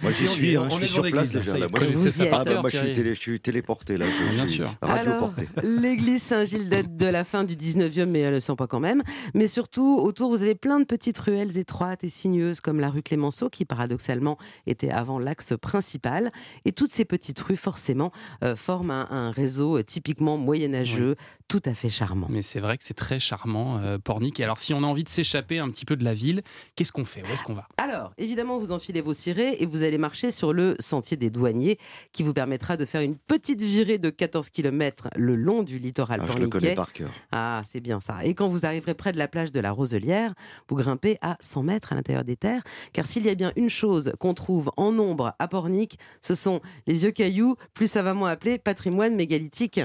moi, 0.04 0.12
j'y 0.18 0.28
suis, 0.28 0.56
hein, 0.56 0.68
je 0.72 0.76
suis 0.78 0.88
sur 0.88 1.04
place 1.10 1.32
déjà. 1.32 1.58
là. 1.58 1.66
Moi, 1.72 1.80
je, 1.82 2.24
ah, 2.32 2.44
bah, 2.44 2.62
moi, 2.62 2.70
suis 2.70 2.94
télé- 2.94 3.16
je 3.16 3.20
suis 3.20 3.40
téléporté 3.40 3.98
là. 3.98 4.06
Je, 4.06 4.36
Bien 4.36 4.46
suis 4.46 4.56
sûr. 4.58 4.74
radioporté. 4.82 5.48
Alors, 5.58 5.70
l'église 5.82 6.22
Saint-Gilles 6.24 6.70
date 6.70 6.96
de 6.96 7.06
la 7.06 7.24
fin 7.24 7.44
du 7.44 7.56
19e, 7.56 8.06
mais 8.06 8.20
elle 8.20 8.30
ne 8.30 8.36
le 8.36 8.40
sent 8.40 8.56
pas 8.58 8.68
quand 8.68 8.80
même. 8.80 9.02
Mais 9.34 9.48
surtout, 9.48 9.98
autour, 10.00 10.30
vous 10.30 10.42
avez 10.42 10.56
plein 10.56 10.80
de 10.80 10.86
petites 10.86 11.18
ruelles 11.20 11.58
étroites 11.58 12.04
et 12.04 12.10
sinueuses, 12.10 12.60
comme 12.62 12.80
la 12.80 12.90
rue 12.90 13.02
Clémenceau, 13.04 13.50
qui 13.50 13.66
paradoxalement 13.66 14.38
était 14.68 14.90
avant 14.92 15.20
l'axe 15.20 15.54
principal. 15.62 16.32
Et 16.66 16.72
toutes 16.72 16.92
ces 16.92 17.06
petites 17.06 17.40
rues, 17.40 17.56
forcément, 17.58 18.12
euh, 18.44 18.56
forment 18.56 18.92
un, 18.92 19.08
un 19.10 19.32
réseau 19.32 19.78
euh, 19.78 19.84
typiquement 19.84 20.38
moyenâgeux, 20.38 21.16
tout 21.48 21.62
à 21.66 21.74
fait 21.74 21.90
charmant. 21.90 22.28
Mais 22.30 22.42
c'est 22.42 22.60
vrai 22.60 22.78
que 22.78 22.84
c'est 22.84 22.94
très 22.94 23.20
charmant, 23.20 23.78
euh, 23.78 23.98
Pornic. 23.98 24.40
Et 24.40 24.44
alors, 24.44 24.60
si 24.60 24.74
on 24.74 24.84
a 24.84 24.88
envie 24.88 25.04
de 25.04 25.10
s'échapper 25.10 25.60
un 25.60 25.70
petit 25.70 25.86
peu 25.86 25.96
de 25.96 26.04
la 26.04 26.14
ville, 26.14 26.42
qu'est-ce 26.76 26.92
qu'on 26.92 27.06
fait? 27.06 27.22
Où 27.22 27.34
est-ce 27.34 27.44
qu'on 27.44 27.54
va? 27.54 27.68
Alors, 27.78 28.14
évidemment, 28.18 28.60
vous 28.60 28.72
enfilez 28.72 29.02
vos 29.02 29.14
cirés 29.14 29.58
et 29.60 29.66
vous 29.66 29.84
allez 29.84 29.98
marcher 29.98 30.32
sur 30.32 30.54
le 30.54 30.76
sentier 30.80 31.18
des 31.18 31.30
douaniers 31.30 31.78
qui 32.12 32.24
vous 32.24 32.34
permettra 32.34 32.78
de 32.78 32.86
faire 32.86 33.02
une 33.02 33.18
petite 33.18 33.62
virée 33.62 33.98
de 33.98 34.10
14 34.10 34.50
km 34.50 35.10
le 35.16 35.36
long 35.36 35.64
du 35.64 35.80
littoral 35.80 36.22
Ah, 36.24 36.32
je 36.34 36.40
le 36.40 36.48
connais 36.48 36.74
par 36.74 36.94
cœur. 36.94 37.12
Ah, 37.32 37.62
c'est 37.70 37.82
bien 37.82 38.00
ça. 38.00 38.24
Et 38.24 38.34
quand 38.34 38.48
vous 38.48 38.66
arriverez 38.66 38.94
près 38.94 39.12
de 39.12 39.18
la 39.18 39.28
plage 39.28 39.52
de 39.52 39.60
la 39.60 39.72
Roselière, 39.72 40.34
vous 40.70 40.76
grimpez 40.76 41.18
à 41.22 41.38
100 41.42 41.64
mètres 41.64 41.94
à 41.94 41.96
l'intérieur 41.96 42.24
des 42.24 42.36
terres. 42.36 42.64
Car 42.94 43.06
s'il 43.06 43.26
y 43.26 43.30
a 43.30 43.36
bien 43.36 43.52
une 43.56 43.70
chose 43.70 44.14
qu'on 44.20 44.34
trouve 44.34 44.72
en 44.78 44.92
nombre 44.92 45.34
à 45.40 45.48
Pornic, 45.48 45.98
ce 46.22 46.36
sont 46.36 46.62
les 46.88 46.96
vieux 46.96 47.12
cailloux, 47.12 47.56
plus 47.74 47.88
savamment 47.88 48.26
appelés 48.26 48.58
patrimoine 48.58 49.16
mégalithique. 49.16 49.82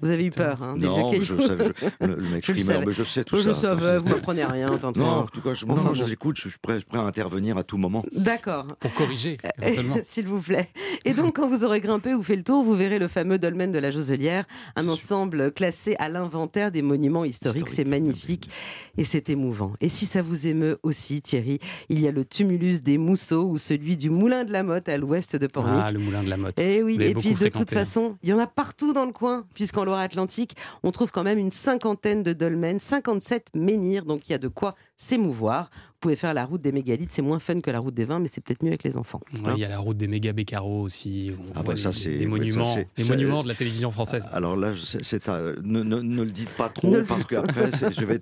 Vous 0.00 0.10
avez 0.10 0.24
eu 0.26 0.30
peur, 0.30 0.62
hein, 0.62 0.74
des 0.76 0.86
Non, 0.86 1.12
je 1.12 1.36
savais, 1.40 1.64
je- 2.00 2.06
le, 2.06 2.14
le 2.16 2.28
mec 2.28 2.44
Je 2.46 2.52
frimeur, 2.52 2.82
mais 2.86 2.92
je 2.92 3.02
sais 3.04 3.24
tout 3.24 3.36
Je 3.36 3.50
ça. 3.50 3.54
savais, 3.70 3.98
vous 3.98 4.08
m'apprenez 4.08 4.44
rien, 4.44 4.76
tantôt. 4.78 5.00
Non, 5.00 5.06
en 5.06 5.26
tout 5.26 5.40
cas, 5.40 5.54
je, 5.54 5.64
Enfin, 5.66 5.74
non, 5.82 5.88
bon. 5.88 5.94
je 5.94 6.04
vous 6.04 6.12
écoute, 6.12 6.36
je 6.36 6.48
suis 6.48 6.58
prêt, 6.60 6.80
prêt 6.88 6.98
à 6.98 7.02
intervenir 7.02 7.56
à 7.58 7.62
tout 7.64 7.76
moment. 7.78 8.04
D'accord. 8.14 8.66
Pour 8.80 8.92
corriger, 8.94 9.38
éventuellement. 9.60 9.96
S'il 10.04 10.26
vous 10.28 10.40
plaît. 10.40 10.68
Et 11.04 11.14
donc, 11.14 11.36
quand 11.36 11.48
vous 11.48 11.64
aurez 11.64 11.80
grimpé 11.80 12.14
ou 12.14 12.22
fait 12.22 12.36
le 12.36 12.42
tour, 12.42 12.62
vous 12.62 12.74
verrez 12.74 12.98
le 12.98 13.08
fameux 13.08 13.38
dolmen 13.38 13.72
de 13.72 13.78
la 13.78 13.90
Joselière, 13.90 14.44
un 14.76 14.88
ensemble 14.88 15.52
classé 15.52 15.96
à 15.98 16.08
l'inventaire 16.08 16.70
des 16.72 16.82
monuments 16.82 17.24
historiques. 17.24 17.68
C'est 17.68 17.84
magnifique 17.84 18.48
et 18.96 19.04
c'est 19.04 19.30
émouvant. 19.30 19.72
Et 19.80 19.88
si 19.88 20.06
ça 20.06 20.22
vous 20.22 20.46
émeut 20.46 20.78
aussi, 20.82 21.20
Thierry, 21.22 21.58
il 21.88 22.00
y 22.00 22.08
a 22.08 22.12
le 22.12 22.24
tumulus 22.24 22.82
des 22.82 22.98
Mousseaux 22.98 23.48
ou 23.48 23.58
celui 23.58 23.96
du 23.96 24.10
Moulin 24.10 24.44
de 24.44 24.52
la 24.52 24.62
Motte 24.62 24.88
à 24.88 24.96
l'ouest 24.96 25.36
de 25.36 25.46
Pornic. 25.46 25.82
Ah, 25.84 25.90
le 25.92 25.98
moulin 25.98 26.22
de 26.22 26.28
la 26.30 26.36
Motte. 26.36 26.58
Et 26.60 26.82
oui, 26.82 26.94
Vous 26.94 26.98
l'avez 27.00 27.10
et 27.10 27.14
puis 27.14 27.22
de 27.30 27.34
toute 27.34 27.38
fréquenté, 27.38 27.76
hein. 27.76 27.78
façon, 27.80 28.16
il 28.22 28.28
y 28.28 28.32
en 28.32 28.38
a 28.38 28.46
partout 28.46 28.92
dans 28.92 29.04
le 29.04 29.12
coin, 29.12 29.44
puisqu'en 29.54 29.84
Loire-Atlantique, 29.88 30.56
on 30.82 30.92
trouve 30.92 31.10
quand 31.10 31.24
même 31.24 31.38
une 31.38 31.50
cinquantaine 31.50 32.22
de 32.22 32.32
dolmens, 32.32 32.78
57 32.78 33.48
menhirs, 33.54 34.04
donc 34.04 34.28
il 34.28 34.32
y 34.32 34.34
a 34.34 34.38
de 34.38 34.48
quoi 34.48 34.74
s'émouvoir. 34.96 35.70
Pouvez 36.00 36.16
faire 36.16 36.34
la 36.34 36.44
route 36.44 36.60
des 36.62 36.72
mégalithes. 36.72 37.12
C'est 37.12 37.22
moins 37.22 37.38
fun 37.38 37.60
que 37.60 37.70
la 37.70 37.78
route 37.80 37.94
des 37.94 38.04
vins, 38.04 38.18
mais 38.20 38.28
c'est 38.28 38.40
peut-être 38.40 38.62
mieux 38.62 38.68
avec 38.70 38.84
les 38.84 38.96
enfants. 38.96 39.20
Ouais, 39.34 39.52
Il 39.56 39.60
y 39.60 39.64
a 39.64 39.68
la 39.68 39.78
route 39.78 39.96
des 39.96 40.06
méga 40.08 40.32
Beccaros 40.32 40.82
aussi. 40.82 41.32
on 41.38 41.42
Ah 41.54 41.62
voit 41.62 41.74
bah 41.74 41.80
ça 41.80 41.90
des 41.90 42.18
ouais, 42.20 42.26
monuments, 42.26 42.66
ça, 42.66 42.80
monuments 43.14 43.42
de 43.42 43.48
la 43.48 43.54
télévision 43.54 43.90
française. 43.90 44.28
Alors 44.32 44.56
là, 44.56 44.72
c'est 44.82 45.04
c'est 45.04 45.28
à- 45.28 45.40
ne, 45.62 45.82
ne- 45.82 46.00
ne 46.00 46.22
le 46.22 46.30
dites 46.30 46.50
pas 46.50 46.68
trop 46.68 46.90
Ne 46.90 46.98
le- 46.98 47.04
parce 47.04 47.24
qu'après, 47.24 47.70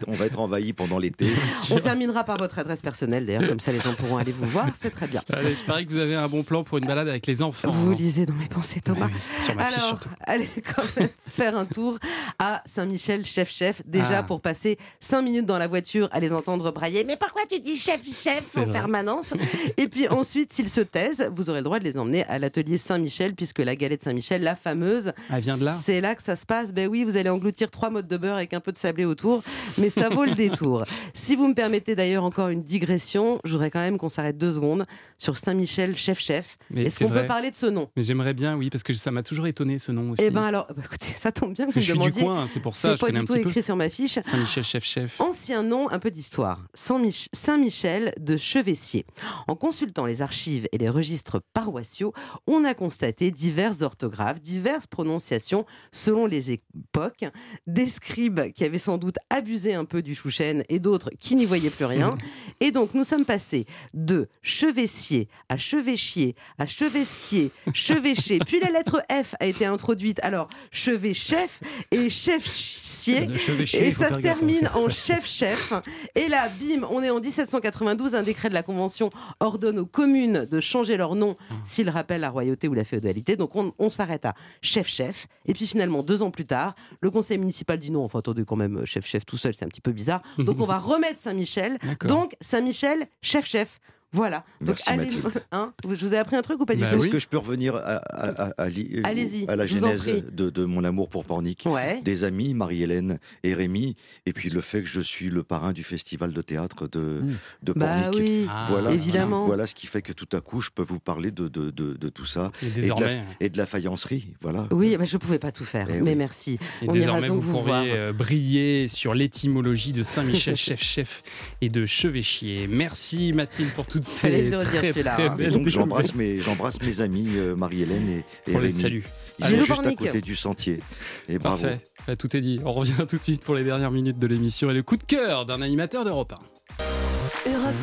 on 0.07 0.13
va 0.13 0.27
être 0.27 0.39
envahi 0.41 0.73
pendant 0.73 0.99
l'été. 0.99 1.27
On 1.71 1.81
terminera 1.81 2.25
par 2.25 2.39
votre 2.39 2.59
adresse 2.59 2.81
personnelle, 2.81 3.27
d'ailleurs, 3.27 3.49
comme 3.49 3.61
ça 3.61 3.73
les 3.73 3.81
gens 3.81 3.95
pourront 3.95 4.17
aller 4.19 4.33
vous 4.33 4.47
voir. 4.47 4.67
C'est 4.79 4.91
très 4.91 5.07
bien. 5.07 5.23
Allez, 5.33 5.55
je 5.55 5.65
parie 5.65 5.87
que 5.87 5.93
vous 5.93 5.99
avez 5.99 6.15
un 6.15 6.29
bon 6.29 6.45
plan 6.45 6.65
pour 6.65 6.79
une 6.79 6.87
balade 6.87 7.09
avec 7.09 7.27
les 7.27 7.43
enfants. 7.43 7.71
Vous 7.71 7.91
hein. 7.93 7.97
lisez 7.99 8.27
dans 8.27 8.35
mes 8.35 8.47
pensées, 8.49 8.81
Thomas. 8.81 9.07
Oui, 9.13 9.45
sur 9.45 9.55
ma 9.55 9.65
fiche 9.67 9.77
Alors, 9.77 9.89
surtout. 9.89 10.09
allez 10.21 10.49
quand 10.75 10.83
même 11.01 11.09
faire 11.27 11.57
un 11.57 11.65
tour 11.67 11.99
à 12.39 12.63
Saint-Michel, 12.67 13.25
chef-chef, 13.27 13.83
déjà 13.87 14.19
Ah. 14.19 14.23
pour 14.23 14.41
passer 14.41 14.79
5 15.01 15.23
minutes 15.23 15.47
dans 15.47 15.59
la 15.59 15.69
voiture 15.69 16.09
à 16.13 16.21
les 16.21 16.33
entendre 16.33 16.71
brailler. 16.73 17.05
Mais 17.05 17.17
pourquoi 17.17 17.43
tu 17.49 17.59
dis 17.67 17.77
chef-chef 17.77 18.49
C'est 18.53 18.61
en 18.61 18.65
vrai. 18.65 18.73
permanence 18.73 19.35
Et 19.77 19.89
puis 19.89 20.09
ensuite, 20.09 20.53
s'ils 20.53 20.69
se 20.71 20.81
taisent, 20.81 21.31
vous 21.35 21.51
aurez 21.51 21.61
le 21.61 21.65
droit 21.65 21.79
de 21.79 21.85
les 21.85 21.99
emmener 21.99 22.25
à 22.25 22.39
l'atelier 22.39 22.79
Saint-Michel, 22.79 23.35
puisque 23.35 23.59
la 23.59 23.77
galette 23.77 24.03
Saint-Michel, 24.03 24.43
la 24.43 24.57
fameuse, 24.57 25.13
Elle 25.31 25.41
vient 25.43 25.57
de 25.57 25.65
là 25.65 25.75
c'est 25.81 26.01
là 26.01 26.15
que 26.15 26.23
ça 26.23 26.37
se 26.37 26.47
passe. 26.47 26.73
Ben 26.73 26.89
oui, 26.89 27.05
vous 27.05 27.17
allez 27.17 27.29
engloutir 27.31 27.71
trois 27.71 27.91
modes 27.91 28.09
de 28.09 28.17
beurre 28.17 28.37
avec 28.37 28.53
un 28.55 28.61
peu 28.61 28.73
de 28.73 28.77
sablé 28.79 29.05
autour, 29.05 29.43
mais 29.79 29.91
ça 29.91 30.09
vaut 30.09 30.25
le 30.25 30.33
détour. 30.35 30.85
Si 31.15 31.37
vous 31.37 31.49
me 31.49 31.55
permettez 31.55 31.95
d'ailleurs 31.95 32.25
encore 32.25 32.49
une 32.49 32.63
digression, 32.63 33.39
je 33.45 33.53
voudrais 33.53 33.71
quand 33.71 33.81
même 33.81 33.99
qu'on 33.99 34.09
s'arrête 34.09 34.39
deux 34.39 34.55
secondes 34.55 34.87
sur 35.19 35.37
Saint-Michel, 35.37 35.97
chef-chef. 35.97 36.57
Est-ce 36.75 37.01
qu'on 37.05 37.11
peut 37.11 37.27
parler 37.27 37.51
de 37.51 37.57
ce 37.57 37.67
nom? 37.67 37.89
Mais 37.97 38.03
j'aimerais 38.03 38.35
bien, 38.35 38.57
oui, 38.57 38.71
parce 38.71 38.83
que 38.83 38.93
ça 38.93 39.11
m'a 39.11 39.23
toujours 39.23 39.47
étonné 39.47 39.79
ce 39.79 39.93
nom 39.93 40.11
aussi. 40.13 40.23
Eh 40.25 40.31
ben 40.31 40.43
alors, 40.45 40.67
bah 40.77 40.83
écoutez, 40.85 41.09
ça 41.17 41.33
tombe 41.33 41.55
bien 41.55 41.67
que 41.67 41.73
Parce 41.73 41.87
que 41.87 41.93
vous 41.93 41.99
je 41.99 41.99
me 41.99 42.03
suis 42.05 42.13
du 42.13 42.21
coin, 42.25 42.47
c'est 42.53 42.61
pour 42.61 42.77
ça, 42.77 42.91
je 42.91 42.97
C'est 42.97 43.01
pas 43.01 43.07
connais 43.09 43.21
du 43.21 43.25
tout 43.27 43.33
peu. 43.35 43.41
écrit 43.41 43.63
sur 43.63 43.77
ma 43.77 43.89
fiche. 43.89 44.19
Saint-Michel, 44.23 44.63
chef-chef. 44.65 45.21
Ancien 45.21 45.63
nom, 45.63 45.91
un 45.91 45.99
peu 45.99 46.11
d'histoire. 46.11 46.61
Saint-Mich- 46.75 47.29
Saint-Michel 47.57 48.13
de 48.21 48.37
Chevessier. 48.37 49.07
En 49.49 49.55
consultant 49.55 50.05
les 50.05 50.21
archives 50.21 50.69
et 50.73 50.79
les 50.79 50.91
registres 50.91 51.41
paroissiaux, 51.55 52.13
on 52.47 52.65
a 52.65 52.75
constaté 52.75 53.31
diverses 53.31 53.81
orthographes, 53.81 54.43
diverses 54.43 54.87
prononciations 54.87 55.65
selon 55.91 56.27
les 56.27 56.51
époques, 56.51 57.25
des 57.67 57.89
scribes 57.89 58.53
qui 58.53 58.65
avaient 58.65 58.77
sans 58.77 58.99
doute 58.99 59.17
abusé 59.31 59.73
un 59.73 59.87
peu 59.87 60.03
du 60.03 60.15
chouchen 60.15 60.65
et 60.69 60.81
d'autres 60.81 61.09
qui 61.19 61.35
n'y 61.35 61.47
voyaient 61.47 61.71
plus 61.71 61.87
rien. 61.87 62.19
Et 62.61 62.73
donc 62.73 62.93
nous 62.93 63.05
sommes 63.05 63.25
passés 63.25 63.65
de 63.95 64.29
chevessier 64.43 65.29
à 65.49 65.57
chevêchier 65.57 66.35
à 66.59 66.67
chevesquier, 66.67 67.53
chevêché, 67.73 68.39
puis 68.39 68.61
la 68.61 68.71
lettre 68.71 69.03
F 69.11 69.35
a 69.41 69.47
été 69.47 69.65
introduite. 69.65 70.21
Alors 70.23 70.49
chevêchef 70.71 71.61
et 71.91 72.11
chef-chier. 72.11 73.29
Et 73.75 73.93
ça 73.93 74.11
se 74.11 74.15
hein. 74.15 74.21
termine 74.21 74.71
en 74.75 74.89
chef-chef. 74.91 75.73
Et 76.15 76.29
là, 76.29 76.49
bim, 76.61 76.87
on 76.91 77.03
est 77.03 77.11
en 77.11 77.21
1792. 77.47 78.15
Un 78.15 78.23
décret 78.23 78.49
de 78.49 78.55
la 78.55 78.63
Convention 78.63 79.11
ordonne 79.41 79.79
aux 79.79 79.87
communes 79.87 80.45
de 80.45 80.61
changer 80.61 80.97
leur 80.97 81.15
nom 81.15 81.27
Mmh. 81.51 81.55
s'ils 81.65 81.91
rappellent 81.91 82.21
la 82.21 82.31
royauté 82.31 82.69
ou 82.69 82.75
la 82.75 82.85
féodalité. 82.85 83.37
Donc 83.37 83.55
on, 83.57 83.73
on 83.79 83.91
s'arrête 83.91 84.25
à 84.25 84.35
chef-chef. 84.63 85.27
Et 85.47 85.53
puis 85.53 85.67
finalement, 85.67 86.03
deux 86.03 86.23
ans 86.23 86.31
plus 86.31 86.45
tard, 86.47 86.75
le 87.01 87.11
conseil 87.11 87.39
municipal 87.39 87.79
dit 87.79 87.91
non. 87.91 88.05
Enfin, 88.05 88.19
attendez, 88.21 88.45
quand 88.45 88.57
même, 88.57 88.85
chef-chef 88.85 89.25
tout 89.27 89.37
seul, 89.37 89.55
c'est 89.55 89.65
un 89.65 89.69
petit 89.69 89.81
peu 89.81 89.93
bizarre. 89.93 90.23
Donc 90.39 90.61
on 90.61 90.67
va 90.67 90.79
remettre 90.79 91.21
Saint-Michel. 91.21 91.79
Donc 92.07 92.37
Saint-Michel, 92.41 93.07
chef-chef. 93.23 93.81
Voilà. 94.13 94.45
Donc, 94.61 94.69
Merci, 94.89 94.97
Mathilde. 94.97 95.43
hein, 95.53 95.73
je 95.85 96.07
vous 96.07 96.15
ai 96.15 96.19
appris 96.19 96.37
un 96.37 96.43
truc 96.43 96.61
ou 96.61 96.65
pas 96.65 96.75
du 96.75 96.81
Bah 96.81 96.89
tout 96.91 96.97
Est-ce 96.97 97.09
que 97.09 97.19
je 97.19 97.27
peux 97.27 97.39
revenir 97.39 97.75
à, 97.77 97.79
à- 97.79 98.45
à- 98.49 98.53
à 98.57 98.67
à 98.67 99.57
la 99.57 99.67
genèse 99.67 100.11
de, 100.33 100.51
de 100.51 100.65
mon 100.65 100.85
amour 100.85 101.09
pour 101.09 101.25
Pornic? 101.25 101.65
Ouais. 101.67 102.01
Des 102.03 102.25
amis, 102.25 102.55
Marie-Hélène 102.55 103.19
et 103.43 103.53
Rémi, 103.55 103.95
et 104.25 104.33
puis 104.33 104.49
le 104.51 104.61
fait 104.61 104.83
que 104.83 104.89
je 104.89 105.01
suis 105.01 105.29
le 105.29 105.43
parrain 105.43 105.73
du 105.73 105.85
festival 105.85 106.33
de 106.33 106.41
théâtre 106.43 106.89
de, 106.89 107.21
de 107.63 107.73
Bah 107.73 108.09
Pornic. 108.11 108.29
oui, 108.29 108.47
Ah, 108.49 108.67
Voilà, 108.71 108.93
évidemment. 108.93 109.45
voilà 109.47 109.67
ce 109.67 109.75
qui 109.75 109.87
fait 109.87 110.03
que 110.03 110.13
tout 110.13 110.29
à 110.37 110.41
coup, 110.41 110.61
je 110.61 110.71
peux 110.71 110.83
vous 110.83 110.99
parler 111.01 111.31
de, 111.31 111.49
de, 111.49 111.71
de, 111.71 111.93
de 111.95 112.09
tout 112.09 112.27
ça. 112.27 112.53
Et 112.63 112.67
Et 112.67 112.71
de, 112.71 112.75
désormais, 112.81 113.17
la, 113.17 113.23
et 113.41 113.49
de 113.49 113.59
la 113.59 113.67
faïencerie. 113.67 114.35
Voilà. 114.41 114.67
Oui, 114.71 114.97
bah, 114.97 115.05
je 115.05 115.17
pouvais 115.19 115.39
pas 115.39 115.53
tout 115.53 115.65
faire, 115.65 115.87
Eh 115.91 116.01
mais 116.01 116.11
oui. 116.13 116.17
merci. 116.17 116.53
et 116.55 116.59
on 116.83 116.95
ira 116.95 116.95
désormais 116.95 117.29
donc 117.29 117.41
vous 117.43 117.51
vous 117.53 117.63
voir. 117.65 117.81
pourriez 117.83 117.93
euh, 117.97 118.13
briller 118.13 118.89
sur 118.89 119.15
l'étymologie 119.15 119.93
de 119.93 120.03
Saint-Michel, 120.03 120.57
chef-chef 120.57 121.23
et 121.61 121.69
de 121.69 121.85
chevêchier. 121.85 122.67
Merci 122.69 123.33
Mathilde 123.33 123.71
pour 123.73 123.87
toutes 123.97 124.07
ces 124.07 124.51
très, 124.51 124.93
celui-là, 124.93 125.15
très 125.15 125.29
hein. 125.29 125.35
Et 125.35 125.37
belles 125.37 125.53
donc 125.53 125.69
j'embrasse 125.69 126.15
mes, 126.15 126.39
j'embrasse 126.39 126.81
mes 126.83 127.01
amis 127.01 127.29
euh, 127.37 127.57
Marie-Hélène 127.57 128.09
et, 128.09 128.51
et 128.51 128.57
On 128.57 128.59
les 128.59 128.71
salue. 128.71 129.01
Ils 129.39 129.47
Bisous, 129.47 129.67
sont 129.67 129.75
juste 129.75 129.87
à 129.87 129.95
côté 129.95 130.21
du 130.21 130.37
sentier. 130.37 130.81
Et 131.29 131.39
bravo. 131.39 131.63
Parfait. 131.63 131.81
Bah, 132.07 132.17
tout 132.17 132.35
est 132.37 132.41
dit. 132.41 132.61
On 132.65 132.73
revient 132.73 133.07
tout 133.09 133.19
de 133.19 133.23
suite 133.23 133.45
pour 133.45 133.55
les 133.55 133.65
dernières 133.65 133.91
minutes 133.91 134.19
de 134.19 134.27
l'émission 134.27 134.71
et 134.71 134.75
le 134.75 134.83
coup 134.83 134.97
de 134.97 135.03
cœur 135.03 135.45
d'un 135.45 135.61
animateur 135.63 136.05
d'Europe 136.05 136.33
1. 136.33 137.51
Europe 137.51 137.75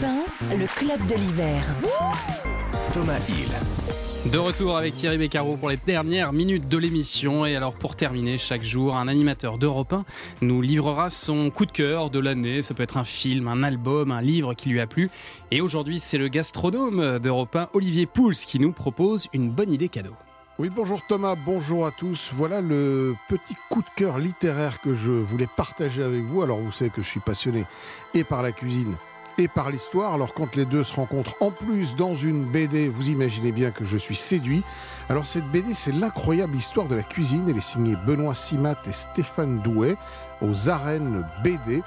1, 0.52 0.58
le 0.58 0.66
club 0.68 1.06
de 1.08 1.16
l'hiver. 1.16 1.64
Thomas 2.92 3.20
Hill. 3.30 3.83
De 4.32 4.38
retour 4.38 4.78
avec 4.78 4.96
Thierry 4.96 5.18
Beccaro 5.18 5.58
pour 5.58 5.70
les 5.70 5.76
dernières 5.76 6.32
minutes 6.32 6.70
de 6.70 6.78
l'émission. 6.78 7.46
Et 7.46 7.58
alors, 7.58 7.74
pour 7.74 7.98
terminer, 7.98 8.38
chaque 8.38 8.64
jour, 8.64 8.96
un 8.96 9.10
animateur 9.10 9.58
d'Europe 9.58 9.92
1 9.92 10.06
nous 10.42 10.62
livrera 10.62 11.10
son 11.10 11.50
coup 11.50 11.66
de 11.66 11.72
cœur 11.74 12.10
de 12.10 12.20
l'année. 12.20 12.62
Ça 12.62 12.74
peut 12.74 12.84
être 12.84 12.96
un 12.96 13.04
film, 13.04 13.50
un 13.50 13.64
album, 13.64 14.12
un 14.12 14.22
livre 14.22 14.54
qui 14.54 14.70
lui 14.70 14.80
a 14.80 14.88
plu. 14.88 15.10
Et 15.52 15.60
aujourd'hui, 15.60 16.00
c'est 16.00 16.18
le 16.18 16.30
gastronome 16.30 17.20
d'Europe 17.20 17.54
1, 17.54 17.70
Olivier 17.74 18.06
Pouls, 18.06 18.32
qui 18.32 18.60
nous 18.60 18.72
propose 18.72 19.28
une 19.34 19.50
bonne 19.50 19.74
idée 19.74 19.90
cadeau. 19.90 20.16
Oui, 20.58 20.70
bonjour 20.74 21.02
Thomas, 21.06 21.36
bonjour 21.36 21.86
à 21.86 21.92
tous. 21.92 22.32
Voilà 22.34 22.62
le 22.62 23.16
petit 23.28 23.56
coup 23.70 23.82
de 23.82 23.90
cœur 23.98 24.20
littéraire 24.20 24.80
que 24.80 24.96
je 24.96 25.12
voulais 25.12 25.50
partager 25.58 26.02
avec 26.02 26.22
vous. 26.22 26.42
Alors, 26.42 26.60
vous 26.60 26.72
savez 26.72 26.92
que 26.92 27.02
je 27.02 27.10
suis 27.10 27.20
passionné 27.20 27.66
et 28.14 28.24
par 28.24 28.42
la 28.42 28.54
cuisine 28.54 28.96
et 29.38 29.48
par 29.48 29.70
l'histoire. 29.70 30.14
Alors, 30.14 30.34
quand 30.34 30.56
les 30.56 30.66
deux 30.66 30.84
se 30.84 30.94
rencontrent 30.94 31.36
en 31.40 31.52
plus 31.52 31.96
dans 31.96 32.16
une 32.16 32.44
BD, 32.44 32.88
vous 32.88 33.10
imaginez 33.10 33.52
bien 33.52 33.72
que 33.72 33.86
je 33.86 33.98
suis 33.98 34.16
séduit. 34.16 34.64
Alors, 35.10 35.28
cette 35.28 35.46
BD, 35.52 35.74
c'est 35.74 35.92
l'incroyable 35.92 36.56
histoire 36.56 36.88
de 36.88 36.96
la 36.96 37.04
cuisine. 37.04 37.46
Elle 37.50 37.58
est 37.58 37.62
signée 37.62 37.96
Benoît 38.06 38.36
Simat 38.36 38.78
et 38.88 38.94
Stéphane 38.94 39.60
Douet 39.60 39.96
aux 40.42 40.70
arènes 40.70 41.26
BD. 41.44 41.82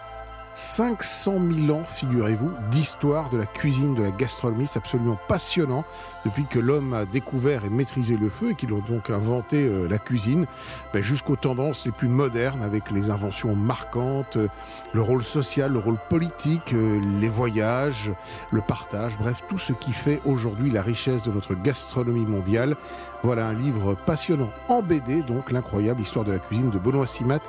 500 0.56 1.34
000 1.66 1.78
ans, 1.78 1.84
figurez-vous, 1.84 2.50
d'histoire 2.70 3.28
de 3.28 3.36
la 3.36 3.44
cuisine, 3.44 3.94
de 3.94 4.02
la 4.02 4.10
gastronomie. 4.10 4.66
C'est 4.66 4.78
absolument 4.78 5.18
passionnant 5.28 5.84
depuis 6.24 6.46
que 6.46 6.58
l'homme 6.58 6.94
a 6.94 7.04
découvert 7.04 7.66
et 7.66 7.68
maîtrisé 7.68 8.16
le 8.16 8.30
feu 8.30 8.52
et 8.52 8.54
qu'il 8.54 8.70
a 8.70 8.80
donc 8.88 9.10
inventé 9.10 9.64
euh, 9.64 9.86
la 9.86 9.98
cuisine, 9.98 10.46
ben, 10.94 11.02
jusqu'aux 11.02 11.36
tendances 11.36 11.84
les 11.84 11.92
plus 11.92 12.08
modernes 12.08 12.62
avec 12.62 12.90
les 12.90 13.10
inventions 13.10 13.54
marquantes, 13.54 14.38
euh, 14.38 14.48
le 14.94 15.02
rôle 15.02 15.24
social, 15.24 15.74
le 15.74 15.78
rôle 15.78 15.98
politique, 16.08 16.72
euh, 16.72 17.00
les 17.20 17.28
voyages, 17.28 18.10
le 18.50 18.62
partage, 18.62 19.12
bref, 19.18 19.42
tout 19.50 19.58
ce 19.58 19.74
qui 19.74 19.92
fait 19.92 20.22
aujourd'hui 20.24 20.70
la 20.70 20.80
richesse 20.80 21.22
de 21.22 21.32
notre 21.32 21.54
gastronomie 21.54 22.24
mondiale. 22.24 22.76
Voilà 23.22 23.46
un 23.46 23.52
livre 23.52 23.94
passionnant 23.94 24.50
en 24.68 24.80
BD, 24.80 25.20
donc 25.20 25.50
l'incroyable 25.50 26.00
histoire 26.00 26.24
de 26.24 26.32
la 26.32 26.38
cuisine 26.38 26.70
de 26.70 26.78
Benoît 26.78 27.06
Simat 27.06 27.40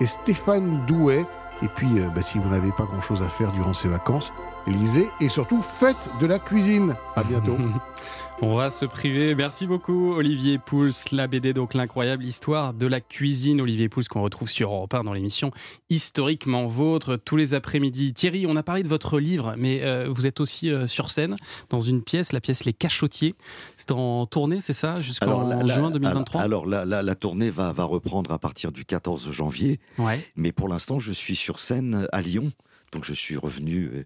et 0.00 0.06
Stéphane 0.06 0.84
Douet. 0.88 1.24
Et 1.62 1.68
puis, 1.68 1.98
euh, 1.98 2.08
bah, 2.14 2.22
si 2.22 2.38
vous 2.38 2.48
n'avez 2.48 2.70
pas 2.70 2.84
grand-chose 2.84 3.22
à 3.22 3.28
faire 3.28 3.52
durant 3.52 3.74
ces 3.74 3.88
vacances, 3.88 4.32
lisez 4.66 5.10
et 5.20 5.28
surtout 5.28 5.62
faites 5.62 6.10
de 6.20 6.26
la 6.26 6.38
cuisine. 6.38 6.94
À 7.14 7.22
bientôt. 7.22 7.56
On 8.42 8.54
va 8.54 8.70
se 8.70 8.84
priver. 8.84 9.34
Merci 9.34 9.66
beaucoup, 9.66 10.12
Olivier 10.12 10.58
Pouls. 10.58 10.90
La 11.10 11.26
BD, 11.26 11.54
donc 11.54 11.72
l'incroyable 11.72 12.22
histoire 12.22 12.74
de 12.74 12.86
la 12.86 13.00
cuisine. 13.00 13.62
Olivier 13.62 13.88
Pouls, 13.88 14.02
qu'on 14.10 14.20
retrouve 14.22 14.48
sur 14.48 14.70
Europe 14.72 14.92
1 14.92 15.04
dans 15.04 15.14
l'émission 15.14 15.50
Historiquement 15.88 16.66
Vôtre, 16.66 17.16
tous 17.16 17.36
les 17.36 17.54
après-midi. 17.54 18.12
Thierry, 18.12 18.44
on 18.46 18.54
a 18.56 18.62
parlé 18.62 18.82
de 18.82 18.88
votre 18.88 19.18
livre, 19.18 19.54
mais 19.56 19.82
euh, 19.84 20.08
vous 20.10 20.26
êtes 20.26 20.40
aussi 20.40 20.70
euh, 20.70 20.86
sur 20.86 21.08
scène 21.08 21.34
dans 21.70 21.80
une 21.80 22.02
pièce, 22.02 22.32
la 22.32 22.40
pièce 22.42 22.64
Les 22.66 22.74
Cachotiers. 22.74 23.34
C'est 23.78 23.90
en 23.90 24.26
tournée, 24.26 24.60
c'est 24.60 24.74
ça, 24.74 25.00
jusqu'en 25.00 25.66
juin 25.66 25.90
2023 25.90 26.42
Alors, 26.42 26.64
alors, 26.64 26.66
la, 26.66 26.84
la- 26.84 27.02
la 27.02 27.14
tournée 27.14 27.48
va, 27.48 27.72
va 27.72 27.84
reprendre 27.84 28.30
à 28.32 28.38
partir 28.38 28.70
du 28.70 28.84
14 28.84 29.30
janvier. 29.32 29.80
Ouais. 29.98 30.20
Mais 30.36 30.52
pour 30.52 30.68
l'instant, 30.68 30.98
je 30.98 31.12
suis 31.12 31.36
sur 31.36 31.58
scène 31.58 32.06
à 32.12 32.20
Lyon. 32.20 32.52
Donc 32.92 33.04
je 33.04 33.14
suis 33.14 33.36
revenu 33.36 33.90
euh, 33.92 34.04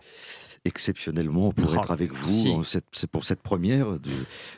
exceptionnellement 0.65 1.53
pour 1.53 1.71
Oh, 1.73 1.77
être 1.79 1.91
avec 1.91 2.13
vous. 2.13 2.63
C'est 2.65 3.07
pour 3.11 3.25
cette 3.25 3.43
première 3.43 3.99
du, 3.99 4.11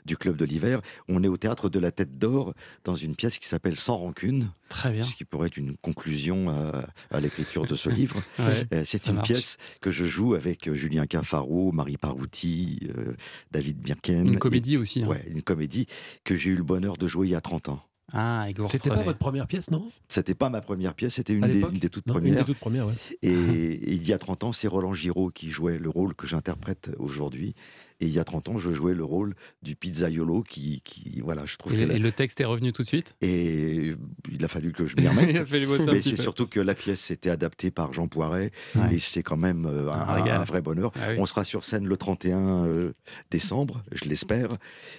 du 0.04 0.16
Club 0.16 0.36
de 0.36 0.44
l'Hiver. 0.44 0.80
On 1.08 1.22
est 1.22 1.28
au 1.28 1.36
théâtre 1.36 1.68
de 1.68 1.78
la 1.78 1.90
Tête 1.92 2.18
d'Or 2.18 2.54
dans 2.84 2.94
une 2.94 3.14
pièce 3.16 3.38
qui 3.38 3.48
s'appelle 3.48 3.76
Sans 3.76 3.96
rancune. 3.96 4.50
Très 4.68 4.92
bien. 4.92 5.04
Ce 5.04 5.14
qui 5.14 5.24
pourrait 5.24 5.48
être 5.48 5.56
une 5.56 5.76
conclusion 5.76 6.50
à, 6.50 6.86
à 7.10 7.20
l'écriture 7.20 7.66
de 7.66 7.74
ce 7.76 7.88
livre. 7.90 8.22
Ouais, 8.38 8.66
Euh, 8.72 8.82
C'est 8.84 9.06
une 9.08 9.16
marche. 9.16 9.28
pièce 9.28 9.56
que 9.80 9.90
je 9.90 10.04
joue 10.04 10.34
avec 10.34 10.68
euh, 10.68 10.74
Julien 10.74 11.06
Cafaro, 11.06 11.72
Marie 11.72 11.96
Parouti, 11.98 12.80
euh, 12.96 13.14
David 13.50 13.78
Birken. 13.78 14.26
Une 14.26 14.38
comédie 14.38 14.76
aussi, 14.76 15.02
hein. 15.02 15.08
Ouais, 15.08 15.24
une 15.28 15.42
comédie 15.42 15.86
que 16.24 16.36
j'ai 16.36 16.50
eu 16.50 16.56
le 16.56 16.64
bonheur 16.64 16.96
de 16.96 17.06
jouer 17.08 17.28
il 17.28 17.30
y 17.30 17.34
a 17.36 17.40
30 17.40 17.68
ans. 17.68 17.80
Ah, 18.12 18.46
C'était 18.68 18.90
pas 18.90 18.96
votre 19.02 19.18
première 19.18 19.46
pièce, 19.46 19.70
non? 19.70 19.90
C'était 20.08 20.34
pas 20.34 20.50
ma 20.50 20.60
première 20.60 20.94
pièce, 20.94 21.14
c'était 21.14 21.32
une, 21.32 21.40
des- 21.40 21.54
l'époque 21.54 21.72
une 21.72 21.78
des 21.78 21.88
toutes 21.88 22.06
Non, 22.06 22.14
premières. 22.14 22.32
Une 22.32 22.38
des 22.38 22.44
toutes 22.44 22.58
premières, 22.58 22.86
ouais. 22.86 22.92
Et, 23.22 23.30
et 23.32 23.92
il 23.92 24.06
y 24.06 24.12
a 24.12 24.18
30 24.18 24.44
ans, 24.44 24.52
c'est 24.52 24.68
Roland 24.68 24.92
Giraud 24.92 25.30
qui 25.30 25.50
jouait 25.50 25.78
le 25.78 25.88
rôle 25.88 26.14
que 26.14 26.26
j'interprète 26.26 26.90
aujourd'hui. 26.98 27.54
Et 28.02 28.06
il 28.06 28.12
y 28.12 28.18
a 28.18 28.24
30 28.24 28.48
ans, 28.48 28.58
je 28.58 28.72
jouais 28.72 28.94
le 28.94 29.04
rôle 29.04 29.34
du 29.62 29.76
pizzaiolo 29.76 30.42
qui, 30.42 30.80
qui 30.84 31.20
voilà, 31.22 31.46
je 31.46 31.56
trouve 31.56 31.72
Et, 31.72 31.76
que 31.76 31.82
la- 31.84 31.94
et 31.94 31.98
le 32.00 32.10
texte 32.10 32.40
est 32.40 32.44
revenu 32.44 32.72
tout 32.72 32.82
de 32.82 32.88
suite? 32.88 33.14
Et 33.22 33.92
il 34.30 34.44
a 34.44 34.48
fallu 34.48 34.72
que 34.72 34.86
je 34.88 34.96
m'y 34.96 35.06
remette. 35.06 35.30
Il 35.30 35.38
a 35.38 35.46
fallu 35.46 35.66
bosser 35.66 35.88
un 35.88 35.92
Mais 35.92 36.02
c'est 36.02 36.20
surtout 36.20 36.48
que 36.48 36.58
la 36.58 36.74
pièce 36.74 37.12
était 37.12 37.30
adaptée 37.30 37.70
par 37.70 37.92
Jean 37.94 38.08
Poiret 38.08 38.50
Ouais. 38.74 38.96
et 38.96 38.98
c'est 38.98 39.22
quand 39.22 39.36
même 39.36 39.66
euh, 39.66 39.88
un, 39.92 40.00
Un 40.00 40.12
régal. 40.14 40.40
un 40.40 40.44
vrai 40.44 40.60
bonheur. 40.60 40.90
Ah 40.96 41.10
oui. 41.10 41.14
On 41.18 41.26
sera 41.26 41.44
sur 41.44 41.62
scène 41.62 41.86
le 41.86 41.96
31 41.96 42.64
euh, 42.66 42.92
décembre, 43.30 43.82
je 43.92 44.04
l'espère. 44.08 44.48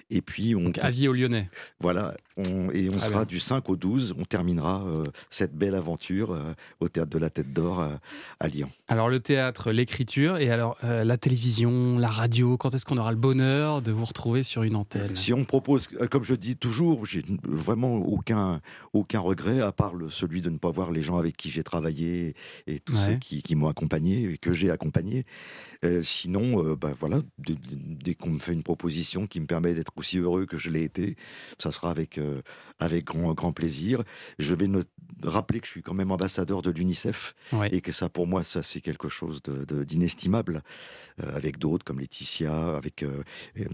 Et 0.09 0.21
puis 0.21 0.55
on 0.55 0.71
Avis 0.79 1.07
aux 1.09 1.13
Lyonnais. 1.13 1.49
voilà, 1.81 2.15
on- 2.37 2.71
et 2.71 2.87
on 2.87 2.93
Très 2.93 3.01
sera 3.07 3.19
bien. 3.19 3.25
du 3.25 3.39
5 3.41 3.67
au 3.69 3.75
12. 3.75 4.15
On 4.17 4.23
terminera 4.23 4.83
euh, 4.85 5.03
cette 5.29 5.53
belle 5.55 5.75
aventure 5.75 6.31
euh, 6.31 6.53
au 6.79 6.87
théâtre 6.87 7.09
de 7.09 7.19
la 7.19 7.29
Tête 7.29 7.51
d'Or 7.51 7.81
à, 7.81 7.99
à 8.39 8.47
Lyon. 8.47 8.69
Alors 8.87 9.09
le 9.09 9.19
théâtre, 9.19 9.71
l'écriture, 9.73 10.37
et 10.37 10.49
alors 10.49 10.77
euh, 10.85 11.03
la 11.03 11.17
télévision, 11.17 11.97
la 11.99 12.07
radio, 12.09 12.55
quand 12.57 12.73
est-ce 12.73 12.85
qu'on 12.85 12.92
aura 12.97 13.11
le 13.11 13.17
bonheur 13.17 13.81
de 13.81 13.91
vous 13.91 14.05
retrouver 14.05 14.43
sur 14.43 14.63
une 14.63 14.75
antenne 14.75 15.15
Si 15.15 15.33
on 15.33 15.39
me 15.39 15.43
propose, 15.45 15.87
euh, 16.01 16.07
comme 16.07 16.23
je 16.23 16.35
dis 16.35 16.55
toujours, 16.55 17.05
j'ai 17.05 17.23
vraiment 17.43 17.95
aucun, 17.97 18.61
aucun 18.93 19.19
regret, 19.19 19.61
à 19.61 19.71
part 19.71 19.93
le- 19.95 20.09
celui 20.09 20.41
de 20.41 20.49
ne 20.49 20.57
pas 20.57 20.71
voir 20.71 20.91
les 20.91 21.01
gens 21.01 21.17
avec 21.17 21.35
qui 21.37 21.49
j'ai 21.49 21.63
travaillé 21.63 22.35
et 22.67 22.79
tous 22.79 22.93
Ouais. 22.93 23.13
ceux 23.13 23.15
qui, 23.17 23.41
qui 23.43 23.55
m'ont 23.55 23.67
accompagné 23.67 24.23
et 24.33 24.37
que 24.37 24.53
j'ai 24.53 24.69
accompagné. 24.71 25.25
Euh, 25.83 26.01
sinon, 26.03 26.63
euh, 26.65 26.75
bah, 26.75 26.93
voilà, 26.97 27.19
dès, 27.39 27.55
dès 27.71 28.15
qu'on 28.15 28.29
me 28.31 28.39
fait 28.39 28.53
une 28.53 28.63
proposition 28.63 29.27
qui 29.27 29.39
me 29.39 29.45
permet 29.45 29.73
d'être 29.73 29.91
aussi 29.95 30.17
heureux 30.17 30.45
que 30.45 30.57
je 30.57 30.69
l'ai 30.69 30.83
été, 30.83 31.15
ça 31.59 31.71
sera 31.71 31.91
avec, 31.91 32.17
euh, 32.17 32.41
avec 32.83 33.05
grand, 33.05 33.33
grand 33.33 33.51
plaisir. 33.53 34.03
Je 34.39 34.53
vais 34.53 34.67
rappeler 35.23 35.59
que 35.61 35.65
je 35.67 35.71
suis 35.71 35.81
quand 35.81 35.93
même 35.93 36.11
ambassadeur 36.11 36.61
de 36.61 36.69
l'UNICEF 36.71 37.33
et 37.71 37.81
que 37.81 37.91
ça, 37.91 38.09
pour 38.09 38.27
moi, 38.27 38.43
ça 38.43 38.61
c'est 38.61 38.81
quelque 38.81 39.09
chose 39.09 39.41
de- 39.43 39.63
de- 39.65 39.83
d'inestimable, 39.83 40.63
euh, 41.23 41.35
avec 41.35 41.57
d'autres 41.59 41.85
comme 41.85 41.99
Laetitia, 41.99 42.75
avec 42.75 43.03
euh, 43.03 43.23
euh, 43.59 43.65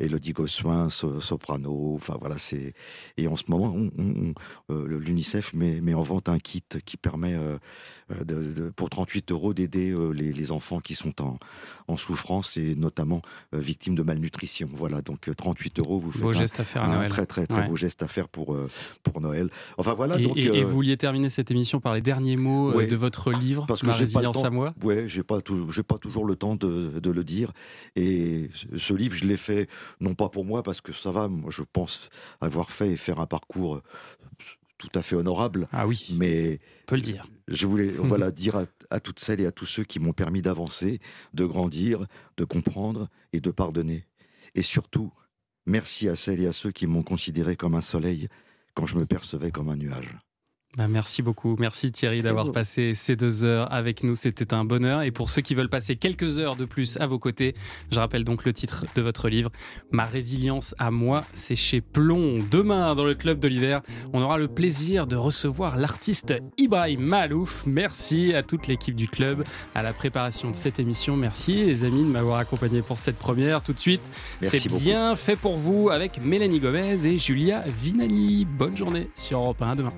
Elodie 0.00 0.32
Gossuin, 0.32 0.88
so- 0.88 1.20
soprano. 1.20 1.94
Enfin 1.94 2.16
voilà, 2.20 2.38
c'est 2.38 2.74
et 3.16 3.28
en 3.28 3.36
ce 3.36 3.44
moment, 3.48 3.76
euh, 4.70 4.86
l'UNICEF 4.98 5.52
met, 5.54 5.80
met 5.80 5.94
en 5.94 6.02
vente 6.02 6.28
un 6.28 6.38
kit 6.38 6.64
qui 6.84 6.96
permet 6.96 7.34
euh, 7.34 7.58
de, 8.24 8.52
de- 8.52 8.70
pour 8.70 8.90
38 8.90 9.32
euros 9.32 9.54
d'aider 9.54 9.90
euh, 9.90 10.10
les, 10.10 10.32
les 10.32 10.52
enfants 10.52 10.80
qui 10.80 10.94
sont 10.94 11.20
en, 11.22 11.38
en 11.88 11.96
souffrance 11.96 12.56
et 12.56 12.74
notamment 12.74 13.22
euh, 13.54 13.58
victimes 13.58 13.94
de 13.94 14.02
malnutrition. 14.02 14.68
Voilà, 14.72 15.02
donc 15.02 15.28
euh, 15.28 15.34
38 15.34 15.78
euros, 15.78 15.98
vous 15.98 16.10
faites 16.10 16.22
Beau 16.22 16.28
un, 16.30 16.32
geste 16.32 16.60
à 16.60 16.64
faire 16.64 16.82
à 16.82 16.86
un 16.86 16.96
Noël. 16.96 17.08
très 17.10 17.26
très 17.26 17.46
très 17.46 17.62
Ouais. 17.62 17.68
beau 17.68 17.76
geste 17.76 18.02
à 18.02 18.08
faire 18.08 18.28
pour 18.28 18.54
euh, 18.54 18.68
pour 19.02 19.20
Noël. 19.20 19.48
Enfin 19.78 19.94
voilà, 19.94 20.18
et, 20.18 20.22
donc 20.22 20.36
et- 20.36 20.44
et 20.44 20.62
euh, 20.62 20.64
vous 20.64 20.72
vouliez 20.72 20.96
terminer 20.96 21.28
cette 21.28 21.50
émission 21.50 21.80
par 21.80 21.94
les 21.94 22.00
derniers 22.00 22.36
mots 22.36 22.70
euh, 22.70 22.76
Ouais. 22.76 22.86
de 22.86 22.96
votre 22.96 23.32
livre, 23.32 23.66
parce 23.66 23.80
que 23.82 23.86
Ma 23.86 23.94
résilience 23.94 24.44
à 24.44 24.50
moi. 24.50 24.74
Ouais, 24.82 25.08
j'ai 25.08 25.22
pas 25.22 25.38
j'ai 25.70 25.82
pas 25.82 25.98
toujours 25.98 26.24
le 26.24 26.36
temps 26.36 26.56
de, 26.56 26.98
de 27.00 27.10
le 27.10 27.24
dire. 27.24 27.52
Et 27.96 28.50
ce- 28.76 28.92
livre, 28.94 29.14
je 29.16 29.24
l'ai 29.26 29.36
fait 29.38 29.68
non 30.00 30.14
pas 30.14 30.28
pour 30.28 30.44
moi 30.44 30.62
parce 30.62 30.80
que 30.80 30.92
ça 30.92 31.10
va. 31.10 31.28
Moi, 31.28 31.50
je 31.50 31.62
pense 31.72 32.08
avoir 32.40 32.70
fait 32.70 32.90
et 32.92 32.96
faire 32.96 33.20
un 33.20 33.26
parcours 33.26 33.76
euh, 33.76 33.82
tout 34.82 34.98
à 34.98 35.02
fait 35.02 35.14
honorable. 35.14 35.68
Ah 35.72 35.86
oui, 35.86 36.08
mais 36.18 36.58
on 36.82 36.86
peut 36.86 36.96
le 36.96 37.02
dire. 37.02 37.26
Je 37.46 37.66
voulais 37.66 37.88
voilà 37.98 38.32
dire 38.32 38.56
à, 38.56 38.64
à 38.90 38.98
toutes 38.98 39.20
celles 39.20 39.40
et 39.40 39.46
à 39.46 39.52
tous 39.52 39.66
ceux 39.66 39.84
qui 39.84 40.00
m'ont 40.00 40.12
permis 40.12 40.42
d'avancer, 40.42 40.98
de 41.34 41.44
grandir, 41.44 42.06
de 42.36 42.44
comprendre 42.44 43.08
et 43.32 43.40
de 43.40 43.50
pardonner. 43.50 44.06
Et 44.54 44.62
surtout, 44.62 45.12
merci 45.66 46.08
à 46.08 46.16
celles 46.16 46.40
et 46.40 46.46
à 46.48 46.52
ceux 46.52 46.72
qui 46.72 46.86
m'ont 46.86 47.04
considéré 47.04 47.54
comme 47.56 47.76
un 47.76 47.80
soleil 47.80 48.28
quand 48.74 48.86
je 48.86 48.96
me 48.96 49.06
percevais 49.06 49.52
comme 49.52 49.68
un 49.68 49.76
nuage. 49.76 50.16
Bah, 50.78 50.88
merci 50.88 51.20
beaucoup. 51.20 51.54
Merci 51.58 51.92
Thierry 51.92 52.22
d'avoir 52.22 52.50
passé 52.50 52.94
ces 52.94 53.14
deux 53.14 53.44
heures 53.44 53.70
avec 53.70 54.02
nous. 54.02 54.14
C'était 54.14 54.54
un 54.54 54.64
bonheur. 54.64 55.02
Et 55.02 55.10
pour 55.10 55.28
ceux 55.28 55.42
qui 55.42 55.54
veulent 55.54 55.68
passer 55.68 55.96
quelques 55.96 56.38
heures 56.38 56.56
de 56.56 56.64
plus 56.64 56.96
à 56.98 57.06
vos 57.06 57.18
côtés, 57.18 57.54
je 57.90 57.98
rappelle 57.98 58.24
donc 58.24 58.46
le 58.46 58.54
titre 58.54 58.86
de 58.94 59.02
votre 59.02 59.28
livre, 59.28 59.50
Ma 59.90 60.04
résilience 60.04 60.74
à 60.78 60.90
moi, 60.90 61.22
c'est 61.34 61.56
chez 61.56 61.82
Plomb. 61.82 62.38
Demain, 62.50 62.94
dans 62.94 63.04
le 63.04 63.12
Club 63.12 63.38
de 63.38 63.48
l'hiver, 63.48 63.82
on 64.14 64.22
aura 64.22 64.38
le 64.38 64.48
plaisir 64.48 65.06
de 65.06 65.14
recevoir 65.14 65.76
l'artiste 65.76 66.32
Ibrahim 66.56 67.02
Malouf. 67.02 67.64
Merci 67.66 68.34
à 68.34 68.42
toute 68.42 68.66
l'équipe 68.66 68.96
du 68.96 69.08
club, 69.08 69.44
à 69.74 69.82
la 69.82 69.92
préparation 69.92 70.50
de 70.50 70.56
cette 70.56 70.80
émission. 70.80 71.18
Merci 71.18 71.66
les 71.66 71.84
amis 71.84 72.02
de 72.02 72.08
m'avoir 72.08 72.38
accompagné 72.38 72.80
pour 72.80 72.96
cette 72.96 73.18
première. 73.18 73.62
Tout 73.62 73.74
de 73.74 73.78
suite, 73.78 74.10
c'est 74.40 74.72
bien 74.72 75.16
fait 75.16 75.36
pour 75.36 75.58
vous 75.58 75.90
avec 75.90 76.24
Mélanie 76.24 76.60
Gomez 76.60 77.04
et 77.04 77.18
Julia 77.18 77.62
Vinali. 77.66 78.46
Bonne 78.46 78.76
journée 78.76 79.10
sur 79.14 79.40
Europe 79.40 79.60
1. 79.60 79.70
À 79.72 79.74
demain. 79.74 79.90